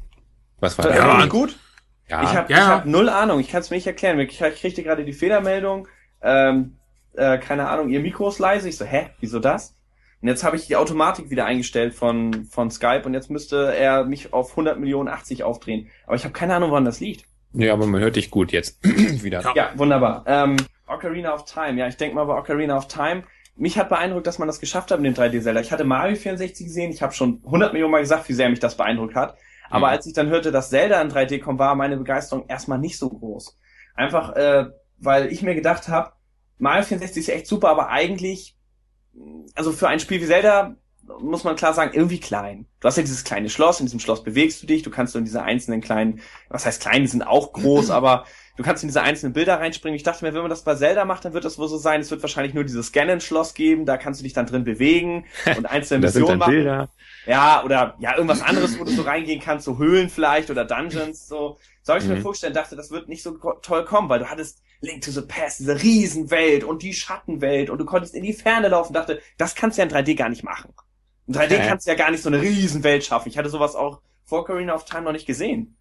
Was 0.62 0.78
war 0.78 0.96
ja, 0.96 1.18
das? 1.18 1.30
gut? 1.30 1.58
Ja. 2.08 2.24
Ich 2.24 2.30
habe 2.30 2.54
ja. 2.54 2.68
hab 2.68 2.86
null 2.86 3.10
Ahnung. 3.10 3.42
Ich 3.42 3.50
kann 3.50 3.60
es 3.60 3.70
mir 3.70 3.76
nicht 3.76 3.88
erklären. 3.88 4.18
Ich 4.20 4.40
kriegte 4.40 4.82
gerade 4.82 5.04
die 5.04 5.12
Fehlermeldung. 5.12 5.90
Ähm, 6.22 6.78
äh, 7.14 7.38
keine 7.40 7.68
Ahnung, 7.68 7.90
ihr 7.90 8.00
Mikro 8.00 8.30
ist 8.30 8.40
leise. 8.40 8.70
Ich 8.70 8.78
so, 8.78 8.86
hä, 8.86 9.10
wieso 9.20 9.40
das? 9.40 9.76
Und 10.22 10.30
jetzt 10.30 10.46
habe 10.46 10.56
ich 10.56 10.68
die 10.68 10.78
Automatik 10.78 11.30
wieder 11.30 11.44
eingestellt 11.44 11.94
von, 11.94 12.46
von 12.46 12.72
Skype 12.72 13.04
und 13.04 13.14
jetzt 13.14 13.30
müsste 13.30 13.76
er 13.76 14.06
mich 14.06 14.32
auf 14.32 14.52
100 14.52 14.80
Millionen 14.80 15.10
80 15.10 15.44
aufdrehen. 15.44 15.90
Aber 16.06 16.16
ich 16.16 16.24
habe 16.24 16.34
keine 16.34 16.56
Ahnung, 16.56 16.70
woran 16.70 16.86
das 16.86 17.02
liegt. 17.02 17.26
Nee, 17.52 17.70
aber 17.70 17.86
man 17.86 18.00
hört 18.00 18.16
dich 18.16 18.32
gut 18.32 18.54
jetzt 18.54 18.80
wieder. 19.24 19.42
Ja, 19.42 19.52
ja 19.54 19.72
wunderbar. 19.76 20.24
Ähm, 20.26 20.56
Ocarina 20.88 21.34
of 21.34 21.44
Time. 21.44 21.78
Ja, 21.78 21.88
ich 21.88 21.98
denke 21.98 22.16
mal 22.16 22.24
bei 22.24 22.38
Ocarina 22.38 22.78
of 22.78 22.88
Time. 22.88 23.24
Mich 23.56 23.78
hat 23.78 23.90
beeindruckt, 23.90 24.26
dass 24.26 24.40
man 24.40 24.48
das 24.48 24.60
geschafft 24.60 24.92
hat 24.92 25.00
mit 25.00 25.16
dem 25.16 25.22
3D-Zelda. 25.22 25.62
Ich 25.62 25.72
hatte 25.72 25.84
Mario 25.84 26.16
64 26.16 26.66
gesehen. 26.66 26.92
Ich 26.92 27.02
habe 27.02 27.14
schon 27.14 27.42
100 27.46 27.74
Millionen 27.74 27.92
Mal 27.92 28.02
gesagt, 28.02 28.28
wie 28.30 28.34
sehr 28.34 28.50
mich 28.50 28.60
das 28.60 28.78
beeindruckt 28.78 29.16
hat. 29.16 29.38
Aber 29.70 29.88
mhm. 29.88 29.94
als 29.94 30.06
ich 30.06 30.14
dann 30.14 30.30
hörte, 30.30 30.52
dass 30.52 30.70
Zelda 30.70 31.02
in 31.02 31.12
3D 31.12 31.40
kommt, 31.40 31.60
war 31.60 31.76
meine 31.76 31.98
Begeisterung 31.98 32.46
erstmal 32.48 32.80
nicht 32.80 32.98
so 32.98 33.10
groß. 33.10 33.58
Einfach, 33.96 34.36
äh, 34.36 34.66
weil 34.98 35.32
ich 35.32 35.44
mir 35.44 35.56
gedacht 35.56 35.88
habe, 35.88 36.14
Mario 36.58 36.84
64 36.84 37.24
ist 37.24 37.30
echt 37.30 37.48
super, 37.48 37.70
aber 37.70 37.90
eigentlich, 37.90 38.58
also 39.56 39.72
für 39.72 39.88
ein 39.88 40.00
Spiel 40.00 40.22
wie 40.22 40.28
Zelda 40.28 40.76
muss 41.20 41.44
man 41.44 41.56
klar 41.56 41.74
sagen, 41.74 41.92
irgendwie 41.94 42.20
klein. 42.20 42.66
Du 42.80 42.88
hast 42.88 42.98
ja 42.98 43.04
dieses 43.04 43.24
kleine 43.24 43.50
Schloss, 43.50 43.80
in 43.80 43.86
diesem 43.86 44.00
Schloss 44.00 44.24
bewegst 44.24 44.64
du 44.64 44.68
dich, 44.68 44.84
du 44.84 44.90
kannst 44.90 45.14
so 45.14 45.20
in 45.20 45.26
diese 45.26 45.44
einzelnen 45.44 45.82
kleinen, 45.82 46.22
was 46.50 46.66
heißt 46.66 46.82
klein, 46.82 47.02
die 47.02 47.08
sind 47.08 47.24
auch 47.24 47.54
groß, 47.54 47.90
aber 47.92 48.26
du 48.58 48.64
kannst 48.64 48.84
in 48.84 48.90
diese 48.90 49.02
einzelnen 49.02 49.34
Bilder 49.34 49.60
reinspringen. 49.60 49.96
Ich 49.96 50.04
dachte 50.04 50.24
mir, 50.24 50.34
wenn 50.34 50.42
man 50.42 50.50
das 50.50 50.64
bei 50.64 50.76
Zelda 50.76 51.06
macht, 51.06 51.26
dann 51.26 51.34
wird 51.34 51.46
das 51.46 51.58
wohl 51.58 51.68
so 51.68 51.78
sein, 51.78 52.02
es 52.02 52.12
wird 52.12 52.22
wahrscheinlich 52.22 52.54
nur 52.54 52.64
dieses 52.64 52.88
Scannen-Schloss 52.88 53.54
geben, 53.54 53.86
da 53.86 53.98
kannst 53.98 54.20
du 54.20 54.24
dich 54.24 54.34
dann 54.34 54.46
drin 54.46 54.64
bewegen 54.64 55.26
und 55.58 55.66
einzelne 55.66 56.06
Missionen 56.06 56.40
machen. 56.40 56.52
Bilder. 56.52 56.90
Ja, 57.26 57.64
oder 57.64 57.96
ja, 58.00 58.16
irgendwas 58.16 58.42
anderes, 58.42 58.80
wo 58.80 58.84
du 58.84 58.92
so 58.92 59.02
reingehen 59.02 59.42
kannst, 59.42 59.66
so 59.66 59.78
Höhlen 59.78 60.10
vielleicht 60.10 60.50
oder 60.50 60.66
Dungeons, 60.66 61.28
so. 61.28 61.58
So 61.86 61.92
habe 61.92 62.02
ich 62.02 62.08
mhm. 62.08 62.16
mir 62.16 62.22
vorgestellt, 62.22 62.56
dachte, 62.56 62.78
das 62.78 62.92
wird 62.92 63.10
nicht 63.10 63.24
so 63.24 63.32
toll 63.62 63.84
kommen, 63.84 64.08
weil 64.08 64.20
du 64.20 64.30
hattest 64.30 64.62
Link 64.80 65.02
to 65.02 65.12
the 65.12 65.22
Past, 65.22 65.60
diese 65.60 65.82
Riesenwelt 65.82 66.64
und 66.64 66.82
die 66.82 66.94
Schattenwelt 66.94 67.70
und 67.70 67.78
du 67.78 67.86
konntest 67.86 68.16
in 68.16 68.24
die 68.24 68.32
Ferne 68.32 68.70
laufen, 68.70 68.94
dachte, 68.94 69.22
das 69.38 69.56
kannst 69.56 69.78
du 69.78 69.82
ja 69.82 69.88
in 69.90 69.94
3D 69.94 70.16
gar 70.16 70.30
nicht 70.30 70.44
machen. 70.44 70.74
In 71.28 71.34
3D 71.34 71.52
äh. 71.52 71.68
kannst 71.68 71.86
du 71.86 71.92
ja 71.92 71.98
gar 71.98 72.12
nicht 72.12 72.24
so 72.24 72.30
eine 72.30 72.42
Riesenwelt 72.42 73.04
schaffen. 73.04 73.28
Ich 73.28 73.38
hatte 73.38 73.50
sowas 73.50 73.76
auch 73.76 74.02
vor 74.24 74.46
Carina 74.46 74.76
of 74.76 74.86
Time 74.86 75.04
noch 75.04 75.12
nicht 75.12 75.26
gesehen. 75.26 75.78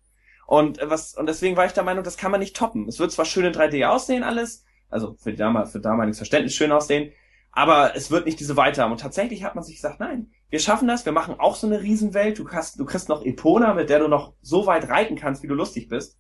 Und 0.53 0.81
was, 0.83 1.15
und 1.15 1.25
deswegen 1.25 1.57
war 1.57 1.65
ich 1.65 1.73
der 1.73 1.83
Meinung, 1.83 2.05
das 2.05 2.19
kann 2.19 2.31
man 2.31 2.39
nicht 2.39 2.55
toppen. 2.55 2.87
Es 2.87 2.99
wird 2.99 3.11
zwar 3.11 3.25
schön 3.25 3.47
in 3.47 3.55
3D 3.55 3.87
aussehen 3.87 4.23
alles, 4.23 4.67
also 4.91 5.17
für, 5.19 5.33
damal, 5.33 5.65
für 5.65 5.81
damaliges 5.81 6.19
Verständnis 6.19 6.53
schön 6.53 6.73
aussehen, 6.73 7.11
aber 7.53 7.97
es 7.97 8.11
wird 8.11 8.27
nicht 8.27 8.39
diese 8.39 8.55
Weite 8.55 8.83
haben. 8.83 8.93
Und 8.93 9.01
tatsächlich 9.01 9.45
hat 9.45 9.55
man 9.55 9.65
sich 9.65 9.77
gesagt, 9.77 9.99
nein, 9.99 10.31
wir 10.51 10.59
schaffen 10.59 10.87
das, 10.87 11.07
wir 11.07 11.13
machen 11.13 11.37
auch 11.39 11.57
so 11.57 11.67
eine 11.67 11.81
Riesenwelt. 11.81 12.39
Du, 12.39 12.47
hast, 12.51 12.79
du 12.79 12.85
kriegst 12.85 13.09
noch 13.09 13.25
Epona, 13.25 13.73
mit 13.73 13.89
der 13.89 14.01
du 14.01 14.09
noch 14.09 14.35
so 14.43 14.67
weit 14.67 14.91
reiten 14.91 15.17
kannst, 15.17 15.43
wie 15.43 15.47
du 15.47 15.55
lustig 15.55 15.89
bist. 15.89 16.19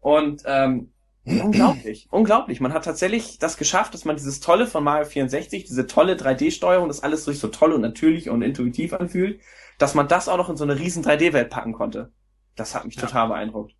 Und 0.00 0.44
ähm, 0.46 0.94
unglaublich, 1.26 2.08
unglaublich. 2.10 2.62
Man 2.62 2.72
hat 2.72 2.86
tatsächlich 2.86 3.38
das 3.38 3.58
geschafft, 3.58 3.92
dass 3.92 4.06
man 4.06 4.16
dieses 4.16 4.40
Tolle 4.40 4.66
von 4.66 4.82
Mario 4.82 5.04
64, 5.04 5.64
diese 5.64 5.86
tolle 5.86 6.14
3D-Steuerung, 6.14 6.88
das 6.88 7.02
alles 7.02 7.26
sich 7.26 7.38
so 7.38 7.48
toll 7.48 7.74
und 7.74 7.82
natürlich 7.82 8.30
und 8.30 8.40
intuitiv 8.40 8.94
anfühlt, 8.94 9.42
dass 9.76 9.94
man 9.94 10.08
das 10.08 10.30
auch 10.30 10.38
noch 10.38 10.48
in 10.48 10.56
so 10.56 10.64
eine 10.64 10.78
riesen 10.78 11.04
3D-Welt 11.04 11.50
packen 11.50 11.74
konnte. 11.74 12.14
Das 12.56 12.74
hat 12.74 12.84
mich 12.84 12.96
ja. 12.96 13.02
total 13.02 13.28
beeindruckt. 13.28 13.74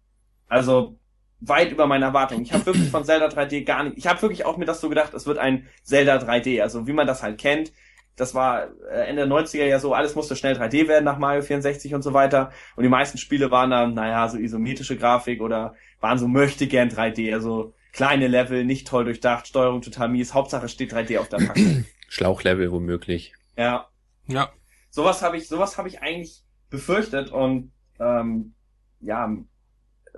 Also 0.48 0.96
weit 1.40 1.72
über 1.72 1.86
meine 1.86 2.04
Erwartungen. 2.04 2.42
Ich 2.42 2.52
habe 2.52 2.66
wirklich 2.66 2.90
von 2.90 3.04
Zelda 3.04 3.26
3D 3.26 3.64
gar 3.64 3.84
nicht. 3.84 3.96
Ich 3.96 4.06
habe 4.06 4.20
wirklich 4.22 4.44
auch 4.44 4.56
mir 4.56 4.66
das 4.66 4.80
so 4.80 4.88
gedacht, 4.88 5.14
es 5.14 5.26
wird 5.26 5.38
ein 5.38 5.66
Zelda 5.82 6.16
3D, 6.16 6.60
also 6.60 6.86
wie 6.86 6.92
man 6.92 7.06
das 7.06 7.22
halt 7.22 7.38
kennt. 7.38 7.72
Das 8.16 8.34
war 8.34 8.68
äh, 8.90 9.06
Ende 9.06 9.26
der 9.26 9.34
90er 9.34 9.64
ja 9.64 9.78
so, 9.78 9.94
alles 9.94 10.14
musste 10.14 10.36
schnell 10.36 10.54
3D 10.54 10.88
werden 10.88 11.04
nach 11.04 11.18
Mario 11.18 11.40
64 11.42 11.94
und 11.94 12.02
so 12.02 12.12
weiter. 12.12 12.50
Und 12.76 12.82
die 12.82 12.90
meisten 12.90 13.16
Spiele 13.16 13.50
waren 13.50 13.70
dann, 13.70 13.94
naja, 13.94 14.28
so 14.28 14.36
isometrische 14.36 14.96
Grafik 14.96 15.40
oder 15.40 15.74
waren 16.00 16.18
so 16.18 16.28
möchte 16.28 16.66
gern 16.66 16.90
3D, 16.90 17.32
also 17.32 17.72
kleine 17.92 18.28
Level, 18.28 18.64
nicht 18.64 18.86
toll 18.86 19.04
durchdacht, 19.04 19.46
Steuerung 19.46 19.80
total 19.80 20.08
mies, 20.08 20.34
Hauptsache 20.34 20.68
steht 20.68 20.92
3D 20.92 21.18
auf 21.18 21.28
der 21.28 21.38
Packung. 21.38 21.86
Schlauchlevel 22.08 22.70
womöglich. 22.70 23.32
Ja. 23.56 23.88
Ja. 24.26 24.50
Sowas 24.90 25.22
habe 25.22 25.38
ich, 25.38 25.48
sowas 25.48 25.78
habe 25.78 25.88
ich 25.88 26.02
eigentlich 26.02 26.42
befürchtet 26.68 27.30
und 27.30 27.72
ähm, 27.98 28.54
ja, 29.00 29.30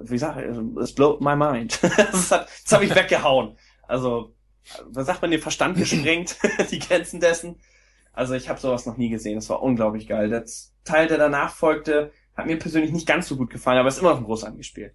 wie 0.01 0.18
sag 0.18 0.37
ich, 0.37 0.45
es 0.80 0.95
blowt 0.95 1.20
my 1.20 1.37
mind. 1.37 1.78
das, 1.97 2.30
hat, 2.30 2.49
das 2.64 2.72
habe 2.72 2.85
ich 2.85 2.95
weggehauen. 2.95 3.57
Also, 3.87 4.35
was 4.87 5.07
sagt 5.07 5.22
man, 5.22 5.30
den 5.30 5.41
Verstand 5.41 5.76
gesprengt, 5.76 6.37
die 6.70 6.78
Grenzen 6.78 7.20
dessen. 7.20 7.57
Also 8.12 8.35
ich 8.35 8.49
habe 8.49 8.61
sowas 8.61 8.87
noch 8.87 8.97
nie 8.97 9.09
gesehen. 9.09 9.37
Das 9.37 9.49
war 9.49 9.62
unglaublich 9.62 10.07
geil. 10.07 10.28
Der 10.28 10.45
Teil, 10.85 11.09
der 11.09 11.18
danach 11.18 11.55
folgte, 11.55 12.12
hat 12.35 12.47
mir 12.47 12.59
persönlich 12.59 12.93
nicht 12.93 13.07
ganz 13.07 13.28
so 13.28 13.37
gut 13.37 13.51
gefallen, 13.51 13.78
aber 13.78 13.89
ist 13.89 13.99
immer 13.99 14.11
noch 14.11 14.18
ein 14.18 14.24
großartiges 14.24 14.66
Spiel. 14.66 14.95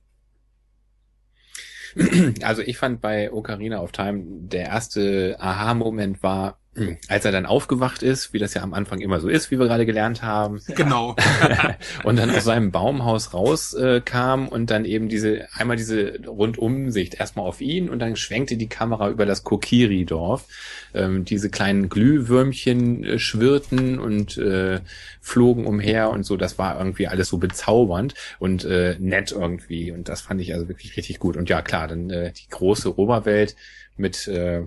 Also 2.44 2.62
ich 2.62 2.78
fand 2.78 3.02
bei 3.02 3.32
Ocarina 3.32 3.82
of 3.82 3.92
Time 3.92 4.24
der 4.26 4.66
erste 4.66 5.36
Aha-Moment 5.40 6.22
war, 6.22 6.60
als 7.08 7.26
er 7.26 7.32
dann 7.32 7.46
aufgewacht 7.46 8.04
ist, 8.04 8.34
wie 8.34 8.40
das 8.40 8.54
ja 8.54 8.62
am 8.62 8.74
Anfang 8.74 9.00
immer 9.00 9.20
so 9.20 9.30
ist, 9.30 9.52
wie 9.52 9.60
wir 9.60 9.66
gerade 9.66 9.86
gelernt 9.86 10.22
haben. 10.22 10.62
Genau. 10.78 11.16
und 12.04 12.20
dann 12.20 12.30
aus 12.30 12.44
seinem 12.44 12.72
Baumhaus 12.72 13.34
rauskam 13.34 14.46
äh, 14.46 14.48
und 14.50 14.70
dann 14.70 14.86
eben 14.86 15.10
diese, 15.10 15.48
einmal 15.54 15.76
diese 15.76 16.20
Rundumsicht 16.28 17.16
erstmal 17.16 17.48
auf 17.48 17.62
ihn 17.62 17.90
und 17.90 18.00
dann 18.00 18.16
schwenkte 18.16 18.58
die 18.58 18.70
Kamera 18.70 19.10
über 19.10 19.26
das 19.26 19.44
Kokiri-Dorf. 19.44 20.46
Ähm, 20.94 21.26
diese 21.26 21.50
kleinen 21.50 21.90
Glühwürmchen 21.90 23.04
äh, 23.04 23.20
schwirrten 23.20 23.98
und 23.98 24.38
äh, 24.38 24.82
flogen 25.20 25.66
umher 25.66 26.12
und 26.12 26.24
so. 26.24 26.38
Das 26.38 26.60
war 26.60 26.78
irgendwie 26.78 27.08
alles 27.08 27.30
so 27.30 27.38
bezaubernd 27.38 28.14
und 28.40 28.66
äh, 28.66 28.98
nett 29.00 29.32
irgendwie. 29.32 29.92
Und 29.92 30.10
das 30.10 30.22
fand 30.22 30.42
ich 30.42 30.54
also 30.54 30.68
wirklich 30.68 30.96
richtig 30.96 31.20
gut. 31.20 31.38
Und 31.38 31.50
ja, 31.50 31.62
klar, 31.62 31.88
dann 31.88 32.10
äh, 32.10 32.32
die 32.34 32.50
große 32.50 32.98
Oberwelt 33.00 33.56
mit 33.98 34.28
äh, 34.28 34.64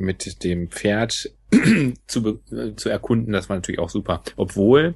mit 0.00 0.42
dem 0.42 0.70
Pferd 0.70 1.30
zu, 2.06 2.40
zu 2.76 2.88
erkunden, 2.88 3.32
das 3.32 3.48
war 3.48 3.56
natürlich 3.56 3.80
auch 3.80 3.90
super. 3.90 4.22
Obwohl 4.36 4.94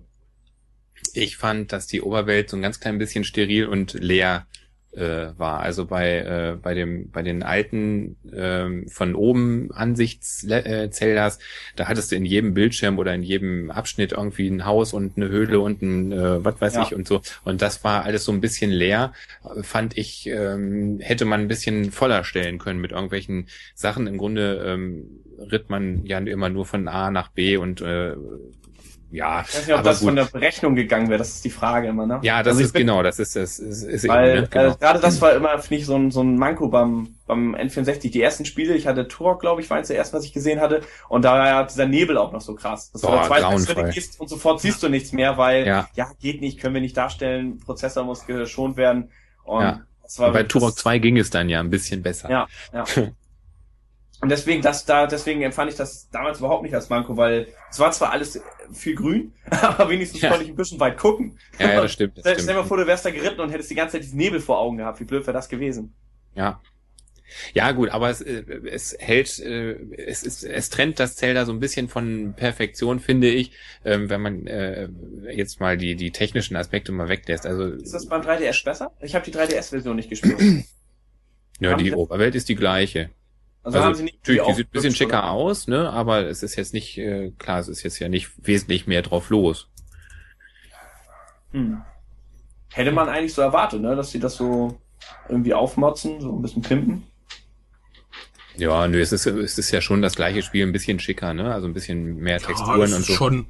ich 1.13 1.37
fand, 1.37 1.73
dass 1.73 1.87
die 1.87 2.03
Oberwelt 2.03 2.51
so 2.51 2.57
ein 2.57 2.63
ganz 2.63 2.81
klein 2.81 2.99
bisschen 2.99 3.25
steril 3.25 3.67
und 3.67 3.95
leer 3.95 4.47
äh, 4.47 4.64
war. 4.97 5.61
Also 5.61 5.87
bei 5.87 6.19
äh, 6.19 6.57
bei 6.61 6.75
dem 6.75 7.11
bei 7.11 7.23
den 7.23 7.43
alten 7.43 8.17
äh, 8.31 8.89
von 8.89 9.15
oben 9.15 9.71
Ansichtszeldas, 9.73 11.39
da 11.77 11.89
hattest 11.89 12.13
du 12.13 12.17
in 12.17 12.25
jedem 12.25 12.55
Bildschirm 12.55 12.99
oder 12.99 13.15
in 13.15 13.23
jedem 13.23 13.71
Abschnitt 13.71 14.13
irgendwie 14.13 14.49
ein 14.49 14.65
Haus 14.65 14.93
und 14.93 15.17
eine 15.17 15.29
Höhle 15.29 15.61
und 15.61 15.83
ein 15.83 16.13
äh, 16.13 16.45
was 16.45 16.61
weiß 16.61 16.75
ja. 16.75 16.83
ich 16.83 16.95
und 16.95 17.07
so. 17.09 17.21
Und 17.45 17.63
das 17.63 17.85
war 17.85 18.05
alles 18.05 18.25
so 18.25 18.33
ein 18.33 18.41
bisschen 18.41 18.71
leer. 18.71 19.13
Fand 19.63 19.97
ich 19.97 20.27
ähm, 20.27 20.99
hätte 21.01 21.25
man 21.25 21.41
ein 21.41 21.49
bisschen 21.49 21.91
voller 21.93 22.25
stellen 22.25 22.59
können 22.59 22.81
mit 22.81 22.93
irgendwelchen 22.93 23.49
Sachen. 23.75 24.07
Im 24.07 24.19
Grunde 24.19 24.65
ähm, 24.67 25.21
ritt 25.39 25.71
man 25.71 26.05
ja 26.07 26.19
immer 26.19 26.49
nur 26.49 26.67
von 26.67 26.89
A 26.89 27.11
nach 27.11 27.29
B 27.29 27.57
und 27.57 27.81
äh, 27.81 28.15
ja. 29.15 29.45
Ich 29.47 29.55
weiß 29.55 29.67
nicht, 29.67 29.77
ob 29.77 29.85
das 29.85 30.01
gut. 30.01 30.09
von 30.09 30.17
der 30.17 30.25
Berechnung 30.25 30.75
gegangen 30.75 31.09
wäre, 31.09 31.19
das 31.19 31.31
ist 31.31 31.45
die 31.45 31.51
Frage 31.51 31.89
immer, 31.89 32.07
ne? 32.07 32.19
Ja, 32.23 32.43
das 32.43 32.55
also 32.55 32.65
ist 32.65 32.73
bin, 32.73 32.81
genau, 32.81 33.03
das 33.03 33.19
ist 33.21 33.37
das 33.37 33.59
ist, 33.59 33.83
ist 33.85 34.09
weil, 34.09 34.31
eben, 34.31 34.41
ne? 34.43 34.49
genau. 34.49 34.73
äh, 34.73 34.77
gerade 34.77 34.99
das 34.99 35.21
war 35.21 35.35
immer, 35.35 35.59
finde 35.61 35.77
ich, 35.77 35.87
so 35.87 35.95
ein, 35.95 36.11
so 36.11 36.21
ein 36.21 36.37
Manko 36.37 36.69
beim, 36.69 37.15
beim 37.27 37.55
N64. 37.55 38.11
Die 38.11 38.21
ersten 38.21 38.45
Spiele, 38.45 38.75
ich 38.75 38.87
hatte 38.87 39.07
Turok, 39.07 39.41
glaube 39.41 39.61
ich, 39.61 39.71
war 39.71 39.77
eins 39.77 39.89
der 39.89 39.97
ersten, 39.97 40.17
was 40.17 40.25
ich 40.25 40.33
gesehen 40.33 40.61
hatte, 40.61 40.83
und 41.09 41.25
da 41.25 41.35
war 41.35 41.47
ja 41.47 41.63
dieser 41.63 41.87
Nebel 41.87 42.19
auch 42.19 42.33
noch 42.33 42.41
so 42.41 42.55
krass. 42.55 42.91
Das 42.93 43.05
war 43.05 43.29
der 43.29 43.47
zweite 43.47 43.93
gehst 43.93 44.21
und 44.21 44.29
sofort 44.29 44.61
siehst 44.61 44.83
du 44.83 44.89
nichts 44.89 45.13
mehr, 45.13 45.39
weil, 45.39 45.67
ja. 45.67 45.89
ja, 45.95 46.11
geht 46.21 46.41
nicht, 46.41 46.61
können 46.61 46.75
wir 46.75 46.83
nicht 46.83 46.97
darstellen, 46.97 47.61
Prozessor 47.61 48.05
muss 48.05 48.27
geschont 48.27 48.77
werden. 48.77 49.11
Und 49.45 49.63
ja. 49.63 49.81
das 50.03 50.19
war 50.19 50.29
und 50.29 50.33
bei 50.33 50.43
Turok 50.43 50.77
2 50.77 50.99
ging 50.99 51.19
es 51.19 51.31
dann 51.31 51.49
ja 51.49 51.61
ein 51.61 51.71
bisschen 51.71 52.03
besser. 52.03 52.31
Ja, 52.31 52.47
ja. 52.73 52.85
Und 54.25 54.31
deswegen, 54.31 54.63
das 54.63 54.87
da, 54.87 55.07
deswegen 55.07 55.43
empfand 55.43 55.71
ich 55.71 55.77
das 55.77 56.09
damals 56.09 56.39
überhaupt 56.39 56.63
nicht 56.63 56.75
als 56.75 56.89
Manko, 56.89 57.19
weil 57.19 57.47
es 57.71 57.79
war 57.79 57.93
zwar 57.93 58.11
alles 58.11 58.41
viel 58.73 58.95
grün, 58.95 59.35
aber 59.51 59.91
wenigstens 59.91 60.23
ja. 60.23 60.31
konnte 60.31 60.45
ich 60.45 60.51
ein 60.51 60.57
bisschen 60.57 60.81
weit 60.81 60.97
gucken. 60.97 61.39
Ja, 61.59 61.75
ja 61.75 61.83
das 61.83 61.93
stimmt. 61.93 62.17
Das 62.17 62.33
Stell 62.33 62.47
dir 62.47 62.55
mal 62.55 62.65
vor, 62.65 62.79
du 62.79 62.87
wärst 62.87 63.05
da 63.05 63.11
geritten 63.11 63.43
und 63.43 63.51
hättest 63.51 63.71
die 63.71 63.75
ganze 63.75 63.93
Zeit 63.93 64.05
diesen 64.05 64.17
Nebel 64.17 64.41
vor 64.41 64.59
Augen 64.59 64.79
gehabt. 64.79 64.99
Wie 64.99 65.05
blöd 65.05 65.27
wäre 65.27 65.35
das 65.35 65.51
gewesen? 65.51 65.93
Ja. 66.35 66.63
Ja, 67.53 67.73
gut, 67.73 67.91
aber 67.91 68.09
es, 68.09 68.23
äh, 68.23 68.45
es 68.65 68.97
hält, 68.99 69.39
äh, 69.41 69.73
es 69.93 70.23
ist, 70.23 70.43
es 70.43 70.71
trennt 70.71 71.01
das 71.01 71.17
Zelda 71.17 71.45
so 71.45 71.53
ein 71.53 71.61
bisschen 71.61 71.89
von 71.89 72.33
Perfektion, 72.35 73.01
finde 73.01 73.29
ich, 73.29 73.53
ähm, 73.85 74.09
wenn 74.09 74.23
man 74.23 74.47
äh, 74.47 74.89
jetzt 75.35 75.61
mal 75.61 75.77
die 75.77 75.97
die 75.97 76.13
technischen 76.13 76.57
Aspekte 76.57 76.93
mal 76.93 77.11
weglässt. 77.11 77.45
Also 77.45 77.67
ist 77.67 77.93
das 77.93 78.07
beim 78.07 78.23
3DS 78.23 78.65
besser? 78.65 78.91
Ich 79.03 79.15
habe 79.15 79.27
die 79.27 79.37
3DS-Version 79.37 79.97
nicht 79.97 80.09
gespielt. 80.09 80.39
ja, 81.61 81.77
die 81.77 81.93
Oberwelt 81.93 82.35
ist 82.35 82.49
die 82.49 82.57
gleiche. 82.57 83.11
Also, 83.65 83.79
also 83.79 83.89
haben 83.89 83.95
sie 83.95 84.03
nicht 84.05 84.19
natürlich, 84.19 84.43
die 84.43 84.53
sieht 84.53 84.69
ein 84.69 84.73
bisschen 84.73 84.95
schicker 84.95 85.21
oder? 85.21 85.31
aus, 85.31 85.69
ne? 85.69 85.91
Aber 85.91 86.27
es 86.27 86.43
ist 86.43 86.55
jetzt 86.57 86.75
nicht 86.75 86.99
äh, 86.99 87.33
klar, 87.39 87.61
es 87.61 87.69
ist 87.69 87.83
jetzt 87.83 87.99
ja 87.99 88.09
nicht 88.09 88.31
wesentlich 88.47 88.87
mehr 88.87 89.01
drauf 89.01 89.31
los. 89.31 89.69
Hm. 91.53 91.81
Hätte 92.73 92.93
man 92.93 93.09
eigentlich 93.09 93.33
so 93.33 93.41
erwartet, 93.41 93.81
ne, 93.81 93.97
dass 93.97 94.11
sie 94.11 94.21
das 94.21 94.37
so 94.37 94.79
irgendwie 95.29 95.55
aufmotzen, 95.55 96.21
so 96.21 96.33
ein 96.33 96.43
bisschen 96.43 96.63
pimpen. 96.63 97.07
Ja, 98.57 98.87
nö, 98.87 99.01
es 99.01 99.13
ist, 99.13 99.27
es 99.27 99.59
ist 99.59 99.71
ja 99.71 99.81
schon 99.81 100.03
das 100.03 100.15
gleiche 100.15 100.43
Spiel, 100.43 100.67
ein 100.67 100.73
bisschen 100.73 101.01
schicker, 101.01 101.35
ne? 101.35 101.53
Also 101.53 101.67
ein 101.67 101.73
bisschen 101.73 102.17
mehr 102.17 102.41
Texturen 102.41 102.91
ja, 102.91 102.97
und 102.97 103.05
so. 103.05 103.15
Schon, 103.15 103.47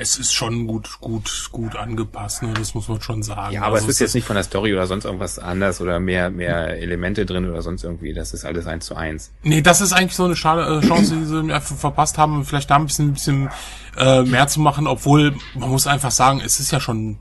es 0.00 0.16
ist 0.16 0.32
schon 0.32 0.66
gut, 0.66 0.98
gut, 1.00 1.50
gut 1.52 1.76
angepasst, 1.76 2.42
ne? 2.42 2.54
Das 2.54 2.74
muss 2.74 2.88
man 2.88 3.02
schon 3.02 3.22
sagen. 3.22 3.52
Ja, 3.52 3.62
aber 3.62 3.74
also 3.74 3.86
es 3.86 3.94
ist 3.94 4.00
jetzt 4.00 4.14
nicht 4.14 4.26
von 4.26 4.34
der 4.34 4.44
Story 4.44 4.72
oder 4.72 4.86
sonst 4.86 5.04
irgendwas 5.04 5.38
anders 5.38 5.82
oder 5.82 6.00
mehr, 6.00 6.30
mehr 6.30 6.78
Elemente 6.78 7.26
drin 7.26 7.48
oder 7.48 7.60
sonst 7.60 7.84
irgendwie. 7.84 8.14
Das 8.14 8.32
ist 8.32 8.46
alles 8.46 8.66
eins 8.66 8.86
zu 8.86 8.96
eins. 8.96 9.30
Nee, 9.42 9.60
das 9.60 9.82
ist 9.82 9.92
eigentlich 9.92 10.16
so 10.16 10.24
eine 10.24 10.36
schade 10.36 10.62
äh, 10.62 10.86
Chance, 10.86 11.16
die 11.16 11.24
sie 11.26 11.52
einfach 11.52 11.76
verpasst 11.76 12.16
haben, 12.16 12.46
vielleicht 12.46 12.70
da 12.70 12.76
ein 12.76 12.86
bisschen, 12.86 13.08
ein 13.08 13.12
bisschen 13.12 13.50
äh, 13.98 14.22
mehr 14.22 14.48
zu 14.48 14.60
machen, 14.60 14.86
obwohl 14.86 15.34
man 15.54 15.68
muss 15.68 15.86
einfach 15.86 16.10
sagen, 16.10 16.40
es 16.42 16.60
ist 16.60 16.70
ja 16.70 16.80
schon 16.80 17.18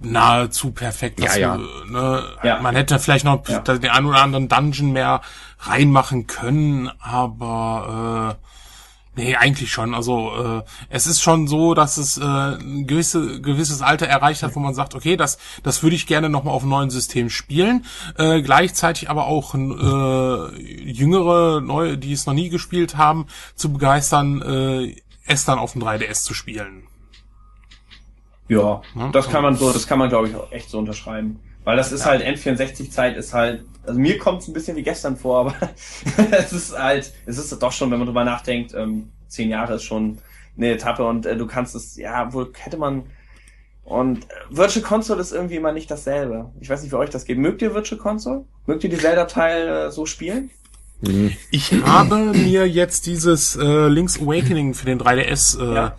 nahezu 0.00 0.70
perfekt. 0.70 1.20
Ja, 1.20 1.36
ja. 1.36 1.56
ne, 1.56 2.22
ja. 2.44 2.60
Man 2.60 2.76
hätte 2.76 3.00
vielleicht 3.00 3.24
noch 3.24 3.48
ja. 3.48 3.58
den 3.58 3.90
einen 3.90 4.06
oder 4.06 4.22
anderen 4.22 4.48
Dungeon 4.48 4.92
mehr 4.92 5.20
reinmachen 5.58 6.28
können, 6.28 6.90
aber 7.00 8.38
äh, 8.40 8.51
nee, 9.16 9.36
eigentlich 9.36 9.72
schon. 9.72 9.94
Also 9.94 10.32
äh, 10.36 10.62
es 10.88 11.06
ist 11.06 11.20
schon 11.20 11.46
so, 11.46 11.74
dass 11.74 11.96
es 11.96 12.18
äh, 12.18 12.22
ein 12.22 12.86
gewisse, 12.86 13.40
gewisses 13.40 13.82
Alter 13.82 14.06
erreicht 14.06 14.42
hat, 14.42 14.54
wo 14.56 14.60
man 14.60 14.74
sagt, 14.74 14.94
okay, 14.94 15.16
das, 15.16 15.38
das 15.62 15.82
würde 15.82 15.96
ich 15.96 16.06
gerne 16.06 16.28
nochmal 16.28 16.54
auf 16.54 16.62
einem 16.62 16.70
neuen 16.70 16.90
System 16.90 17.30
spielen. 17.30 17.84
Äh, 18.16 18.42
gleichzeitig 18.42 19.10
aber 19.10 19.26
auch 19.26 19.54
äh, 19.54 20.90
jüngere, 20.90 21.60
neue, 21.60 21.98
die 21.98 22.12
es 22.12 22.26
noch 22.26 22.34
nie 22.34 22.48
gespielt 22.48 22.96
haben, 22.96 23.26
zu 23.54 23.72
begeistern, 23.72 24.42
äh, 24.42 24.96
es 25.26 25.44
dann 25.44 25.58
auf 25.58 25.72
dem 25.72 25.82
3DS 25.82 26.24
zu 26.24 26.34
spielen. 26.34 26.86
Ja, 28.48 28.82
das 29.12 29.30
kann 29.30 29.42
man 29.42 29.56
so, 29.56 29.72
das 29.72 29.86
kann 29.86 29.98
man 29.98 30.08
glaube 30.08 30.28
ich 30.28 30.36
auch 30.36 30.50
echt 30.52 30.68
so 30.68 30.78
unterschreiben. 30.78 31.40
Weil 31.64 31.76
das 31.76 31.92
ist 31.92 32.04
ja. 32.04 32.12
halt 32.12 32.22
N64-Zeit 32.22 33.16
ist 33.16 33.34
halt, 33.34 33.64
also 33.86 33.98
mir 33.98 34.18
kommt 34.18 34.42
es 34.42 34.48
ein 34.48 34.52
bisschen 34.52 34.76
wie 34.76 34.82
gestern 34.82 35.16
vor, 35.16 35.40
aber 35.40 35.54
es 36.32 36.52
ist 36.52 36.78
halt, 36.78 37.12
es 37.26 37.38
ist 37.38 37.62
doch 37.62 37.72
schon, 37.72 37.90
wenn 37.90 37.98
man 37.98 38.06
drüber 38.06 38.24
nachdenkt, 38.24 38.74
ähm, 38.74 39.10
zehn 39.28 39.48
Jahre 39.48 39.74
ist 39.74 39.84
schon 39.84 40.18
eine 40.56 40.72
Etappe 40.72 41.04
und 41.04 41.24
äh, 41.26 41.36
du 41.36 41.46
kannst 41.46 41.74
es, 41.74 41.96
ja, 41.96 42.32
wohl 42.32 42.52
hätte 42.58 42.76
man 42.76 43.04
und 43.84 44.24
äh, 44.24 44.28
Virtual 44.50 44.84
Console 44.84 45.20
ist 45.20 45.32
irgendwie 45.32 45.56
immer 45.56 45.72
nicht 45.72 45.90
dasselbe. 45.90 46.50
Ich 46.60 46.68
weiß 46.68 46.82
nicht, 46.82 46.92
wie 46.92 46.96
euch 46.96 47.10
das 47.10 47.24
geht. 47.24 47.38
Mögt 47.38 47.62
ihr 47.62 47.74
Virtual 47.74 48.00
Console? 48.00 48.44
Mögt 48.66 48.84
ihr 48.84 48.90
die 48.90 48.96
Zelda-Teil 48.96 49.68
äh, 49.68 49.90
so 49.90 50.06
spielen? 50.06 50.50
Ich 51.50 51.72
habe 51.84 52.32
mir 52.32 52.68
jetzt 52.68 53.06
dieses 53.06 53.56
äh, 53.56 53.88
Link's 53.88 54.20
Awakening 54.20 54.74
für 54.74 54.86
den 54.86 55.00
3DS 55.00 55.60
äh, 55.60 55.74
ja 55.74 55.96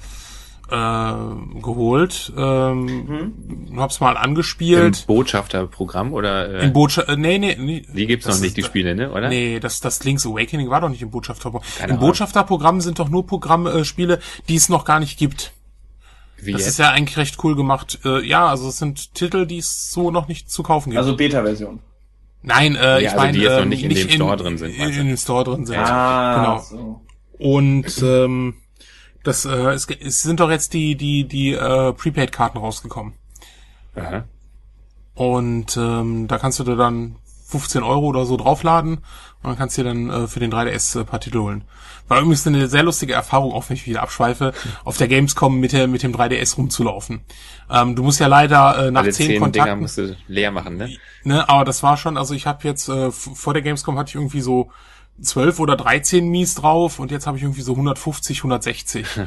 äh, 0.74 1.62
geholt, 1.62 2.34
ähm, 2.36 3.32
mhm. 3.70 3.80
hab's 3.80 4.00
mal 4.00 4.18
angespielt. 4.18 5.02
Im 5.02 5.06
Botschafterprogramm 5.16 6.14
oder? 6.14 6.50
Äh, 6.50 6.66
Im 6.66 6.74
Botschafter, 6.74 7.16
nee, 7.16 7.38
nee, 7.38 7.56
nee. 7.60 7.86
Die 7.94 8.08
gibt's 8.08 8.28
noch 8.28 8.40
nicht, 8.40 8.58
die 8.58 8.64
Spiele, 8.64 8.96
ne, 8.96 9.12
oder? 9.12 9.30
Nee, 9.30 9.60
das, 9.60 9.82
das 9.82 10.04
Link's 10.04 10.26
Awakening 10.26 10.70
war 10.70 10.82
doch 10.82 10.90
nicht 10.90 11.02
im 11.02 11.12
Botschafterprogramm. 11.12 11.90
Im 11.90 12.00
Botschafterprogramm 12.00 12.82
sind 12.82 12.98
doch 13.00 13.10
nur 13.10 13.28
Programmspiele, 13.28 14.16
äh, 14.16 14.20
die 14.50 14.56
es 14.56 14.70
noch 14.70 14.86
gar 14.86 15.00
nicht 15.00 15.20
gibt. 15.20 15.54
Wie 16.38 16.52
das 16.52 16.62
jetzt? 16.62 16.70
ist 16.72 16.80
ja 16.80 16.90
eigentlich 16.90 17.18
recht 17.18 17.42
cool 17.44 17.56
gemacht. 17.56 18.00
Äh, 18.04 18.26
ja, 18.26 18.48
also 18.48 18.68
es 18.68 18.78
sind 18.80 19.14
Titel, 19.14 19.46
die 19.46 19.60
es 19.60 19.92
so 19.92 20.12
noch 20.12 20.28
nicht 20.28 20.50
zu 20.50 20.64
kaufen 20.64 20.90
gibt. 20.90 20.98
Also 20.98 21.16
Beta-Version. 21.16 21.80
Nein, 22.42 22.76
äh, 22.76 22.80
ja, 22.80 22.98
ich 22.98 23.08
also 23.12 23.18
meine, 23.22 23.34
die 23.34 23.44
jetzt 23.44 23.54
äh, 23.54 23.60
noch 23.60 23.66
nicht 23.66 23.84
in 23.84 23.90
dem 23.94 24.10
Store 24.10 24.38
drin 24.38 24.58
sind. 24.58 24.76
In, 24.76 24.90
in 24.90 25.08
dem 25.08 25.18
Store 25.18 25.44
drin 25.44 25.66
sind. 25.66 25.78
Ah, 25.78 26.36
genau. 26.36 26.60
So. 26.60 27.02
Und 27.38 28.02
ähm, 28.04 28.56
das, 29.24 29.46
äh, 29.46 29.50
es, 29.72 29.88
es 29.88 30.22
sind 30.22 30.40
doch 30.40 30.50
jetzt 30.50 30.74
die, 30.74 30.96
die, 30.96 31.28
die 31.28 31.54
äh, 31.54 31.94
Prepaid-Karten 31.94 32.58
rausgekommen. 32.58 33.14
Aha. 33.96 34.26
Und 35.16 35.78
ähm, 35.78 36.28
da 36.28 36.38
kannst 36.38 36.60
du 36.60 36.64
dir 36.64 36.76
dann 36.76 37.16
15 37.48 37.84
Euro 37.84 38.08
oder 38.08 38.26
so 38.26 38.36
draufladen 38.36 38.98
und 38.98 39.04
dann 39.44 39.58
kannst 39.58 39.78
du 39.78 39.84
dir 39.84 39.90
dann 39.90 40.10
äh, 40.10 40.28
für 40.28 40.40
den 40.40 40.52
3DS 40.52 41.00
äh, 41.00 41.04
paar 41.06 41.20
Titel 41.20 41.40
holen. 41.40 41.64
War 42.08 42.20
übrigens 42.20 42.46
eine 42.48 42.68
sehr 42.68 42.84
lustige 42.84 43.14
Erfahrung, 43.14 43.54
auch 43.54 43.70
wenn 43.70 43.78
ich 43.78 43.88
wieder 43.88 44.02
abschweife, 44.02 44.54
auf 44.84 44.98
der 44.98 45.08
Gamescom 45.08 45.60
mit, 45.60 45.72
der, 45.72 45.88
mit 45.88 46.04
dem 46.04 46.14
3DS 46.14 46.58
rumzulaufen. 46.58 47.22
Ähm, 47.70 47.96
du 47.96 48.04
musst 48.04 48.20
ja 48.20 48.28
leider 48.28 48.88
äh, 48.88 48.92
nach 48.92 49.02
Alle 49.02 49.12
10 49.12 49.28
zehn 49.28 49.40
Kontakten... 49.40 49.70
Dinger 49.70 49.82
musst 49.82 49.98
du 50.00 50.18
leer 50.28 50.52
machen, 50.52 50.78
ne? 50.78 50.90
ne? 51.24 51.48
Aber 51.48 51.64
das 51.64 51.84
war 51.84 51.96
schon, 51.96 52.18
also 52.18 52.34
ich 52.34 52.48
habe 52.48 52.68
jetzt, 52.68 52.90
äh, 52.90 53.12
vor 53.12 53.54
der 53.54 53.62
Gamescom 53.62 53.98
hatte 53.98 54.10
ich 54.10 54.16
irgendwie 54.16 54.42
so 54.42 54.72
12 55.22 55.60
oder 55.60 55.76
13 55.76 56.28
Mies 56.28 56.56
drauf 56.56 57.00
und 57.00 57.12
jetzt 57.12 57.28
habe 57.28 57.38
ich 57.38 57.44
irgendwie 57.44 57.62
so 57.62 57.74
150, 57.74 58.40
160. 58.40 59.08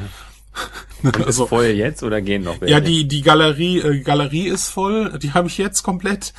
und 1.02 1.16
ist 1.16 1.26
also, 1.26 1.46
voll 1.46 1.66
jetzt 1.66 2.02
oder 2.02 2.20
gehen 2.20 2.42
noch 2.42 2.60
welche? 2.60 2.72
Ja, 2.72 2.80
die 2.80 3.06
die 3.06 3.22
Galerie 3.22 3.78
äh, 3.78 4.00
Galerie 4.00 4.48
ist 4.48 4.68
voll, 4.68 5.18
die 5.18 5.32
habe 5.32 5.48
ich 5.48 5.58
jetzt 5.58 5.82
komplett 5.82 6.32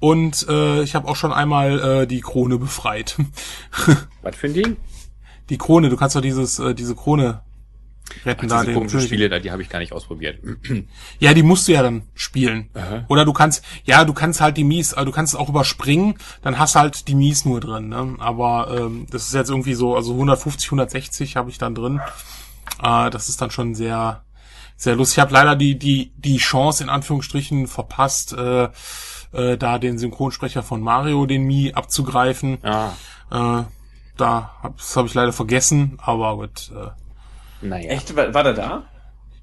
und 0.00 0.46
äh, 0.48 0.82
ich 0.82 0.94
habe 0.94 1.08
auch 1.08 1.16
schon 1.16 1.32
einmal 1.32 2.02
äh, 2.02 2.06
die 2.06 2.20
Krone 2.20 2.58
befreit. 2.58 3.16
Was 4.22 4.36
für 4.36 4.48
ein 4.48 4.54
Ding? 4.54 4.76
Die 5.50 5.58
Krone, 5.58 5.88
du 5.88 5.96
kannst 5.96 6.16
doch 6.16 6.20
dieses 6.20 6.58
äh, 6.58 6.74
diese 6.74 6.94
Krone 6.94 7.42
retten 8.24 8.46
Ach, 8.46 8.58
da 8.58 8.64
den 8.64 8.74
komischen 8.74 9.00
Spiele 9.00 9.28
da, 9.28 9.38
die 9.38 9.50
habe 9.50 9.62
ich 9.62 9.68
gar 9.68 9.78
nicht 9.78 9.92
ausprobiert. 9.92 10.38
ja, 11.18 11.34
die 11.34 11.42
musst 11.42 11.68
du 11.68 11.72
ja 11.72 11.82
dann 11.82 12.02
spielen. 12.14 12.68
Aha. 12.74 13.04
Oder 13.08 13.24
du 13.24 13.32
kannst, 13.32 13.64
ja, 13.84 14.04
du 14.04 14.12
kannst 14.12 14.40
halt 14.40 14.56
die 14.56 14.64
Mies, 14.64 14.94
also 14.94 15.06
du 15.06 15.12
kannst 15.12 15.34
es 15.34 15.40
auch 15.40 15.48
überspringen, 15.48 16.16
dann 16.42 16.58
hast 16.58 16.74
halt 16.74 17.08
die 17.08 17.14
Mies 17.14 17.44
nur 17.44 17.60
drin. 17.60 17.88
Ne? 17.88 18.16
Aber 18.18 18.76
ähm, 18.76 19.06
das 19.10 19.26
ist 19.26 19.34
jetzt 19.34 19.50
irgendwie 19.50 19.74
so, 19.74 19.96
also 19.96 20.12
150, 20.12 20.68
160 20.68 21.36
habe 21.36 21.50
ich 21.50 21.58
dann 21.58 21.74
drin. 21.74 22.00
Äh, 22.82 23.10
das 23.10 23.28
ist 23.28 23.40
dann 23.40 23.50
schon 23.50 23.74
sehr, 23.74 24.24
sehr 24.76 24.96
lustig. 24.96 25.18
Ich 25.18 25.20
habe 25.20 25.32
leider 25.32 25.56
die 25.56 25.78
die 25.78 26.12
die 26.16 26.36
Chance 26.36 26.82
in 26.82 26.90
Anführungsstrichen 26.90 27.66
verpasst, 27.66 28.32
äh, 28.32 28.68
äh, 29.32 29.56
da 29.56 29.78
den 29.78 29.98
Synchronsprecher 29.98 30.62
von 30.62 30.80
Mario, 30.80 31.26
den 31.26 31.44
Mii, 31.44 31.72
abzugreifen. 31.72 32.58
Ah. 32.62 32.92
Äh, 33.30 33.64
da 34.16 34.54
hab, 34.62 34.76
das 34.76 34.96
habe 34.96 35.08
ich 35.08 35.14
leider 35.14 35.32
vergessen, 35.32 35.98
aber 36.02 36.36
gut. 36.36 36.70
Äh, 36.74 36.90
naja. 37.64 37.90
Echt? 37.90 38.14
War, 38.16 38.32
war 38.32 38.44
der 38.44 38.54
da? 38.54 38.84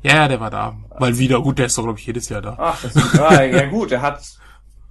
Ja, 0.04 0.16
ja, 0.16 0.28
der 0.28 0.40
war 0.40 0.50
da. 0.50 0.76
Weil 0.98 1.18
wieder, 1.18 1.42
gut, 1.42 1.60
der 1.60 1.68
ist 1.68 1.78
doch, 1.78 1.84
glaube 1.84 2.00
ich, 2.00 2.06
jedes 2.06 2.30
Jahr 2.30 2.42
da. 2.42 2.56
Ach, 2.58 2.82
das 2.82 2.96
ist, 2.96 3.20
ah, 3.20 3.44
ja 3.44 3.66
gut, 3.68 3.92
er 3.92 4.02
hat, 4.02 4.22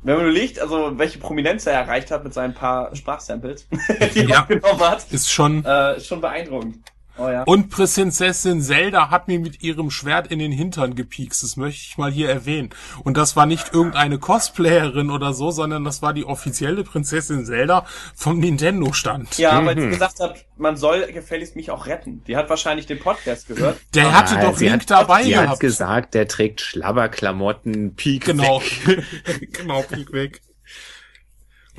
wenn 0.02 0.16
man 0.16 0.26
überlegt, 0.26 0.60
also 0.60 0.98
welche 0.98 1.18
Prominenz 1.18 1.66
er 1.66 1.74
erreicht 1.74 2.10
hat 2.10 2.22
mit 2.22 2.32
seinen 2.32 2.54
paar 2.54 2.94
Sprachsamples, 2.94 3.66
die 4.14 4.20
er 4.20 4.28
ja, 4.28 4.40
aufgenommen 4.42 4.80
hat, 4.80 5.10
ist 5.10 5.30
schon, 5.30 5.64
äh, 5.64 5.96
ist 5.96 6.06
schon 6.06 6.20
beeindruckend. 6.20 6.78
Oh, 7.20 7.28
ja. 7.28 7.42
Und 7.42 7.68
Prinzessin 7.68 8.62
Zelda 8.62 9.10
hat 9.10 9.28
mir 9.28 9.38
mit 9.38 9.62
ihrem 9.62 9.90
Schwert 9.90 10.28
in 10.28 10.38
den 10.38 10.52
Hintern 10.52 10.94
gepiekst. 10.94 11.42
Das 11.42 11.58
möchte 11.58 11.82
ich 11.82 11.98
mal 11.98 12.10
hier 12.10 12.30
erwähnen. 12.30 12.70
Und 13.04 13.18
das 13.18 13.36
war 13.36 13.44
nicht 13.44 13.74
irgendeine 13.74 14.18
Cosplayerin 14.18 15.10
oder 15.10 15.34
so, 15.34 15.50
sondern 15.50 15.84
das 15.84 16.00
war 16.00 16.14
die 16.14 16.24
offizielle 16.24 16.82
Prinzessin 16.82 17.44
Zelda 17.44 17.84
vom 18.14 18.38
Nintendo-Stand. 18.38 19.36
Ja, 19.36 19.60
mhm. 19.60 19.66
weil 19.66 19.80
sie 19.80 19.88
gesagt 19.88 20.20
hat, 20.20 20.46
man 20.56 20.76
soll 20.76 21.12
gefälligst 21.12 21.56
mich 21.56 21.70
auch 21.70 21.86
retten. 21.86 22.24
Die 22.26 22.36
hat 22.36 22.48
wahrscheinlich 22.48 22.86
den 22.86 22.98
Podcast 22.98 23.48
gehört. 23.48 23.78
Der 23.94 24.06
ah, 24.06 24.12
hatte 24.12 24.38
doch 24.40 24.58
Link 24.58 24.72
hat, 24.72 24.90
dabei 24.90 25.22
sie 25.24 25.30
gehabt. 25.30 25.48
hat 25.48 25.60
gesagt, 25.60 26.14
der 26.14 26.26
trägt 26.26 26.60
Schlabberklamotten, 26.60 27.96
Peak 27.96 28.24
genau. 28.24 28.60
weg. 28.60 29.04
genau, 29.52 29.82
Peak 29.82 30.12
weg. 30.12 30.40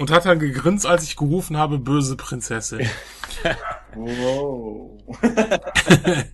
Und 0.02 0.10
hat 0.10 0.26
dann 0.26 0.40
gegrinst, 0.40 0.88
als 0.88 1.04
ich 1.04 1.16
gerufen 1.16 1.58
habe, 1.58 1.78
böse 1.78 2.16
Prinzessin. 2.16 2.90
wow. 3.94 5.00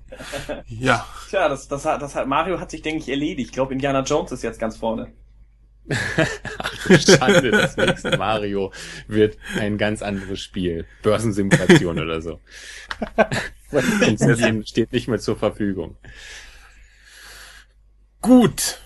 ja. 0.67 1.05
Tja, 1.29 1.49
das, 1.49 1.67
das, 1.67 1.83
hat, 1.83 2.01
das 2.01 2.15
hat, 2.15 2.29
Mario 2.29 2.61
hat 2.61 2.71
sich, 2.71 2.81
denke 2.81 3.01
ich, 3.01 3.09
erledigt. 3.09 3.49
Ich 3.49 3.53
glaube, 3.53 3.73
Indiana 3.73 4.03
Jones 4.03 4.31
ist 4.31 4.41
jetzt 4.41 4.61
ganz 4.61 4.77
vorne. 4.77 5.11
Ach 5.89 6.89
Schande, 7.01 7.51
das 7.51 7.75
nächste 7.75 8.17
Mario 8.17 8.71
wird 9.09 9.37
ein 9.59 9.77
ganz 9.77 10.01
anderes 10.01 10.39
Spiel. 10.39 10.85
Börsensimulation 11.03 11.99
oder 11.99 12.21
so. 12.21 12.39
Prinzessin 13.69 14.65
steht 14.65 14.93
nicht 14.93 15.09
mehr 15.09 15.19
zur 15.19 15.35
Verfügung. 15.35 15.97
Gut. 18.21 18.79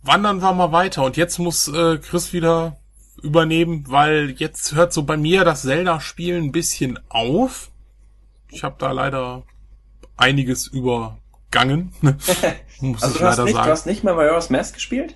Wandern 0.00 0.40
wir 0.40 0.54
mal 0.54 0.72
weiter. 0.72 1.04
Und 1.04 1.18
jetzt 1.18 1.36
muss 1.36 1.68
äh, 1.68 1.98
Chris 1.98 2.32
wieder 2.32 2.78
übernehmen, 3.22 3.84
weil 3.88 4.34
jetzt 4.38 4.74
hört 4.74 4.92
so 4.92 5.02
bei 5.02 5.16
mir 5.16 5.44
das 5.44 5.62
Zelda-Spiel 5.62 6.36
ein 6.36 6.52
bisschen 6.52 6.98
auf. 7.08 7.70
Ich 8.50 8.64
habe 8.64 8.76
da 8.78 8.92
leider 8.92 9.44
einiges 10.16 10.66
übergangen. 10.66 11.92
Muss 12.80 13.02
also 13.02 13.14
ich 13.14 13.20
du, 13.20 13.26
hast 13.26 13.38
nicht, 13.38 13.54
sagen. 13.54 13.66
du 13.66 13.72
hast 13.72 13.86
nicht 13.86 14.04
mal 14.04 14.14
Majora's 14.14 14.50
Mask 14.50 14.74
gespielt? 14.74 15.14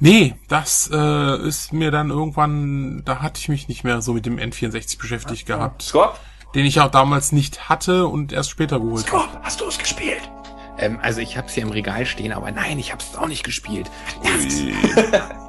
Nee, 0.00 0.34
das 0.48 0.90
äh, 0.92 1.46
ist 1.46 1.72
mir 1.72 1.90
dann 1.92 2.10
irgendwann, 2.10 3.02
da 3.04 3.22
hatte 3.22 3.38
ich 3.38 3.48
mich 3.48 3.68
nicht 3.68 3.84
mehr 3.84 4.02
so 4.02 4.14
mit 4.14 4.26
dem 4.26 4.36
N64 4.36 4.98
beschäftigt 4.98 5.44
Ach, 5.44 5.56
gehabt. 5.56 5.82
Scott? 5.82 6.20
Den 6.54 6.66
ich 6.66 6.80
auch 6.80 6.90
damals 6.90 7.32
nicht 7.32 7.68
hatte 7.68 8.08
und 8.08 8.32
erst 8.32 8.50
später 8.50 8.80
geholt 8.80 9.06
Scott, 9.06 9.28
hast 9.42 9.60
du 9.60 9.66
es 9.66 9.78
gespielt? 9.78 10.28
Ähm, 10.76 10.98
also 11.00 11.20
ich 11.20 11.36
habe 11.36 11.46
es 11.46 11.54
hier 11.54 11.62
im 11.62 11.70
Regal 11.70 12.04
stehen, 12.04 12.32
aber 12.32 12.50
nein, 12.50 12.78
ich 12.78 12.92
habe 12.92 13.02
es 13.02 13.16
auch 13.16 13.28
nicht 13.28 13.44
gespielt. 13.44 13.90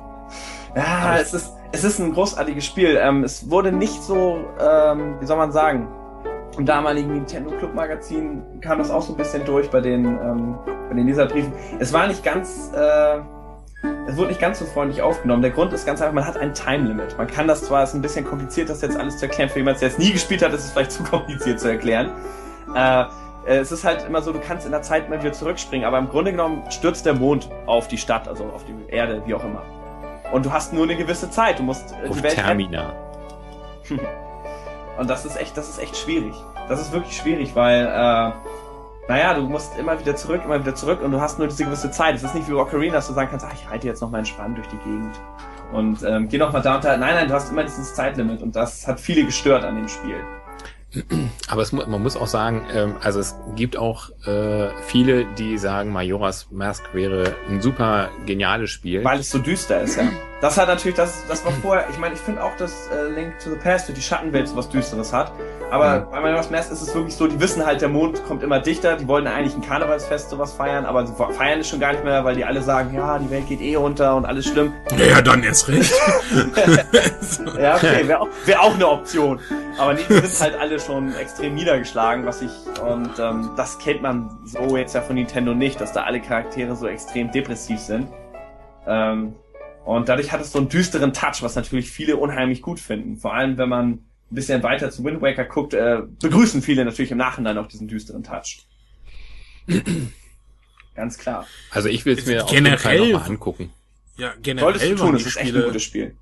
ja, 0.76 1.18
es 1.18 1.34
ist, 1.34 1.54
es 1.72 1.84
ist 1.84 2.00
ein 2.00 2.14
großartiges 2.14 2.66
Spiel. 2.66 3.00
Ähm, 3.02 3.24
es 3.24 3.50
wurde 3.50 3.72
nicht 3.72 4.02
so, 4.04 4.40
ähm, 4.60 5.16
wie 5.20 5.26
soll 5.26 5.38
man 5.38 5.52
sagen, 5.52 5.88
im 6.58 6.66
damaligen 6.66 7.14
Nintendo 7.14 7.52
Club 7.52 7.74
Magazin 7.74 8.44
kam 8.62 8.78
das 8.78 8.92
auch 8.92 9.02
so 9.02 9.14
ein 9.14 9.18
bisschen 9.18 9.44
durch 9.46 9.70
bei 9.70 9.82
den, 9.82 10.06
ähm, 10.06 10.56
bei 10.88 10.96
den 10.96 11.08
Leserbriefen. 11.08 11.52
Es 11.80 11.94
war 11.94 12.08
nicht 12.08 12.24
ganz, 12.24 12.72
äh, 12.76 13.20
es 14.08 14.16
wurde 14.18 14.30
nicht 14.30 14.40
ganz 14.40 14.60
so 14.60 14.66
freundlich 14.66 15.02
aufgenommen. 15.02 15.42
Der 15.42 15.52
Grund 15.52 15.74
ist 15.74 15.86
ganz 15.86 16.02
einfach, 16.02 16.14
man 16.14 16.28
hat 16.28 16.38
ein 16.38 16.54
Time 16.54 16.88
Limit. 16.88 17.18
Man 17.18 17.28
kann 17.28 17.48
das 17.48 17.64
zwar, 17.64 17.84
es 17.84 17.90
ist 17.90 17.96
ein 17.96 18.02
bisschen 18.02 18.26
kompliziert, 18.26 18.70
das 18.70 18.82
jetzt 18.82 18.98
alles 18.98 19.18
zu 19.18 19.26
erklären. 19.26 19.50
Für 19.50 19.60
jemanden, 19.60 19.80
der 19.80 19.90
es 19.90 19.98
nie 19.98 20.12
gespielt 20.12 20.44
hat, 20.44 20.54
ist 20.54 20.66
es 20.66 20.72
vielleicht 20.72 20.92
zu 20.94 21.04
kompliziert 21.04 21.60
zu 21.60 21.70
erklären. 21.70 22.12
Äh, 22.76 23.06
es 23.46 23.72
ist 23.72 23.84
halt 23.84 24.06
immer 24.06 24.22
so, 24.22 24.32
du 24.32 24.40
kannst 24.40 24.66
in 24.66 24.72
der 24.72 24.84
Zeit 24.84 25.10
mal 25.10 25.20
wieder 25.20 25.34
zurückspringen, 25.34 25.86
aber 25.86 25.98
im 25.98 26.08
Grunde 26.08 26.32
genommen 26.32 26.64
stürzt 26.70 27.06
der 27.06 27.14
Mond 27.14 27.50
auf 27.66 27.88
die 27.88 27.98
Stadt, 27.98 28.28
also 28.28 28.46
auf 28.46 28.64
die 28.64 28.74
Erde, 28.94 29.22
wie 29.26 29.34
auch 29.34 29.44
immer. 29.44 29.64
Und 30.34 30.46
du 30.48 30.52
hast 30.52 30.74
nur 30.74 30.84
eine 30.84 30.96
gewisse 30.96 31.30
Zeit. 31.30 31.60
Du 31.60 31.64
musst 31.64 31.92
äh, 31.92 32.10
auf 32.10 32.18
die 32.18 32.24
Welt 32.24 32.34
Termina. 32.34 32.94
Und 34.98 35.10
das 35.10 35.26
ist 35.26 35.40
echt, 35.40 35.56
das 35.56 35.70
ist 35.70 35.80
echt 35.80 35.96
schwierig. 35.96 36.34
Das 36.68 36.82
ist 36.82 36.92
wirklich 36.92 37.16
schwierig, 37.16 37.56
weil 37.56 37.86
äh, 37.86 38.32
naja, 39.08 39.34
du 39.36 39.44
musst 39.44 39.78
immer 39.78 40.00
wieder 40.00 40.16
zurück, 40.16 40.42
immer 40.44 40.60
wieder 40.60 40.76
zurück 40.76 41.02
und 41.02 41.12
du 41.12 41.20
hast 41.20 41.38
nur 41.38 41.48
diese 41.48 41.66
gewisse 41.66 41.92
Zeit. 41.92 42.16
Es 42.16 42.24
ist 42.24 42.36
nicht 42.36 42.48
wie 42.48 42.54
Ocarina, 42.54 42.94
dass 42.94 43.08
du 43.08 43.14
sagen 43.14 43.30
kannst, 43.30 43.46
ach, 43.46 43.54
ich 43.54 43.70
reite 43.70 43.88
jetzt 43.88 44.02
noch 44.02 44.10
mal 44.10 44.20
entspannt 44.20 44.58
durch 44.58 44.68
die 44.68 44.78
Gegend 44.78 45.14
und 45.74 46.04
ähm, 46.04 46.30
geh 46.30 46.38
noch 46.38 46.54
mal 46.54 46.62
da 46.62 46.76
und 46.76 46.86
da. 46.86 46.96
Nein, 46.96 47.16
nein, 47.16 47.28
du 47.28 47.34
hast 47.34 47.52
immer 47.52 47.64
dieses 47.64 47.94
Zeitlimit 47.96 48.42
und 48.42 48.56
das 48.56 48.88
hat 48.88 49.00
viele 49.00 49.26
gestört 49.26 49.66
an 49.66 49.76
dem 49.76 49.88
Spiel. 49.88 50.16
Aber 51.48 51.62
es, 51.62 51.72
man 51.72 52.02
muss 52.02 52.16
auch 52.16 52.28
sagen, 52.28 52.66
ähm, 52.74 52.96
also 53.02 53.20
es 53.20 53.36
gibt 53.56 53.78
auch 53.78 54.10
äh, 54.26 54.70
viele, 54.86 55.26
die 55.26 55.58
sagen, 55.58 55.92
Majora's 55.92 56.48
Mask 56.52 56.84
wäre 56.94 57.36
ein 57.50 57.62
super 57.62 58.10
geniales 58.26 58.70
Spiel. 58.70 59.04
Weil 59.04 59.20
es 59.20 59.30
so 59.30 59.40
düster 59.40 59.82
ist, 59.82 59.98
ja. 59.98 60.08
Das 60.42 60.58
hat 60.58 60.68
natürlich, 60.68 60.98
das, 60.98 61.24
das 61.30 61.46
war 61.46 61.54
vorher, 61.54 61.88
ich 61.90 61.98
meine, 61.98 62.16
ich 62.16 62.20
finde 62.20 62.44
auch, 62.44 62.56
dass 62.58 62.90
äh, 62.90 63.08
Link 63.08 63.40
to 63.40 63.50
the 63.50 63.56
Past 63.56 63.86
für 63.86 63.94
die 63.94 64.02
Schattenwelt 64.02 64.48
so 64.50 64.58
was 64.58 64.68
Düsteres 64.68 65.14
hat. 65.14 65.32
Aber 65.72 66.02
mhm. 66.02 66.12
bei 66.12 66.20
Majora's 66.20 66.52
Mask 66.52 66.72
ist 66.72 66.82
es 66.82 66.94
wirklich 66.94 67.16
so, 67.16 67.28
die 67.28 67.40
wissen 67.40 67.66
halt, 67.66 67.82
der 67.82 67.88
Mond 67.88 68.24
kommt 68.26 68.44
immer 68.44 68.60
dichter, 68.60 68.98
die 68.98 69.08
wollen 69.08 69.26
eigentlich 69.26 69.56
ein 69.56 69.62
Karnevalsfest 69.62 70.30
sowas 70.30 70.54
feiern, 70.54 70.86
aber 70.86 71.08
sie 71.08 71.14
feiern 71.14 71.62
es 71.62 71.70
schon 71.70 71.80
gar 71.80 71.94
nicht 71.94 72.04
mehr, 72.04 72.26
weil 72.26 72.36
die 72.36 72.44
alle 72.44 72.62
sagen, 72.62 72.94
ja, 72.94 73.18
die 73.20 73.30
Welt 73.30 73.48
geht 73.48 73.62
eh 73.62 73.78
unter 73.78 74.16
und 74.16 74.26
alles 74.26 74.46
schlimm. 74.46 74.74
Ja, 74.98 75.22
dann 75.22 75.44
erst 75.44 75.70
recht. 75.70 75.94
ja, 77.58 77.76
okay, 77.76 78.08
wäre 78.08 78.20
auch, 78.20 78.28
wär 78.46 78.62
auch 78.62 78.74
eine 78.76 78.88
Option. 78.88 79.40
Aber 79.78 79.94
nee, 79.94 80.02
die 80.10 80.14
sind 80.28 80.42
halt 80.42 80.60
alle 80.60 80.78
schon 80.86 81.14
extrem 81.16 81.56
niedergeschlagen, 81.56 82.26
was 82.26 82.42
ich, 82.42 82.52
und 82.82 83.20
ähm, 83.20 83.52
das 83.56 83.80
kennt 83.80 84.02
man 84.02 84.30
so 84.46 84.78
jetzt 84.78 84.96
ja 84.96 85.02
von 85.02 85.16
Nintendo 85.16 85.54
nicht, 85.54 85.80
dass 85.80 85.94
da 85.94 86.04
alle 86.04 86.22
Charaktere 86.22 86.76
so 86.76 86.88
extrem 86.88 87.32
depressiv 87.32 87.80
sind. 87.80 88.08
Ähm, 88.86 89.36
und 89.86 90.08
dadurch 90.10 90.32
hat 90.32 90.42
es 90.42 90.52
so 90.52 90.60
einen 90.60 90.70
düsteren 90.70 91.14
Touch, 91.14 91.42
was 91.42 91.56
natürlich 91.56 91.90
viele 91.92 92.18
unheimlich 92.18 92.62
gut 92.62 92.80
finden. 92.80 93.18
Vor 93.18 93.34
allem, 93.34 93.58
wenn 93.58 93.70
man 93.70 93.92
ein 93.92 94.06
bisschen 94.30 94.64
weiter 94.64 94.92
zu 94.92 95.04
Wind 95.04 95.22
Waker 95.22 95.46
guckt, 95.46 95.74
äh, 95.74 96.02
begrüßen 96.22 96.62
viele 96.62 96.86
natürlich 96.86 97.12
im 97.12 97.18
Nachhinein 97.18 97.58
auch 97.58 97.68
diesen 97.68 97.88
düsteren 97.88 98.24
Touch. 98.24 98.66
Ganz 100.96 101.18
klar. 101.18 101.48
Also 101.72 101.90
ich 101.90 102.06
will 102.06 102.18
es 102.18 102.26
mir 102.26 102.46
generell 102.50 103.14
mal 103.14 103.24
angucken. 103.24 103.72
Ja, 104.16 104.34
generell 104.42 104.80
Solltest 104.80 104.92
du 104.92 104.96
tun, 104.96 105.16
es 105.16 105.26
ist 105.26 105.38
echt 105.38 105.56
ein 105.56 105.64
gutes 105.64 105.84
Spiel. 105.84 106.16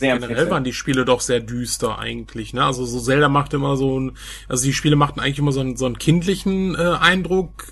Ja, 0.00 0.16
generell 0.16 0.50
waren 0.50 0.64
die 0.64 0.72
Spiele 0.72 1.04
doch 1.04 1.20
sehr 1.20 1.40
düster 1.40 1.98
eigentlich, 1.98 2.52
ne? 2.52 2.64
Also 2.64 2.84
so 2.84 3.00
Zelda 3.00 3.28
macht 3.28 3.54
immer 3.54 3.76
so 3.76 3.98
ein, 3.98 4.12
also 4.48 4.64
die 4.64 4.72
Spiele 4.72 4.96
machten 4.96 5.20
eigentlich 5.20 5.38
immer 5.38 5.52
so 5.52 5.60
einen, 5.60 5.76
so 5.76 5.86
einen 5.86 5.98
kindlichen 5.98 6.74
äh, 6.74 6.96
Eindruck, 7.00 7.66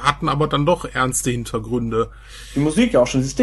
hatten 0.00 0.28
aber 0.28 0.46
dann 0.46 0.66
doch 0.66 0.84
ernste 0.84 1.30
Hintergründe. 1.30 2.10
Die 2.54 2.60
Musik 2.60 2.92
ja 2.94 3.00
auch 3.00 3.06
schon, 3.06 3.22
dieses 3.22 3.36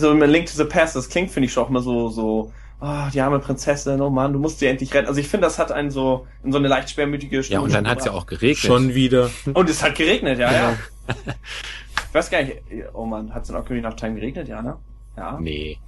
so 0.00 0.10
im 0.10 0.22
Link 0.22 0.46
to 0.46 0.56
the 0.56 0.64
Past, 0.64 0.96
das 0.96 1.08
klingt 1.08 1.30
finde 1.30 1.46
ich 1.46 1.52
schon 1.52 1.64
auch 1.64 1.70
immer 1.70 1.82
so 1.82 2.08
so 2.08 2.52
oh, 2.80 3.08
die 3.12 3.20
arme 3.20 3.38
Prinzessin, 3.38 4.00
oh 4.00 4.10
Mann, 4.10 4.32
du 4.32 4.38
musst 4.38 4.58
sie 4.58 4.66
endlich 4.66 4.92
retten. 4.94 5.08
Also 5.08 5.20
ich 5.20 5.28
finde, 5.28 5.46
das 5.46 5.58
hat 5.58 5.72
einen 5.72 5.90
so 5.90 6.26
in 6.42 6.52
so 6.52 6.58
eine 6.58 6.68
leicht 6.68 6.90
schwermütige 6.90 7.42
Stimmung. 7.42 7.62
Ja, 7.62 7.66
und 7.66 7.74
dann 7.74 7.88
hat 7.90 8.00
es 8.00 8.06
ja 8.06 8.12
auch 8.12 8.26
geregnet. 8.26 8.58
Schon 8.58 8.94
wieder. 8.94 9.30
Und 9.54 9.70
es 9.70 9.82
hat 9.82 9.94
geregnet, 9.94 10.38
ja, 10.38 10.52
ja. 10.52 10.78
ich 11.08 12.14
weiß 12.14 12.30
gar 12.30 12.42
nicht, 12.42 12.58
oh 12.92 13.06
Mann, 13.06 13.34
hat 13.34 13.44
es 13.44 13.50
in 13.50 13.56
Ocarina 13.56 13.88
of 13.88 13.96
Time 13.96 14.14
geregnet, 14.14 14.48
ja, 14.48 14.62
ne? 14.62 14.76
Ja. 15.16 15.38
Nee. 15.40 15.78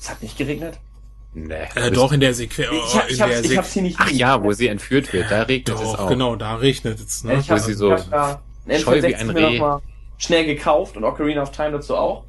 Es 0.00 0.10
hat 0.10 0.22
nicht 0.22 0.36
geregnet? 0.36 0.78
Nee. 1.34 1.54
Äh, 1.74 1.90
doch, 1.90 2.12
in 2.12 2.20
der 2.20 2.34
Sequenz. 2.34 2.70
Ich, 2.70 2.96
hab, 2.96 3.10
ich, 3.10 3.20
hab's, 3.20 3.40
ich 3.40 3.58
hab's 3.58 3.72
hier 3.72 3.82
nicht 3.82 3.96
Ach 4.00 4.10
ja, 4.10 4.42
wo 4.42 4.52
sie 4.52 4.68
entführt 4.68 5.12
wird, 5.12 5.30
da 5.30 5.42
regnet 5.42 5.76
doch, 5.76 5.82
es 5.82 5.98
auch. 5.98 6.08
genau, 6.08 6.36
da 6.36 6.56
regnet 6.56 6.98
es, 6.98 7.24
ne? 7.24 7.34
Ich 7.34 7.50
hab, 7.50 7.58
wo 7.58 7.62
sie 7.62 7.74
so 7.74 7.96
scheu 7.96 9.02
wie 9.02 9.14
ein 9.14 9.30
Reh. 9.30 9.60
schnell 10.16 10.46
gekauft 10.46 10.96
und 10.96 11.04
Ocarina 11.04 11.42
of 11.42 11.50
Time 11.52 11.72
dazu 11.72 11.96
auch. 11.96 12.24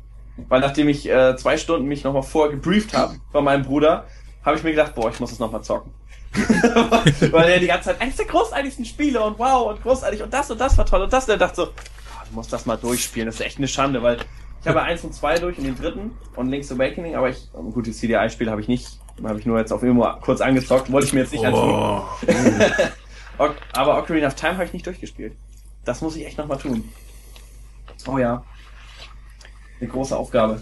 Weil 0.48 0.62
nachdem 0.62 0.88
ich 0.90 1.10
äh, 1.10 1.36
zwei 1.38 1.58
Stunden 1.58 1.88
mich 1.88 2.04
nochmal 2.04 2.24
vorher 2.24 2.52
gebrieft 2.56 2.94
habe 2.94 3.16
von 3.32 3.44
meinem 3.44 3.64
Bruder, 3.64 4.06
habe 4.46 4.58
ich 4.58 4.64
mir 4.64 4.72
gedacht, 4.72 4.96
boah, 4.96 5.10
ich 5.10 5.20
muss 5.20 5.32
es 5.32 5.40
nochmal 5.40 5.64
zocken. 5.64 5.92
Weil 7.32 7.50
er 7.50 7.60
die 7.60 7.68
ganze 7.68 7.90
Zeit, 7.90 8.02
eines 8.02 8.16
der 8.16 8.26
großartigsten 8.26 8.86
Spiele 8.86 9.22
und 9.22 9.40
wow 9.40 9.68
und 9.72 9.82
großartig 9.82 10.22
und 10.22 10.34
das 10.34 10.52
und 10.52 10.62
das 10.62 10.78
war 10.78 10.86
toll 10.86 11.02
und 11.02 11.12
das. 11.12 11.26
Und 11.26 11.32
er 11.32 11.38
dachte 11.38 11.56
so, 11.56 11.64
oh, 11.64 12.26
du 12.30 12.36
musst 12.36 12.54
das 12.54 12.66
mal 12.66 12.78
durchspielen, 12.78 13.26
das 13.26 13.36
ist 13.36 13.42
echt 13.42 13.58
eine 13.58 13.68
Schande, 13.68 14.02
weil 14.04 14.18
ich 14.62 14.68
habe 14.68 14.82
eins 14.82 15.04
und 15.04 15.14
zwei 15.14 15.38
durch 15.38 15.58
und 15.58 15.64
den 15.64 15.76
dritten 15.76 16.12
und 16.36 16.50
Link's 16.50 16.72
Awakening, 16.72 17.16
aber 17.16 17.30
ich, 17.30 17.50
gut, 17.52 17.86
die 17.86 17.92
CDI-Spiele 17.92 18.52
habe 18.52 18.62
ich 18.62 18.68
nicht, 18.68 19.00
habe 19.24 19.40
ich 19.40 19.46
nur 19.46 19.58
jetzt 19.58 19.72
auf 19.72 19.84
Immo 19.84 20.08
kurz 20.22 20.42
angezockt, 20.42 20.92
wollte 20.92 21.08
ich 21.08 21.14
mir 21.14 21.22
jetzt 21.22 21.32
nicht 21.32 21.46
oh. 21.46 22.04
antun. 23.38 23.56
aber 23.74 23.98
Ocarina 23.98 24.28
of 24.28 24.36
Time 24.36 24.54
habe 24.54 24.66
ich 24.66 24.74
nicht 24.74 24.86
durchgespielt. 24.86 25.34
Das 25.86 26.02
muss 26.02 26.16
ich 26.16 26.26
echt 26.26 26.38
nochmal 26.38 26.58
tun. 26.58 26.84
Oh 28.08 28.18
ja. 28.18 28.44
Eine 29.80 29.90
große 29.90 30.16
Aufgabe. 30.16 30.62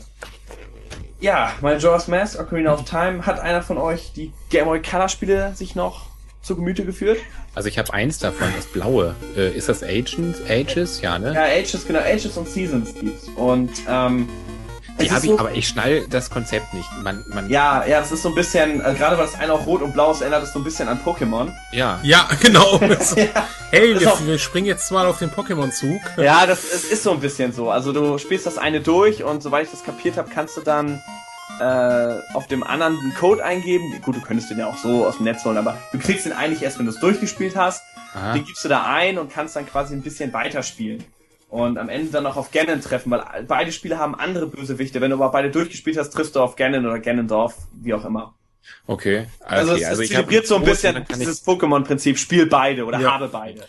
Ja, 1.19 1.53
Majora's 1.61 2.07
Mask, 2.07 2.39
Ocarina 2.39 2.73
of 2.73 2.83
Time. 2.83 3.25
Hat 3.25 3.39
einer 3.39 3.63
von 3.63 3.79
euch 3.79 4.13
die 4.13 4.31
Game 4.49 4.65
Boy 4.65 4.81
Color 4.81 5.09
Spiele 5.09 5.55
sich 5.55 5.75
noch 5.75 6.16
zu 6.41 6.55
Gemüte 6.55 6.85
geführt? 6.85 7.19
Also 7.55 7.69
ich 7.69 7.77
habe 7.77 7.93
eins 7.93 8.19
davon, 8.19 8.47
das 8.55 8.65
blaue. 8.67 9.15
Äh, 9.35 9.55
ist 9.55 9.69
das 9.69 9.83
Ages? 9.83 10.41
Ages? 10.47 11.01
Ja, 11.01 11.19
ne? 11.19 11.33
Ja, 11.33 11.43
Ages, 11.43 11.85
genau. 11.85 11.99
Ages 11.99 12.38
und 12.38 12.47
Seasons 12.47 12.93
gibt's. 12.93 13.27
Und 13.35 13.71
ähm, 13.88 14.29
die 14.99 15.11
habe 15.11 15.25
ich, 15.25 15.31
so, 15.31 15.39
aber 15.39 15.51
ich 15.51 15.67
schnall 15.67 16.07
das 16.09 16.29
Konzept 16.29 16.73
nicht. 16.73 16.89
Man, 17.03 17.23
man 17.27 17.49
ja, 17.49 17.85
ja, 17.85 17.99
das 17.99 18.11
ist 18.11 18.23
so 18.23 18.29
ein 18.29 18.35
bisschen, 18.35 18.81
äh, 18.81 18.93
gerade 18.95 19.17
weil 19.17 19.25
das 19.25 19.35
eine 19.35 19.53
auch 19.53 19.65
rot 19.65 19.81
und 19.81 19.93
blau 19.93 20.11
ist, 20.11 20.21
erinnert 20.21 20.43
es 20.43 20.53
so 20.53 20.59
ein 20.59 20.63
bisschen 20.63 20.88
an 20.88 20.99
Pokémon. 21.03 21.51
Ja. 21.71 21.99
Ja, 22.03 22.27
genau. 22.41 22.79
ja, 23.15 23.47
hey, 23.71 23.99
wir, 23.99 24.13
wir, 24.25 24.39
springen 24.39 24.67
jetzt 24.67 24.91
mal 24.91 25.05
auf 25.05 25.19
den 25.19 25.29
Pokémon-Zug. 25.29 26.01
Ja, 26.17 26.45
das 26.45 26.63
ist, 26.63 26.91
ist 26.91 27.03
so 27.03 27.11
ein 27.11 27.19
bisschen 27.19 27.53
so. 27.53 27.69
Also 27.69 27.93
du 27.93 28.17
spielst 28.17 28.45
das 28.45 28.57
eine 28.57 28.81
durch 28.81 29.23
und 29.23 29.43
soweit 29.43 29.65
ich 29.65 29.71
das 29.71 29.83
kapiert 29.83 30.17
habe, 30.17 30.29
kannst 30.33 30.57
du 30.57 30.61
dann 30.61 31.01
äh, 31.59 32.35
auf 32.35 32.47
dem 32.47 32.63
anderen 32.63 32.97
einen 32.99 33.13
Code 33.15 33.43
eingeben. 33.43 34.01
Gut, 34.01 34.15
du 34.15 34.21
könntest 34.21 34.49
den 34.49 34.59
ja 34.59 34.67
auch 34.67 34.77
so 34.77 35.05
aus 35.05 35.17
dem 35.17 35.25
Netz 35.25 35.43
holen, 35.45 35.57
aber 35.57 35.77
du 35.91 35.99
kriegst 35.99 36.25
den 36.25 36.33
eigentlich 36.33 36.61
erst, 36.61 36.79
wenn 36.79 36.85
du 36.85 36.91
es 36.91 36.99
durchgespielt 36.99 37.55
hast. 37.55 37.83
Aha. 38.13 38.33
Den 38.33 38.45
gibst 38.45 38.63
du 38.63 38.69
da 38.69 38.85
ein 38.85 39.17
und 39.17 39.31
kannst 39.31 39.55
dann 39.55 39.65
quasi 39.65 39.93
ein 39.93 40.01
bisschen 40.01 40.33
weiterspielen 40.33 41.03
und 41.49 41.77
am 41.77 41.89
Ende 41.89 42.11
dann 42.11 42.25
auch 42.25 42.35
auf 42.35 42.51
Ganon 42.51 42.81
treffen, 42.81 43.11
weil 43.11 43.23
beide 43.47 43.71
Spiele 43.71 43.97
haben 43.97 44.15
andere 44.15 44.47
Bösewichte. 44.47 44.99
Wenn 45.01 45.11
du 45.11 45.17
aber 45.17 45.31
beide 45.31 45.49
durchgespielt 45.49 45.97
hast, 45.97 46.09
triffst 46.11 46.35
du 46.35 46.41
auf 46.41 46.55
Ganon 46.55 46.85
oder 46.85 46.99
Ganondorf, 46.99 47.55
wie 47.73 47.93
auch 47.93 48.03
immer. 48.05 48.34
Okay. 48.85 49.27
Also, 49.39 49.73
okay. 49.73 49.85
also 49.85 50.01
es, 50.01 50.09
es 50.09 50.15
zelebriert 50.15 50.47
so 50.47 50.57
ein 50.57 50.63
bisschen 50.63 51.05
dieses 51.15 51.45
Pokémon-Prinzip, 51.45 52.17
spiel 52.17 52.47
beide 52.47 52.85
oder 52.85 52.99
ja. 52.99 53.11
habe 53.11 53.30
beide. 53.30 53.63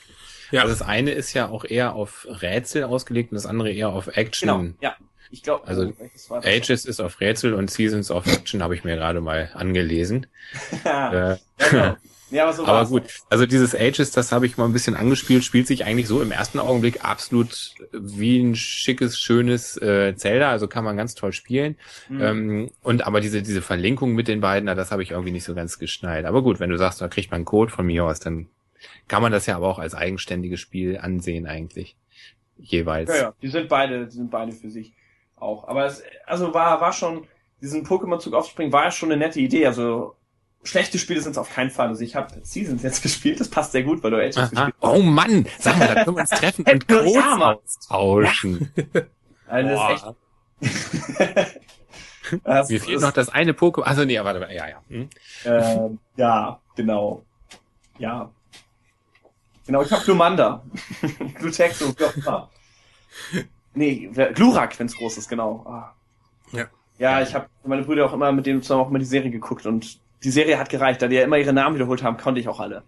Ja. 0.51 0.63
Also 0.63 0.75
das 0.75 0.83
eine 0.83 1.13
ist 1.13 1.35
ja 1.35 1.49
auch 1.49 1.65
eher 1.65 1.95
auf 1.95 2.27
Rätsel 2.29 2.85
ausgelegt 2.85 3.33
und 3.33 3.37
das 3.37 3.47
andere 3.47 3.71
eher 3.71 3.91
auf 3.91 4.09
Action. 4.17 4.49
Genau, 4.49 4.75
ja. 4.81 4.97
Ich 5.31 5.43
glaube, 5.43 5.67
also 5.67 5.93
Ages 6.31 6.85
ist 6.85 7.01
auf 7.01 7.21
Rätsel 7.21 7.55
und 7.55 7.71
Seasons 7.71 8.11
of 8.11 8.27
Action 8.27 8.63
habe 8.63 8.75
ich 8.75 8.85
mir 8.85 8.97
gerade 8.97 9.21
mal 9.21 9.51
angelesen. 9.55 10.27
ja, 10.85 11.33
äh, 11.33 11.37
genau. 11.71 11.97
Ja, 12.31 12.45
aber, 12.45 12.53
so 12.53 12.67
aber 12.67 12.87
gut, 12.87 13.05
also 13.31 13.47
dieses 13.47 13.75
Ages, 13.75 14.11
das 14.11 14.33
habe 14.33 14.45
ich 14.45 14.59
mal 14.59 14.67
ein 14.67 14.73
bisschen 14.73 14.95
angespielt, 14.95 15.45
spielt 15.45 15.67
sich 15.67 15.85
eigentlich 15.85 16.09
so 16.09 16.21
im 16.21 16.31
ersten 16.31 16.59
Augenblick 16.59 17.05
absolut 17.05 17.75
wie 17.93 18.39
ein 18.39 18.55
schickes, 18.55 19.19
schönes 19.19 19.81
äh, 19.81 20.15
Zelda, 20.15 20.51
also 20.51 20.69
kann 20.69 20.85
man 20.85 20.97
ganz 20.97 21.15
toll 21.15 21.33
spielen. 21.33 21.77
Mhm. 22.09 22.21
Ähm, 22.21 22.71
und 22.83 23.07
aber 23.07 23.21
diese 23.21 23.43
diese 23.43 23.63
Verlinkung 23.63 24.13
mit 24.13 24.29
den 24.29 24.41
beiden, 24.41 24.67
das 24.67 24.91
habe 24.91 25.03
ich 25.03 25.13
irgendwie 25.13 25.33
nicht 25.33 25.45
so 25.45 25.55
ganz 25.55 25.79
geschnallt. 25.79 26.27
Aber 26.27 26.43
gut, 26.43 26.61
wenn 26.61 26.71
du 26.71 26.77
sagst, 26.77 27.01
da 27.01 27.09
kriegt 27.09 27.31
man 27.31 27.39
einen 27.39 27.45
Code 27.47 27.73
von 27.73 27.87
mir 27.87 28.05
aus, 28.05 28.21
dann 28.21 28.49
kann 29.09 29.23
man 29.23 29.33
das 29.33 29.47
ja 29.47 29.57
aber 29.57 29.69
auch 29.69 29.79
als 29.79 29.95
eigenständiges 29.95 30.61
Spiel 30.61 30.99
ansehen 30.99 31.47
eigentlich. 31.47 31.97
Jeweils. 32.59 33.09
Ja, 33.09 33.17
ja, 33.17 33.35
die 33.41 33.49
sind 33.49 33.69
beide, 33.69 34.07
die 34.07 34.17
sind 34.17 34.31
beide 34.31 34.53
für 34.53 34.71
sich 34.71 34.93
auch. 35.41 35.69
Aber 35.69 35.87
es, 35.87 36.03
also 36.27 36.55
war, 36.55 36.81
war 36.81 36.93
schon, 36.93 37.27
diesen 37.61 37.87
Pokémon-Zug 37.87 38.35
aufzuspringen, 38.35 38.73
war 38.73 38.85
ja 38.85 38.91
schon 38.91 39.11
eine 39.11 39.19
nette 39.19 39.41
Idee. 39.41 39.67
Also 39.67 40.15
schlechte 40.63 40.99
Spiele 40.99 41.21
sind 41.21 41.33
es 41.33 41.39
auf 41.39 41.53
keinen 41.53 41.71
Fall. 41.71 41.89
Also 41.89 42.03
ich 42.03 42.15
habe 42.17 42.29
Seasons 42.43 42.83
jetzt 42.83 43.03
gespielt, 43.05 43.41
das 43.41 43.49
passt 43.49 43.73
sehr 43.73 43.83
gut, 43.83 44.03
weil 44.03 44.11
du 44.11 44.19
Ages 44.19 44.37
gespielt 44.37 44.61
hast. 44.61 44.75
Oh 44.81 45.03
Mann, 45.03 45.47
sag 45.59 45.79
mal, 45.79 45.89
da 45.89 46.05
können 46.05 46.17
wir 46.17 46.21
uns 46.23 46.31
treffen 46.31 46.65
und 46.71 46.89
Codes 46.89 47.17
austauschen. 47.17 48.73
also 49.47 49.71
das 49.71 50.03
ist 50.61 50.85
echt, 52.31 52.71
Mir 52.71 52.81
fehlt 52.81 53.01
noch 53.01 53.13
das 53.13 53.29
eine 53.29 53.53
Pokémon. 53.53 53.83
Also 53.83 54.05
nee, 54.05 54.19
warte, 54.23 54.41
ja, 54.53 54.69
ja. 54.69 54.83
Hm? 54.89 55.09
Äh, 55.45 55.91
ja, 56.17 56.61
genau. 56.77 57.25
Ja. 57.99 58.31
Genau, 59.67 59.83
ich 59.83 59.93
hab 59.93 60.05
Glumanda. 60.05 60.63
Glutexo. 61.35 61.95
Nee, 63.79 64.11
Glurak, 64.35 64.79
wenn's 64.79 64.97
groß 64.97 65.19
ist, 65.19 65.29
genau. 65.29 65.65
Ah. 65.67 65.95
Ja. 66.53 66.67
Ja, 66.99 67.23
ich 67.23 67.35
habe 67.35 67.47
meine 67.65 67.83
Brüder 67.83 68.07
auch 68.07 68.13
immer 68.13 68.33
mit 68.33 68.47
denen 68.47 68.61
zusammen 68.61 68.83
auch 68.83 68.91
immer 68.91 68.99
die 68.99 69.05
Serie 69.05 69.31
geguckt 69.31 69.67
und 69.67 70.01
die 70.25 70.31
Serie 70.31 70.59
hat 70.59 70.69
gereicht, 70.69 71.01
da 71.01 71.07
die 71.07 71.15
ja 71.15 71.23
immer 71.23 71.39
ihre 71.39 71.53
Namen 71.53 71.77
wiederholt 71.77 72.03
haben, 72.03 72.17
konnte 72.17 72.41
ich 72.41 72.49
auch 72.49 72.59
alle. 72.59 72.83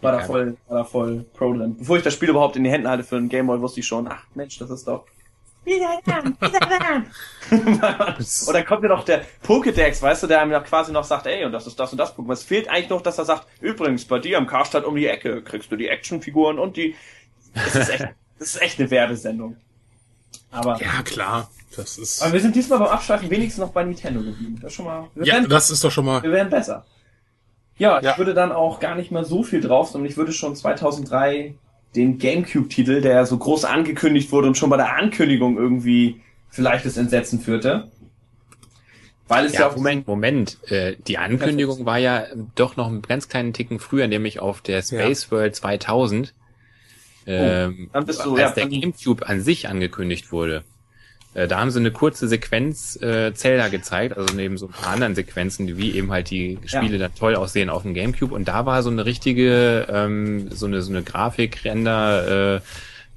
War 0.00 0.12
da 0.12 0.20
voll, 0.20 0.56
war 0.68 0.78
da 0.78 0.84
voll 0.84 1.26
pro 1.34 1.52
drin. 1.52 1.76
Bevor 1.76 1.96
ich 1.96 2.04
das 2.04 2.14
Spiel 2.14 2.30
überhaupt 2.30 2.56
in 2.56 2.64
die 2.64 2.70
Hände 2.70 2.88
hatte 2.88 3.02
für 3.02 3.16
einen 3.16 3.28
Gameboy, 3.28 3.60
wusste 3.60 3.80
ich 3.80 3.86
schon, 3.86 4.08
ach 4.08 4.24
Mensch, 4.34 4.58
das 4.58 4.70
ist 4.70 4.86
doch. 4.86 5.04
Und 7.50 8.54
dann 8.54 8.64
kommt 8.66 8.82
mir 8.82 8.88
noch 8.88 9.04
der 9.04 9.24
Pokédex, 9.44 10.00
weißt 10.00 10.22
du, 10.22 10.26
der 10.26 10.46
mir 10.46 10.60
quasi 10.60 10.90
noch 10.92 11.04
sagt, 11.04 11.26
ey, 11.26 11.44
und 11.44 11.52
das 11.52 11.66
ist 11.66 11.78
das 11.78 11.92
und 11.92 11.98
das 11.98 12.16
Pokémon. 12.16 12.32
Es 12.32 12.44
fehlt 12.44 12.68
eigentlich 12.68 12.88
noch, 12.88 13.02
dass 13.02 13.18
er 13.18 13.24
sagt, 13.24 13.46
übrigens, 13.60 14.04
bei 14.06 14.18
dir 14.18 14.38
am 14.38 14.46
Karstadt 14.46 14.84
um 14.84 14.96
die 14.96 15.06
Ecke 15.06 15.42
kriegst 15.42 15.70
du 15.70 15.76
die 15.76 15.88
Actionfiguren 15.88 16.58
und 16.58 16.76
die. 16.76 16.94
Das 17.54 17.74
ist 17.74 17.90
echt, 17.90 18.04
das 18.38 18.48
ist 18.54 18.62
echt 18.62 18.78
eine 18.78 18.90
Werbesendung. 18.90 19.56
Aber. 20.50 20.80
Ja, 20.80 21.02
klar. 21.02 21.50
Das 21.76 21.98
ist. 21.98 22.22
Aber 22.22 22.32
wir 22.32 22.40
sind 22.40 22.56
diesmal 22.56 22.80
beim 22.80 22.88
Abschweifen 22.88 23.30
wenigstens 23.30 23.60
noch 23.60 23.72
bei 23.72 23.84
Nintendo 23.84 24.20
geblieben. 24.20 24.58
Das 24.60 24.72
ist 24.72 24.76
schon 24.76 24.86
mal. 24.86 25.08
ja, 25.16 25.34
werden, 25.34 25.48
das 25.48 25.70
ist 25.70 25.84
doch 25.84 25.90
schon 25.90 26.04
mal. 26.04 26.22
Wir 26.22 26.32
werden 26.32 26.50
besser. 26.50 26.84
Ja, 27.78 28.00
ich 28.02 28.18
würde 28.18 28.34
dann 28.34 28.52
auch 28.52 28.78
gar 28.78 28.94
nicht 28.94 29.10
mehr 29.10 29.24
so 29.24 29.42
viel 29.42 29.62
drauf, 29.62 29.88
sondern 29.88 30.10
ich 30.10 30.18
würde 30.18 30.32
schon 30.32 30.54
2003 30.54 31.54
den 31.96 32.18
GameCube-Titel, 32.18 33.00
der 33.00 33.24
so 33.24 33.38
groß 33.38 33.64
angekündigt 33.64 34.30
wurde 34.32 34.48
und 34.48 34.56
schon 34.56 34.68
bei 34.68 34.76
der 34.76 34.96
Ankündigung 34.96 35.56
irgendwie 35.56 36.20
vielleicht 36.50 36.84
das 36.84 36.98
Entsetzen 36.98 37.40
führte. 37.40 37.90
Weil 39.28 39.46
es 39.46 39.52
ja, 39.52 39.68
ja 39.68 39.74
Moment, 39.74 40.08
Moment. 40.08 40.58
Äh, 40.70 40.96
die 41.06 41.16
Ankündigung 41.16 41.86
war 41.86 41.98
ja 41.98 42.26
doch 42.56 42.76
noch 42.76 42.88
einen 42.88 43.00
ganz 43.00 43.28
kleinen 43.28 43.52
Ticken 43.52 43.78
früher, 43.78 44.08
nämlich 44.08 44.40
auf 44.40 44.60
der 44.60 44.82
Space 44.82 45.28
ja. 45.30 45.38
World 45.38 45.54
2000. 45.54 46.34
Ähm, 47.26 47.86
oh, 47.88 47.90
dann 47.92 48.06
bist 48.06 48.24
du, 48.24 48.36
als 48.36 48.40
ja, 48.40 48.50
der 48.50 48.66
GameCube 48.66 49.28
an 49.28 49.40
sich 49.40 49.68
angekündigt 49.68 50.32
wurde. 50.32 50.64
Äh, 51.34 51.46
da 51.46 51.60
haben 51.60 51.70
sie 51.70 51.78
eine 51.78 51.92
kurze 51.92 52.26
Sequenz 52.28 53.00
äh, 53.00 53.32
Zelda 53.34 53.68
gezeigt, 53.68 54.16
also 54.16 54.34
neben 54.34 54.58
so 54.58 54.66
ein 54.66 54.72
paar 54.72 54.94
anderen 54.94 55.14
Sequenzen, 55.14 55.78
wie 55.78 55.92
eben 55.92 56.10
halt 56.10 56.30
die 56.30 56.58
Spiele 56.64 56.94
ja. 56.94 56.98
dann 56.98 57.14
toll 57.14 57.36
aussehen 57.36 57.70
auf 57.70 57.82
dem 57.82 57.94
Gamecube. 57.94 58.34
Und 58.34 58.48
da 58.48 58.66
war 58.66 58.82
so 58.82 58.90
eine 58.90 59.06
richtige, 59.06 59.86
ähm, 59.90 60.50
so 60.50 60.66
eine 60.66 60.82
so 60.82 60.90
eine 60.90 61.02
Grafikrender 61.02 62.56
äh, 62.56 62.60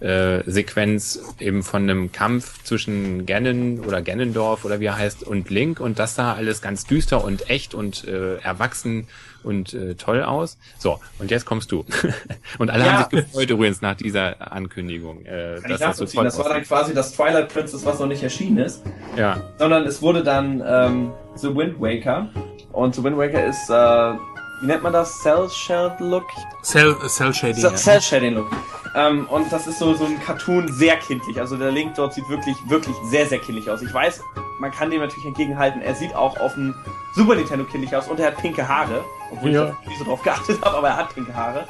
äh, 0.03 0.43
Sequenz 0.45 1.19
eben 1.39 1.63
von 1.63 1.83
einem 1.83 2.11
Kampf 2.11 2.63
zwischen 2.63 3.25
Ganon 3.25 3.79
oder 3.79 4.01
Ganondorf 4.01 4.65
oder 4.65 4.79
wie 4.79 4.85
er 4.85 4.97
heißt 4.97 5.23
und 5.23 5.49
Link 5.49 5.79
und 5.79 5.97
das 5.97 6.15
sah 6.15 6.33
alles 6.33 6.61
ganz 6.61 6.85
düster 6.85 7.23
und 7.23 7.49
echt 7.49 7.73
und 7.73 8.05
äh, 8.05 8.35
erwachsen 8.37 9.07
und 9.43 9.73
äh, 9.73 9.95
toll 9.95 10.23
aus. 10.23 10.57
So, 10.77 10.99
und 11.19 11.31
jetzt 11.31 11.45
kommst 11.45 11.71
du. 11.71 11.85
und 12.59 12.69
alle 12.69 12.85
ja. 12.85 12.93
haben 12.93 13.15
sich 13.15 13.25
gefreut 13.25 13.49
übrigens 13.49 13.81
nach 13.81 13.95
dieser 13.95 14.51
Ankündigung. 14.51 15.25
Äh, 15.25 15.61
dass 15.67 15.79
das, 15.79 15.97
so 15.97 16.05
toll 16.05 16.25
das 16.25 16.37
war 16.37 16.49
dann 16.49 16.63
quasi 16.63 16.93
das 16.93 17.13
Twilight 17.13 17.53
Princess, 17.53 17.85
was 17.85 17.99
noch 17.99 18.07
nicht 18.07 18.23
erschienen 18.23 18.57
ist. 18.57 18.83
Ja. 19.17 19.41
Sondern 19.57 19.85
es 19.85 20.01
wurde 20.01 20.23
dann 20.23 20.63
ähm, 20.65 21.11
The 21.35 21.55
Wind 21.55 21.79
Waker. 21.79 22.29
Und 22.71 22.95
The 22.95 23.03
Wind 23.03 23.17
Waker 23.17 23.45
ist 23.45 23.69
äh, 23.69 24.32
wie 24.63 24.67
nennt 24.67 24.81
man 24.81 24.93
das? 24.93 25.19
Cell 25.19 25.49
Shaded 25.49 25.99
Look? 25.99 26.27
Cell, 26.63 26.95
Cell 27.09 27.33
Shading. 27.33 27.61
Cell, 27.61 27.75
Cell 27.75 28.01
Shading 28.01 28.35
Look. 28.35 28.47
Ähm, 28.95 29.27
und 29.27 29.51
das 29.51 29.67
ist 29.67 29.77
so, 29.77 29.93
so 29.93 30.05
ein 30.05 30.17
Cartoon 30.21 30.71
sehr 30.71 30.95
kindlich. 30.95 31.37
Also 31.37 31.57
der 31.57 31.69
Link 31.69 31.95
dort 31.95 32.13
sieht 32.13 32.29
wirklich, 32.29 32.55
wirklich 32.69 32.95
sehr, 33.09 33.25
sehr 33.25 33.39
kindlich 33.39 33.69
aus. 33.69 33.81
Ich 33.81 33.93
weiß, 33.93 34.21
man 34.59 34.71
kann 34.71 34.89
dem 34.89 35.01
natürlich 35.01 35.25
entgegenhalten, 35.25 35.81
er 35.81 35.95
sieht 35.95 36.15
auch 36.15 36.39
auf 36.39 36.53
dem 36.53 36.73
Super 37.13 37.35
Nintendo 37.35 37.65
kindlich 37.65 37.93
aus 37.93 38.07
und 38.07 38.21
er 38.21 38.27
hat 38.27 38.37
pinke 38.37 38.65
Haare. 38.65 39.03
Obwohl 39.31 39.51
ja. 39.51 39.75
ich 39.81 39.89
nicht 39.89 39.99
so 39.99 40.05
drauf 40.05 40.23
geachtet 40.23 40.61
habe, 40.63 40.77
aber 40.77 40.87
er 40.87 40.95
hat 40.95 41.13
pinke 41.13 41.35
Haare. 41.35 41.67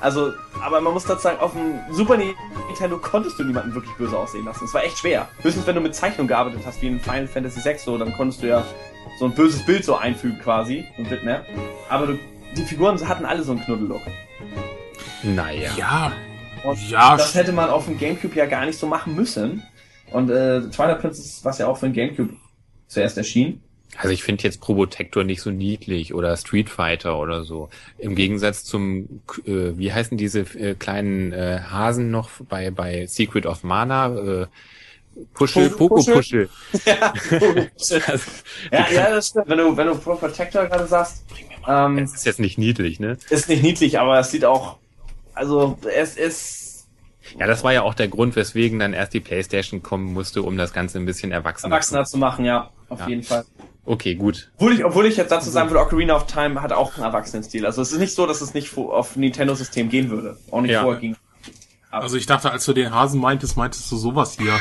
Also, 0.00 0.32
aber 0.62 0.80
man 0.80 0.94
muss 0.94 1.04
dazu 1.04 1.22
sagen, 1.24 1.38
auf 1.38 1.52
dem 1.52 1.80
Super 1.90 2.16
Nintendo 2.16 2.96
konntest 2.96 3.38
du 3.38 3.44
niemanden 3.44 3.74
wirklich 3.74 3.94
böse 3.96 4.16
aussehen 4.16 4.46
lassen. 4.46 4.64
Es 4.64 4.72
war 4.72 4.82
echt 4.82 4.98
schwer. 4.98 5.28
Höchstens 5.42 5.66
wenn 5.66 5.74
du 5.74 5.82
mit 5.82 5.94
Zeichnung 5.94 6.26
gearbeitet 6.26 6.62
hast, 6.64 6.80
wie 6.80 6.86
in 6.86 6.98
Final 6.98 7.28
Fantasy 7.28 7.62
VI, 7.62 7.76
so, 7.76 7.98
dann 7.98 8.14
konntest 8.14 8.42
du 8.42 8.48
ja 8.48 8.64
so 9.22 9.28
ein 9.28 9.34
böses 9.36 9.64
Bild 9.64 9.84
so 9.84 9.94
einfügen 9.94 10.40
quasi, 10.40 10.84
ein 10.98 11.04
Bitmap. 11.04 11.46
Aber 11.88 12.08
du, 12.08 12.18
die 12.56 12.64
Figuren 12.64 13.08
hatten 13.08 13.24
alle 13.24 13.44
so 13.44 13.52
einen 13.52 13.60
Knuddellook. 13.60 14.02
Naja. 15.22 15.70
Ja. 15.76 16.12
Und 16.64 16.90
ja. 16.90 17.16
Das 17.16 17.32
hätte 17.36 17.52
man 17.52 17.70
auf 17.70 17.84
dem 17.84 18.00
Gamecube 18.00 18.34
ja 18.34 18.46
gar 18.46 18.66
nicht 18.66 18.76
so 18.76 18.88
machen 18.88 19.14
müssen. 19.14 19.62
Und 20.10 20.28
äh, 20.28 20.62
Twilight 20.62 21.00
Princess, 21.00 21.44
was 21.44 21.58
ja 21.58 21.68
auch 21.68 21.78
für 21.78 21.86
den 21.86 21.92
Gamecube 21.92 22.34
zuerst 22.88 23.16
erschien. 23.16 23.62
Also 23.96 24.12
ich 24.12 24.24
finde 24.24 24.42
jetzt 24.42 24.60
Probotector 24.60 25.22
nicht 25.22 25.40
so 25.40 25.52
niedlich 25.52 26.14
oder 26.14 26.36
Street 26.36 26.68
Fighter 26.68 27.16
oder 27.20 27.44
so. 27.44 27.68
Im 27.98 28.16
Gegensatz 28.16 28.64
zum, 28.64 29.20
äh, 29.46 29.78
wie 29.78 29.92
heißen 29.92 30.18
diese 30.18 30.40
äh, 30.40 30.74
kleinen 30.74 31.32
äh, 31.32 31.60
Hasen 31.70 32.10
noch 32.10 32.30
bei 32.48 32.72
bei 32.72 33.06
Secret 33.06 33.46
of 33.46 33.62
Mana? 33.62 34.16
Äh, 34.16 34.46
Puschel, 35.34 35.70
Poco 35.70 36.02
Puschel. 36.02 36.48
Ja, 36.86 37.12
ja, 38.70 38.90
ja, 38.90 39.10
das 39.10 39.28
stimmt. 39.28 39.48
Wenn 39.48 39.58
du, 39.58 39.76
wenn 39.76 39.86
du 39.86 39.94
Pro 39.96 40.14
Protector 40.14 40.66
gerade 40.66 40.86
sagst, 40.86 41.24
ähm, 41.66 41.98
es 41.98 42.14
ist 42.14 42.26
jetzt 42.26 42.40
nicht 42.40 42.58
niedlich, 42.58 42.98
ne? 43.00 43.18
Ist 43.30 43.48
nicht 43.48 43.62
niedlich, 43.62 43.98
aber 43.98 44.18
es 44.18 44.30
sieht 44.30 44.44
auch, 44.44 44.78
also 45.34 45.78
es 45.94 46.16
ist. 46.16 46.88
Ja, 47.38 47.46
das 47.46 47.62
war 47.62 47.72
ja 47.72 47.82
auch 47.82 47.94
der 47.94 48.08
Grund, 48.08 48.36
weswegen 48.36 48.78
dann 48.78 48.92
erst 48.92 49.14
die 49.14 49.20
PlayStation 49.20 49.82
kommen 49.82 50.12
musste, 50.12 50.42
um 50.42 50.56
das 50.56 50.72
Ganze 50.72 50.98
ein 50.98 51.06
bisschen 51.06 51.30
erwachsener, 51.30 51.72
erwachsener 51.72 52.04
zu 52.04 52.18
machen. 52.18 52.44
Ja, 52.44 52.70
auf 52.88 53.00
ja. 53.00 53.08
jeden 53.08 53.22
Fall. 53.22 53.44
Okay, 53.84 54.14
gut. 54.14 54.50
Obwohl 54.56 54.74
ich, 54.74 54.84
obwohl 54.84 55.06
ich 55.06 55.16
jetzt 55.16 55.32
dazu 55.32 55.50
sagen 55.50 55.70
würde, 55.70 55.80
Ocarina 55.80 56.14
of 56.14 56.26
Time 56.26 56.62
hat 56.62 56.72
auch 56.72 56.94
einen 56.94 57.04
Erwachsenenstil. 57.04 57.66
Also 57.66 57.82
es 57.82 57.92
ist 57.92 57.98
nicht 57.98 58.14
so, 58.14 58.26
dass 58.26 58.40
es 58.40 58.54
nicht 58.54 58.76
auf 58.76 59.16
Nintendo-System 59.16 59.88
gehen 59.88 60.10
würde. 60.10 60.36
Auch 60.50 60.60
nicht 60.60 60.72
ja. 60.72 60.82
vorher 60.82 61.00
ging. 61.00 61.16
Aber 61.90 62.04
also 62.04 62.16
ich 62.16 62.26
dachte, 62.26 62.50
als 62.50 62.64
du 62.64 62.72
den 62.72 62.92
Hasen 62.92 63.20
meintest, 63.20 63.56
meintest 63.56 63.90
du 63.90 63.96
sowas 63.96 64.36
hier. 64.38 64.58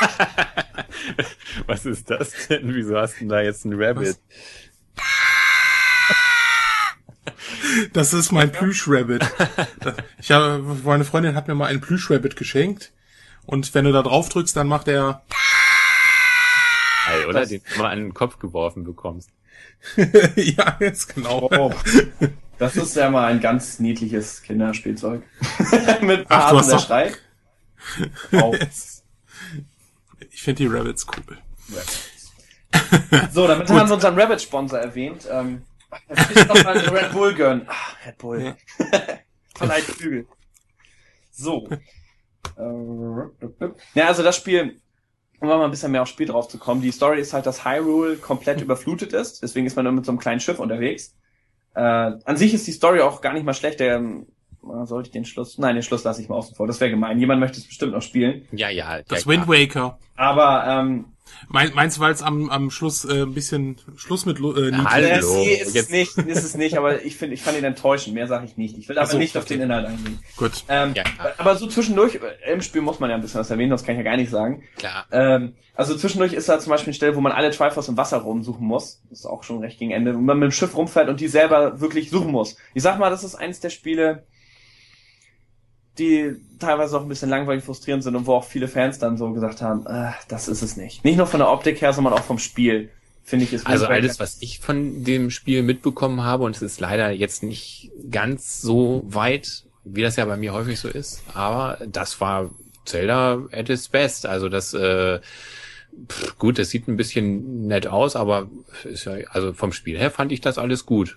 Was 1.66 1.86
ist 1.86 2.10
das 2.10 2.48
denn? 2.48 2.74
Wieso 2.74 2.98
hast 2.98 3.20
du 3.20 3.26
da 3.26 3.40
jetzt 3.40 3.64
ein 3.64 3.74
Rabbit? 3.74 4.18
Das 7.92 8.12
ist 8.12 8.32
mein 8.32 8.52
Plüschrabbit. 8.52 9.24
Ich 10.18 10.30
habe, 10.30 10.62
meine 10.84 11.04
Freundin 11.04 11.34
hat 11.34 11.48
mir 11.48 11.54
mal 11.54 11.66
einen 11.66 11.80
Plüschrabbit 11.80 12.36
geschenkt. 12.36 12.92
Und 13.44 13.74
wenn 13.74 13.84
du 13.84 13.92
da 13.92 14.02
drauf 14.02 14.28
drückst, 14.28 14.56
dann 14.56 14.66
macht 14.66 14.88
er. 14.88 15.22
Hey, 17.04 17.24
oder? 17.26 17.46
Den 17.46 17.62
du 17.72 17.78
mal 17.78 17.90
an 17.90 17.98
den 17.98 18.14
Kopf 18.14 18.38
geworfen 18.38 18.84
bekommst. 18.84 19.30
ja, 20.36 20.76
jetzt 20.80 21.14
genau. 21.14 21.48
Oh, 21.52 21.72
das 22.58 22.76
ist 22.76 22.96
ja 22.96 23.10
mal 23.10 23.26
ein 23.26 23.40
ganz 23.40 23.78
niedliches 23.78 24.42
Kinderspielzeug. 24.42 25.22
Mit 26.00 26.26
Ach, 26.28 26.50
du 26.50 26.58
hast 26.58 26.72
der 26.72 26.78
Schrei. 26.78 27.12
Ich 30.36 30.42
finde 30.42 30.64
die 30.64 30.66
Rabbits 30.66 31.06
cool. 31.16 31.38
so, 33.32 33.46
damit 33.46 33.68
haben 33.70 33.88
wir 33.88 33.94
unseren 33.94 34.20
Rabbit-Sponsor 34.20 34.78
erwähnt. 34.78 35.26
Ähm, 35.30 35.62
das 36.08 36.30
ist 36.30 36.50
doch 36.50 36.62
mal 36.62 36.76
Red 36.76 37.12
Bull 37.12 37.32
gönnen. 37.32 37.64
Ach, 37.66 37.96
Red 38.04 38.18
Bull. 38.18 38.54
Verleiht 39.54 39.84
Flügel. 39.84 40.26
So. 41.32 41.66
ja, 43.94 44.06
also 44.06 44.22
das 44.22 44.36
Spiel, 44.36 44.78
um 45.40 45.48
mal 45.48 45.64
ein 45.64 45.70
bisschen 45.70 45.90
mehr 45.90 46.02
aufs 46.02 46.10
Spiel 46.10 46.26
drauf 46.26 46.48
zu 46.48 46.58
kommen, 46.58 46.82
die 46.82 46.92
Story 46.92 47.18
ist 47.18 47.32
halt, 47.32 47.46
dass 47.46 47.64
Hyrule 47.64 48.18
komplett 48.18 48.60
überflutet 48.60 49.14
ist. 49.14 49.42
Deswegen 49.42 49.66
ist 49.66 49.74
man 49.74 49.86
nur 49.86 49.94
mit 49.94 50.04
so 50.04 50.12
einem 50.12 50.18
kleinen 50.18 50.40
Schiff 50.40 50.58
unterwegs. 50.58 51.16
Äh, 51.74 51.80
an 51.80 52.36
sich 52.36 52.52
ist 52.52 52.66
die 52.66 52.72
Story 52.72 53.00
auch 53.00 53.22
gar 53.22 53.32
nicht 53.32 53.46
mal 53.46 53.54
schlecht. 53.54 53.80
Der 53.80 54.02
sollte 54.84 55.08
ich 55.08 55.12
den 55.12 55.24
Schluss? 55.24 55.58
Nein, 55.58 55.74
den 55.74 55.82
Schluss 55.82 56.04
lasse 56.04 56.22
ich 56.22 56.28
mal 56.28 56.36
außen 56.36 56.54
vor. 56.54 56.66
Das 56.66 56.80
wäre 56.80 56.90
gemein. 56.90 57.18
Jemand 57.18 57.40
möchte 57.40 57.58
es 57.58 57.66
bestimmt 57.66 57.92
noch 57.92 58.02
spielen. 58.02 58.46
Ja, 58.52 58.68
ja. 58.68 59.02
Das 59.08 59.24
ja, 59.24 59.30
Wind 59.30 59.48
Waker. 59.48 59.98
Aber 60.16 60.64
ähm, 60.66 61.06
mein, 61.48 61.72
meinst 61.74 61.96
du, 61.96 62.00
weil 62.00 62.12
es 62.12 62.22
am, 62.22 62.50
am 62.50 62.70
Schluss 62.70 63.04
äh, 63.04 63.22
ein 63.22 63.34
bisschen 63.34 63.76
Schluss 63.96 64.26
mit 64.26 64.38
äh, 64.38 64.72
Hallo. 64.72 64.84
Hallo. 64.84 65.44
ist 65.44 65.76
es 65.76 65.90
nicht, 65.90 66.16
ist 66.16 66.44
es 66.44 66.56
nicht, 66.56 66.76
aber 66.76 67.04
ich 67.04 67.16
finde, 67.16 67.34
ich 67.34 67.42
fand 67.42 67.58
ihn 67.58 67.64
enttäuschend. 67.64 68.14
Mehr 68.14 68.26
sage 68.26 68.46
ich 68.46 68.56
nicht. 68.56 68.78
Ich 68.78 68.88
will 68.88 68.98
aber 68.98 69.08
so, 69.08 69.18
nicht 69.18 69.36
auf 69.36 69.44
den 69.44 69.60
Inhalt 69.60 69.86
eingehen. 69.86 70.18
Gut. 70.36 70.64
Ähm, 70.68 70.92
ja. 70.94 71.04
Aber 71.38 71.56
so 71.56 71.66
zwischendurch 71.66 72.16
äh, 72.16 72.52
im 72.52 72.62
Spiel 72.62 72.80
muss 72.80 73.00
man 73.00 73.10
ja 73.10 73.16
ein 73.16 73.22
bisschen 73.22 73.40
was 73.40 73.50
erwähnen, 73.50 73.70
das 73.70 73.84
kann 73.84 73.94
ich 73.94 73.98
ja 73.98 74.04
gar 74.04 74.16
nicht 74.16 74.30
sagen. 74.30 74.62
Klar. 74.76 75.06
Ähm, 75.10 75.54
also 75.74 75.96
zwischendurch 75.96 76.32
ist 76.32 76.48
da 76.48 76.58
zum 76.58 76.70
Beispiel 76.70 76.90
eine 76.90 76.94
Stelle, 76.94 77.16
wo 77.16 77.20
man 77.20 77.32
alle 77.32 77.50
Triforce 77.50 77.88
im 77.88 77.96
Wasser 77.96 78.18
rumsuchen 78.18 78.66
muss. 78.66 79.02
Das 79.10 79.20
ist 79.20 79.26
auch 79.26 79.42
schon 79.42 79.60
recht 79.60 79.78
gegen 79.78 79.90
Ende. 79.90 80.14
Wo 80.14 80.20
man 80.20 80.38
mit 80.38 80.50
dem 80.50 80.52
Schiff 80.52 80.76
rumfährt 80.76 81.08
und 81.08 81.20
die 81.20 81.28
selber 81.28 81.80
wirklich 81.80 82.10
suchen 82.10 82.30
muss. 82.30 82.56
Ich 82.74 82.82
sag 82.82 82.98
mal, 82.98 83.10
das 83.10 83.24
ist 83.24 83.34
eines 83.34 83.60
der 83.60 83.70
Spiele 83.70 84.24
die 85.98 86.36
teilweise 86.58 86.96
auch 86.96 87.02
ein 87.02 87.08
bisschen 87.08 87.30
langweilig 87.30 87.64
frustrierend 87.64 88.02
sind 88.02 88.16
und 88.16 88.26
wo 88.26 88.34
auch 88.34 88.44
viele 88.44 88.68
Fans 88.68 88.98
dann 88.98 89.16
so 89.16 89.32
gesagt 89.32 89.62
haben, 89.62 89.86
äh, 89.86 90.12
das 90.28 90.48
ist 90.48 90.62
es 90.62 90.76
nicht. 90.76 91.04
Nicht 91.04 91.16
nur 91.16 91.26
von 91.26 91.40
der 91.40 91.50
Optik 91.50 91.80
her, 91.80 91.92
sondern 91.92 92.14
auch 92.14 92.22
vom 92.22 92.38
Spiel, 92.38 92.90
finde 93.24 93.44
ich. 93.44 93.52
Ist 93.52 93.66
also 93.66 93.86
alles, 93.86 94.20
was 94.20 94.38
ich 94.40 94.60
von 94.60 95.04
dem 95.04 95.30
Spiel 95.30 95.62
mitbekommen 95.62 96.22
habe, 96.24 96.44
und 96.44 96.56
es 96.56 96.62
ist 96.62 96.80
leider 96.80 97.10
jetzt 97.10 97.42
nicht 97.42 97.90
ganz 98.10 98.60
so 98.60 99.02
weit, 99.06 99.64
wie 99.84 100.02
das 100.02 100.16
ja 100.16 100.24
bei 100.24 100.36
mir 100.36 100.52
häufig 100.52 100.78
so 100.80 100.88
ist, 100.88 101.22
aber 101.34 101.78
das 101.86 102.20
war 102.20 102.50
Zelda 102.84 103.42
at 103.52 103.68
its 103.68 103.88
best. 103.88 104.26
Also 104.26 104.48
das, 104.48 104.74
äh, 104.74 105.20
pff, 106.08 106.38
gut, 106.38 106.58
das 106.58 106.70
sieht 106.70 106.88
ein 106.88 106.96
bisschen 106.96 107.66
nett 107.66 107.86
aus, 107.86 108.16
aber 108.16 108.48
ist 108.84 109.04
ja, 109.04 109.14
also 109.30 109.52
vom 109.52 109.72
Spiel 109.72 109.98
her 109.98 110.10
fand 110.10 110.32
ich 110.32 110.40
das 110.40 110.58
alles 110.58 110.86
gut. 110.86 111.16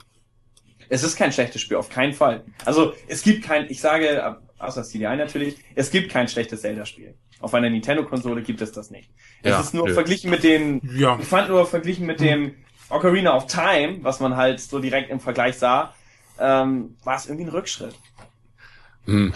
Es 0.90 1.04
ist 1.04 1.16
kein 1.16 1.32
schlechtes 1.32 1.62
Spiel, 1.62 1.78
auf 1.78 1.90
keinen 1.90 2.14
Fall. 2.14 2.44
Also 2.66 2.94
es 3.08 3.22
gibt 3.22 3.44
kein, 3.44 3.70
ich 3.70 3.80
sage, 3.80 4.38
außer 4.60 4.84
CDI 4.84 5.16
natürlich, 5.16 5.58
es 5.76 5.92
gibt 5.92 6.12
kein 6.12 6.28
schlechtes 6.28 6.62
Zelda-Spiel. 6.62 7.16
Auf 7.40 7.54
einer 7.54 7.70
Nintendo-Konsole 7.70 8.42
gibt 8.42 8.62
es 8.62 8.72
das 8.72 8.92
nicht. 8.92 9.10
Es 9.42 9.52
ja, 9.52 9.60
ist 9.62 9.74
nur 9.74 9.88
nö. 9.88 9.94
verglichen 9.94 10.30
mit 10.30 10.44
den, 10.44 10.82
ja. 10.96 11.18
ich 11.20 11.28
fand 11.28 11.50
nur 11.50 11.66
verglichen 11.66 12.06
mit 12.06 12.20
dem 12.20 12.56
Ocarina 12.90 13.36
of 13.36 13.48
Time, 13.48 14.00
was 14.02 14.20
man 14.20 14.36
halt 14.36 14.60
so 14.60 14.80
direkt 14.80 15.10
im 15.10 15.20
Vergleich 15.20 15.58
sah, 15.58 15.94
ähm, 16.40 16.96
war 17.04 17.16
es 17.16 17.28
irgendwie 17.28 17.46
ein 17.46 17.52
Rückschritt. 17.52 17.96
Hm. 19.06 19.34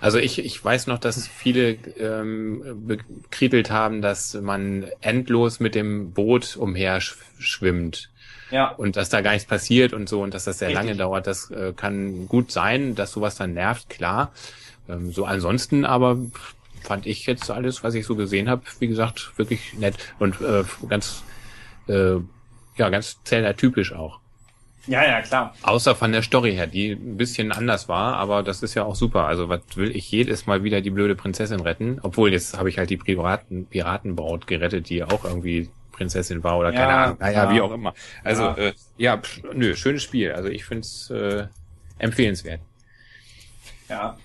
Also 0.00 0.18
ich, 0.18 0.38
ich 0.38 0.64
weiß 0.64 0.86
noch, 0.88 0.98
dass 0.98 1.26
viele 1.28 1.72
ähm, 1.98 2.86
bekrittelt 2.86 3.70
haben, 3.70 4.02
dass 4.02 4.34
man 4.34 4.86
endlos 5.00 5.60
mit 5.60 5.74
dem 5.74 6.12
Boot 6.12 6.56
umher 6.56 7.00
schwimmt. 7.00 8.10
Ja. 8.50 8.68
Und 8.68 8.96
dass 8.96 9.08
da 9.08 9.20
gar 9.20 9.32
nichts 9.32 9.48
passiert 9.48 9.92
und 9.92 10.08
so 10.08 10.22
und 10.22 10.34
dass 10.34 10.44
das 10.44 10.58
sehr 10.58 10.68
Richtig. 10.68 10.84
lange 10.84 10.96
dauert. 10.96 11.26
Das 11.26 11.50
äh, 11.50 11.72
kann 11.76 12.28
gut 12.28 12.52
sein, 12.52 12.94
dass 12.94 13.12
sowas 13.12 13.36
dann 13.36 13.54
nervt, 13.54 13.88
klar. 13.88 14.32
Ähm, 14.88 15.12
so 15.12 15.24
ansonsten 15.24 15.84
aber 15.84 16.18
fand 16.82 17.06
ich 17.06 17.26
jetzt 17.26 17.50
alles, 17.50 17.82
was 17.82 17.94
ich 17.94 18.06
so 18.06 18.14
gesehen 18.14 18.48
habe, 18.48 18.62
wie 18.78 18.86
gesagt, 18.86 19.32
wirklich 19.36 19.74
nett 19.74 19.96
und 20.18 20.40
äh, 20.40 20.62
ganz 20.88 21.24
äh, 21.88 22.16
ja 22.76 22.88
ganz 22.90 23.22
Zelda-typisch 23.24 23.92
auch. 23.92 24.20
Ja, 24.86 25.04
ja, 25.04 25.20
klar. 25.20 25.54
Außer 25.62 25.96
von 25.96 26.12
der 26.12 26.22
Story 26.22 26.54
her, 26.54 26.68
die 26.68 26.92
ein 26.92 27.16
bisschen 27.16 27.50
anders 27.50 27.88
war, 27.88 28.16
aber 28.16 28.44
das 28.44 28.62
ist 28.62 28.74
ja 28.74 28.84
auch 28.84 28.94
super. 28.94 29.24
Also 29.24 29.48
was 29.48 29.60
will 29.74 29.94
ich 29.94 30.10
jedes 30.10 30.46
Mal 30.46 30.62
wieder 30.62 30.80
die 30.80 30.90
blöde 30.90 31.16
Prinzessin 31.16 31.60
retten? 31.60 31.98
Obwohl, 32.02 32.32
jetzt 32.32 32.56
habe 32.56 32.68
ich 32.68 32.78
halt 32.78 32.90
die 32.90 32.96
Piraten, 32.96 33.66
Piratenbraut 33.66 34.46
gerettet, 34.46 34.88
die 34.88 35.02
auch 35.02 35.24
irgendwie 35.24 35.68
Prinzessin 35.96 36.42
war 36.44 36.58
oder 36.58 36.72
ja, 36.72 36.78
keine 36.78 36.92
Ahnung. 36.94 37.16
Naja, 37.20 37.44
ja. 37.44 37.50
wie 37.50 37.60
auch 37.60 37.72
immer. 37.72 37.94
Also, 38.22 38.42
ja, 38.42 38.56
äh, 38.56 38.72
ja 38.96 39.16
pff, 39.18 39.42
nö, 39.54 39.74
schönes 39.74 40.02
Spiel. 40.02 40.32
Also 40.32 40.48
ich 40.48 40.64
finde 40.64 40.82
es 40.82 41.10
äh, 41.10 41.46
empfehlenswert. 41.98 42.60
Ja. 43.88 44.16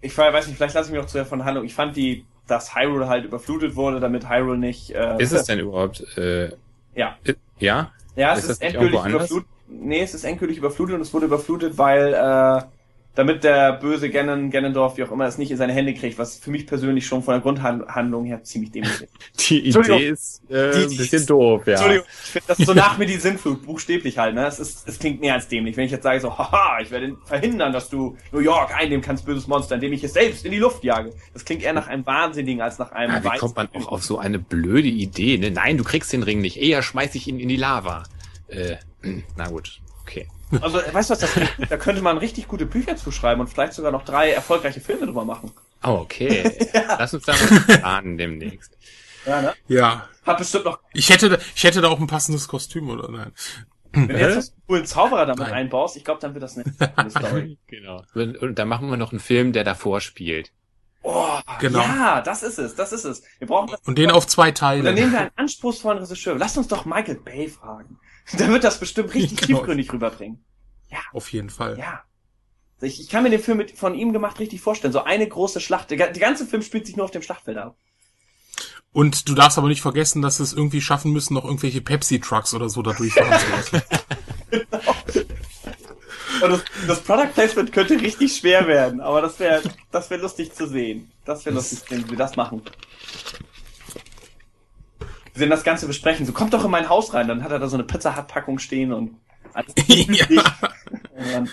Ich 0.00 0.16
weiß 0.16 0.46
nicht, 0.46 0.56
vielleicht 0.56 0.74
lasse 0.74 0.90
ich 0.90 0.94
mich 0.94 1.02
auch 1.02 1.08
zu 1.08 1.24
von 1.24 1.44
Handlung. 1.44 1.64
Ich 1.64 1.74
fand 1.74 1.96
die, 1.96 2.24
dass 2.46 2.74
Hyrule 2.74 3.08
halt 3.08 3.24
überflutet 3.24 3.74
wurde, 3.74 4.00
damit 4.00 4.28
Hyrule 4.28 4.58
nicht. 4.58 4.94
Äh, 4.94 5.16
ist 5.18 5.32
es 5.32 5.44
denn 5.44 5.60
überhaupt? 5.60 6.00
Äh, 6.18 6.50
ja. 6.94 7.16
Ja? 7.58 7.92
Ja, 8.16 8.34
es 8.34 8.44
ist, 8.44 8.50
ist 8.50 8.62
endgültig 8.62 9.04
überflutet 9.04 9.46
nee, 9.68 10.02
es 10.02 10.14
ist 10.14 10.24
endgültig 10.24 10.58
überflutet 10.58 10.96
und 10.96 11.00
es 11.00 11.12
wurde 11.12 11.26
überflutet, 11.26 11.78
weil 11.78 12.14
äh, 12.14 12.62
damit 13.14 13.44
der 13.44 13.74
böse 13.74 14.10
Ganon, 14.10 14.50
Ganondorf, 14.50 14.96
wie 14.96 15.04
auch 15.04 15.12
immer, 15.12 15.26
es 15.26 15.38
nicht 15.38 15.50
in 15.50 15.56
seine 15.56 15.72
Hände 15.72 15.94
kriegt, 15.94 16.18
was 16.18 16.36
für 16.36 16.50
mich 16.50 16.66
persönlich 16.66 17.06
schon 17.06 17.22
von 17.22 17.34
der 17.34 17.40
Grundhandlung 17.40 18.24
her 18.24 18.42
ziemlich 18.42 18.72
dämlich 18.72 18.92
ist. 18.92 19.08
Die 19.48 19.68
Idee 19.68 20.08
ist 20.08 20.42
äh, 20.50 20.72
die, 20.72 20.94
ein 20.94 20.96
bisschen 20.96 21.26
doof, 21.26 21.66
ja. 21.66 21.74
Entschuldigung, 21.74 22.06
ich 22.08 22.30
finde 22.30 22.46
das 22.48 22.58
so 22.58 22.74
nach 22.74 22.98
mir 22.98 23.06
die 23.06 23.16
Sinnflut, 23.16 23.64
buchstäblich 23.64 24.18
halt, 24.18 24.34
ne? 24.34 24.46
Es, 24.46 24.58
ist, 24.58 24.88
es 24.88 24.98
klingt 24.98 25.20
mehr 25.20 25.34
als 25.34 25.48
dämlich. 25.48 25.76
Wenn 25.76 25.84
ich 25.84 25.92
jetzt 25.92 26.02
sage 26.02 26.20
so, 26.20 26.36
haha, 26.36 26.78
ich 26.80 26.90
werde 26.90 27.16
verhindern, 27.24 27.72
dass 27.72 27.88
du 27.88 28.16
New 28.32 28.40
York 28.40 28.74
einnehmen 28.76 29.02
kannst, 29.02 29.26
böses 29.26 29.46
Monster, 29.46 29.76
indem 29.76 29.92
ich 29.92 30.02
es 30.02 30.12
selbst 30.12 30.44
in 30.44 30.52
die 30.52 30.58
Luft 30.58 30.82
jage. 30.82 31.12
Das 31.32 31.44
klingt 31.44 31.62
eher 31.62 31.72
nach 31.72 31.86
einem 31.86 32.04
Wahnsinnigen 32.06 32.62
als 32.62 32.78
nach 32.78 32.92
einem 32.92 33.22
ja, 33.22 33.32
Wie 33.32 33.38
kommt 33.38 33.56
man 33.56 33.68
auch 33.74 33.88
auf 33.88 34.04
so 34.04 34.18
eine 34.18 34.38
blöde 34.38 34.88
Idee, 34.88 35.38
ne? 35.38 35.50
Nein, 35.50 35.78
du 35.78 35.84
kriegst 35.84 36.12
den 36.12 36.22
Ring 36.22 36.40
nicht, 36.40 36.56
eher 36.56 36.82
schmeiß 36.82 37.14
ich 37.14 37.28
ihn 37.28 37.38
in 37.38 37.48
die 37.48 37.56
Lava. 37.56 38.04
Äh, 38.48 38.76
na 39.36 39.48
gut. 39.48 39.80
Okay. 40.02 40.26
Also, 40.60 40.78
weißt 40.78 41.10
du 41.10 41.12
was, 41.12 41.18
das, 41.20 41.30
da 41.68 41.76
könnte 41.76 42.02
man 42.02 42.18
richtig 42.18 42.48
gute 42.48 42.66
Bücher 42.66 42.96
zuschreiben 42.96 43.40
und 43.40 43.48
vielleicht 43.48 43.72
sogar 43.72 43.92
noch 43.92 44.04
drei 44.04 44.30
erfolgreiche 44.32 44.80
Filme 44.80 45.06
drüber 45.06 45.24
machen. 45.24 45.52
Oh, 45.82 46.00
okay. 46.02 46.68
ja. 46.74 46.96
Lass 46.98 47.14
uns 47.14 47.24
da 47.24 47.32
mal 47.32 47.78
planen 47.78 48.18
demnächst. 48.18 48.76
Ja, 49.26 49.42
ne? 49.42 49.54
Ja. 49.68 50.08
Hat 50.24 50.38
bestimmt 50.38 50.64
noch. 50.64 50.80
Ich 50.92 51.10
hätte, 51.10 51.38
ich 51.54 51.64
hätte 51.64 51.80
da 51.80 51.88
auch 51.88 52.00
ein 52.00 52.06
passendes 52.06 52.48
Kostüm, 52.48 52.90
oder 52.90 53.10
nein? 53.10 53.32
Wenn 53.92 54.08
du 54.08 54.18
jetzt 54.18 54.52
einen 54.52 54.66
coolen 54.66 54.86
Zauberer 54.86 55.26
damit 55.26 55.46
nein. 55.46 55.52
einbaust, 55.52 55.96
ich 55.96 56.04
glaube, 56.04 56.20
dann 56.20 56.34
wird 56.34 56.42
das 56.42 56.56
eine 56.56 57.10
Story. 57.10 57.58
genau. 57.66 58.02
Und 58.14 58.58
dann 58.58 58.68
machen 58.68 58.90
wir 58.90 58.96
noch 58.96 59.12
einen 59.12 59.20
Film, 59.20 59.52
der 59.52 59.64
davor 59.64 60.00
spielt. 60.00 60.52
Oh, 61.02 61.38
genau. 61.60 61.80
ja, 61.80 62.22
das 62.22 62.42
ist 62.42 62.58
es, 62.58 62.74
das 62.74 62.92
ist 62.92 63.04
es. 63.04 63.22
Wir 63.38 63.46
brauchen 63.46 63.70
das 63.70 63.80
Und 63.84 63.98
den 63.98 64.10
auf 64.10 64.26
zwei 64.26 64.52
Teile. 64.52 64.80
Und 64.80 64.86
dann 64.86 64.94
nehmen 64.94 65.12
wir 65.12 65.20
einen 65.20 65.30
anspruchsvollen 65.36 65.98
Regisseur. 65.98 66.36
Lass 66.36 66.56
uns 66.56 66.68
doch 66.68 66.86
Michael 66.86 67.16
Bay 67.16 67.48
fragen. 67.48 67.98
Der 68.38 68.48
wird 68.48 68.64
das 68.64 68.80
bestimmt 68.80 69.14
richtig 69.14 69.40
genau. 69.40 69.58
tiefgründig 69.58 69.92
rüberbringen. 69.92 70.44
Ja. 70.90 70.98
Auf 71.12 71.32
jeden 71.32 71.50
Fall. 71.50 71.78
Ja. 71.78 72.02
Ich, 72.80 73.00
ich 73.00 73.08
kann 73.08 73.22
mir 73.22 73.30
den 73.30 73.40
Film 73.40 73.58
mit, 73.58 73.72
von 73.72 73.94
ihm 73.94 74.12
gemacht 74.12 74.38
richtig 74.40 74.60
vorstellen. 74.60 74.92
So 74.92 75.04
eine 75.04 75.26
große 75.26 75.60
Schlacht. 75.60 75.90
Der, 75.90 75.98
der 75.98 76.20
ganze 76.20 76.46
Film 76.46 76.62
spielt 76.62 76.86
sich 76.86 76.96
nur 76.96 77.04
auf 77.04 77.10
dem 77.10 77.22
Schlachtfeld 77.22 77.58
ab. 77.58 77.76
Und 78.92 79.28
du 79.28 79.34
darfst 79.34 79.58
aber 79.58 79.68
nicht 79.68 79.82
vergessen, 79.82 80.22
dass 80.22 80.38
es 80.38 80.52
irgendwie 80.52 80.80
schaffen 80.80 81.12
müssen, 81.12 81.34
noch 81.34 81.44
irgendwelche 81.44 81.80
Pepsi-Trucks 81.80 82.54
oder 82.54 82.68
so 82.68 82.80
da 82.82 82.92
durchfahren 82.92 83.40
zu 83.40 83.50
lassen. 83.50 83.82
genau. 84.50 84.94
Und 86.42 86.50
das, 86.50 86.62
das 86.86 87.00
Product 87.00 87.32
Placement 87.32 87.72
könnte 87.72 88.00
richtig 88.00 88.36
schwer 88.36 88.66
werden, 88.66 89.00
aber 89.00 89.22
das 89.22 89.38
wäre 89.40 89.62
das 89.90 90.10
wäre 90.10 90.20
lustig 90.20 90.52
zu 90.52 90.68
sehen. 90.68 91.10
Das 91.24 91.44
wäre 91.44 91.54
lustig, 91.54 91.80
wenn 91.88 92.08
wir 92.08 92.18
das 92.18 92.36
machen 92.36 92.62
wir 95.34 95.40
werden 95.40 95.50
das 95.50 95.64
Ganze 95.64 95.86
besprechen. 95.86 96.24
So, 96.26 96.32
kommt 96.32 96.54
doch 96.54 96.64
in 96.64 96.70
mein 96.70 96.88
Haus 96.88 97.12
rein. 97.12 97.26
Dann 97.28 97.42
hat 97.42 97.50
er 97.50 97.58
da 97.58 97.68
so 97.68 97.76
eine 97.76 97.84
Pizza 97.84 98.16
Hut 98.16 98.28
Packung 98.28 98.58
stehen 98.60 98.92
und 98.92 99.16
alles. 99.52 99.74
ja. 99.88 101.44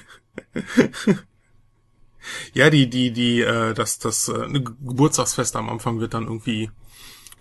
ja, 2.54 2.70
die, 2.70 2.90
die, 2.90 3.12
die, 3.12 3.42
äh, 3.42 3.74
das, 3.74 3.98
das 3.98 4.30
äh, 4.30 4.48
Geburtstagsfest 4.52 5.56
am 5.56 5.70
Anfang 5.70 6.00
wird 6.00 6.14
dann 6.14 6.26
irgendwie 6.26 6.70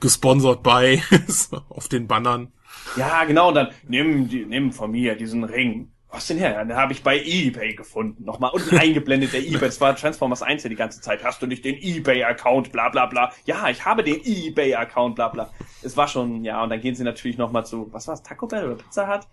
gesponsert 0.01 0.63
bei 0.63 1.03
auf 1.69 1.89
den 1.89 2.07
Bannern. 2.07 2.53
Ja, 2.97 3.25
genau. 3.25 3.49
Und 3.49 3.55
dann 3.55 3.69
nimm, 3.87 4.29
die, 4.29 4.47
nimm 4.47 4.73
von 4.73 4.91
mir 4.91 5.17
diesen 5.17 5.45
Ring. 5.45 5.93
Was 6.13 6.27
denn 6.27 6.39
her? 6.39 6.65
Den 6.65 6.77
habe 6.77 6.93
ich 6.93 7.05
bei 7.05 7.21
eBay 7.21 7.75
gefunden. 7.75 8.25
Nochmal 8.25 8.51
unten 8.53 8.77
eingeblendet 8.77 9.33
der 9.33 9.41
eBay. 9.41 9.69
Das 9.69 9.81
war 9.81 9.95
Transformers 9.95 10.43
1 10.43 10.65
ja 10.65 10.69
die 10.69 10.77
ganze 10.77 11.01
Zeit. 11.01 11.23
Hast 11.23 11.41
du 11.41 11.47
nicht 11.47 11.65
den 11.65 11.77
eBay-Account, 11.77 12.73
bla 12.73 12.89
bla 12.89 13.07
bla. 13.07 13.33
Ja, 13.45 13.69
ich 13.69 13.85
habe 13.85 14.03
den 14.03 14.21
eBay-Account, 14.25 15.15
bla 15.15 15.29
bla. 15.29 15.51
Es 15.83 15.97
war 15.97 16.09
schon, 16.09 16.43
ja, 16.45 16.63
und 16.63 16.71
dann 16.71 16.81
gehen 16.81 16.97
sie 16.97 17.05
natürlich 17.05 17.39
nochmal 17.39 17.65
zu, 17.65 17.89
was 17.93 18.09
war 18.09 18.15
es, 18.15 18.23
Taco 18.25 18.49
Bell 18.49 18.67
oder 18.67 18.75
Pizza 18.77 19.07
Hut? 19.07 19.27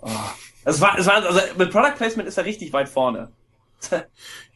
Oh. 0.00 0.08
Es 0.64 0.80
war, 0.80 0.96
es 0.98 1.06
war, 1.06 1.16
also 1.16 1.40
mit 1.56 1.70
Product 1.72 1.96
Placement 1.96 2.28
ist 2.28 2.38
er 2.38 2.44
richtig 2.44 2.72
weit 2.72 2.88
vorne. 2.88 3.32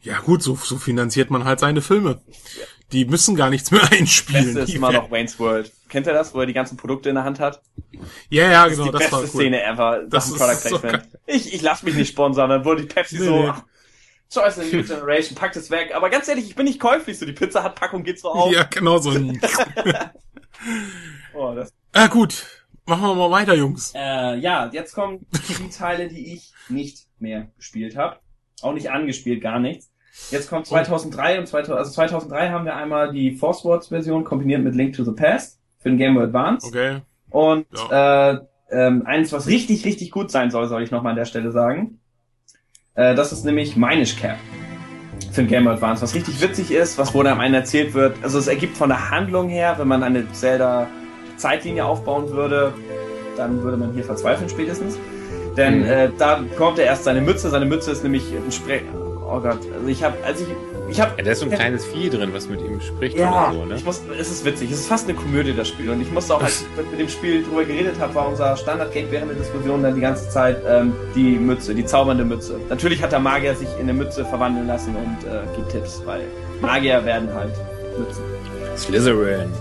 ja 0.01 0.19
gut, 0.19 0.43
so, 0.43 0.55
so 0.55 0.77
finanziert 0.77 1.29
man 1.29 1.43
halt 1.43 1.59
seine 1.59 1.81
Filme. 1.81 2.21
Die 2.93 3.05
müssen 3.05 3.35
gar 3.35 3.49
nichts 3.49 3.71
mehr 3.71 3.81
einspielen. 3.91 4.53
Das 4.53 4.69
ist 4.69 4.75
immer 4.75 4.91
noch 4.91 5.09
Wayne's 5.09 5.39
World. 5.39 5.71
Kennt 5.89 6.07
ihr 6.07 6.13
das, 6.13 6.33
wo 6.33 6.39
er 6.39 6.45
die 6.45 6.53
ganzen 6.53 6.77
Produkte 6.77 7.09
in 7.09 7.15
der 7.15 7.23
Hand 7.23 7.39
hat? 7.39 7.61
Ja, 8.29 8.49
ja, 8.49 8.67
genau. 8.67 8.91
Das 8.91 9.01
ist 9.01 9.09
die 9.09 9.15
beste 9.15 9.17
cool. 9.17 9.27
Szene 9.27 9.63
ever. 9.63 10.03
Das, 10.07 10.27
ist 10.27 10.37
Product 10.37 10.61
Placement. 10.61 11.03
So 11.03 11.17
ich, 11.25 11.53
ich 11.53 11.61
lass 11.61 11.83
mich 11.83 11.95
nicht 11.95 12.09
sponsern, 12.09 12.49
dann 12.49 12.65
wurde 12.65 12.83
die 12.83 12.87
Pepsi 12.87 13.19
nee, 13.19 13.25
so, 13.25 13.41
nee. 13.41 13.49
ach, 13.49 13.63
Choice 14.31 14.57
in 14.57 14.71
New 14.71 14.83
Generation, 14.83 15.35
packt 15.35 15.55
es 15.55 15.69
weg. 15.69 15.93
Aber 15.95 16.09
ganz 16.09 16.27
ehrlich, 16.27 16.45
ich 16.45 16.55
bin 16.55 16.65
nicht 16.65 16.79
käuflich, 16.79 17.17
so 17.17 17.25
die 17.25 17.33
Pizza 17.33 17.63
hat 17.63 17.75
Packung 17.75 18.03
geht 18.03 18.19
so 18.19 18.29
auf. 18.29 18.51
Ja, 18.51 18.63
genau 18.63 18.97
so. 18.99 19.11
oh, 21.33 21.53
das. 21.55 21.73
Ah, 21.91 22.07
gut. 22.07 22.45
Machen 22.85 23.03
wir 23.03 23.15
mal 23.15 23.31
weiter, 23.31 23.55
Jungs. 23.55 23.93
Äh, 23.95 24.37
ja, 24.39 24.69
jetzt 24.73 24.93
kommen 24.93 25.25
die 25.31 25.69
Teile, 25.69 26.09
die 26.09 26.33
ich 26.33 26.51
nicht 26.67 27.07
mehr 27.19 27.49
gespielt 27.55 27.95
habe. 27.95 28.17
Auch 28.61 28.73
nicht 28.73 28.91
angespielt, 28.91 29.41
gar 29.41 29.59
nichts. 29.59 29.92
Jetzt 30.29 30.49
kommt 30.49 30.67
2003 30.67 31.39
und 31.39 31.47
2000, 31.47 31.77
also 31.77 31.91
2003 31.91 32.49
haben 32.49 32.65
wir 32.65 32.75
einmal 32.75 33.11
die 33.11 33.35
Force 33.35 33.65
Wars 33.65 33.87
Version 33.87 34.23
kombiniert 34.23 34.61
mit 34.61 34.75
Link 34.75 34.95
to 34.95 35.03
the 35.03 35.11
Past 35.11 35.59
für 35.79 35.89
den 35.89 35.97
Game 35.97 36.13
Boy 36.13 36.25
Advance. 36.25 36.67
Okay. 36.67 37.01
Und 37.29 37.65
ja. 37.75 38.31
äh, 38.31 38.39
ähm, 38.69 39.05
eins, 39.05 39.33
was 39.33 39.47
richtig, 39.47 39.85
richtig 39.85 40.11
gut 40.11 40.29
sein 40.29 40.51
soll, 40.51 40.67
soll 40.67 40.83
ich 40.83 40.91
nochmal 40.91 41.11
an 41.11 41.17
der 41.17 41.25
Stelle 41.25 41.51
sagen. 41.51 41.99
Äh, 42.93 43.15
das 43.15 43.31
ist 43.31 43.43
nämlich 43.43 43.75
Minish 43.75 44.15
Cap 44.15 44.37
für 45.31 45.41
den 45.41 45.47
Game 45.47 45.63
Boy 45.63 45.73
Advance, 45.73 46.03
was 46.03 46.13
richtig 46.13 46.39
witzig 46.41 46.71
ist, 46.71 46.99
was 46.99 47.13
wurde 47.15 47.31
am 47.31 47.41
Ende 47.41 47.57
erzählt 47.59 47.95
wird. 47.95 48.15
Also 48.21 48.37
es 48.37 48.47
ergibt 48.47 48.77
von 48.77 48.89
der 48.89 49.09
Handlung 49.09 49.49
her, 49.49 49.75
wenn 49.79 49.87
man 49.87 50.03
eine 50.03 50.31
Zelda 50.31 50.87
Zeitlinie 51.37 51.85
aufbauen 51.85 52.29
würde, 52.29 52.73
dann 53.35 53.63
würde 53.63 53.77
man 53.77 53.93
hier 53.93 54.03
verzweifeln 54.03 54.47
spätestens. 54.47 54.97
Denn 55.57 55.79
mhm. 55.79 55.85
äh, 55.85 56.09
da 56.17 56.35
bekommt 56.35 56.77
er 56.77 56.85
erst 56.85 57.03
seine 57.03 57.21
Mütze. 57.21 57.49
Seine 57.49 57.65
Mütze 57.65 57.91
ist 57.91 58.03
nämlich 58.03 58.23
ein 58.31 58.51
Spre 58.51 58.81
Oh 59.25 59.39
Gott, 59.39 59.59
also 59.73 59.87
ich 59.87 60.03
habe, 60.03 60.15
als 60.23 60.41
ich, 60.41 60.47
ich 60.89 60.99
habe. 60.99 61.13
Ja, 61.17 61.23
da 61.23 61.31
ist 61.31 61.39
so 61.39 61.45
ein 61.45 61.51
kleines 61.51 61.85
Vieh 61.85 62.09
drin, 62.09 62.29
was 62.33 62.47
mit 62.49 62.61
ihm 62.61 62.79
spricht 62.81 63.17
ja, 63.17 63.49
oder 63.49 63.53
so, 63.53 63.65
ne? 63.65 63.75
Ich 63.75 63.85
muss, 63.85 64.01
es 64.19 64.31
ist 64.31 64.45
witzig. 64.45 64.71
Es 64.71 64.81
ist 64.81 64.87
fast 64.87 65.07
eine 65.07 65.17
Komödie 65.17 65.53
das 65.53 65.69
Spiel 65.69 65.89
und 65.89 66.01
ich 66.01 66.11
musste 66.11 66.35
auch, 66.35 66.43
als 66.43 66.65
ich 66.77 66.91
mit 66.91 66.99
dem 66.99 67.09
Spiel 67.09 67.43
drüber 67.43 67.63
geredet 67.63 67.95
habe, 67.99 68.13
war 68.15 68.27
unser 68.27 68.55
Standard-Gag 68.57 69.07
während 69.09 69.31
der 69.31 69.37
Diskussion 69.37 69.81
dann 69.81 69.95
die 69.95 70.01
ganze 70.01 70.29
Zeit 70.29 70.61
ähm, 70.67 70.93
die 71.15 71.37
Mütze, 71.37 71.73
die 71.73 71.85
zaubernde 71.85 72.25
Mütze. 72.25 72.59
Natürlich 72.69 73.01
hat 73.01 73.11
der 73.11 73.19
Magier 73.19 73.55
sich 73.55 73.69
in 73.75 73.83
eine 73.83 73.93
Mütze 73.93 74.25
verwandeln 74.25 74.67
lassen 74.67 74.95
und 74.95 75.27
äh, 75.27 75.41
gibt 75.55 75.71
Tipps, 75.71 76.01
weil 76.05 76.21
Magier 76.61 77.03
werden 77.05 77.33
halt 77.33 77.53
Mützen. 77.97 78.23
Slytherin. 78.75 79.51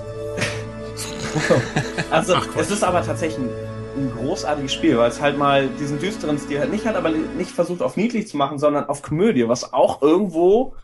also 2.10 2.34
Ach, 2.36 2.46
es 2.58 2.70
ist 2.70 2.84
aber 2.84 3.02
tatsächlich 3.02 3.38
ein 3.38 3.71
ein 3.96 4.12
großartiges 4.16 4.72
Spiel, 4.72 4.96
weil 4.98 5.10
es 5.10 5.20
halt 5.20 5.38
mal 5.38 5.68
diesen 5.80 5.98
düsteren 5.98 6.38
Stil 6.38 6.60
halt 6.60 6.72
nicht 6.72 6.86
hat, 6.86 6.96
aber 6.96 7.10
nicht 7.10 7.50
versucht 7.50 7.82
auf 7.82 7.96
niedlich 7.96 8.28
zu 8.28 8.36
machen, 8.36 8.58
sondern 8.58 8.86
auf 8.86 9.02
Komödie, 9.02 9.48
was 9.48 9.72
auch 9.72 10.02
irgendwo 10.02 10.74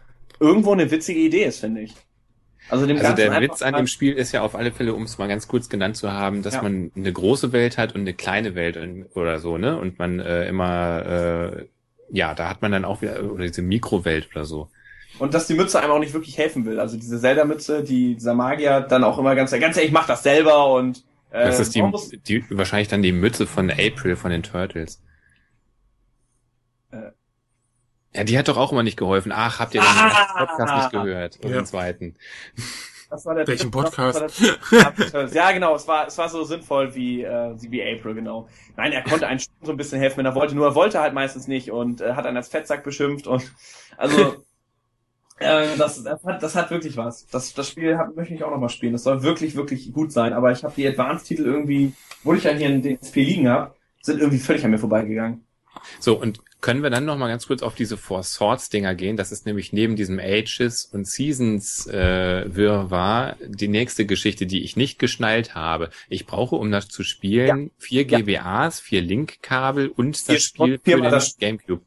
irgendwo 0.40 0.72
eine 0.72 0.90
witzige 0.90 1.20
Idee 1.20 1.44
ist, 1.44 1.60
finde 1.60 1.82
ich. 1.82 1.94
Also, 2.70 2.86
dem 2.86 2.98
also 2.98 3.14
der 3.14 3.40
Witz 3.40 3.62
an 3.62 3.74
dem 3.74 3.86
Spiel 3.86 4.12
ist 4.12 4.32
ja 4.32 4.42
auf 4.42 4.54
alle 4.54 4.72
Fälle, 4.72 4.92
um 4.92 5.04
es 5.04 5.16
mal 5.16 5.26
ganz 5.26 5.48
kurz 5.48 5.68
genannt 5.68 5.96
zu 5.96 6.12
haben, 6.12 6.42
dass 6.42 6.54
ja. 6.54 6.62
man 6.62 6.92
eine 6.94 7.12
große 7.12 7.52
Welt 7.52 7.78
hat 7.78 7.94
und 7.94 8.02
eine 8.02 8.12
kleine 8.12 8.54
Welt 8.54 8.78
oder 9.14 9.38
so, 9.38 9.56
ne? 9.56 9.78
Und 9.78 9.98
man 9.98 10.20
äh, 10.20 10.46
immer, 10.46 11.06
äh, 11.06 11.66
ja, 12.10 12.34
da 12.34 12.48
hat 12.48 12.60
man 12.60 12.72
dann 12.72 12.84
auch 12.84 13.00
wieder, 13.00 13.22
oder 13.32 13.46
diese 13.46 13.62
Mikrowelt 13.62 14.28
oder 14.32 14.44
so. 14.44 14.68
Und 15.18 15.32
dass 15.32 15.46
die 15.46 15.54
Mütze 15.54 15.80
einem 15.80 15.92
auch 15.92 15.98
nicht 15.98 16.12
wirklich 16.12 16.36
helfen 16.36 16.66
will. 16.66 16.78
Also 16.78 16.96
diese 16.96 17.18
Zelda-Mütze, 17.18 17.82
die 17.82 18.14
dieser 18.14 18.34
Magier 18.34 18.82
dann 18.82 19.02
auch 19.02 19.18
immer 19.18 19.34
ganz, 19.34 19.50
ganz 19.50 19.76
ehrlich, 19.76 19.88
ich 19.88 19.92
mach 19.92 20.06
das 20.06 20.22
selber 20.22 20.72
und 20.74 21.04
Das 21.30 21.60
ist 21.60 21.74
die, 21.74 21.82
die, 22.26 22.44
wahrscheinlich 22.50 22.88
dann 22.88 23.02
die 23.02 23.12
Mütze 23.12 23.46
von 23.46 23.70
April 23.70 24.16
von 24.16 24.30
den 24.30 24.42
Turtles. 24.42 25.02
Äh. 26.90 27.10
Ja, 28.14 28.24
die 28.24 28.38
hat 28.38 28.48
doch 28.48 28.56
auch 28.56 28.72
immer 28.72 28.82
nicht 28.82 28.96
geholfen. 28.96 29.32
Ach, 29.34 29.60
habt 29.60 29.74
ihr 29.74 29.82
den 29.82 29.88
ah, 29.88 30.46
Podcast 30.46 30.74
nicht 30.74 30.90
gehört? 30.90 31.38
Ja. 31.44 31.50
Den 31.50 31.66
zweiten. 31.66 32.16
Das 33.10 33.24
war 33.24 33.34
der 33.34 33.46
Welchen 33.46 33.70
Podcast? 33.70 34.42
Der, 34.72 35.28
ja, 35.28 35.52
genau, 35.52 35.74
es 35.74 35.88
war, 35.88 36.06
es 36.06 36.18
war 36.18 36.28
so 36.28 36.44
sinnvoll 36.44 36.94
wie, 36.94 37.22
äh, 37.22 37.54
wie 37.56 37.82
April, 37.82 38.14
genau. 38.14 38.48
Nein, 38.76 38.92
er 38.92 39.02
konnte 39.02 39.26
einen 39.26 39.40
so 39.62 39.70
ein 39.70 39.78
bisschen 39.78 39.98
helfen, 39.98 40.18
wenn 40.18 40.26
er 40.26 40.34
wollte, 40.34 40.54
nur 40.54 40.66
er 40.66 40.74
wollte 40.74 41.00
halt 41.00 41.14
meistens 41.14 41.48
nicht 41.48 41.70
und 41.70 42.02
äh, 42.02 42.12
hat 42.12 42.26
einen 42.26 42.36
als 42.36 42.48
Fettsack 42.48 42.84
beschimpft 42.84 43.26
und 43.26 43.50
also 43.96 44.44
äh, 45.38 45.76
das, 45.76 46.02
das, 46.02 46.24
hat, 46.24 46.42
das 46.42 46.54
hat 46.54 46.70
wirklich 46.70 46.96
was. 46.96 47.26
Das, 47.28 47.54
das 47.54 47.68
Spiel 47.68 47.96
hab, 47.96 48.14
möchte 48.16 48.34
ich 48.34 48.44
auch 48.44 48.50
nochmal 48.50 48.68
spielen. 48.68 48.92
Das 48.92 49.04
soll 49.04 49.22
wirklich, 49.22 49.56
wirklich 49.56 49.92
gut 49.92 50.12
sein. 50.12 50.32
Aber 50.32 50.52
ich 50.52 50.64
habe 50.64 50.74
die 50.76 50.86
Advanced-Titel 50.86 51.44
irgendwie, 51.44 51.92
wo 52.22 52.34
ich 52.34 52.44
ja 52.44 52.52
hier 52.52 52.68
in 52.68 52.82
den 52.82 52.98
SP 53.00 53.22
liegen 53.22 53.48
habe, 53.48 53.74
sind 54.02 54.20
irgendwie 54.20 54.38
völlig 54.38 54.64
an 54.64 54.70
mir 54.70 54.78
vorbeigegangen. 54.78 55.44
So, 56.00 56.20
und 56.20 56.40
können 56.60 56.82
wir 56.82 56.90
dann 56.90 57.04
noch 57.04 57.16
mal 57.16 57.28
ganz 57.28 57.46
kurz 57.46 57.62
auf 57.62 57.76
diese 57.76 57.96
Four 57.96 58.24
Swords 58.24 58.68
Dinger 58.68 58.96
gehen? 58.96 59.16
Das 59.16 59.30
ist 59.30 59.46
nämlich 59.46 59.72
neben 59.72 59.94
diesem 59.94 60.18
Ages 60.18 60.84
und 60.86 61.06
Seasons 61.06 61.86
äh, 61.86 62.44
Wirrwarr 62.52 63.36
die 63.46 63.68
nächste 63.68 64.06
Geschichte, 64.06 64.46
die 64.46 64.64
ich 64.64 64.76
nicht 64.76 64.98
geschnallt 64.98 65.54
habe. 65.54 65.90
Ich 66.08 66.26
brauche, 66.26 66.56
um 66.56 66.72
das 66.72 66.88
zu 66.88 67.04
spielen, 67.04 67.66
ja. 67.66 67.70
vier 67.78 68.04
GBAs, 68.06 68.80
vier 68.80 69.02
Link-Kabel 69.02 69.88
und 69.88 70.16
das 70.16 70.22
vier 70.22 70.40
Spiel 70.40 70.80
für 70.82 71.00
den 71.00 71.10
das 71.10 71.36
Gamecube. 71.36 71.82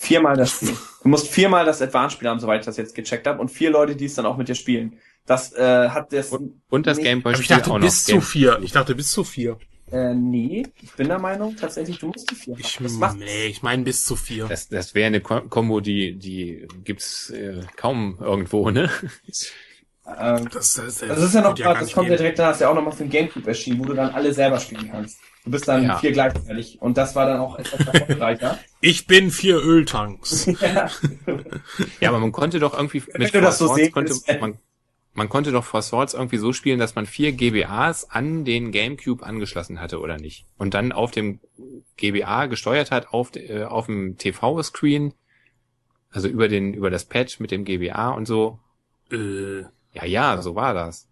Viermal 0.00 0.36
das 0.36 0.52
Spiel. 0.52 0.76
Du 1.02 1.08
musst 1.08 1.28
viermal 1.28 1.66
das 1.66 1.82
Advanced-Spiel 1.82 2.28
haben, 2.28 2.38
soweit 2.38 2.60
ich 2.60 2.66
das 2.66 2.76
jetzt 2.76 2.94
gecheckt 2.94 3.26
habe, 3.26 3.40
und 3.40 3.50
vier 3.50 3.70
Leute, 3.70 3.96
die 3.96 4.04
es 4.04 4.14
dann 4.14 4.26
auch 4.26 4.36
mit 4.36 4.48
dir 4.48 4.54
spielen. 4.54 4.98
Das 5.26 5.52
äh, 5.52 5.88
hat 5.88 6.12
das. 6.12 6.30
Und, 6.30 6.62
und 6.70 6.86
das 6.86 6.98
Gameboy-Spiel 6.98 7.42
Ich 7.42 7.48
dachte 7.48 7.78
bis 7.80 8.04
zu 8.04 8.20
vier. 8.20 8.60
Ich 8.62 8.72
dachte 8.72 8.94
bis 8.94 9.10
zu 9.10 9.24
vier. 9.24 9.58
Äh, 9.90 10.14
nee, 10.14 10.64
ich 10.80 10.92
bin 10.92 11.08
der 11.08 11.18
Meinung, 11.18 11.56
tatsächlich, 11.56 11.98
du 11.98 12.08
musst 12.08 12.30
die 12.30 12.34
vier. 12.34 12.56
Ich, 12.58 12.78
nee, 12.78 13.46
ich 13.46 13.62
meine 13.62 13.82
bis 13.82 14.04
zu 14.04 14.16
vier. 14.16 14.46
Das, 14.46 14.68
das 14.68 14.94
wäre 14.94 15.06
eine 15.06 15.20
Kombo, 15.20 15.80
die, 15.80 16.16
die 16.16 16.68
gibt's 16.84 17.30
äh, 17.30 17.62
kaum 17.76 18.18
irgendwo, 18.20 18.70
ne? 18.70 18.90
Ähm, 20.16 20.48
das, 20.52 20.74
das, 20.74 20.98
das, 20.98 21.08
das 21.08 21.22
ist 21.22 21.34
ja 21.34 21.42
noch, 21.42 21.58
ja 21.58 21.74
das 21.74 21.92
kommt 21.92 22.08
ja 22.08 22.16
direkt 22.16 22.38
danach, 22.38 22.52
ist 22.52 22.60
ja 22.60 22.70
auch 22.70 22.74
nochmal 22.74 22.92
für 22.92 23.04
den 23.04 23.10
Gamecube 23.10 23.46
erschienen, 23.46 23.80
wo 23.80 23.84
du 23.84 23.94
dann 23.94 24.10
alle 24.10 24.32
selber 24.32 24.58
spielen 24.58 24.88
kannst. 24.90 25.18
Du 25.44 25.50
bist 25.50 25.68
dann 25.68 25.84
ja. 25.84 25.98
vier 25.98 26.12
gleichzeitig 26.12 26.80
und 26.80 26.96
das 26.96 27.14
war 27.14 27.26
dann 27.26 27.40
auch 27.40 27.58
etwas 27.58 27.80
erfolgreicher. 27.94 28.58
Ich 28.80 29.06
bin 29.06 29.30
vier 29.30 29.56
Öltanks. 29.56 30.46
ja. 30.60 30.88
ja, 32.00 32.08
aber 32.08 32.20
man 32.20 32.32
konnte 32.32 32.58
doch 32.58 32.74
irgendwie 32.74 33.02
mit 33.14 33.32
Wenn 33.32 33.40
du 33.40 33.40
das 33.40 33.58
so 33.58 33.74
sehen 33.74 33.92
konnte, 33.92 34.14
man, 34.40 34.58
man 35.14 35.28
konnte 35.28 35.52
doch 35.52 35.64
For 35.64 35.82
Swords 35.82 36.14
irgendwie 36.14 36.38
so 36.38 36.52
spielen, 36.52 36.78
dass 36.78 36.94
man 36.94 37.04
vier 37.04 37.32
GBAs 37.32 38.10
an 38.10 38.44
den 38.44 38.72
GameCube 38.72 39.24
angeschlossen 39.24 39.80
hatte, 39.80 40.00
oder 40.00 40.16
nicht? 40.16 40.46
Und 40.56 40.74
dann 40.74 40.92
auf 40.92 41.10
dem 41.10 41.40
GBA 41.96 42.46
gesteuert 42.46 42.90
hat, 42.90 43.12
auf, 43.12 43.34
äh, 43.34 43.64
auf 43.64 43.86
dem 43.86 44.16
TV-Screen, 44.16 45.12
also 46.10 46.28
über 46.28 46.48
den, 46.48 46.72
über 46.72 46.88
das 46.88 47.04
Patch 47.04 47.40
mit 47.40 47.50
dem 47.50 47.64
GBA 47.64 48.10
und 48.10 48.26
so. 48.26 48.58
Äh, 49.10 49.64
ja, 49.92 50.04
ja, 50.04 50.42
so 50.42 50.54
war 50.54 50.74
das. 50.74 51.08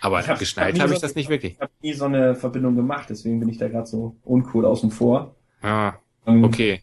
Aber 0.00 0.20
ich 0.20 0.28
hab, 0.28 0.38
geschnallt 0.38 0.78
habe 0.78 0.90
hab 0.90 0.94
ich 0.94 1.00
das 1.00 1.14
nicht 1.14 1.28
wirklich. 1.30 1.54
Ich 1.54 1.60
habe 1.60 1.72
nie 1.80 1.92
so 1.94 2.04
eine 2.04 2.34
Verbindung 2.34 2.76
gemacht, 2.76 3.06
deswegen 3.08 3.40
bin 3.40 3.48
ich 3.48 3.58
da 3.58 3.68
gerade 3.68 3.86
so 3.86 4.16
uncool 4.24 4.66
außen 4.66 4.90
vor. 4.90 5.34
Ah, 5.62 5.94
ähm, 6.26 6.44
okay. 6.44 6.82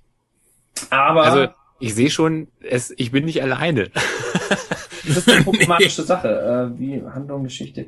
Aber 0.89 1.23
also 1.23 1.47
ich 1.79 1.93
sehe 1.93 2.09
schon, 2.09 2.47
es, 2.61 2.93
ich 2.97 3.11
bin 3.11 3.25
nicht 3.25 3.41
alleine. 3.41 3.91
Das 5.03 5.17
ist 5.17 5.29
eine 5.29 5.43
problematische. 5.43 6.03
Sache. 6.03 6.71
Äh, 6.75 6.79
wie 6.79 7.01
Handlung, 7.01 7.43
Geschichte. 7.43 7.87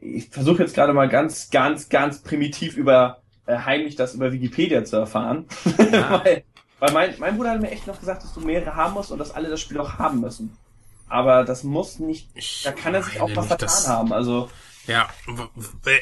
Ich 0.00 0.28
versuche 0.28 0.64
jetzt 0.64 0.74
gerade 0.74 0.92
mal 0.92 1.08
ganz, 1.08 1.50
ganz, 1.50 1.88
ganz 1.88 2.20
primitiv 2.20 2.76
über 2.76 3.22
äh, 3.46 3.56
heimlich 3.58 3.94
das 3.94 4.14
über 4.14 4.32
Wikipedia 4.32 4.84
zu 4.84 4.96
erfahren. 4.96 5.46
Ja. 5.92 6.20
weil 6.24 6.42
weil 6.80 6.92
mein, 6.92 7.14
mein 7.18 7.36
Bruder 7.36 7.50
hat 7.50 7.60
mir 7.60 7.70
echt 7.70 7.86
noch 7.86 7.98
gesagt, 7.98 8.22
dass 8.22 8.34
du 8.34 8.40
mehrere 8.40 8.74
haben 8.76 8.94
musst 8.94 9.10
und 9.10 9.18
dass 9.18 9.34
alle 9.34 9.48
das 9.48 9.60
Spiel 9.60 9.78
auch 9.78 9.94
haben 9.98 10.20
müssen. 10.20 10.56
Aber 11.08 11.44
das 11.44 11.64
muss 11.64 11.98
nicht, 11.98 12.28
da 12.64 12.72
kann 12.72 12.94
er 12.94 13.02
sich 13.02 13.20
auch 13.20 13.30
was 13.34 13.46
vertan 13.46 13.66
das, 13.66 13.88
haben. 13.88 14.12
Also 14.12 14.48
ja, 14.88 15.06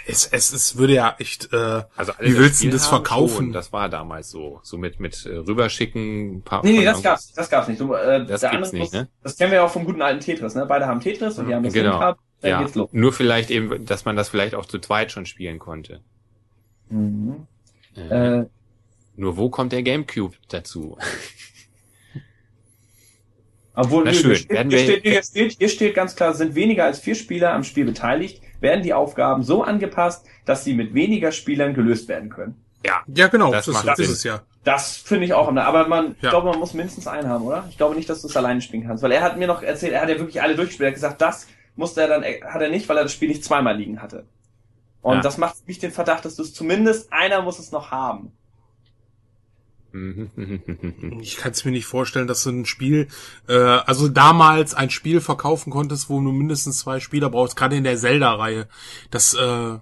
es, 0.07 0.27
es, 0.27 0.53
es 0.53 0.79
würde 0.79 0.95
ja 0.95 1.17
echt, 1.19 1.53
äh, 1.53 1.83
also 1.97 2.13
wie 2.21 2.39
willst 2.39 2.63
du 2.63 2.71
das 2.71 2.87
verkaufen? 2.87 3.47
Schon, 3.47 3.53
das 3.53 3.73
war 3.73 3.89
damals 3.89 4.31
so, 4.31 4.61
so 4.63 4.79
mit 4.79 5.01
mit 5.01 5.27
äh, 5.27 5.39
rüberschicken. 5.39 6.37
Ein 6.37 6.43
paar 6.43 6.65
nee, 6.65 6.73
nee, 6.73 6.85
das 6.85 7.03
gab's, 7.03 7.33
das 7.33 7.51
gab's 7.51 7.67
nicht. 7.67 7.81
Du, 7.81 7.95
äh, 7.95 8.25
das 8.25 8.43
gibt's 8.49 8.73
nicht, 8.73 8.81
muss, 8.81 8.93
ne? 8.93 9.09
Das 9.25 9.37
kennen 9.37 9.51
wir 9.51 9.57
ja 9.57 9.65
auch 9.65 9.73
vom 9.73 9.85
guten 9.85 10.03
alten 10.03 10.21
Tetris, 10.21 10.55
ne? 10.55 10.67
Beide 10.67 10.87
haben 10.87 11.01
Tetris 11.01 11.37
und 11.37 11.49
die 11.49 11.55
haben 11.55 11.65
das 11.65 11.73
genau. 11.73 11.99
gehabt, 11.99 12.21
dann 12.43 12.51
ja. 12.51 12.63
geht's 12.63 12.77
los. 12.77 12.89
Nur 12.93 13.13
vielleicht 13.13 13.51
eben, 13.51 13.85
dass 13.85 14.05
man 14.05 14.15
das 14.15 14.29
vielleicht 14.29 14.55
auch 14.55 14.67
zu 14.67 14.79
zweit 14.79 15.11
schon 15.11 15.27
spielen 15.27 15.59
konnte. 15.59 16.01
Mhm. 16.89 17.49
Äh, 17.97 18.39
äh, 18.39 18.47
nur 19.17 19.37
wo 19.37 19.51
kommt 19.51 19.73
der 19.73 19.83
Gamecube 19.83 20.37
dazu? 20.49 20.97
Obwohl, 23.77 24.05
Na 24.05 24.13
schön. 24.15 24.31
Hier, 24.31 24.37
steht, 24.37 24.71
hier, 24.71 24.79
steht, 24.79 25.03
hier, 25.03 25.23
steht, 25.23 25.53
hier 25.59 25.69
steht 25.69 25.95
ganz 25.95 26.17
klar, 26.17 26.33
sind 26.33 26.55
weniger 26.55 26.85
als 26.85 26.99
vier 26.99 27.15
Spieler 27.15 27.53
am 27.53 27.63
Spiel 27.63 27.85
beteiligt, 27.85 28.43
werden 28.61 28.83
die 28.83 28.95
Aufgaben 28.95 29.43
so 29.43 29.63
angepasst, 29.63 30.27
dass 30.47 30.65
sie 30.65 30.73
mit 30.73 30.95
weniger 30.95 31.31
Spielern 31.31 31.75
gelöst 31.75 32.09
werden 32.09 32.31
können. 32.31 32.57
Ja, 32.85 33.03
ja 33.07 33.29
genau, 33.29 33.53
das, 33.53 33.67
das, 33.67 33.85
das 33.85 33.99
ist 33.99 34.11
es 34.11 34.25
ja. 34.25 34.43
Das 34.65 34.97
finde 34.97 35.27
ich 35.27 35.35
auch. 35.35 35.55
Aber 35.55 35.89
man, 35.89 36.07
ja. 36.07 36.13
ich 36.23 36.29
glaube, 36.31 36.49
man 36.49 36.59
muss 36.59 36.73
mindestens 36.73 37.07
einen 37.07 37.29
haben, 37.29 37.45
oder? 37.45 37.67
Ich 37.69 37.77
glaube 37.77 37.95
nicht, 37.95 38.09
dass 38.09 38.23
du 38.23 38.29
es 38.29 38.37
alleine 38.37 38.61
spielen 38.63 38.87
kannst, 38.87 39.03
weil 39.03 39.13
er 39.13 39.23
hat 39.23 39.37
mir 39.37 39.47
noch 39.47 39.63
erzählt, 39.63 39.93
er 39.93 40.01
hat 40.01 40.09
ja 40.09 40.19
wirklich 40.19 40.43
alle 40.43 40.57
durchgespielt. 40.57 40.87
Er 40.87 40.91
hat 40.91 40.95
gesagt, 40.95 41.21
das 41.21 41.47
musste 41.77 42.01
er 42.01 42.09
dann, 42.09 42.25
hat 42.25 42.63
er 42.63 42.71
nicht, 42.71 42.89
weil 42.89 42.97
er 42.97 43.05
das 43.05 43.13
Spiel 43.13 43.29
nicht 43.29 43.45
zweimal 43.45 43.77
liegen 43.77 44.01
hatte. 44.01 44.25
Und 45.03 45.17
ja. 45.17 45.21
das 45.21 45.39
macht 45.39 45.69
mich 45.69 45.79
den 45.79 45.93
Verdacht, 45.93 46.25
dass 46.25 46.35
du 46.35 46.43
es 46.43 46.55
zumindest 46.55 47.13
einer 47.13 47.43
muss 47.43 47.59
es 47.59 47.71
noch 47.71 47.91
haben. 47.91 48.33
Ich 51.21 51.37
kann 51.37 51.53
es 51.53 51.65
mir 51.65 51.71
nicht 51.71 51.87
vorstellen, 51.87 52.27
dass 52.27 52.43
du 52.45 52.51
ein 52.51 52.67
Spiel, 52.67 53.09
äh, 53.49 53.55
also 53.55 54.09
damals 54.09 54.75
ein 54.75 54.91
Spiel 54.91 55.21
verkaufen 55.21 55.71
konntest, 55.71 56.11
wo 56.11 56.21
du 56.21 56.33
mindestens 56.33 56.81
zwei 56.81 57.01
Spieler 57.01 57.31
brauchst, 57.31 57.57
gerade 57.57 57.77
in 57.77 57.85
der 57.85 57.97
Zelda-Reihe. 57.97 58.69
Das 59.11 59.35
äh, 59.35 59.79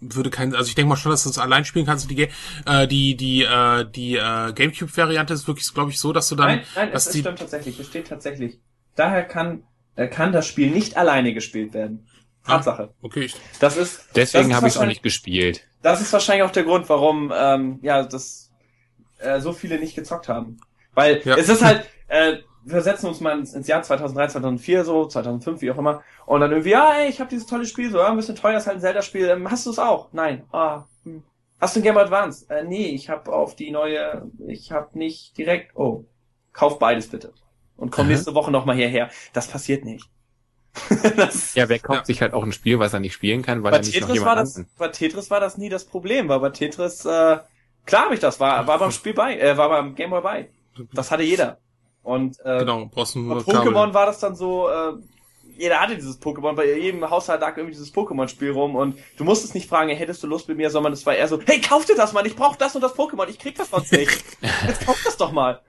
würde 0.00 0.30
kein, 0.30 0.54
also 0.54 0.68
ich 0.68 0.74
denke 0.74 0.88
mal 0.88 0.96
schon, 0.96 1.10
dass 1.10 1.24
du 1.24 1.30
es 1.30 1.38
allein 1.38 1.64
spielen 1.64 1.86
kannst. 1.86 2.10
Die, 2.10 2.28
äh, 2.66 2.86
die, 2.86 3.16
die, 3.16 3.42
äh, 3.42 3.84
die 3.90 4.16
äh, 4.16 4.52
GameCube-Variante 4.52 5.34
ist 5.34 5.48
wirklich, 5.48 5.72
glaube 5.72 5.90
ich, 5.90 5.98
so, 5.98 6.12
dass 6.12 6.28
du 6.28 6.36
dann. 6.36 6.48
Nein, 6.48 6.62
nein, 6.74 6.92
dass 6.92 7.06
es 7.06 7.12
die, 7.12 7.20
stimmt 7.20 7.38
tatsächlich. 7.38 7.78
Es 7.80 7.86
steht 7.86 8.08
tatsächlich. 8.08 8.58
Daher 8.96 9.24
kann, 9.24 9.64
äh, 9.96 10.08
kann 10.08 10.32
das 10.32 10.46
Spiel 10.46 10.70
nicht 10.70 10.96
alleine 10.96 11.34
gespielt 11.34 11.74
werden. 11.74 12.06
Ah, 12.44 12.56
Tatsache. 12.56 12.90
Ah, 12.92 12.94
okay. 13.02 13.30
Das 13.60 13.76
ist. 13.76 14.08
Deswegen 14.14 14.54
habe 14.54 14.68
ich 14.68 14.74
es 14.74 14.78
auch 14.78 14.86
nicht 14.86 15.02
gespielt. 15.02 15.64
Das 15.82 16.00
ist 16.00 16.12
wahrscheinlich 16.12 16.44
auch 16.44 16.52
der 16.52 16.64
Grund, 16.64 16.88
warum 16.88 17.32
ähm, 17.34 17.78
ja 17.82 18.02
das 18.02 18.43
äh, 19.24 19.40
so 19.40 19.52
viele 19.52 19.78
nicht 19.78 19.94
gezockt 19.94 20.28
haben. 20.28 20.58
Weil 20.94 21.20
ja. 21.24 21.36
es 21.36 21.48
ist 21.48 21.64
halt, 21.64 21.88
äh, 22.08 22.38
wir 22.64 22.80
setzen 22.80 23.06
uns 23.06 23.20
mal 23.20 23.38
ins, 23.38 23.54
ins, 23.54 23.66
Jahr 23.66 23.82
2003, 23.82 24.28
2004, 24.28 24.84
so, 24.84 25.06
2005, 25.06 25.60
wie 25.60 25.70
auch 25.70 25.78
immer, 25.78 26.02
und 26.26 26.40
dann 26.40 26.50
irgendwie, 26.50 26.70
ja, 26.70 26.94
ey, 26.94 27.08
ich 27.08 27.20
habe 27.20 27.30
dieses 27.30 27.46
tolle 27.46 27.66
Spiel, 27.66 27.90
so, 27.90 27.98
ja, 27.98 28.08
ein 28.08 28.16
bisschen 28.16 28.36
teuer 28.36 28.56
ist 28.56 28.66
halt 28.66 28.78
ein 28.78 28.80
Zelda-Spiel, 28.80 29.28
ähm, 29.28 29.50
hast 29.50 29.66
du 29.66 29.70
es 29.70 29.78
auch? 29.78 30.08
Nein. 30.12 30.44
Ah, 30.52 30.84
hm. 31.04 31.22
Hast 31.60 31.76
du 31.76 31.80
ein 31.80 31.82
Game 31.82 31.96
Advance? 31.96 32.46
Äh, 32.48 32.64
nee, 32.64 32.88
ich 32.88 33.08
habe 33.08 33.32
auf 33.32 33.56
die 33.56 33.70
neue, 33.70 34.30
ich 34.46 34.72
habe 34.72 34.98
nicht 34.98 35.36
direkt, 35.38 35.76
oh, 35.76 36.04
kauf 36.52 36.78
beides 36.78 37.08
bitte. 37.08 37.32
Und 37.76 37.90
komm 37.90 38.06
mhm. 38.06 38.12
nächste 38.12 38.34
Woche 38.34 38.50
nochmal 38.50 38.76
hierher. 38.76 39.10
Das 39.32 39.48
passiert 39.48 39.84
nicht. 39.84 40.08
das, 41.16 41.54
ja, 41.54 41.68
wer 41.68 41.78
kauft 41.78 42.00
ja. 42.00 42.04
sich 42.06 42.20
halt 42.20 42.34
auch 42.34 42.42
ein 42.42 42.52
Spiel, 42.52 42.78
was 42.78 42.92
er 42.92 43.00
nicht 43.00 43.14
spielen 43.14 43.42
kann, 43.42 43.62
weil 43.62 43.70
bei 43.70 43.76
er 43.78 43.82
nicht 43.82 43.92
Tetris 43.92 44.08
noch 44.08 44.14
jemand 44.14 44.36
war 44.36 44.36
das, 44.36 44.64
Bei 44.76 44.88
Tetris 44.88 45.30
war 45.30 45.40
das 45.40 45.56
nie 45.56 45.68
das 45.68 45.84
Problem, 45.84 46.28
weil 46.28 46.40
bei 46.40 46.50
Tetris, 46.50 47.04
äh, 47.04 47.38
Klar 47.86 48.06
habe 48.06 48.14
ich 48.14 48.20
das, 48.20 48.40
war, 48.40 48.66
war 48.66 48.78
beim 48.78 48.90
Spiel 48.90 49.14
bei, 49.14 49.38
äh, 49.38 49.56
war 49.56 49.68
beim 49.68 49.94
Game 49.94 50.10
Boy 50.10 50.20
bei. 50.20 50.48
Das 50.92 51.10
hatte 51.10 51.22
jeder. 51.22 51.58
Und 52.02 52.38
äh, 52.44 52.58
genau, 52.58 52.86
brauchst 52.86 53.14
bei 53.14 53.20
Pokémon 53.20 53.94
war 53.94 54.06
das 54.06 54.20
dann 54.20 54.36
so, 54.36 54.68
äh, 54.68 54.94
jeder 55.56 55.80
hatte 55.80 55.94
dieses 55.94 56.20
Pokémon, 56.20 56.54
bei 56.54 56.76
jedem 56.76 57.08
Haushalt 57.08 57.40
lag 57.40 57.56
irgendwie 57.56 57.74
dieses 57.74 57.94
Pokémon-Spiel 57.94 58.50
rum 58.50 58.76
und 58.76 58.98
du 59.16 59.24
musstest 59.24 59.54
nicht 59.54 59.68
fragen, 59.68 59.88
hättest 59.90 60.22
du 60.22 60.26
Lust 60.26 60.48
mit 60.48 60.56
mir, 60.56 60.70
sondern 60.70 60.92
es 60.92 61.06
war 61.06 61.14
eher 61.14 61.28
so, 61.28 61.40
hey, 61.44 61.60
kauf 61.60 61.84
dir 61.86 61.96
das 61.96 62.12
mal, 62.12 62.26
ich 62.26 62.36
brauch 62.36 62.56
das 62.56 62.74
und 62.74 62.82
das 62.82 62.94
Pokémon, 62.94 63.28
ich 63.28 63.38
krieg 63.38 63.56
das 63.56 63.70
sonst 63.70 63.92
nicht. 63.92 64.24
Jetzt 64.66 64.84
kauf 64.84 65.00
das 65.04 65.16
doch 65.16 65.32
mal. 65.32 65.60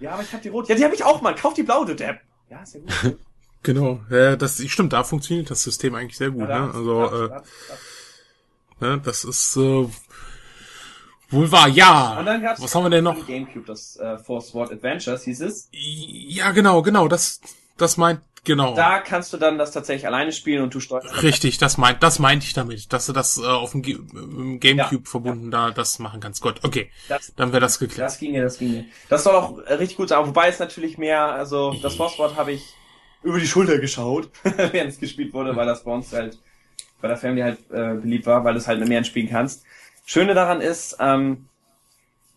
Ja, 0.00 0.12
aber 0.12 0.22
ich 0.22 0.32
hab 0.32 0.42
die 0.42 0.48
rote. 0.48 0.70
Ja, 0.70 0.76
die 0.76 0.84
hab 0.84 0.92
ich 0.92 1.04
auch 1.04 1.20
mal. 1.20 1.34
Kauf 1.34 1.54
die 1.54 1.62
blaue, 1.62 1.86
du 1.86 1.94
Depp. 1.94 2.20
Ja, 2.50 2.62
ist 2.62 2.74
ja 2.74 2.80
gut. 2.80 3.18
genau, 3.62 4.00
ja, 4.10 4.36
das 4.36 4.62
stimmt, 4.66 4.92
da 4.92 5.04
funktioniert 5.04 5.50
das 5.50 5.62
System 5.62 5.94
eigentlich 5.94 6.16
sehr 6.16 6.30
gut. 6.30 6.48
Ja, 6.48 6.66
ne? 6.66 6.74
Also, 6.74 7.04
äh, 7.04 7.40
ne, 8.80 9.00
das 9.04 9.24
ist 9.24 9.56
äh, 9.56 9.86
Wohl 11.30 11.50
wahr, 11.50 11.68
ja. 11.68 12.18
Und 12.18 12.26
dann 12.26 12.42
gab's 12.42 12.60
Was 12.60 12.74
haben 12.74 12.84
wir 12.84 12.90
denn 12.90 13.04
noch? 13.04 13.26
Gamecube, 13.26 13.66
das 13.66 13.96
äh, 13.96 14.18
Four 14.18 14.40
Sword 14.40 14.72
Adventures 14.72 15.24
hieß 15.24 15.40
es. 15.42 15.68
Ja, 15.72 16.50
genau, 16.52 16.82
genau, 16.82 17.08
das, 17.08 17.40
das 17.76 17.96
meint, 17.96 18.20
Genau. 18.44 18.74
Da 18.74 19.00
kannst 19.00 19.32
du 19.32 19.36
dann 19.36 19.58
das 19.58 19.70
tatsächlich 19.70 20.06
alleine 20.06 20.32
spielen 20.32 20.62
und 20.62 20.74
du 20.74 20.80
steuerst. 20.80 21.22
Richtig, 21.22 21.58
das 21.58 21.76
meint, 21.76 22.02
das 22.02 22.18
meinte 22.18 22.46
ich 22.46 22.54
damit, 22.54 22.92
dass 22.92 23.06
du 23.06 23.12
das 23.12 23.36
äh, 23.36 23.42
auf 23.42 23.72
dem 23.72 23.82
G 23.82 23.98
Gamecube 24.58 25.04
ja. 25.04 25.10
verbunden 25.10 25.50
da 25.50 25.70
das 25.70 25.98
machen 25.98 26.20
kannst. 26.20 26.40
Gut, 26.40 26.60
okay. 26.62 26.90
Das, 27.08 27.34
dann 27.36 27.52
wäre 27.52 27.60
das 27.60 27.78
geklärt. 27.78 28.06
Das 28.06 28.18
ginge, 28.18 28.40
das 28.40 28.58
ginge. 28.58 28.86
Das 29.10 29.24
soll 29.24 29.34
auch 29.34 29.58
äh, 29.58 29.74
richtig 29.74 29.98
gut 29.98 30.08
sein, 30.08 30.26
wobei 30.26 30.48
es 30.48 30.58
natürlich 30.58 30.96
mehr, 30.96 31.22
also 31.22 31.76
das 31.82 31.96
Force 31.96 32.16
habe 32.36 32.52
ich 32.52 32.74
über 33.22 33.38
die 33.38 33.46
Schulter 33.46 33.78
geschaut, 33.78 34.30
während 34.42 34.92
es 34.92 34.98
gespielt 34.98 35.34
wurde, 35.34 35.54
weil 35.54 35.66
das 35.66 35.84
bei 35.84 35.92
uns 35.92 36.10
halt 36.12 36.38
bei 37.02 37.08
der 37.08 37.18
Family 37.18 37.42
halt 37.42 37.58
äh, 37.70 37.94
beliebt 37.94 38.26
war, 38.26 38.44
weil 38.44 38.54
du 38.54 38.58
es 38.58 38.68
halt 38.68 38.80
mit 38.80 38.88
mehreren 38.88 39.04
spielen 39.04 39.28
kannst. 39.28 39.64
Schöne 40.10 40.34
daran 40.34 40.60
ist, 40.60 40.96
ähm, 40.98 41.46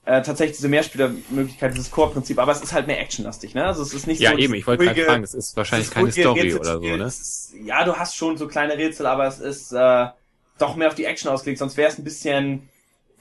äh, 0.05 0.21
tatsächlich 0.21 0.57
diese 0.57 0.69
Mehrspielermöglichkeit, 0.69 1.73
dieses 1.73 1.89
Core-Prinzip, 1.89 2.37
aber 2.37 2.51
es 2.51 2.61
ist 2.61 2.71
halt 2.71 2.85
mehr 2.85 2.99
actionlastig, 2.99 3.55
ne? 3.55 3.65
Also 3.65 3.81
es 3.81 3.95
ist 3.95 4.05
nicht 4.05 4.21
ja, 4.21 4.29
so. 4.29 4.37
Ja, 4.37 4.43
eben, 4.43 4.53
ich 4.53 4.67
wollte 4.67 4.85
gerade 4.85 5.03
fragen, 5.03 5.23
es 5.23 5.33
ist 5.33 5.57
wahrscheinlich 5.57 5.89
keine 5.89 6.11
Story 6.11 6.53
oder 6.53 6.75
so, 6.75 6.81
ne? 6.81 7.03
Ist, 7.03 7.55
ja, 7.63 7.83
du 7.83 7.95
hast 7.95 8.15
schon 8.15 8.37
so 8.37 8.47
kleine 8.47 8.77
Rätsel, 8.77 9.07
aber 9.07 9.25
es 9.25 9.39
ist 9.39 9.71
äh, 9.71 10.05
doch 10.59 10.75
mehr 10.75 10.89
auf 10.89 10.93
die 10.93 11.05
Action 11.05 11.31
ausgelegt, 11.31 11.57
sonst 11.57 11.75
wäre 11.75 11.89
es 11.89 11.97
ein 11.97 12.03
bisschen. 12.03 12.69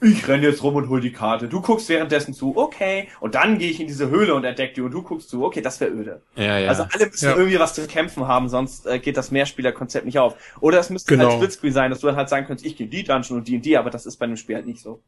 Ich 0.03 0.27
renne 0.27 0.47
jetzt 0.47 0.61
rum 0.63 0.75
und 0.75 0.89
hol 0.89 0.99
die 0.99 1.13
Karte. 1.13 1.47
Du 1.47 1.61
guckst 1.61 1.87
währenddessen 1.87 2.33
zu, 2.33 2.57
okay. 2.57 3.07
Und 3.21 3.35
dann 3.35 3.57
gehe 3.57 3.71
ich 3.71 3.79
in 3.79 3.87
diese 3.87 4.09
Höhle 4.09 4.35
und 4.35 4.43
entdecke 4.43 4.73
die 4.73 4.81
und 4.81 4.91
du 4.91 5.01
guckst 5.01 5.29
zu, 5.29 5.45
okay, 5.45 5.61
das 5.61 5.79
wäre 5.79 5.91
öde. 5.91 6.21
Ja, 6.35 6.59
ja. 6.59 6.69
Also 6.69 6.85
alle 6.91 7.05
müssen 7.05 7.25
ja. 7.25 7.35
irgendwie 7.35 7.59
was 7.59 7.73
zu 7.73 7.87
kämpfen 7.87 8.27
haben, 8.27 8.49
sonst 8.49 8.85
äh, 8.85 8.99
geht 8.99 9.15
das 9.15 9.31
Mehrspielerkonzept 9.31 10.05
nicht 10.05 10.19
auf. 10.19 10.35
Oder 10.59 10.79
es 10.79 10.89
müsste 10.89 11.15
genau. 11.15 11.29
halt 11.29 11.35
Splitscreen 11.35 11.73
sein, 11.73 11.89
dass 11.89 12.01
du 12.01 12.07
dann 12.07 12.17
halt 12.17 12.27
sagen 12.27 12.45
könntest, 12.45 12.65
ich 12.65 12.75
gehe 12.75 12.87
die 12.87 13.03
Dungeon 13.03 13.39
und 13.39 13.47
die 13.47 13.55
und 13.55 13.65
die, 13.65 13.77
aber 13.77 13.89
das 13.89 14.05
ist 14.05 14.17
bei 14.17 14.25
einem 14.25 14.37
Spiel 14.37 14.55
halt 14.55 14.65
nicht 14.65 14.81
so. 14.81 15.01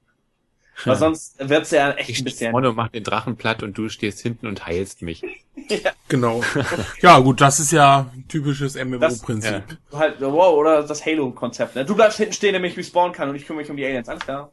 Weil 0.83 0.95
sonst 0.97 1.35
wird's 1.39 1.71
ja 1.71 1.91
echt 1.91 2.09
ich 2.09 2.19
ein 2.19 2.25
bisschen. 2.25 2.51
Vorne 2.51 2.69
und 2.69 2.75
mach 2.75 2.89
den 2.89 3.03
Drachen 3.03 3.37
platt 3.37 3.63
und 3.63 3.77
du 3.77 3.87
stehst 3.89 4.19
hinten 4.19 4.47
und 4.47 4.65
heilst 4.65 5.01
mich. 5.01 5.23
ja. 5.69 5.91
Genau. 6.09 6.41
ja, 7.01 7.19
gut, 7.19 7.39
das 7.41 7.59
ist 7.59 7.71
ja 7.71 8.11
typisches 8.27 8.75
MMO-Prinzip. 8.75 9.63
Ja. 9.91 9.97
Halt, 9.97 10.19
wow, 10.19 10.53
oder 10.55 10.83
das 10.83 11.05
Halo-Konzept, 11.05 11.75
ne? 11.75 11.85
Du 11.85 11.95
bleibst 11.95 12.17
hinten 12.17 12.33
stehen, 12.33 12.53
damit 12.53 12.71
ich 12.71 12.77
respawnen 12.77 13.13
kann 13.13 13.29
und 13.29 13.35
ich 13.35 13.45
kümmere 13.45 13.63
mich 13.63 13.69
um 13.69 13.77
die 13.77 13.85
Aliens. 13.85 14.09
Alles 14.09 14.23
klar. 14.23 14.51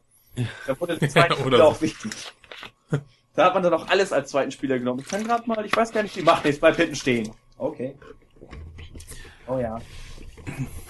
Da 0.67 0.79
wurde 0.79 0.97
der 0.97 1.09
zweite 1.09 1.35
Spieler 1.35 1.65
auch 1.65 1.81
wichtig. 1.81 2.11
Da 3.35 3.45
hat 3.45 3.53
man 3.55 3.63
dann 3.63 3.73
auch 3.73 3.87
alles 3.87 4.13
als 4.13 4.29
zweiten 4.29 4.51
Spieler 4.51 4.77
genommen. 4.77 4.99
Ich 4.99 5.07
kann 5.07 5.23
gerade 5.23 5.47
mal, 5.47 5.65
ich 5.65 5.75
weiß 5.75 5.91
gar 5.91 6.03
nicht, 6.03 6.15
wie 6.15 6.21
macht 6.21 6.45
jetzt 6.45 6.59
bleib 6.59 6.75
hinten 6.75 6.95
stehen. 6.95 7.31
Okay. 7.57 7.95
Oh 9.47 9.57
ja. 9.57 9.79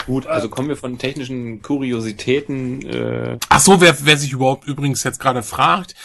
Gut, 0.05 0.27
also 0.27 0.49
kommen 0.49 0.67
wir 0.67 0.75
von 0.75 0.97
technischen 0.97 1.61
Kuriositäten. 1.61 2.81
Äh 2.85 3.37
Ach 3.49 3.59
so, 3.59 3.79
wer, 3.79 3.95
wer 4.05 4.17
sich 4.17 4.33
überhaupt 4.33 4.67
übrigens 4.67 5.03
jetzt 5.03 5.19
gerade 5.19 5.43
fragt, 5.43 5.95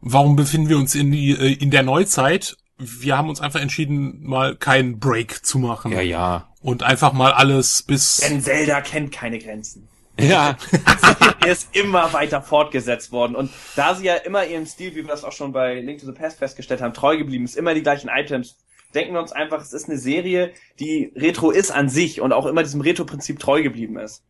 warum 0.00 0.36
befinden 0.36 0.68
wir 0.68 0.76
uns 0.76 0.94
in 0.94 1.10
die 1.10 1.30
äh, 1.30 1.54
in 1.54 1.70
der 1.70 1.82
Neuzeit? 1.82 2.56
Wir 2.78 3.16
haben 3.16 3.30
uns 3.30 3.40
einfach 3.40 3.60
entschieden, 3.60 4.22
mal 4.22 4.54
keinen 4.54 4.98
Break 4.98 5.46
zu 5.46 5.58
machen. 5.58 5.92
Ja, 5.92 6.02
ja. 6.02 6.48
Und 6.60 6.82
einfach 6.82 7.14
mal 7.14 7.32
alles 7.32 7.82
bis. 7.82 8.18
Denn 8.18 8.42
Zelda 8.42 8.82
kennt 8.82 9.12
keine 9.12 9.38
Grenzen. 9.38 9.88
Ja. 10.18 10.56
er 11.40 11.52
ist 11.52 11.74
immer 11.76 12.12
weiter 12.12 12.40
fortgesetzt 12.42 13.12
worden. 13.12 13.36
Und 13.36 13.50
da 13.74 13.94
sie 13.94 14.04
ja 14.04 14.14
immer 14.14 14.46
ihrem 14.46 14.66
Stil, 14.66 14.92
wie 14.92 15.04
wir 15.04 15.08
das 15.08 15.24
auch 15.24 15.32
schon 15.32 15.52
bei 15.52 15.80
Link 15.80 16.00
to 16.00 16.06
the 16.06 16.12
Past 16.12 16.38
festgestellt 16.38 16.80
haben, 16.80 16.94
treu 16.94 17.16
geblieben 17.16 17.44
ist, 17.44 17.56
immer 17.56 17.74
die 17.74 17.82
gleichen 17.82 18.08
Items 18.08 18.56
denken 18.96 19.14
wir 19.14 19.20
uns 19.20 19.32
einfach, 19.32 19.60
es 19.60 19.72
ist 19.72 19.88
eine 19.88 19.98
Serie, 19.98 20.52
die 20.80 21.12
Retro 21.14 21.50
ist 21.50 21.70
an 21.70 21.88
sich 21.88 22.20
und 22.20 22.32
auch 22.32 22.46
immer 22.46 22.62
diesem 22.62 22.80
Retro-Prinzip 22.80 23.38
treu 23.38 23.62
geblieben 23.62 23.98
ist. 23.98 24.24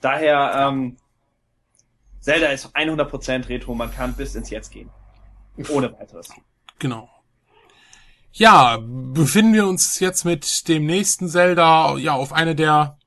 Daher, 0.00 0.54
ähm, 0.56 0.96
Zelda 2.20 2.48
ist 2.48 2.74
100% 2.74 3.48
Retro, 3.48 3.74
man 3.74 3.92
kann 3.92 4.14
bis 4.14 4.34
ins 4.34 4.50
Jetzt 4.50 4.70
gehen. 4.70 4.90
Ohne 5.68 5.92
weiteres. 5.98 6.28
Genau. 6.78 7.08
Ja, 8.32 8.78
befinden 8.80 9.52
wir 9.52 9.66
uns 9.66 9.98
jetzt 10.00 10.24
mit 10.24 10.68
dem 10.68 10.86
nächsten 10.86 11.28
Zelda 11.28 11.96
ja 11.96 12.12
auf 12.12 12.32
eine 12.32 12.54
der 12.54 12.98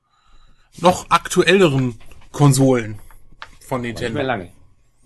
noch 0.78 1.10
aktuelleren 1.10 1.98
Konsolen 2.32 2.98
von 3.60 3.82
Nintendo. 3.82 4.08
Nicht 4.08 4.14
mehr 4.14 4.24
lange. 4.24 4.48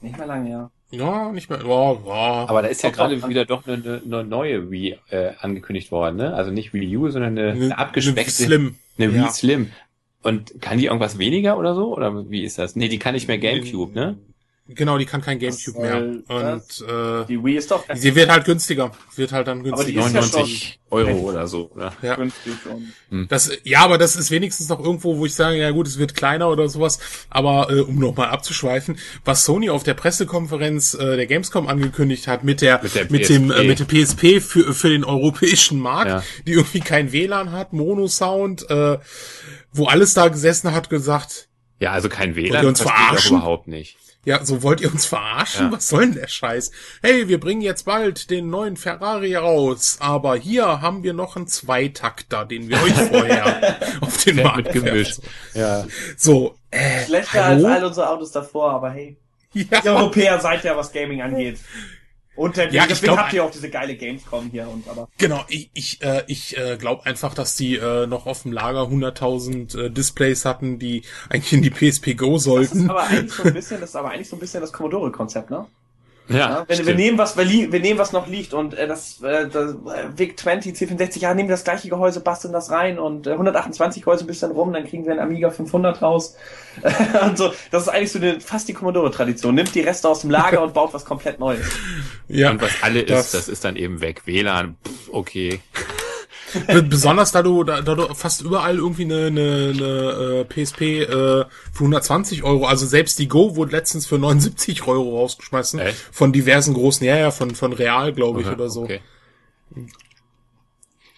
Nicht 0.00 0.16
mehr 0.16 0.26
lange, 0.26 0.50
ja. 0.50 0.70
Ja, 0.90 1.32
nicht 1.32 1.50
mehr. 1.50 1.60
Ja, 1.60 1.92
ja. 1.92 2.48
Aber 2.48 2.62
da 2.62 2.68
ist 2.68 2.82
ja 2.82 2.90
gerade 2.90 3.28
wieder 3.28 3.44
doch 3.44 3.66
eine, 3.66 4.00
eine 4.04 4.24
neue 4.24 4.70
Wii 4.70 4.96
äh, 5.10 5.32
angekündigt 5.40 5.90
worden, 5.90 6.16
ne? 6.16 6.34
Also 6.34 6.52
nicht 6.52 6.72
Wii 6.72 6.96
U, 6.96 7.08
sondern 7.10 7.36
eine, 7.36 7.52
eine 7.52 7.78
abgespeckte. 7.78 8.20
Eine 8.20 8.30
Slim. 8.30 8.74
Eine 8.96 9.12
Wii 9.12 9.20
ja. 9.20 9.30
Slim. 9.30 9.72
Und 10.22 10.60
kann 10.60 10.78
die 10.78 10.86
irgendwas 10.86 11.18
weniger 11.18 11.58
oder 11.58 11.74
so? 11.74 11.94
Oder 11.94 12.30
wie 12.30 12.44
ist 12.44 12.58
das? 12.58 12.76
Nee, 12.76 12.88
die 12.88 12.98
kann 12.98 13.14
nicht 13.14 13.28
mehr 13.28 13.38
Gamecube, 13.38 13.94
ne? 13.94 14.16
Genau, 14.68 14.98
die 14.98 15.06
kann 15.06 15.20
kein 15.20 15.38
Gamecube 15.38 15.80
mehr. 15.80 15.96
Und 15.96 16.24
äh, 16.88 17.24
die 17.26 17.42
Wii 17.42 17.56
ist 17.56 17.70
doch. 17.70 17.84
Sie 17.94 18.14
wird 18.16 18.28
halt 18.28 18.44
günstiger. 18.44 18.90
Wird 19.14 19.30
halt 19.30 19.46
dann 19.46 19.62
günstiger. 19.62 20.00
Aber 20.02 20.12
die 20.12 20.18
ist 20.18 20.32
99 20.32 20.68
ja 20.68 20.96
Euro 20.96 21.18
oder 21.30 21.46
so. 21.46 21.70
Oder? 21.72 21.92
Ja. 22.02 22.16
Hm. 22.16 23.28
Das, 23.28 23.50
ja, 23.62 23.80
aber 23.80 23.96
das 23.96 24.16
ist 24.16 24.32
wenigstens 24.32 24.68
noch 24.68 24.80
irgendwo, 24.80 25.18
wo 25.18 25.26
ich 25.26 25.34
sage, 25.36 25.56
ja 25.56 25.70
gut, 25.70 25.86
es 25.86 25.98
wird 25.98 26.14
kleiner 26.14 26.50
oder 26.50 26.68
sowas. 26.68 26.98
Aber 27.30 27.70
äh, 27.70 27.80
um 27.80 28.00
nochmal 28.00 28.28
abzuschweifen, 28.28 28.98
was 29.24 29.44
Sony 29.44 29.70
auf 29.70 29.84
der 29.84 29.94
Pressekonferenz 29.94 30.94
äh, 30.94 31.16
der 31.16 31.26
Gamescom 31.26 31.68
angekündigt 31.68 32.26
hat 32.26 32.42
mit 32.42 32.60
der 32.60 32.82
mit, 32.82 32.94
der 32.96 33.10
mit 33.10 33.28
dem 33.28 33.52
äh, 33.52 33.62
mit 33.62 33.78
der 33.78 33.84
PSP 33.84 34.40
für 34.40 34.74
für 34.74 34.88
den 34.88 35.04
europäischen 35.04 35.78
Markt, 35.78 36.10
ja. 36.10 36.22
die 36.44 36.52
irgendwie 36.52 36.80
kein 36.80 37.12
WLAN 37.12 37.52
hat, 37.52 37.72
Mono-Sound, 37.72 38.68
äh, 38.68 38.98
wo 39.72 39.86
alles 39.86 40.14
da 40.14 40.26
gesessen 40.26 40.72
hat, 40.72 40.90
gesagt. 40.90 41.48
Ja, 41.78 41.92
also 41.92 42.08
kein 42.08 42.34
WLAN. 42.34 42.66
Uns 42.66 42.80
verarschen? 42.80 43.36
überhaupt 43.36 43.68
nicht. 43.68 43.96
Ja, 44.26 44.44
so 44.44 44.64
wollt 44.64 44.80
ihr 44.80 44.92
uns 44.92 45.06
verarschen? 45.06 45.66
Ja. 45.66 45.72
Was 45.72 45.88
soll 45.88 46.00
denn 46.00 46.14
der 46.14 46.26
Scheiß? 46.26 46.72
Hey, 47.00 47.28
wir 47.28 47.38
bringen 47.38 47.60
jetzt 47.60 47.84
bald 47.84 48.28
den 48.28 48.50
neuen 48.50 48.76
Ferrari 48.76 49.36
raus, 49.36 49.98
aber 50.00 50.34
hier 50.34 50.80
haben 50.80 51.04
wir 51.04 51.12
noch 51.12 51.36
einen 51.36 51.46
Zweitakter, 51.46 52.44
den 52.44 52.68
wir 52.68 52.82
euch 52.82 52.92
vorher 53.08 53.76
auf 54.00 54.24
den 54.24 54.42
Markt 54.42 54.72
gemischt. 54.72 55.20
Ja. 55.54 55.86
So, 56.16 56.56
äh, 56.72 57.04
Schlechter 57.04 57.44
hallo? 57.44 57.68
als 57.68 57.76
all 57.76 57.84
unsere 57.84 58.10
Autos 58.10 58.32
davor, 58.32 58.72
aber 58.72 58.90
hey. 58.90 59.16
Ja. 59.52 59.80
Die 59.80 59.88
Europäer 59.88 60.40
seid 60.40 60.64
ja, 60.64 60.76
was 60.76 60.92
Gaming 60.92 61.22
angeht. 61.22 61.60
Und 62.36 62.56
der, 62.56 62.72
ja, 62.72 62.86
deswegen 62.86 63.14
glaub, 63.14 63.18
habt 63.18 63.32
ihr 63.32 63.44
auch 63.44 63.50
diese 63.50 63.70
geile 63.70 63.96
Gamescom 63.96 64.50
hier 64.50 64.68
und 64.68 64.86
aber. 64.88 65.08
Genau, 65.18 65.44
ich 65.48 65.70
ich 65.72 66.02
äh, 66.02 66.22
ich 66.26 66.56
äh, 66.56 66.76
glaube 66.76 67.06
einfach, 67.06 67.34
dass 67.34 67.54
die 67.54 67.76
äh, 67.76 68.06
noch 68.06 68.26
auf 68.26 68.42
dem 68.42 68.52
Lager 68.52 68.82
100.000 68.82 69.78
äh, 69.78 69.90
Displays 69.90 70.44
hatten, 70.44 70.78
die 70.78 71.02
eigentlich 71.30 71.52
in 71.54 71.62
die 71.62 71.70
PSP 71.70 72.14
Go 72.14 72.38
sollten. 72.38 72.74
Das 72.74 72.82
ist 72.84 72.90
aber 72.90 73.04
eigentlich 73.04 73.32
so 73.32 73.42
ein 73.44 73.54
bisschen, 73.54 73.80
das 73.80 73.90
ist 73.90 73.96
aber 73.96 74.10
eigentlich 74.10 74.28
so 74.28 74.36
ein 74.36 74.40
bisschen 74.40 74.60
das 74.60 74.72
Commodore 74.72 75.10
Konzept, 75.10 75.50
ne? 75.50 75.66
Ja, 76.28 76.36
ja 76.36 76.64
wenn, 76.66 76.86
wir 76.86 76.94
nehmen 76.94 77.18
was, 77.18 77.36
wir, 77.36 77.46
wir 77.46 77.80
nehmen 77.80 77.98
was 77.98 78.12
noch 78.12 78.26
liegt 78.26 78.52
und 78.54 78.74
äh, 78.74 78.86
das, 78.86 79.22
äh, 79.22 79.48
das 79.48 79.72
äh, 79.72 80.08
VIC 80.16 80.38
20 80.38 80.76
C64, 80.76 81.20
ja, 81.20 81.34
nehmen 81.34 81.48
wir 81.48 81.54
das 81.54 81.64
gleiche 81.64 81.88
Gehäuse, 81.88 82.20
basteln 82.20 82.52
das 82.52 82.70
rein 82.70 82.98
und 82.98 83.26
äh, 83.26 83.32
128 83.32 84.02
Gehäuse 84.02 84.24
bis 84.24 84.40
dann 84.40 84.50
rum, 84.50 84.72
dann 84.72 84.84
kriegen 84.86 85.04
wir 85.04 85.12
einen 85.12 85.20
Amiga 85.20 85.50
500 85.50 86.02
raus. 86.02 86.36
und 87.22 87.38
so, 87.38 87.52
das 87.70 87.84
ist 87.84 87.88
eigentlich 87.88 88.12
so 88.12 88.18
eine, 88.18 88.40
fast 88.40 88.68
die 88.68 88.74
Commodore-Tradition. 88.74 89.54
Nimmt 89.54 89.74
die 89.74 89.80
Reste 89.80 90.08
aus 90.08 90.20
dem 90.20 90.30
Lager 90.30 90.62
und 90.62 90.74
baut 90.74 90.92
was 90.92 91.04
komplett 91.04 91.38
Neues. 91.38 91.66
Ja. 92.28 92.50
Und 92.50 92.60
was 92.60 92.72
alle 92.82 93.00
ist, 93.00 93.34
das 93.34 93.48
ist 93.48 93.64
dann 93.64 93.76
eben 93.76 94.00
weg. 94.00 94.22
WLAN, 94.26 94.76
pff, 94.84 95.08
okay. 95.12 95.60
Besonders 96.88 97.32
da 97.32 97.42
du, 97.42 97.64
da, 97.64 97.80
da 97.80 97.94
du 97.94 98.14
fast 98.14 98.42
überall 98.42 98.76
irgendwie 98.76 99.04
eine, 99.04 99.26
eine, 99.26 99.72
eine 99.74 100.40
äh, 100.40 100.44
PSP 100.44 100.82
äh, 100.82 101.06
für 101.06 101.80
120 101.80 102.42
Euro, 102.42 102.66
also 102.66 102.86
selbst 102.86 103.18
die 103.18 103.28
Go 103.28 103.56
wurde 103.56 103.72
letztens 103.72 104.06
für 104.06 104.18
79 104.18 104.86
Euro 104.86 105.18
rausgeschmissen. 105.18 105.80
Echt? 105.80 105.96
Von 106.12 106.32
diversen 106.32 106.74
großen, 106.74 107.06
ja, 107.06 107.16
ja, 107.16 107.30
von, 107.30 107.54
von 107.54 107.72
Real, 107.72 108.12
glaube 108.12 108.40
ich, 108.40 108.46
okay, 108.46 108.54
oder 108.54 108.70
so. 108.70 108.82
Okay. 108.84 109.00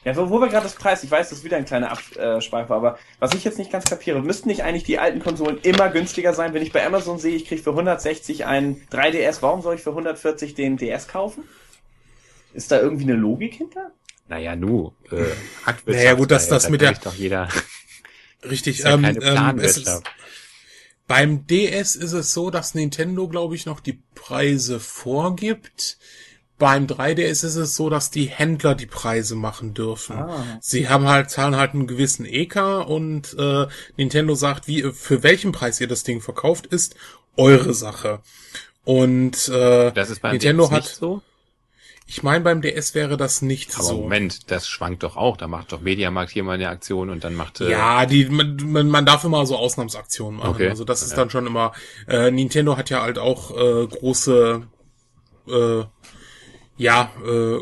Ja, 0.05 0.17
wo, 0.17 0.31
wo 0.31 0.41
wir 0.41 0.49
gerade 0.49 0.65
das 0.65 0.75
Preis, 0.75 1.03
ich 1.03 1.11
weiß, 1.11 1.29
das 1.29 1.39
ist 1.39 1.45
wieder 1.45 1.57
ein 1.57 1.65
kleiner 1.65 1.91
Abschweifer, 1.91 2.75
aber 2.75 2.99
was 3.19 3.35
ich 3.35 3.45
jetzt 3.45 3.59
nicht 3.59 3.71
ganz 3.71 3.85
kapiere, 3.85 4.23
müssten 4.23 4.49
nicht 4.49 4.63
eigentlich 4.63 4.85
die 4.85 4.99
alten 4.99 5.21
Konsolen 5.21 5.59
immer 5.63 5.91
günstiger 5.91 6.33
sein, 6.33 6.55
wenn 6.55 6.63
ich 6.63 6.73
bei 6.73 6.87
Amazon 6.87 7.19
sehe, 7.19 7.35
ich 7.35 7.47
kriege 7.47 7.63
für 7.63 7.71
160 7.71 8.47
einen 8.47 8.81
3DS, 8.91 9.43
warum 9.43 9.61
soll 9.61 9.75
ich 9.75 9.83
für 9.83 9.91
140 9.91 10.55
den 10.55 10.77
DS 10.77 11.09
kaufen? 11.09 11.45
Ist 12.55 12.73
da 12.73 12.81
irgendwie 12.81 13.05
eine 13.05 13.15
Logik 13.15 13.55
hinter? 13.55 13.91
Naja, 14.29 14.57
nu, 14.57 14.93
äh, 15.11 15.25
Naja, 15.87 16.15
gut, 16.15 16.31
dass 16.31 16.49
das 16.49 16.69
mit 16.69 16.81
der, 16.81 16.93
doch 16.93 17.15
jeder. 17.15 17.49
Richtig, 18.45 18.85
ähm, 18.85 19.05
ähm, 19.05 19.59
es 19.59 19.79
ist, 19.79 20.03
beim 21.09 21.47
DS 21.47 21.97
ist 21.97 22.13
es 22.13 22.33
so, 22.33 22.51
dass 22.51 22.75
Nintendo, 22.75 23.27
glaube 23.29 23.55
ich, 23.57 23.65
noch 23.65 23.81
die 23.81 24.01
Preise 24.15 24.79
vorgibt. 24.79 25.99
Beim 26.59 26.87
3DS 26.87 27.47
ist 27.47 27.55
es 27.57 27.77
so, 27.77 27.89
dass 27.89 28.11
die 28.11 28.27
Händler 28.27 28.75
die 28.75 28.87
Preise 28.87 29.35
machen 29.35 29.75
dürfen. 29.75 30.17
Ah. 30.17 30.59
Sie 30.61 30.89
haben 30.89 31.07
halt, 31.07 31.31
zahlen 31.31 31.57
halt 31.57 31.73
einen 31.73 31.87
gewissen 31.87 32.27
EK 32.27 32.57
und 32.87 33.35
äh, 33.39 33.67
Nintendo 33.97 34.35
sagt, 34.35 34.67
wie, 34.67 34.83
für 34.93 35.23
welchen 35.23 35.53
Preis 35.53 35.81
ihr 35.81 35.87
das 35.87 36.03
Ding 36.03 36.21
verkauft, 36.21 36.67
ist 36.67 36.97
eure 37.37 37.75
Sache. 37.75 38.21
Und 38.85 39.49
äh, 39.49 39.93
das 39.93 40.11
ist 40.11 40.21
beim 40.21 40.33
Nintendo 40.33 40.67
DS 40.67 40.73
hat 40.73 40.85
so? 40.85 41.23
Ich 42.11 42.23
meine, 42.23 42.43
beim 42.43 42.63
DS 42.63 42.95
wäre 42.95 43.19
das 43.19 43.43
nicht 43.43 43.75
Aber 43.75 43.85
so. 43.85 44.01
Moment, 44.01 44.51
das 44.51 44.67
schwankt 44.67 45.03
doch 45.03 45.19
auch. 45.19 45.37
Da 45.37 45.47
macht 45.47 45.73
doch 45.73 45.83
Mediamarkt 45.83 46.33
hier 46.33 46.43
mal 46.43 46.55
eine 46.55 46.71
Aktion 46.71 47.11
und 47.11 47.23
dann 47.23 47.35
macht. 47.35 47.61
Äh 47.61 47.71
ja, 47.71 48.07
die 48.07 48.25
man, 48.31 48.89
man 48.89 49.05
darf 49.05 49.25
immer 49.25 49.45
so 49.45 49.59
Ausnahmsaktionen 49.59 50.39
machen. 50.39 50.49
Okay. 50.49 50.71
Also 50.71 50.85
das 50.85 51.03
ist 51.03 51.11
ja. 51.11 51.17
dann 51.19 51.29
schon 51.29 51.47
immer. 51.47 51.73
Äh, 52.09 52.31
Nintendo 52.31 52.79
hat 52.79 52.89
ja 52.89 53.03
halt 53.03 53.19
auch 53.19 53.51
äh, 53.51 53.87
große, 53.87 54.63
äh, 55.49 55.85
ja, 56.79 57.11
äh, 57.27 57.59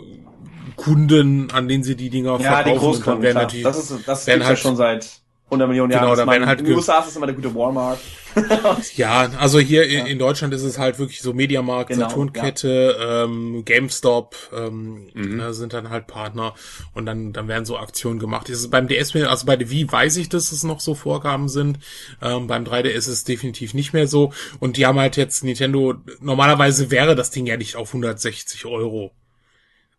Kunden, 0.76 1.50
an 1.50 1.66
denen 1.66 1.82
sie 1.82 1.96
die 1.96 2.10
Dinger 2.10 2.38
ja, 2.38 2.38
verkaufen. 2.38 2.68
Ja, 2.68 2.72
die 2.72 2.78
Großkunden, 2.78 3.22
werden 3.22 3.38
natürlich, 3.38 3.64
das 3.64 3.78
ist, 3.78 4.06
das 4.06 4.28
ist 4.28 4.44
halt 4.44 4.58
schon 4.60 4.76
seit 4.76 5.22
100 5.46 5.68
Millionen 5.68 5.92
Jahren. 5.92 6.04
Genau, 6.04 6.16
da 6.16 6.26
werden 6.26 6.46
halt 6.46 6.58
in 6.58 6.66
den 6.66 6.74
USA 6.74 6.98
ist 6.98 7.08
es 7.08 7.16
immer 7.16 7.26
der 7.26 7.34
gute 7.34 7.54
Walmart. 7.54 8.00
ja, 8.96 9.30
also 9.38 9.58
hier 9.60 9.88
ja. 9.90 10.04
in 10.04 10.18
Deutschland 10.18 10.52
ist 10.52 10.62
es 10.62 10.76
halt 10.76 10.98
wirklich 10.98 11.22
so 11.22 11.32
Mediamarkt, 11.32 11.90
genau, 11.90 12.08
Saturnkette, 12.08 12.96
ja. 12.98 13.24
ähm, 13.24 13.64
GameStop 13.64 14.36
ähm, 14.52 15.08
mhm. 15.14 15.36
ne, 15.36 15.54
sind 15.54 15.72
dann 15.72 15.88
halt 15.88 16.06
Partner 16.08 16.54
und 16.92 17.06
dann 17.06 17.32
dann 17.32 17.48
werden 17.48 17.64
so 17.64 17.78
Aktionen 17.78 18.18
gemacht. 18.18 18.48
Ist 18.48 18.70
beim 18.70 18.88
DS, 18.88 19.14
also 19.14 19.46
bei 19.46 19.56
der 19.56 19.70
Wii 19.70 19.90
weiß 19.90 20.16
ich, 20.16 20.28
dass 20.28 20.50
es 20.50 20.64
noch 20.64 20.80
so 20.80 20.94
Vorgaben 20.94 21.48
sind. 21.48 21.78
Ähm, 22.20 22.48
beim 22.48 22.64
3DS 22.64 22.88
ist 22.88 23.06
es 23.06 23.24
definitiv 23.24 23.72
nicht 23.72 23.92
mehr 23.92 24.08
so 24.08 24.32
und 24.58 24.76
die 24.76 24.84
haben 24.84 24.98
halt 24.98 25.16
jetzt 25.16 25.44
Nintendo. 25.44 25.94
Normalerweise 26.20 26.90
wäre 26.90 27.14
das 27.14 27.30
Ding 27.30 27.46
ja 27.46 27.56
nicht 27.56 27.76
auf 27.76 27.90
160 27.90 28.66
Euro. 28.66 29.12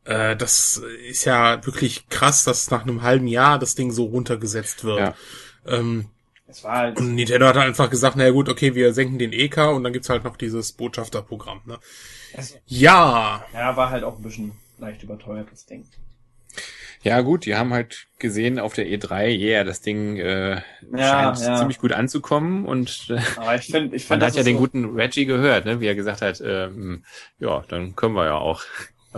Äh, 0.07 0.37
das 0.37 0.81
ist 1.09 1.25
ja 1.25 1.65
wirklich 1.65 2.07
krass, 2.09 2.45
dass 2.45 2.71
nach 2.71 2.83
einem 2.83 3.01
halben 3.01 3.27
Jahr 3.27 3.59
das 3.59 3.75
Ding 3.75 3.91
so 3.91 4.05
runtergesetzt 4.05 4.83
wird. 4.83 4.99
Ja. 4.99 5.15
Ähm, 5.65 6.05
es 6.47 6.63
war 6.63 6.77
halt 6.77 6.97
und 6.97 7.15
Nintendo 7.15 7.45
hat 7.47 7.57
einfach 7.57 7.89
gesagt, 7.89 8.15
naja 8.15 8.31
gut, 8.31 8.47
okay, 8.47 8.73
wir 8.73 8.93
senken 8.93 9.19
den 9.19 9.33
EK 9.33 9.57
und 9.73 9.83
dann 9.83 9.91
gibt's 9.91 10.09
halt 10.09 10.23
noch 10.23 10.37
dieses 10.37 10.71
Botschafterprogramm. 10.71 11.61
Ne? 11.65 11.77
Es, 12.33 12.57
ja. 12.65 13.43
Ja, 13.53 13.75
war 13.75 13.89
halt 13.89 14.05
auch 14.05 14.15
ein 14.15 14.23
bisschen 14.23 14.53
leicht 14.77 15.03
überteuert, 15.03 15.49
das 15.51 15.65
Ding. 15.65 15.85
Ja 17.03 17.21
gut, 17.21 17.45
die 17.45 17.55
haben 17.55 17.73
halt 17.73 18.07
gesehen 18.17 18.59
auf 18.59 18.73
der 18.73 18.87
E3, 18.87 19.37
yeah, 19.37 19.63
das 19.63 19.81
Ding 19.81 20.17
äh, 20.17 20.61
ja, 20.95 21.35
scheint 21.35 21.39
ja. 21.39 21.57
ziemlich 21.57 21.79
gut 21.79 21.91
anzukommen 21.91 22.65
und 22.65 23.07
äh, 23.09 23.19
Aber 23.37 23.55
ich 23.55 23.65
find, 23.67 23.93
ich 23.93 24.05
find, 24.05 24.21
man 24.21 24.27
hat 24.27 24.35
ja 24.35 24.43
den 24.43 24.55
so 24.55 24.61
guten 24.61 24.95
Reggie 24.95 25.25
gehört, 25.25 25.65
ne, 25.65 25.79
wie 25.79 25.85
er 25.85 25.95
gesagt 25.95 26.21
hat, 26.21 26.41
ähm, 26.41 27.03
ja, 27.39 27.63
dann 27.67 27.95
können 27.95 28.15
wir 28.15 28.25
ja 28.25 28.35
auch. 28.35 28.63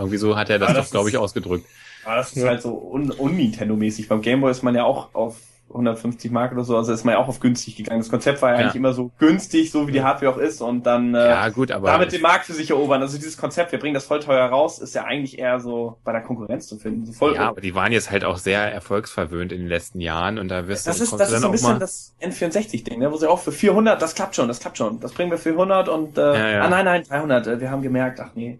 Irgendwie 0.00 0.18
so 0.18 0.36
hat 0.36 0.50
er 0.50 0.58
das, 0.58 0.74
das 0.74 0.86
doch, 0.86 0.90
glaube 0.92 1.10
ich, 1.10 1.16
ausgedrückt. 1.16 1.66
Aber 2.04 2.16
das 2.16 2.32
ist 2.32 2.44
halt 2.44 2.62
so 2.62 2.74
un-Nintendo-mäßig. 2.74 4.08
Beim 4.08 4.22
Gameboy 4.22 4.50
ist 4.50 4.62
man 4.62 4.74
ja 4.74 4.84
auch 4.84 5.14
auf 5.14 5.36
150 5.70 6.30
Mark 6.30 6.52
oder 6.52 6.64
so, 6.64 6.76
also 6.76 6.92
ist 6.92 7.04
man 7.04 7.14
ja 7.14 7.20
auch 7.20 7.28
auf 7.28 7.40
günstig 7.40 7.76
gegangen. 7.76 8.00
Das 8.00 8.10
Konzept 8.10 8.42
war 8.42 8.50
ja, 8.50 8.56
ja. 8.56 8.60
eigentlich 8.62 8.76
immer 8.76 8.92
so 8.92 9.10
günstig, 9.18 9.70
so 9.70 9.86
wie 9.86 9.92
die 9.92 10.02
Hardware 10.02 10.32
auch 10.32 10.38
ist 10.38 10.60
und 10.60 10.84
dann 10.84 11.14
äh, 11.14 11.28
ja, 11.28 11.48
gut, 11.48 11.70
aber 11.70 11.88
damit 11.92 12.12
den 12.12 12.22
Markt 12.22 12.46
für 12.46 12.52
sich 12.52 12.70
erobern. 12.70 13.00
Also 13.00 13.16
dieses 13.16 13.36
Konzept, 13.36 13.72
wir 13.72 13.78
bringen 13.78 13.94
das 13.94 14.04
voll 14.04 14.20
teuer 14.20 14.46
raus, 14.46 14.78
ist 14.78 14.94
ja 14.94 15.04
eigentlich 15.04 15.38
eher 15.38 15.60
so 15.60 15.98
bei 16.04 16.12
der 16.12 16.22
Konkurrenz 16.22 16.66
zu 16.66 16.76
finden. 16.76 17.06
So 17.06 17.12
voll 17.12 17.34
ja, 17.34 17.48
aber 17.48 17.60
die 17.60 17.74
waren 17.74 17.92
jetzt 17.92 18.10
halt 18.10 18.24
auch 18.24 18.38
sehr 18.38 18.60
erfolgsverwöhnt 18.60 19.52
in 19.52 19.60
den 19.60 19.68
letzten 19.68 20.00
Jahren 20.00 20.38
und 20.38 20.48
da 20.48 20.66
wirst 20.66 20.86
das 20.86 20.98
du 20.98 21.04
ist, 21.04 21.12
das 21.12 21.30
ist 21.30 21.40
so 21.40 21.46
ein 21.46 21.52
bisschen 21.52 21.78
das 21.78 22.14
N64-Ding, 22.20 22.98
ne, 22.98 23.12
wo 23.12 23.16
sie 23.16 23.28
auch 23.28 23.38
für 23.38 23.52
400, 23.52 24.00
das 24.00 24.14
klappt 24.14 24.34
schon, 24.34 24.48
das 24.48 24.60
klappt 24.60 24.78
schon, 24.78 24.98
das 25.00 25.12
bringen 25.12 25.30
wir 25.30 25.38
für 25.38 25.50
100 25.50 25.88
und 25.88 26.18
äh, 26.18 26.20
ja, 26.20 26.50
ja. 26.50 26.62
ah 26.62 26.68
nein, 26.68 26.84
nein, 26.84 27.04
300, 27.08 27.46
äh, 27.46 27.60
wir 27.60 27.70
haben 27.70 27.82
gemerkt, 27.82 28.20
ach 28.20 28.30
nee. 28.34 28.58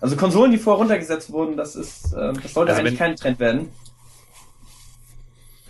Also 0.00 0.16
Konsolen, 0.16 0.50
die 0.50 0.58
vorher 0.58 0.80
runtergesetzt 0.80 1.30
wurden, 1.30 1.56
das 1.56 1.76
ist, 1.76 2.12
äh, 2.12 2.32
das 2.32 2.54
sollte 2.54 2.72
also 2.72 2.80
eigentlich 2.80 2.98
kein 2.98 3.16
Trend 3.16 3.38
werden. 3.38 3.68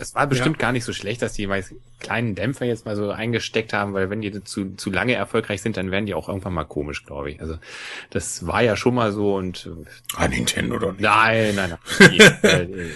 Es 0.01 0.15
war 0.15 0.25
bestimmt 0.25 0.57
ja. 0.57 0.61
gar 0.61 0.71
nicht 0.71 0.83
so 0.83 0.93
schlecht, 0.93 1.21
dass 1.21 1.33
die 1.33 1.45
mal 1.45 1.63
kleinen 1.99 2.33
Dämpfer 2.33 2.65
jetzt 2.65 2.87
mal 2.87 2.95
so 2.95 3.11
eingesteckt 3.11 3.71
haben, 3.71 3.93
weil 3.93 4.09
wenn 4.09 4.21
die 4.21 4.43
zu, 4.43 4.75
zu 4.75 4.89
lange 4.89 5.13
erfolgreich 5.13 5.61
sind, 5.61 5.77
dann 5.77 5.91
werden 5.91 6.07
die 6.07 6.15
auch 6.15 6.27
irgendwann 6.27 6.53
mal 6.53 6.63
komisch, 6.63 7.05
glaube 7.05 7.29
ich. 7.29 7.39
Also 7.39 7.57
das 8.09 8.47
war 8.47 8.63
ja 8.63 8.75
schon 8.75 8.95
mal 8.95 9.11
so 9.11 9.35
und 9.35 9.69
ah, 10.15 10.27
Nintendo 10.27 10.79
doch 10.79 10.93
nicht. 10.93 11.01
Nein, 11.01 11.53
nein, 11.55 11.77
nein. 11.99 12.19
äh, 12.43 12.63
äh, 12.63 12.89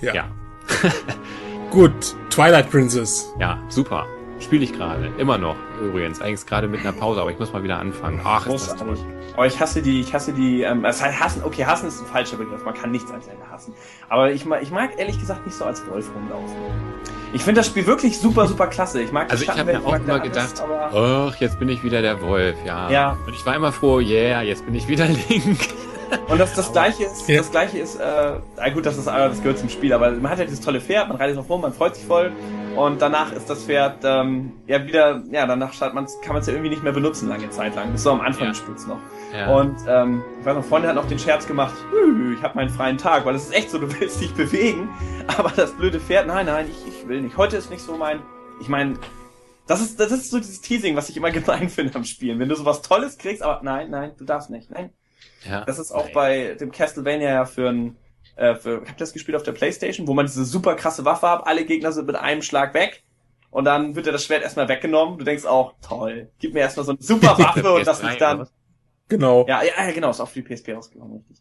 ja. 0.00 0.14
ja. 0.14 0.32
Gut, 1.70 2.16
Twilight 2.30 2.68
Princess. 2.68 3.32
Ja, 3.38 3.62
super. 3.68 4.04
Spiele 4.40 4.64
ich 4.64 4.72
gerade. 4.72 5.12
Immer 5.18 5.38
noch, 5.38 5.56
übrigens. 5.80 6.20
Eigentlich 6.20 6.46
gerade 6.46 6.68
mit 6.68 6.80
einer 6.80 6.92
Pause, 6.92 7.20
aber 7.20 7.30
ich 7.30 7.38
muss 7.38 7.52
mal 7.52 7.62
wieder 7.62 7.78
anfangen. 7.78 8.20
Ach, 8.24 8.46
ist 8.46 8.68
das 8.70 8.76
toll. 8.76 8.96
Oh, 9.36 9.42
ich 9.44 9.58
hasse 9.58 9.82
die, 9.82 10.00
ich 10.00 10.12
hasse 10.14 10.32
die, 10.32 10.62
ähm, 10.62 10.82
das 10.82 11.02
heißt 11.02 11.18
hassen, 11.20 11.42
okay, 11.44 11.64
hassen 11.64 11.88
ist 11.88 12.00
ein 12.00 12.06
falscher 12.06 12.36
Begriff, 12.36 12.64
man 12.64 12.74
kann 12.74 12.90
nichts 12.90 13.10
als 13.10 13.26
Ende 13.26 13.48
hassen. 13.50 13.74
Aber 14.08 14.30
ich 14.32 14.44
mag, 14.44 14.62
ich 14.62 14.70
mag 14.70 14.98
ehrlich 14.98 15.18
gesagt 15.18 15.44
nicht 15.46 15.56
so 15.56 15.64
als 15.64 15.84
Wolf 15.88 16.10
rumlaufen. 16.14 16.56
Ich 17.32 17.42
finde 17.42 17.60
das 17.60 17.66
Spiel 17.66 17.86
wirklich 17.86 18.18
super, 18.18 18.46
super 18.46 18.68
klasse. 18.68 19.02
Ich 19.02 19.10
mag 19.10 19.30
Also 19.30 19.42
ich 19.42 19.50
habe 19.50 19.64
mir 19.64 19.84
auch 19.84 19.96
immer 19.96 20.20
gedacht, 20.20 20.62
ach, 20.92 21.34
jetzt 21.36 21.58
bin 21.58 21.68
ich 21.68 21.82
wieder 21.82 22.00
der 22.00 22.20
Wolf, 22.20 22.56
ja. 22.64 22.88
Ja. 22.90 23.18
Und 23.26 23.34
ich 23.34 23.44
war 23.44 23.56
immer 23.56 23.72
froh, 23.72 23.98
yeah, 23.98 24.42
jetzt 24.42 24.64
bin 24.64 24.74
ich 24.74 24.86
wieder 24.86 25.06
Link. 25.28 25.58
Und 26.28 26.38
das, 26.38 26.54
das 26.54 26.72
gleiche 26.72 27.04
ist, 27.04 27.28
ja. 27.28 27.38
das 27.38 27.50
gleiche 27.50 27.78
ist, 27.78 27.98
äh, 28.00 28.70
gut, 28.72 28.86
das 28.86 28.96
ist, 28.96 29.06
das 29.06 29.42
gehört 29.42 29.58
zum 29.58 29.68
Spiel, 29.68 29.92
aber 29.92 30.10
man 30.10 30.30
hat 30.30 30.38
ja 30.38 30.44
dieses 30.44 30.60
tolle 30.60 30.80
Pferd, 30.80 31.08
man 31.08 31.16
reitet 31.16 31.36
drauf 31.36 31.48
rum, 31.48 31.60
man 31.60 31.72
freut 31.72 31.96
sich 31.96 32.04
voll 32.04 32.32
und 32.76 33.00
danach 33.00 33.32
ist 33.32 33.48
das 33.48 33.64
Pferd 33.64 33.98
ähm, 34.04 34.52
ja 34.66 34.84
wieder, 34.84 35.22
ja, 35.30 35.46
danach 35.46 35.78
kann 35.78 35.94
man 35.94 36.04
es 36.04 36.46
ja 36.46 36.52
irgendwie 36.52 36.70
nicht 36.70 36.82
mehr 36.82 36.92
benutzen 36.92 37.28
lange 37.28 37.48
Zeit 37.50 37.76
lang. 37.76 37.92
Bis 37.92 38.02
so 38.02 38.10
am 38.10 38.20
Anfang 38.20 38.44
ja. 38.44 38.48
des 38.50 38.58
Spiels 38.58 38.86
noch. 38.86 38.98
Ja. 39.32 39.54
Und 39.54 39.76
ähm, 39.86 40.22
ich 40.40 40.46
weiß 40.46 40.56
noch, 40.56 40.64
Freunde 40.64 40.88
hat 40.88 40.96
noch 40.96 41.06
den 41.06 41.18
Scherz 41.18 41.46
gemacht, 41.46 41.74
ich 42.36 42.42
habe 42.42 42.56
meinen 42.56 42.70
freien 42.70 42.98
Tag, 42.98 43.24
weil 43.26 43.34
es 43.34 43.44
ist 43.44 43.54
echt 43.54 43.70
so, 43.70 43.78
du 43.78 43.88
willst 44.00 44.20
dich 44.20 44.34
bewegen, 44.34 44.88
aber 45.36 45.52
das 45.54 45.72
blöde 45.72 46.00
Pferd, 46.00 46.26
nein, 46.26 46.46
nein, 46.46 46.66
ich, 46.68 46.94
ich 46.94 47.08
will 47.08 47.20
nicht. 47.20 47.36
Heute 47.36 47.56
ist 47.56 47.70
nicht 47.70 47.82
so 47.82 47.96
mein, 47.96 48.20
ich 48.60 48.68
meine, 48.68 48.94
das 49.66 49.80
ist, 49.80 49.98
das 49.98 50.12
ist 50.12 50.30
so 50.30 50.38
dieses 50.38 50.60
Teasing, 50.60 50.96
was 50.96 51.08
ich 51.08 51.16
immer 51.16 51.30
gemein 51.32 51.68
finde 51.68 51.94
am 51.94 52.04
Spielen. 52.04 52.38
Wenn 52.38 52.48
du 52.48 52.56
sowas 52.56 52.82
Tolles 52.82 53.18
kriegst, 53.18 53.42
aber 53.42 53.60
nein, 53.62 53.90
nein, 53.90 54.12
du 54.18 54.24
darfst 54.24 54.50
nicht, 54.50 54.70
nein. 54.70 54.90
Ja. 55.48 55.64
Das 55.64 55.78
ist 55.78 55.92
auch 55.92 56.10
bei 56.10 56.54
dem 56.54 56.72
Castlevania 56.72 57.30
ja 57.30 57.44
für 57.44 57.68
ein 57.68 57.96
äh, 58.36 58.54
für, 58.56 58.82
ich 58.82 58.88
habe 58.88 58.98
das 58.98 59.12
gespielt 59.12 59.36
auf 59.36 59.42
der 59.42 59.52
Playstation, 59.52 60.08
wo 60.08 60.14
man 60.14 60.26
diese 60.26 60.44
super 60.44 60.74
krasse 60.74 61.04
Waffe 61.04 61.28
hat, 61.28 61.46
alle 61.46 61.64
Gegner 61.64 61.92
sind 61.92 62.06
mit 62.06 62.16
einem 62.16 62.42
Schlag 62.42 62.74
weg 62.74 63.04
und 63.50 63.64
dann 63.64 63.94
wird 63.94 64.06
dir 64.06 64.12
das 64.12 64.24
Schwert 64.24 64.42
erstmal 64.42 64.68
weggenommen. 64.68 65.18
Du 65.18 65.24
denkst 65.24 65.44
auch, 65.44 65.74
toll, 65.80 66.30
gib 66.40 66.54
mir 66.54 66.60
erstmal 66.60 66.86
so 66.86 66.92
eine 66.92 67.02
super 67.02 67.38
Waffe 67.38 67.72
und 67.72 67.86
das 67.86 68.00
ist 68.00 68.20
dann. 68.20 68.48
Genau. 69.08 69.46
Ja, 69.46 69.62
ja, 69.62 69.90
genau, 69.92 70.10
ist 70.10 70.20
auch 70.20 70.28
für 70.28 70.42
die 70.42 70.54
PSP 70.54 70.72
rausgekommen, 70.72 71.18
richtig. 71.18 71.36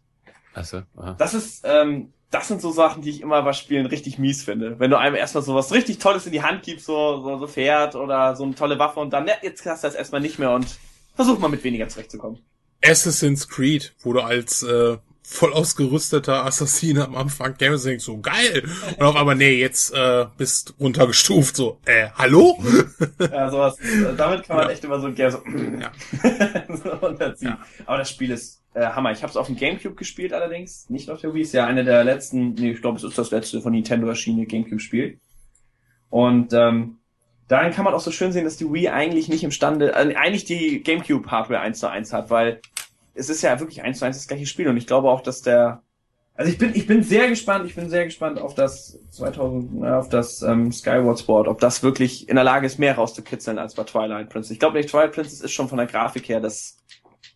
Achso. 0.54 0.82
Das 1.18 1.34
ist, 1.34 1.66
ähm, 1.68 2.14
das 2.30 2.48
sind 2.48 2.62
so 2.62 2.72
Sachen, 2.72 3.02
die 3.02 3.10
ich 3.10 3.22
immer 3.22 3.42
bei 3.42 3.54
Spielen 3.54 3.86
richtig 3.86 4.20
mies 4.20 4.44
finde. 4.44 4.80
Wenn 4.80 4.92
du 4.92 4.98
einem 4.98 5.16
erstmal 5.16 5.44
so 5.44 5.56
was 5.56 5.72
richtig 5.72 5.98
Tolles 5.98 6.26
in 6.26 6.32
die 6.32 6.44
Hand 6.44 6.64
gibst, 6.64 6.86
so, 6.86 7.22
so, 7.22 7.40
so 7.40 7.48
Pferd 7.48 7.96
oder 7.96 8.36
so 8.36 8.44
eine 8.44 8.54
tolle 8.54 8.78
Waffe 8.78 9.00
und 9.00 9.12
dann, 9.12 9.26
ne, 9.26 9.32
jetzt 9.42 9.66
hast 9.66 9.84
du 9.84 9.88
das 9.88 9.96
erstmal 9.96 10.22
nicht 10.22 10.38
mehr 10.38 10.52
und 10.52 10.68
versuch 11.16 11.40
mal 11.40 11.48
mit 11.48 11.64
weniger 11.64 11.88
zurechtzukommen. 11.88 12.40
Assassin's 12.84 13.48
Creed, 13.48 13.94
wo 14.02 14.14
du 14.14 14.22
als 14.22 14.64
äh, 14.64 14.98
voll 15.24 15.54
ausgerüsteter 15.54 16.46
Assassine 16.46 17.06
am 17.06 17.16
Anfang 17.16 17.56
Games 17.58 17.84
denkst 17.84 18.04
so 18.04 18.20
geil 18.20 18.64
und 18.98 19.06
auf 19.06 19.16
einmal 19.16 19.36
nee 19.36 19.60
jetzt 19.60 19.94
äh, 19.94 20.26
bist 20.38 20.76
runtergestuft 20.80 21.56
so 21.56 21.80
äh 21.86 22.10
hallo 22.16 22.62
ja 23.20 23.50
sowas 23.50 23.80
äh, 23.80 24.16
damit 24.18 24.44
kann 24.44 24.58
man 24.58 24.68
ja. 24.68 24.74
echt 24.74 24.84
immer 24.84 25.00
so 25.00 25.08
ein 25.08 25.16
Game 25.16 25.32
so, 25.32 25.42
ja. 25.80 25.92
so 26.76 26.90
runterziehen 26.90 27.52
ja. 27.52 27.60
aber 27.86 27.98
das 28.00 28.10
Spiel 28.10 28.32
ist 28.32 28.62
äh, 28.74 28.86
Hammer 28.86 29.12
ich 29.12 29.24
habe 29.24 29.32
es 29.32 29.38
auf 29.38 29.48
dem 29.48 29.56
Gamecube 29.56 29.96
gespielt 29.96 30.34
allerdings 30.34 30.90
nicht 30.90 31.10
auf 31.10 31.22
der 31.22 31.34
Wii 31.34 31.42
ist 31.42 31.54
ja 31.54 31.66
eine 31.66 31.86
der 31.86 32.04
letzten 32.04 32.54
nee 32.54 32.72
ich 32.72 32.82
glaube 32.82 32.98
es 32.98 33.04
ist 33.04 33.18
das 33.18 33.32
letzte 33.32 33.62
von 33.62 33.72
Nintendo 33.72 34.08
erschienene 34.08 34.46
Gamecube 34.46 34.82
Spiel 34.82 35.20
und 36.10 36.52
ähm, 36.52 36.98
daran 37.48 37.72
kann 37.72 37.86
man 37.86 37.94
auch 37.94 38.02
so 38.02 38.12
schön 38.12 38.34
sehen 38.34 38.44
dass 38.44 38.58
die 38.58 38.72
Wii 38.72 38.90
eigentlich 38.90 39.30
nicht 39.30 39.46
imstande 39.46 39.94
äh, 39.94 40.16
eigentlich 40.16 40.44
die 40.44 40.84
Gamecube 40.84 41.32
Hardware 41.32 41.62
eins 41.62 41.80
zu 41.80 41.90
eins 41.90 42.12
hat 42.12 42.30
weil 42.30 42.60
es 43.14 43.30
ist 43.30 43.42
ja 43.42 43.60
wirklich 43.60 43.82
eins 43.84 44.00
zu 44.00 44.06
eins 44.06 44.18
das 44.18 44.28
gleiche 44.28 44.46
Spiel 44.46 44.68
und 44.68 44.78
ich 44.78 44.88
glaube 44.88 45.10
auch, 45.10 45.22
dass 45.22 45.42
der 45.42 45.84
also 46.36 46.52
ich 46.52 46.58
bin 46.58 46.74
ich 46.74 46.88
bin 46.88 47.04
sehr 47.04 47.30
gespannt, 47.30 47.68
ich 47.68 47.76
bin 47.76 47.90
sehr 47.90 48.06
gespannt 48.06 48.40
auf 48.40 48.56
das 48.56 49.00
2000 49.12 49.86
auf 49.86 50.10
das 50.10 50.42
ähm, 50.42 50.72
Skyward 50.72 51.20
Sport, 51.20 51.48
ob 51.48 51.60
das 51.60 51.84
wirklich 51.84 52.28
in 52.28 52.36
der 52.36 52.44
Lage 52.44 52.66
ist 52.66 52.80
mehr 52.80 52.96
rauszukitzeln 52.96 53.60
als 53.60 53.76
bei 53.76 53.84
Twilight 53.84 54.30
Princess. 54.30 54.52
Ich 54.52 54.60
glaube 54.60 54.78
nicht 54.78 54.90
Twilight 54.90 55.14
Princess 55.14 55.42
ist 55.42 55.52
schon 55.52 55.70
von 55.70 55.78
der 55.78 55.86
Grafik 55.86 56.28
her 56.28 56.40
das 56.40 56.78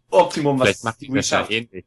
Optimum, 0.10 0.60
was 0.60 0.70
Vielleicht 0.70 0.84
macht 0.84 1.02
die 1.02 1.10
das 1.10 1.30
ja 1.30 1.46
ähnlich. 1.48 1.86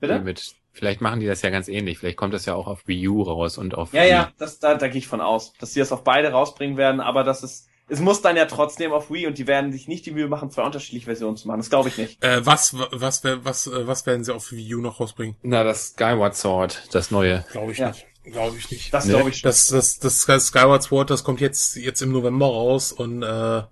Bitte? 0.00 0.20
Mit, 0.20 0.56
vielleicht 0.72 1.00
machen 1.00 1.20
die 1.20 1.26
das 1.26 1.42
ja 1.42 1.50
ganz 1.50 1.68
ähnlich. 1.68 1.98
Vielleicht 1.98 2.16
kommt 2.16 2.34
das 2.34 2.44
ja 2.44 2.54
auch 2.54 2.66
auf 2.66 2.88
Wii 2.88 3.08
U 3.08 3.22
raus 3.22 3.56
und 3.56 3.76
auf 3.76 3.92
Ja, 3.92 4.04
ja, 4.04 4.32
das 4.38 4.58
da 4.58 4.74
da 4.74 4.88
gehe 4.88 4.98
ich 4.98 5.06
von 5.06 5.20
aus, 5.20 5.52
dass 5.60 5.74
sie 5.74 5.80
das 5.80 5.92
auf 5.92 6.02
beide 6.02 6.32
rausbringen 6.32 6.76
werden, 6.76 7.00
aber 7.00 7.22
das 7.22 7.44
ist 7.44 7.68
es 7.88 8.00
muss 8.00 8.20
dann 8.20 8.36
ja 8.36 8.46
trotzdem 8.46 8.92
auf 8.92 9.10
Wii 9.10 9.26
und 9.26 9.38
die 9.38 9.46
werden 9.46 9.72
sich 9.72 9.86
nicht 9.86 10.06
die 10.06 10.10
Mühe 10.10 10.28
machen, 10.28 10.50
zwei 10.50 10.62
unterschiedliche 10.62 11.06
Versionen 11.06 11.36
zu 11.36 11.46
machen. 11.46 11.58
Das 11.58 11.70
glaube 11.70 11.88
ich 11.88 11.98
nicht. 11.98 12.22
Äh, 12.24 12.44
was, 12.44 12.74
was, 12.74 13.22
was, 13.24 13.66
äh, 13.66 13.86
was 13.86 14.06
werden 14.06 14.24
sie 14.24 14.34
auf 14.34 14.50
Wii 14.50 14.74
U 14.74 14.80
noch 14.80 14.98
rausbringen? 14.98 15.36
Na, 15.42 15.62
das 15.62 15.88
Skyward 15.88 16.36
Sword, 16.36 16.88
das 16.92 17.10
neue. 17.10 17.44
Glaube 17.52 17.72
ich 17.72 17.78
ja. 17.78 17.88
nicht. 17.88 18.06
Glaube 18.24 18.56
ich 18.56 18.70
nicht. 18.70 18.92
Das 18.92 19.04
nee. 19.04 19.12
glaube 19.12 19.30
ich 19.30 19.38
schon. 19.38 19.48
Das, 19.48 19.68
das, 19.68 19.98
das 20.00 20.46
Skyward 20.46 20.82
Sword, 20.82 21.10
das 21.10 21.22
kommt 21.22 21.40
jetzt, 21.40 21.76
jetzt 21.76 22.02
im 22.02 22.10
November 22.10 22.46
raus 22.46 22.90
und 22.90 23.22
äh, 23.22 23.62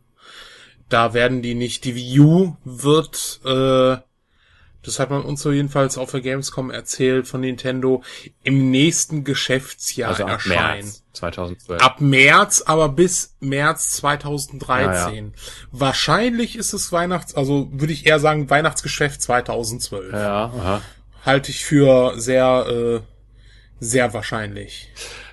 da 0.88 1.14
werden 1.14 1.42
die 1.42 1.54
nicht, 1.54 1.84
die 1.84 1.96
Wii 1.96 2.20
U 2.20 2.56
wird 2.64 3.40
äh, 3.44 3.96
das 4.84 4.98
hat 4.98 5.10
man 5.10 5.22
uns 5.22 5.42
so 5.42 5.50
jedenfalls 5.50 5.98
auf 5.98 6.10
der 6.10 6.20
Gamescom 6.20 6.70
erzählt 6.70 7.26
von 7.26 7.40
Nintendo, 7.40 8.02
im 8.42 8.70
nächsten 8.70 9.24
Geschäftsjahr 9.24 10.10
also 10.10 10.24
ab 10.24 10.30
erscheinen. 10.30 10.84
März 10.84 11.02
2012. 11.14 11.82
Ab 11.82 12.00
März, 12.00 12.62
aber 12.66 12.88
bis 12.88 13.34
März 13.40 13.90
2013. 13.96 14.68
Ja, 14.68 15.10
ja. 15.10 15.24
Wahrscheinlich 15.70 16.56
ist 16.56 16.72
es 16.72 16.92
Weihnachts, 16.92 17.34
also 17.34 17.68
würde 17.72 17.92
ich 17.92 18.06
eher 18.06 18.20
sagen 18.20 18.50
Weihnachtsgeschäft 18.50 19.22
2012. 19.22 20.12
Ja, 20.12 20.44
aha. 20.44 20.82
Halte 21.24 21.50
ich 21.50 21.64
für 21.64 22.20
sehr, 22.20 22.66
äh, 22.68 23.00
sehr 23.80 24.12
wahrscheinlich. 24.12 24.90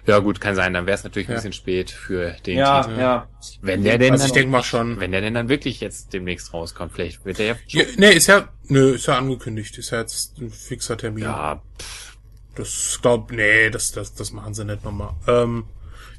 Ja, 0.07 0.19
gut, 0.19 0.41
kann 0.41 0.55
sein. 0.55 0.73
Dann 0.73 0.85
wäre 0.85 0.95
es 0.95 1.03
natürlich 1.03 1.27
ja. 1.27 1.35
ein 1.35 1.37
bisschen 1.37 1.53
spät 1.53 1.91
für 1.91 2.31
den 2.45 2.57
ja, 2.57 2.83
Titel. 2.83 2.99
Ja, 2.99 3.27
Wenn 3.61 3.83
der 3.83 3.97
denn 3.97 4.13
also 4.13 4.25
ich 4.25 4.31
denke 4.31 4.49
mal 4.49 4.63
schon. 4.63 4.99
Wenn 4.99 5.11
der 5.11 5.21
denn 5.21 5.33
dann 5.33 5.49
wirklich 5.49 5.79
jetzt 5.79 6.13
demnächst 6.13 6.53
rauskommt, 6.53 6.93
vielleicht 6.93 7.23
wird 7.25 7.37
der 7.37 7.47
ja. 7.47 7.55
ja 7.67 7.83
nee, 7.97 8.11
ist 8.11 8.27
ja, 8.27 8.49
nö, 8.67 8.91
ist 8.91 9.07
ja 9.07 9.17
angekündigt. 9.17 9.77
Ist 9.77 9.91
ja 9.91 9.99
jetzt 9.99 10.37
ein 10.39 10.49
fixer 10.49 10.97
Termin. 10.97 11.23
Ja, 11.23 11.61
pff, 11.79 12.17
Das 12.55 12.99
glaub, 13.01 13.31
nee, 13.31 13.69
das, 13.69 13.91
das, 13.91 14.13
das 14.13 14.31
machen 14.31 14.53
sie 14.53 14.65
nicht 14.65 14.83
nochmal. 14.83 15.13
Ähm, 15.27 15.65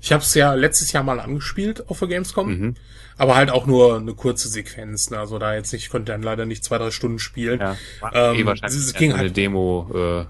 ich 0.00 0.12
habe 0.12 0.22
es 0.22 0.34
ja 0.34 0.54
letztes 0.54 0.92
Jahr 0.92 1.04
mal 1.04 1.20
angespielt 1.20 1.88
auf 1.88 2.00
der 2.00 2.09
Gamescom, 2.09 2.48
mhm. 2.48 2.74
aber 3.16 3.36
halt 3.36 3.50
auch 3.50 3.66
nur 3.66 3.96
eine 3.96 4.14
kurze 4.14 4.48
Sequenz. 4.48 5.10
Ne? 5.10 5.18
Also 5.18 5.38
da 5.38 5.54
jetzt 5.54 5.72
nicht, 5.72 5.84
ich 5.84 5.90
konnte 5.90 6.10
dann 6.10 6.22
leider 6.22 6.44
nicht 6.44 6.64
zwei, 6.64 6.78
drei 6.78 6.90
Stunden 6.90 7.20
spielen. 7.20 7.60
Ja, 7.60 7.76
ähm, 8.12 8.36
eh 8.36 8.44
wahrscheinlich 8.44 8.80
es 8.80 8.94
ging 8.94 9.12
halt, 9.12 9.20
eine 9.20 9.30
Demo, 9.30 9.88
äh, 9.94 10.20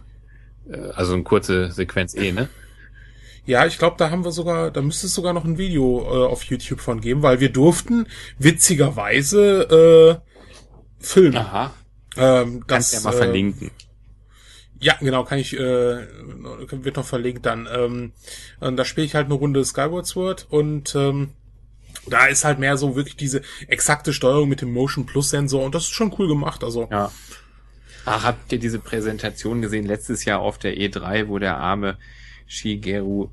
äh, 0.74 0.90
also 0.94 1.14
eine 1.14 1.22
kurze 1.22 1.70
Sequenz 1.72 2.14
eh, 2.14 2.32
ne? 2.32 2.48
Ja, 3.44 3.66
ich 3.66 3.78
glaube, 3.78 3.96
da 3.98 4.10
haben 4.10 4.24
wir 4.24 4.30
sogar, 4.30 4.70
da 4.70 4.82
müsste 4.82 5.06
es 5.06 5.14
sogar 5.14 5.32
noch 5.32 5.44
ein 5.44 5.58
Video 5.58 6.02
äh, 6.02 6.26
auf 6.30 6.44
YouTube 6.44 6.80
von 6.80 7.00
geben, 7.00 7.22
weil 7.22 7.40
wir 7.40 7.50
durften 7.50 8.06
witzigerweise 8.38 10.20
äh, 10.20 11.04
filmen. 11.04 11.36
Aha. 11.36 11.74
Ähm, 12.16 12.64
das, 12.66 12.92
Kannst 12.92 12.92
ja 12.94 13.00
mal 13.00 13.14
äh, 13.14 13.16
verlinken. 13.16 13.70
Ja, 14.78 14.96
genau, 15.00 15.24
kann 15.24 15.38
ich, 15.38 15.54
äh, 15.54 15.58
wird 15.58 16.96
noch 16.96 17.06
verlinkt 17.06 17.46
dann. 17.46 17.68
Ähm, 17.72 18.12
da 18.60 18.84
spiele 18.84 19.06
ich 19.06 19.14
halt 19.14 19.26
eine 19.26 19.34
Runde 19.34 19.64
Skyward 19.64 20.06
Sword 20.06 20.46
und 20.50 20.94
ähm, 20.96 21.30
da 22.06 22.26
ist 22.26 22.44
halt 22.44 22.58
mehr 22.58 22.76
so 22.76 22.96
wirklich 22.96 23.16
diese 23.16 23.42
exakte 23.68 24.12
Steuerung 24.12 24.48
mit 24.48 24.60
dem 24.60 24.72
Motion 24.72 25.06
Plus 25.06 25.30
Sensor 25.30 25.64
und 25.64 25.74
das 25.74 25.84
ist 25.84 25.92
schon 25.92 26.14
cool 26.18 26.28
gemacht, 26.28 26.64
also. 26.64 26.88
Ja. 26.90 27.12
Ach, 28.04 28.24
habt 28.24 28.52
ihr 28.52 28.58
diese 28.58 28.80
Präsentation 28.80 29.62
gesehen 29.62 29.86
letztes 29.86 30.24
Jahr 30.24 30.40
auf 30.40 30.58
der 30.58 30.76
E3, 30.76 31.28
wo 31.28 31.38
der 31.38 31.58
arme 31.58 31.96
Shigeru 32.46 33.28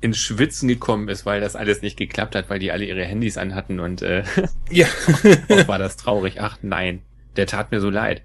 ins 0.00 0.18
Schwitzen 0.18 0.68
gekommen 0.68 1.08
ist, 1.08 1.26
weil 1.26 1.40
das 1.40 1.56
alles 1.56 1.82
nicht 1.82 1.96
geklappt 1.96 2.34
hat, 2.34 2.50
weil 2.50 2.58
die 2.58 2.70
alle 2.70 2.84
ihre 2.84 3.04
Handys 3.04 3.38
anhatten 3.38 3.80
und 3.80 4.02
äh, 4.02 4.24
ja, 4.70 4.86
war 5.66 5.78
das 5.78 5.96
traurig. 5.96 6.40
Ach 6.40 6.58
nein, 6.62 7.02
der 7.36 7.46
tat 7.46 7.70
mir 7.70 7.80
so 7.80 7.90
leid. 7.90 8.22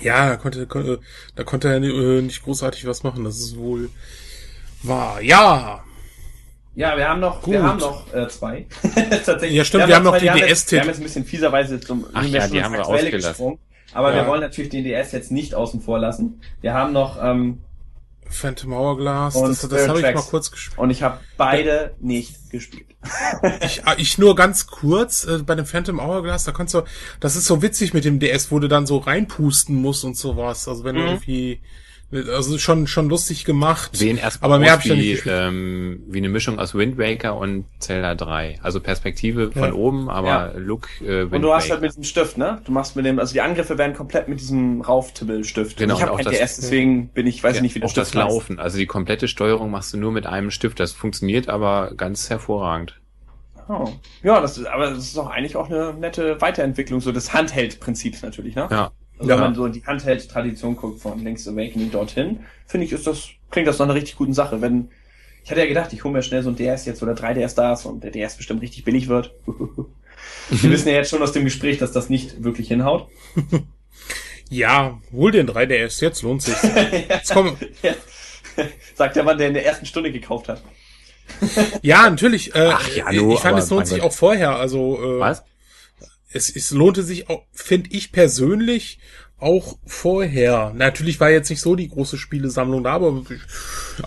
Ja, 0.00 0.28
da 0.28 0.36
konnte, 0.36 0.66
konnte 0.66 1.00
da 1.34 1.44
konnte 1.44 1.68
er 1.68 1.76
äh, 1.76 2.22
nicht 2.22 2.42
großartig 2.42 2.86
was 2.86 3.02
machen. 3.02 3.24
Das 3.24 3.38
ist 3.38 3.56
wohl 3.56 3.90
wahr. 4.82 5.20
Ja. 5.20 5.82
Ja, 6.74 6.96
wir 6.96 7.08
haben 7.08 7.20
noch, 7.20 7.42
Gut. 7.42 7.54
wir 7.54 7.62
haben 7.62 7.80
noch 7.80 8.12
äh, 8.14 8.28
zwei. 8.28 8.66
Tatsächlich. 9.24 9.52
Ja, 9.52 9.64
stimmt. 9.64 9.84
Wir, 9.84 9.88
wir 9.88 9.96
haben, 9.96 10.04
noch 10.04 10.18
die 10.18 10.26
DS-Titel. 10.26 10.76
Wir 10.76 10.80
haben 10.82 10.88
jetzt 10.88 10.98
ein 10.98 11.02
bisschen 11.02 11.24
fieserweise 11.24 11.80
zum 11.80 12.06
Ach 12.12 12.24
ja, 12.24 12.46
die 12.46 12.62
haben 12.62 12.74
wir 12.74 12.86
ausgelassen. 12.86 13.30
Gesprungen, 13.30 13.58
aber 13.92 14.10
ja. 14.10 14.22
wir 14.22 14.28
wollen 14.28 14.40
natürlich 14.40 14.70
den 14.70 14.84
DS 14.84 15.10
jetzt 15.10 15.32
nicht 15.32 15.54
außen 15.54 15.80
vor 15.80 15.98
lassen. 15.98 16.40
Wir 16.60 16.74
haben 16.74 16.92
noch 16.92 17.18
ähm, 17.20 17.62
Phantom 18.28 18.72
Hourglass, 18.72 19.34
und 19.36 19.50
das, 19.50 19.68
das 19.68 19.88
habe 19.88 20.00
ich 20.00 20.14
mal 20.14 20.22
kurz 20.22 20.50
gespielt. 20.50 20.78
Und 20.78 20.90
ich 20.90 21.02
habe 21.02 21.20
beide 21.36 21.94
nicht 22.00 22.50
gespielt. 22.50 22.86
ich, 23.62 23.86
ah, 23.86 23.94
ich 23.96 24.18
nur 24.18 24.34
ganz 24.34 24.66
kurz, 24.66 25.24
äh, 25.24 25.38
bei 25.38 25.54
dem 25.54 25.66
Phantom 25.66 26.00
Hourglass, 26.00 26.44
da 26.44 26.52
kannst 26.52 26.74
du, 26.74 26.82
das 27.20 27.36
ist 27.36 27.46
so 27.46 27.62
witzig 27.62 27.94
mit 27.94 28.04
dem 28.04 28.18
DS, 28.18 28.50
wo 28.50 28.58
du 28.58 28.68
dann 28.68 28.86
so 28.86 28.98
reinpusten 28.98 29.74
musst 29.74 30.04
und 30.04 30.16
sowas. 30.16 30.68
Also 30.68 30.84
wenn 30.84 30.96
mhm. 30.96 31.00
du 31.00 31.06
irgendwie 31.06 31.60
also 32.10 32.56
schon 32.56 32.86
schon 32.86 33.08
lustig 33.10 33.44
gemacht. 33.44 33.94
Sehen 33.94 34.16
erst 34.16 34.42
aber 34.42 34.58
mehr 34.58 34.76
aus 34.78 34.84
wie, 34.84 35.12
ähm, 35.26 36.02
wie 36.06 36.18
eine 36.18 36.30
Mischung 36.30 36.58
aus 36.58 36.74
Wind 36.74 36.96
Waker 36.96 37.36
und 37.36 37.66
Zelda 37.80 38.14
3. 38.14 38.60
Also 38.62 38.80
Perspektive 38.80 39.52
von 39.52 39.62
ja. 39.62 39.72
oben, 39.72 40.08
aber 40.08 40.28
ja. 40.28 40.52
Look 40.56 40.88
äh, 41.02 41.06
Wind 41.06 41.34
Und 41.34 41.42
du 41.42 41.52
hast 41.52 41.70
halt 41.70 41.82
mit 41.82 41.90
diesem 41.90 42.04
Stift, 42.04 42.38
ne? 42.38 42.62
Du 42.64 42.72
machst 42.72 42.96
mit 42.96 43.04
dem, 43.04 43.18
also 43.18 43.34
die 43.34 43.42
Angriffe 43.42 43.76
werden 43.76 43.94
komplett 43.94 44.28
mit 44.28 44.40
diesem 44.40 44.80
Rauftibbel-Stift. 44.80 45.76
Genau. 45.76 45.96
Ich 45.96 46.02
habe 46.02 46.22
kein 46.22 46.32
DS, 46.32 46.56
deswegen 46.56 47.08
bin 47.08 47.26
ich, 47.26 47.44
weiß 47.44 47.56
ja, 47.56 47.62
nicht, 47.62 47.74
wie 47.74 47.80
das 47.80 47.90
Stift 47.90 48.08
das 48.08 48.14
Laufen. 48.14 48.56
Heißt. 48.56 48.64
Also 48.64 48.78
die 48.78 48.86
komplette 48.86 49.28
Steuerung 49.28 49.70
machst 49.70 49.92
du 49.92 49.98
nur 49.98 50.12
mit 50.12 50.26
einem 50.26 50.50
Stift. 50.50 50.80
Das 50.80 50.92
funktioniert 50.92 51.50
aber 51.50 51.92
ganz 51.94 52.30
hervorragend. 52.30 52.98
Oh. 53.68 53.90
Ja, 54.22 54.40
das 54.40 54.56
ist, 54.56 54.66
aber 54.66 54.90
das 54.90 54.98
ist 54.98 55.16
doch 55.16 55.28
eigentlich 55.28 55.56
auch 55.56 55.68
eine 55.68 55.92
nette 55.92 56.40
Weiterentwicklung 56.40 57.00
so 57.00 57.12
des 57.12 57.34
Handheld-Prinzips 57.34 58.22
natürlich, 58.22 58.54
ne? 58.54 58.66
Ja. 58.70 58.92
Also 59.18 59.30
ja. 59.30 59.36
wenn 59.36 59.44
man 59.44 59.54
so 59.54 59.66
in 59.66 59.72
die 59.72 59.84
Handheld-Tradition 59.84 60.76
guckt 60.76 61.00
von 61.00 61.22
Link's 61.22 61.48
Awakening 61.48 61.90
dorthin, 61.90 62.40
finde 62.66 62.86
ich, 62.86 62.92
ist 62.92 63.06
das, 63.06 63.28
klingt 63.50 63.66
das 63.66 63.78
nach 63.78 63.86
einer 63.86 63.94
richtig 63.94 64.16
guten 64.16 64.32
Sache. 64.32 64.60
Wenn, 64.60 64.90
ich 65.44 65.50
hatte 65.50 65.60
ja 65.60 65.66
gedacht, 65.66 65.92
ich 65.92 66.04
hole 66.04 66.14
mir 66.14 66.22
schnell 66.22 66.42
so 66.42 66.50
ein 66.50 66.56
DS 66.56 66.86
jetzt 66.86 67.02
oder 67.02 67.14
3DS 67.14 67.54
das 67.54 67.84
und 67.84 68.04
der 68.04 68.10
DS 68.10 68.36
bestimmt 68.36 68.62
richtig 68.62 68.84
billig 68.84 69.08
wird. 69.08 69.34
Wir 70.50 70.70
wissen 70.70 70.88
ja 70.88 70.94
jetzt 70.94 71.10
schon 71.10 71.22
aus 71.22 71.32
dem 71.32 71.44
Gespräch, 71.44 71.78
dass 71.78 71.92
das 71.92 72.08
nicht 72.08 72.42
wirklich 72.42 72.68
hinhaut. 72.68 73.08
Ja, 74.50 74.98
hol 75.12 75.30
den 75.30 75.46
3DS, 75.46 76.00
jetzt 76.00 76.22
lohnt 76.22 76.40
sich. 76.40 76.56
Jetzt 77.06 77.34
komm. 77.34 77.58
Ja. 77.82 77.92
Sagt 78.94 79.16
der 79.16 79.22
Mann, 79.22 79.36
der 79.36 79.48
in 79.48 79.52
der 79.52 79.66
ersten 79.66 79.84
Stunde 79.84 80.10
gekauft 80.10 80.48
hat. 80.48 80.62
ja, 81.82 82.08
natürlich. 82.08 82.54
Äh, 82.54 82.70
Ach, 82.72 82.88
ja, 82.96 83.12
no, 83.12 83.34
ich 83.34 83.40
fand, 83.40 83.58
es 83.58 83.68
lohnt 83.68 83.86
sich 83.86 84.00
auch 84.00 84.10
vorher. 84.10 84.56
Also 84.56 84.98
äh, 85.02 85.20
Was? 85.20 85.44
Es, 86.32 86.54
es 86.54 86.70
lohnte 86.70 87.02
sich 87.02 87.28
auch, 87.30 87.44
finde 87.52 87.90
ich 87.92 88.12
persönlich, 88.12 88.98
auch 89.40 89.78
vorher. 89.86 90.72
Natürlich 90.74 91.20
war 91.20 91.30
jetzt 91.30 91.48
nicht 91.50 91.60
so 91.60 91.76
die 91.76 91.88
große 91.88 92.18
Spielesammlung 92.18 92.82
da, 92.82 92.92
aber 92.92 93.22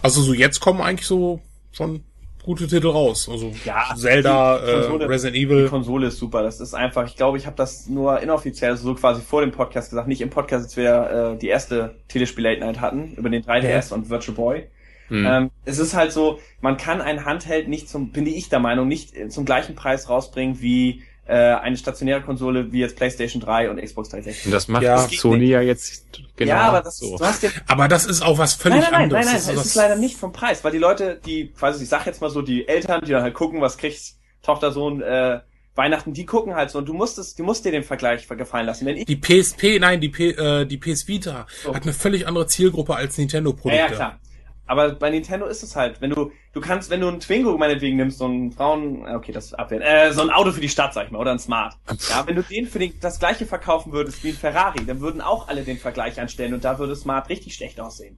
also 0.01 0.21
so 0.21 0.33
jetzt 0.33 0.59
kommen 0.59 0.81
eigentlich 0.81 1.07
so 1.07 1.41
schon 1.71 2.03
gute 2.43 2.67
Titel 2.67 2.87
raus. 2.87 3.29
Also 3.29 3.53
ja, 3.65 3.93
Zelda, 3.95 4.59
Konsole, 4.59 5.05
äh, 5.05 5.07
Resident 5.07 5.37
Evil. 5.37 5.63
Die 5.63 5.69
Konsole 5.69 6.07
ist 6.07 6.17
super. 6.17 6.43
Das 6.43 6.59
ist 6.59 6.73
einfach, 6.73 7.05
ich 7.07 7.15
glaube, 7.15 7.37
ich 7.37 7.45
habe 7.45 7.55
das 7.55 7.87
nur 7.87 8.19
inoffiziell, 8.19 8.75
so 8.77 8.93
quasi 8.95 9.21
vor 9.21 9.41
dem 9.41 9.51
Podcast 9.51 9.91
gesagt, 9.91 10.07
nicht 10.07 10.21
im 10.21 10.29
Podcast, 10.29 10.65
als 10.65 10.77
wir 10.77 11.33
äh, 11.35 11.37
die 11.37 11.47
erste 11.47 11.95
Telespiel 12.07 12.43
Late 12.43 12.59
Night 12.59 12.81
hatten, 12.81 13.13
über 13.15 13.29
den 13.29 13.43
3DS 13.43 13.89
ja. 13.89 13.95
und 13.95 14.09
Virtual 14.09 14.35
Boy. 14.35 14.67
Mhm. 15.09 15.25
Ähm, 15.25 15.51
es 15.65 15.77
ist 15.77 15.93
halt 15.93 16.11
so, 16.11 16.39
man 16.61 16.77
kann 16.77 17.01
ein 17.01 17.25
Handheld 17.25 17.67
nicht 17.67 17.89
zum, 17.89 18.11
bin 18.11 18.25
ich 18.25 18.49
der 18.49 18.59
Meinung, 18.59 18.87
nicht 18.87 19.13
zum 19.31 19.45
gleichen 19.45 19.75
Preis 19.75 20.09
rausbringen 20.09 20.61
wie 20.61 21.03
äh, 21.31 21.55
eine 21.61 21.77
stationäre 21.77 22.21
Konsole 22.21 22.73
wie 22.73 22.79
jetzt 22.79 22.97
PlayStation 22.97 23.41
3 23.41 23.69
und 23.69 23.81
Xbox 23.81 24.09
360. 24.09 24.47
Und 24.47 24.51
das 24.51 24.67
macht 24.67 24.83
ja. 24.83 24.97
Sony 24.97 25.45
ja 25.45 25.61
jetzt 25.61 26.05
genau 26.35 26.51
ja, 26.51 26.61
aber 26.63 26.81
das, 26.81 26.97
so. 26.97 27.17
Du 27.17 27.25
hast 27.25 27.41
ja, 27.41 27.49
aber 27.67 27.87
das 27.87 28.05
ist 28.05 28.21
auch 28.21 28.37
was 28.37 28.53
völlig 28.53 28.81
nein, 28.81 28.91
nein, 28.91 29.03
anderes. 29.03 29.25
Nein, 29.25 29.35
nein, 29.35 29.45
nein, 29.45 29.57
es 29.57 29.65
ist 29.67 29.75
leider 29.75 29.95
nicht 29.95 30.17
vom 30.17 30.33
Preis, 30.33 30.61
weil 30.65 30.73
die 30.73 30.77
Leute, 30.77 31.21
die, 31.25 31.47
quasi, 31.51 31.83
ich 31.83 31.89
sag 31.89 32.05
jetzt 32.05 32.19
mal 32.19 32.29
so, 32.29 32.41
die 32.41 32.67
Eltern, 32.67 33.01
die 33.05 33.11
dann 33.11 33.23
halt 33.23 33.33
gucken, 33.33 33.61
was 33.61 33.77
kriegt 33.77 34.15
Tochter, 34.43 34.73
Sohn, 34.73 35.01
äh, 35.01 35.39
Weihnachten, 35.75 36.11
die 36.11 36.25
gucken 36.25 36.55
halt 36.55 36.69
so 36.69 36.79
und 36.79 36.89
du 36.89 36.93
musst 36.93 37.17
es, 37.17 37.35
du 37.35 37.43
musst 37.43 37.63
dir 37.63 37.71
den 37.71 37.83
Vergleich 37.83 38.27
gefallen 38.27 38.65
lassen. 38.65 38.85
Wenn 38.85 38.97
ich 38.97 39.05
die 39.05 39.15
PSP, 39.15 39.79
nein, 39.79 40.01
die, 40.01 40.09
P, 40.09 40.31
äh, 40.31 40.65
die 40.65 40.77
PS 40.77 41.07
Vita 41.07 41.47
so. 41.63 41.73
hat 41.73 41.83
eine 41.83 41.93
völlig 41.93 42.27
andere 42.27 42.47
Zielgruppe 42.47 42.95
als 42.95 43.17
Nintendo-Produkte. 43.17 43.77
Ja, 43.77 43.87
ja, 43.87 43.95
klar. 43.95 44.19
Aber 44.65 44.91
bei 44.93 45.09
Nintendo 45.09 45.47
ist 45.47 45.63
es 45.63 45.75
halt, 45.75 46.01
wenn 46.01 46.11
du, 46.11 46.31
du 46.53 46.61
kannst, 46.61 46.89
wenn 46.89 47.01
du 47.01 47.07
einen 47.07 47.19
Twingo 47.19 47.57
meinetwegen 47.57 47.97
nimmst, 47.97 48.19
so 48.19 48.25
einen 48.25 48.51
Frauen, 48.51 49.05
okay, 49.07 49.31
das 49.31 49.47
ist 49.47 49.53
abwehren, 49.53 49.81
äh, 49.83 50.13
so 50.13 50.21
ein 50.21 50.29
Auto 50.29 50.51
für 50.51 50.61
die 50.61 50.69
Stadt, 50.69 50.93
sag 50.93 51.05
ich 51.05 51.11
mal, 51.11 51.19
oder 51.19 51.31
ein 51.31 51.39
Smart. 51.39 51.75
Ja, 52.09 52.25
wenn 52.25 52.35
du 52.35 52.43
den 52.43 52.67
für 52.67 52.79
den, 52.79 52.93
das 52.99 53.19
gleiche 53.19 53.45
verkaufen 53.45 53.91
würdest 53.91 54.23
wie 54.23 54.29
ein 54.29 54.35
Ferrari, 54.35 54.85
dann 54.85 55.01
würden 55.01 55.21
auch 55.21 55.47
alle 55.47 55.63
den 55.63 55.77
Vergleich 55.77 56.19
anstellen 56.21 56.53
und 56.53 56.63
da 56.63 56.79
würde 56.79 56.95
Smart 56.95 57.29
richtig 57.29 57.55
schlecht 57.55 57.79
aussehen. 57.79 58.17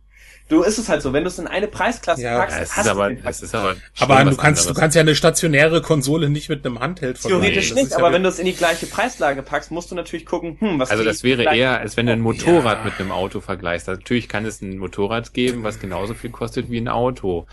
Du 0.50 0.62
ist 0.62 0.78
es 0.78 0.90
halt 0.90 1.02
so, 1.02 1.14
wenn 1.14 1.24
du 1.24 1.30
es 1.30 1.40
in 1.40 1.48
eine 1.48 1.68
Preisklasse 1.68 2.22
ja, 2.22 2.38
packst, 2.38 2.60
es 2.60 2.76
hast 2.76 2.86
ist 2.86 2.92
aber, 2.92 3.12
es 3.12 3.42
ist 3.42 3.56
aber, 3.56 3.76
aber 4.00 4.26
du 4.30 4.36
kannst, 4.36 4.70
du 4.70 4.74
kannst 4.74 4.96
ja 4.96 5.02
eine 5.02 5.16
stationäre 5.16 5.82
Konsole 5.82 6.30
nicht 6.30 6.50
mit 6.50 6.66
einem 6.66 6.80
Handheld 6.80 7.18
vergleichen. 7.18 7.42
Theoretisch 7.42 7.74
nicht, 7.74 7.94
aber 7.94 8.08
ja 8.08 8.14
wenn 8.14 8.24
du 8.24 8.30
es 8.30 8.40
in 8.40 8.46
die 8.46 8.54
gleiche 8.54 8.86
Preislage 8.86 9.42
packst, 9.42 9.72
musst 9.72 9.92
du 9.92 9.96
natürlich 9.96 10.26
gucken, 10.26 10.58
hm, 10.60 10.80
was 10.80 10.92
Also 10.92 11.04
das 11.04 11.24
wäre 11.24 11.56
eher, 11.56 11.80
als 11.80 11.96
wenn 11.96 12.08
du 12.08 12.12
ein 12.12 12.20
Motorrad 12.20 12.80
ja. 12.80 12.86
mit 12.86 13.00
einem 13.00 13.12
Auto 13.12 13.40
vergleichst. 13.40 13.88
Natürlich 13.88 14.28
kann 14.28 14.46
es 14.46 14.62
ein 14.62 14.78
Motorrad 14.78 15.34
geben, 15.34 15.64
was 15.64 15.80
genauso 15.80 16.14
viel 16.14 16.30
kostet 16.30 16.70
wie 16.70 16.78
ein 16.78 16.90
Auto 16.90 17.48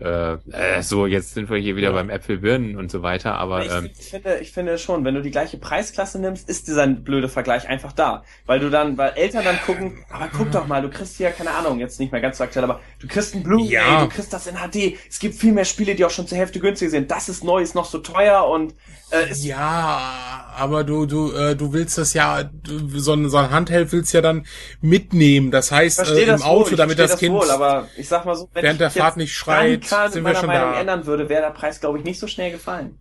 äh, 0.00 0.34
äh, 0.52 0.82
so, 0.82 1.06
jetzt 1.06 1.34
sind 1.34 1.50
wir 1.50 1.58
hier 1.58 1.74
wieder 1.74 1.88
ja. 1.88 1.94
beim 1.94 2.08
Äpfel, 2.08 2.38
Birnen 2.38 2.76
und 2.76 2.90
so 2.90 3.02
weiter, 3.02 3.34
aber 3.34 3.64
ich, 3.64 3.72
ähm, 3.72 3.90
ich, 3.98 4.10
finde, 4.10 4.38
ich 4.38 4.52
finde 4.52 4.78
schon, 4.78 5.04
wenn 5.04 5.14
du 5.14 5.22
die 5.22 5.30
gleiche 5.30 5.58
Preisklasse 5.58 6.20
nimmst, 6.20 6.48
ist 6.48 6.68
dieser 6.68 6.86
blöde 6.86 7.28
Vergleich 7.28 7.68
einfach 7.68 7.92
da, 7.92 8.22
weil 8.46 8.60
du 8.60 8.70
dann, 8.70 8.96
weil 8.96 9.12
Eltern 9.16 9.44
dann 9.44 9.58
gucken, 9.60 10.04
aber 10.10 10.28
guck 10.36 10.52
doch 10.52 10.66
mal, 10.66 10.82
du 10.82 10.88
kriegst 10.88 11.16
hier 11.16 11.30
keine 11.30 11.50
Ahnung, 11.50 11.80
jetzt 11.80 11.98
nicht 11.98 12.12
mehr 12.12 12.20
ganz 12.20 12.38
so 12.38 12.44
aktuell, 12.44 12.64
aber 12.64 12.80
du 13.00 13.08
kriegst 13.08 13.34
ein 13.34 13.42
Blu-ray, 13.42 13.72
ja. 13.72 14.04
du 14.04 14.08
kriegst 14.08 14.32
das 14.32 14.46
in 14.46 14.54
HD, 14.54 14.96
es 15.08 15.18
gibt 15.18 15.34
viel 15.34 15.52
mehr 15.52 15.64
Spiele, 15.64 15.96
die 15.96 16.04
auch 16.04 16.10
schon 16.10 16.28
zur 16.28 16.38
Hälfte 16.38 16.60
günstiger 16.60 16.90
sind, 16.90 17.10
das 17.10 17.28
ist 17.28 17.42
neu, 17.42 17.60
ist 17.60 17.74
noch 17.74 17.86
so 17.86 17.98
teuer 17.98 18.48
und 18.48 18.74
äh, 19.10 19.30
ist 19.30 19.44
ja, 19.44 20.52
aber 20.56 20.84
du 20.84 21.06
du 21.06 21.32
äh, 21.32 21.56
du 21.56 21.72
willst 21.72 21.98
das 21.98 22.12
ja 22.12 22.44
du, 22.44 23.00
so 23.00 23.14
ein 23.14 23.30
so 23.30 23.38
ein 23.38 23.50
Handheld 23.50 23.90
willst 23.90 24.12
ja 24.12 24.20
dann 24.20 24.46
mitnehmen, 24.80 25.50
das 25.50 25.72
heißt 25.72 26.00
äh, 26.10 26.24
im 26.24 26.42
Auto, 26.42 26.72
wohl, 26.72 26.76
damit 26.76 26.98
das, 26.98 27.12
das 27.12 27.20
Kind 27.20 27.34
wohl, 27.34 27.50
aber 27.50 27.88
ich 27.96 28.06
sag 28.06 28.26
mal 28.26 28.36
so, 28.36 28.48
während 28.52 28.80
der 28.80 28.90
Fahrt 28.90 29.16
nicht 29.16 29.32
schreit, 29.32 29.87
sind 29.88 30.24
wir 30.24 30.34
schon 30.34 30.46
Meinung 30.46 30.72
da. 30.72 30.80
ändern 30.80 31.06
würde, 31.06 31.28
wäre 31.28 31.42
der 31.42 31.50
Preis 31.50 31.80
glaube 31.80 31.98
ich 31.98 32.04
nicht 32.04 32.18
so 32.18 32.26
schnell 32.26 32.50
gefallen. 32.50 32.98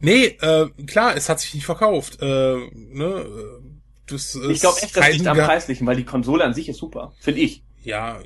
Nee, 0.00 0.36
äh, 0.40 0.68
klar, 0.86 1.16
es 1.16 1.28
hat 1.28 1.40
sich 1.40 1.54
nicht 1.54 1.66
verkauft. 1.66 2.18
Äh, 2.20 2.56
ne, 2.74 3.26
das 4.06 4.34
ich 4.34 4.60
glaube 4.60 4.80
echt, 4.82 4.96
das 4.96 5.12
liegt 5.12 5.26
am 5.26 5.36
Preislichen, 5.36 5.86
weil 5.86 5.96
die 5.96 6.04
Konsole 6.04 6.44
an 6.44 6.54
sich 6.54 6.68
ist 6.68 6.78
super, 6.78 7.12
finde 7.20 7.40
ich. 7.40 7.62
Ja, 7.82 8.20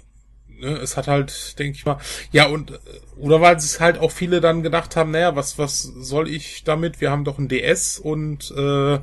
ne, 0.48 0.70
es 0.78 0.96
hat 0.96 1.09
halt, 1.09 1.59
denke 1.59 1.76
ich 1.76 1.84
mal, 1.84 1.98
ja 2.30 2.46
und 2.46 2.80
oder 3.16 3.40
weil 3.40 3.56
es 3.56 3.80
halt 3.80 3.98
auch 3.98 4.10
viele 4.12 4.40
dann 4.40 4.62
gedacht 4.62 4.96
haben, 4.96 5.10
naja, 5.10 5.36
was 5.36 5.59
was 5.59 5.82
soll 5.82 6.28
ich 6.28 6.64
damit? 6.64 7.00
Wir 7.00 7.10
haben 7.10 7.24
doch 7.24 7.38
ein 7.38 7.48
DS 7.48 7.98
und 7.98 8.50
äh, 8.56 8.98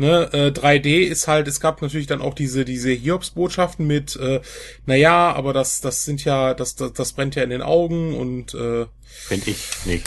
ne, 0.00 0.28
äh, 0.32 0.50
3D 0.50 1.02
ist 1.02 1.28
halt, 1.28 1.46
es 1.46 1.60
gab 1.60 1.80
natürlich 1.82 2.06
dann 2.06 2.22
auch 2.22 2.34
diese 2.34 2.64
diese 2.64 2.90
Hiobs-Botschaften 2.90 3.86
mit, 3.86 4.16
äh, 4.16 4.40
naja, 4.86 5.32
aber 5.32 5.52
das 5.52 5.80
das 5.80 6.04
sind 6.04 6.24
ja, 6.24 6.54
das, 6.54 6.74
das 6.74 6.92
das 6.94 7.12
brennt 7.12 7.36
ja 7.36 7.44
in 7.44 7.50
den 7.50 7.62
Augen 7.62 8.16
und 8.16 8.54
äh, 8.54 8.86
finde 9.04 9.50
ich 9.50 9.58
nicht. 9.84 10.06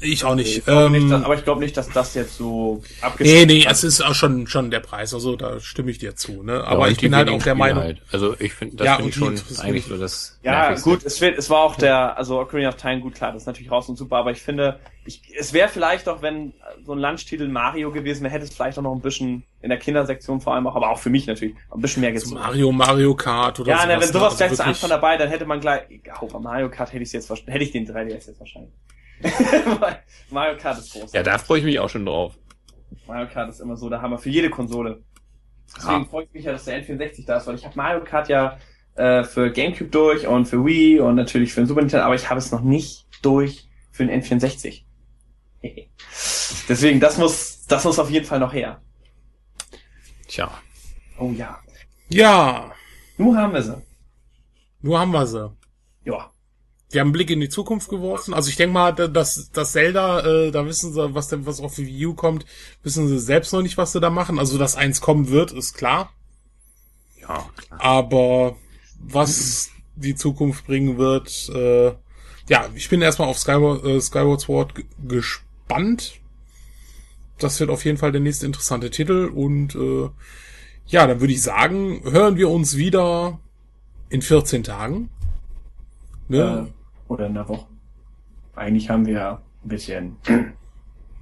Ich 0.00 0.24
auch 0.24 0.34
nicht. 0.34 0.58
Ich 0.58 0.68
ähm, 0.68 0.92
nicht 0.92 1.10
dass, 1.10 1.24
aber 1.24 1.34
ich 1.34 1.44
glaube 1.44 1.60
nicht, 1.60 1.76
dass 1.76 1.88
das 1.88 2.14
jetzt 2.14 2.36
so 2.36 2.82
abgeschlossen 3.00 3.46
Nee, 3.48 3.58
nee, 3.60 3.66
es 3.68 3.84
ist 3.84 4.00
auch 4.00 4.14
schon, 4.14 4.46
schon 4.46 4.70
der 4.70 4.80
Preis. 4.80 5.14
Also 5.14 5.36
da 5.36 5.60
stimme 5.60 5.90
ich 5.90 5.98
dir 5.98 6.14
zu. 6.14 6.42
Ne? 6.42 6.64
Aber 6.64 6.86
ja, 6.86 6.92
ich 6.92 6.98
bin 6.98 7.14
halt 7.14 7.28
auch 7.28 7.42
der 7.42 7.54
Meinung. 7.54 7.82
Halt. 7.82 8.02
Also 8.12 8.34
ich 8.38 8.52
finde, 8.52 8.76
das 8.76 8.86
ja, 8.86 8.96
finde 8.96 9.10
ich 9.10 9.16
schon 9.16 9.40
eigentlich 9.58 9.86
so 9.86 9.96
das. 9.96 10.38
Ja, 10.42 10.74
gut, 10.74 11.04
es, 11.04 11.20
wird, 11.20 11.38
es 11.38 11.50
war 11.50 11.60
auch 11.60 11.76
der, 11.76 12.16
also 12.16 12.40
Ocarina 12.40 12.68
of 12.68 12.76
Time, 12.76 13.00
gut, 13.00 13.14
klar, 13.14 13.32
das 13.32 13.42
ist 13.42 13.46
natürlich 13.46 13.70
raus 13.70 13.88
und 13.88 13.96
super, 13.96 14.16
aber 14.16 14.30
ich 14.30 14.40
finde, 14.40 14.78
ich, 15.04 15.22
es 15.36 15.52
wäre 15.52 15.68
vielleicht 15.68 16.08
auch, 16.08 16.22
wenn 16.22 16.52
so 16.84 16.92
ein 16.92 16.98
Lunchtitel 16.98 17.48
Mario 17.48 17.90
gewesen 17.90 18.22
wäre, 18.22 18.32
hätte 18.32 18.44
es 18.44 18.54
vielleicht 18.54 18.78
auch 18.78 18.82
noch 18.82 18.94
ein 18.94 19.00
bisschen 19.00 19.44
in 19.60 19.70
der 19.70 19.78
Kindersektion 19.78 20.40
vor 20.40 20.54
allem 20.54 20.66
auch, 20.66 20.76
aber 20.76 20.90
auch 20.90 20.98
für 20.98 21.10
mich 21.10 21.26
natürlich, 21.26 21.54
ein 21.70 21.80
bisschen 21.80 22.00
mehr 22.00 22.12
gezogen. 22.12 22.36
So 22.36 22.40
Mario, 22.40 22.72
Mario 22.72 23.14
Kart 23.14 23.58
oder 23.60 23.70
Ja, 23.70 23.78
sowas, 23.78 23.88
ne, 23.88 24.00
wenn 24.00 24.12
sowas 24.12 24.24
also 24.24 24.36
gleich 24.36 24.54
zu 24.54 24.64
Anfang 24.64 24.90
dabei, 24.90 25.16
dann 25.16 25.28
hätte 25.28 25.46
man 25.46 25.60
gleich, 25.60 25.82
auch 26.20 26.40
Mario 26.40 26.70
Kart 26.70 26.92
hätte 26.92 27.02
ich 27.02 27.12
jetzt 27.12 27.30
hätte 27.30 27.64
ich 27.64 27.72
den 27.72 27.86
3DS 27.86 28.28
jetzt 28.28 28.40
wahrscheinlich. 28.40 28.72
Mario 30.30 30.56
Kart 30.58 30.78
ist 30.78 30.92
groß. 30.92 31.12
Ja, 31.12 31.22
da 31.22 31.38
freue 31.38 31.60
ich 31.60 31.64
mich 31.64 31.78
auch 31.78 31.88
schon 31.88 32.04
drauf. 32.04 32.34
Mario 33.06 33.28
Kart 33.28 33.48
ist 33.48 33.60
immer 33.60 33.76
so 33.76 33.88
der 33.88 34.02
Hammer 34.02 34.18
für 34.18 34.30
jede 34.30 34.50
Konsole. 34.50 35.02
Deswegen 35.76 36.02
ja. 36.02 36.04
freue 36.04 36.24
ich 36.24 36.32
mich 36.32 36.44
ja, 36.44 36.52
dass 36.52 36.64
der 36.64 36.82
N64 36.82 37.26
da 37.26 37.38
ist, 37.38 37.46
weil 37.46 37.56
ich 37.56 37.64
habe 37.64 37.76
Mario 37.76 38.04
Kart 38.04 38.28
ja 38.28 38.58
äh, 38.94 39.24
für 39.24 39.50
GameCube 39.50 39.90
durch 39.90 40.26
und 40.26 40.46
für 40.46 40.64
Wii 40.64 41.00
und 41.00 41.16
natürlich 41.16 41.52
für 41.52 41.60
den 41.60 41.66
Super 41.66 41.80
Nintendo, 41.80 42.04
aber 42.04 42.14
ich 42.14 42.28
habe 42.30 42.38
es 42.38 42.50
noch 42.50 42.62
nicht 42.62 43.06
durch 43.22 43.68
für 43.90 44.06
den 44.06 44.22
N64. 44.22 44.84
Deswegen, 46.68 47.00
das 47.00 47.18
muss, 47.18 47.66
das 47.66 47.84
muss 47.84 47.98
auf 47.98 48.10
jeden 48.10 48.26
Fall 48.26 48.40
noch 48.40 48.52
her. 48.52 48.80
Tja. 50.28 50.50
Oh 51.18 51.30
ja. 51.30 51.58
Ja. 52.08 52.72
Nur 53.16 53.36
haben 53.36 53.52
wir 53.52 53.62
sie. 53.62 53.82
Nur 54.82 54.98
haben 54.98 55.12
wir 55.12 55.26
sie. 55.26 55.50
Ja. 56.04 56.30
Die 56.96 57.00
haben 57.00 57.08
einen 57.08 57.12
Blick 57.12 57.28
in 57.28 57.40
die 57.40 57.50
Zukunft 57.50 57.90
geworfen. 57.90 58.32
Also 58.32 58.48
ich 58.48 58.56
denke 58.56 58.72
mal, 58.72 58.90
dass 58.92 59.50
das 59.52 59.72
Zelda, 59.72 60.20
äh, 60.20 60.50
da 60.50 60.64
wissen 60.64 60.94
sie, 60.94 61.14
was 61.14 61.28
denn 61.28 61.44
was 61.44 61.60
auf 61.60 61.76
Wii 61.76 62.06
U 62.06 62.14
kommt, 62.14 62.46
wissen 62.82 63.06
sie 63.06 63.18
selbst 63.18 63.52
noch 63.52 63.60
nicht, 63.60 63.76
was 63.76 63.92
sie 63.92 64.00
da 64.00 64.08
machen. 64.08 64.38
Also 64.38 64.56
dass 64.56 64.76
eins 64.76 65.02
kommen 65.02 65.28
wird, 65.28 65.52
ist 65.52 65.74
klar. 65.74 66.14
Ja, 67.20 67.50
klar. 67.54 67.80
Aber 67.82 68.56
was 68.98 69.68
die 69.94 70.14
Zukunft 70.14 70.66
bringen 70.66 70.96
wird, 70.96 71.50
äh, 71.50 71.88
ja, 72.48 72.70
ich 72.74 72.88
bin 72.88 73.02
erstmal 73.02 73.28
auf 73.28 73.38
Skyward, 73.38 73.84
äh, 73.84 74.00
Skyward 74.00 74.40
Sword 74.40 74.72
gespannt. 75.06 76.14
Das 77.36 77.60
wird 77.60 77.68
auf 77.68 77.84
jeden 77.84 77.98
Fall 77.98 78.10
der 78.10 78.22
nächste 78.22 78.46
interessante 78.46 78.88
Titel 78.88 79.30
und 79.34 79.74
äh, 79.74 80.08
ja, 80.86 81.06
dann 81.06 81.20
würde 81.20 81.34
ich 81.34 81.42
sagen, 81.42 82.00
hören 82.04 82.38
wir 82.38 82.48
uns 82.48 82.78
wieder 82.78 83.38
in 84.08 84.22
14 84.22 84.62
Tagen. 84.62 85.10
Ne? 86.28 86.72
Oder 87.08 87.26
in 87.26 87.34
der 87.34 87.48
Woche. 87.48 87.66
Eigentlich 88.54 88.88
haben 88.90 89.06
wir 89.06 89.40
ein 89.64 89.68
bisschen. 89.68 90.16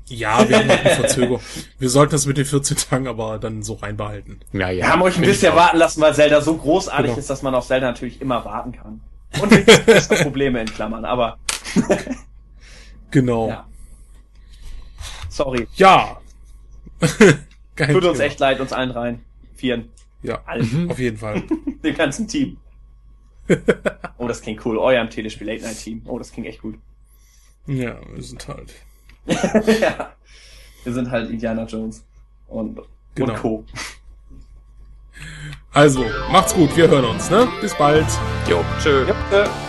Ja, 0.07 0.49
wir 0.49 0.59
haben 0.59 0.71
eine 0.71 0.91
Verzögerung. 0.91 1.41
Wir 1.79 1.89
sollten 1.89 2.13
das 2.13 2.27
mit 2.27 2.37
den 2.37 2.45
14 2.45 2.77
Tagen 2.77 3.07
aber 3.09 3.39
dann 3.39 3.63
so 3.63 3.75
reinbehalten. 3.75 4.41
Ja, 4.53 4.71
ja. 4.71 4.85
Wir 4.85 4.93
haben 4.93 5.03
euch 5.03 5.17
ein 5.17 5.23
bisschen 5.23 5.55
warten 5.55 5.79
lassen, 5.79 6.01
weil 6.01 6.15
Zelda 6.15 6.41
so 6.41 6.57
großartig 6.57 7.07
genau. 7.07 7.19
ist, 7.19 7.31
dass 7.31 7.43
man 7.43 7.55
auf 7.55 7.67
Zelda 7.67 7.87
natürlich 7.87 8.21
immer 8.21 8.45
warten 8.45 8.73
kann. 8.73 9.01
Und 9.41 9.51
wir 9.51 10.19
Probleme 10.23 10.61
in 10.61 10.67
Klammern, 10.67 11.05
aber. 11.05 11.39
genau. 13.11 13.49
Ja. 13.49 13.67
Sorry. 15.29 15.67
Ja. 15.75 16.19
Tut 17.77 18.05
uns 18.05 18.21
echt 18.21 18.39
leid, 18.39 18.61
uns 18.61 18.73
allen 18.73 18.91
rein. 18.91 19.25
Vieren. 19.55 19.91
Ja, 20.23 20.41
allen. 20.47 20.91
auf 20.91 20.99
jeden 20.99 21.17
Fall. 21.17 21.43
Dem 21.83 21.97
ganzen 21.97 22.29
Team. 22.29 22.59
oh, 24.19 24.29
das 24.29 24.43
klingt 24.43 24.65
cool. 24.65 24.79
Euer 24.79 25.09
Telespiel 25.09 25.47
Late 25.47 25.63
Night 25.63 25.79
Team. 25.79 26.03
Oh, 26.07 26.19
das 26.19 26.33
klingt 26.33 26.49
echt 26.49 26.63
gut. 26.63 26.77
Ja, 27.67 27.97
wir 28.13 28.23
sind 28.23 28.47
halt. 28.47 28.75
ja. 29.81 30.13
Wir 30.85 30.93
sind 30.93 31.11
halt 31.11 31.31
Indiana 31.31 31.65
Jones 31.65 32.05
und, 32.49 32.81
genau. 33.15 33.33
und 33.33 33.41
Co. 33.41 33.65
Also, 35.73 36.05
macht's 36.31 36.55
gut, 36.55 36.77
wir 36.77 36.89
hören 36.89 37.07
uns, 37.07 37.31
ne? 37.31 37.49
Bis 37.61 37.75
bald. 37.75 38.07
Jo, 38.49 38.63
tschö. 38.81 39.07
Jo, 39.09 39.15
tschö. 39.31 39.64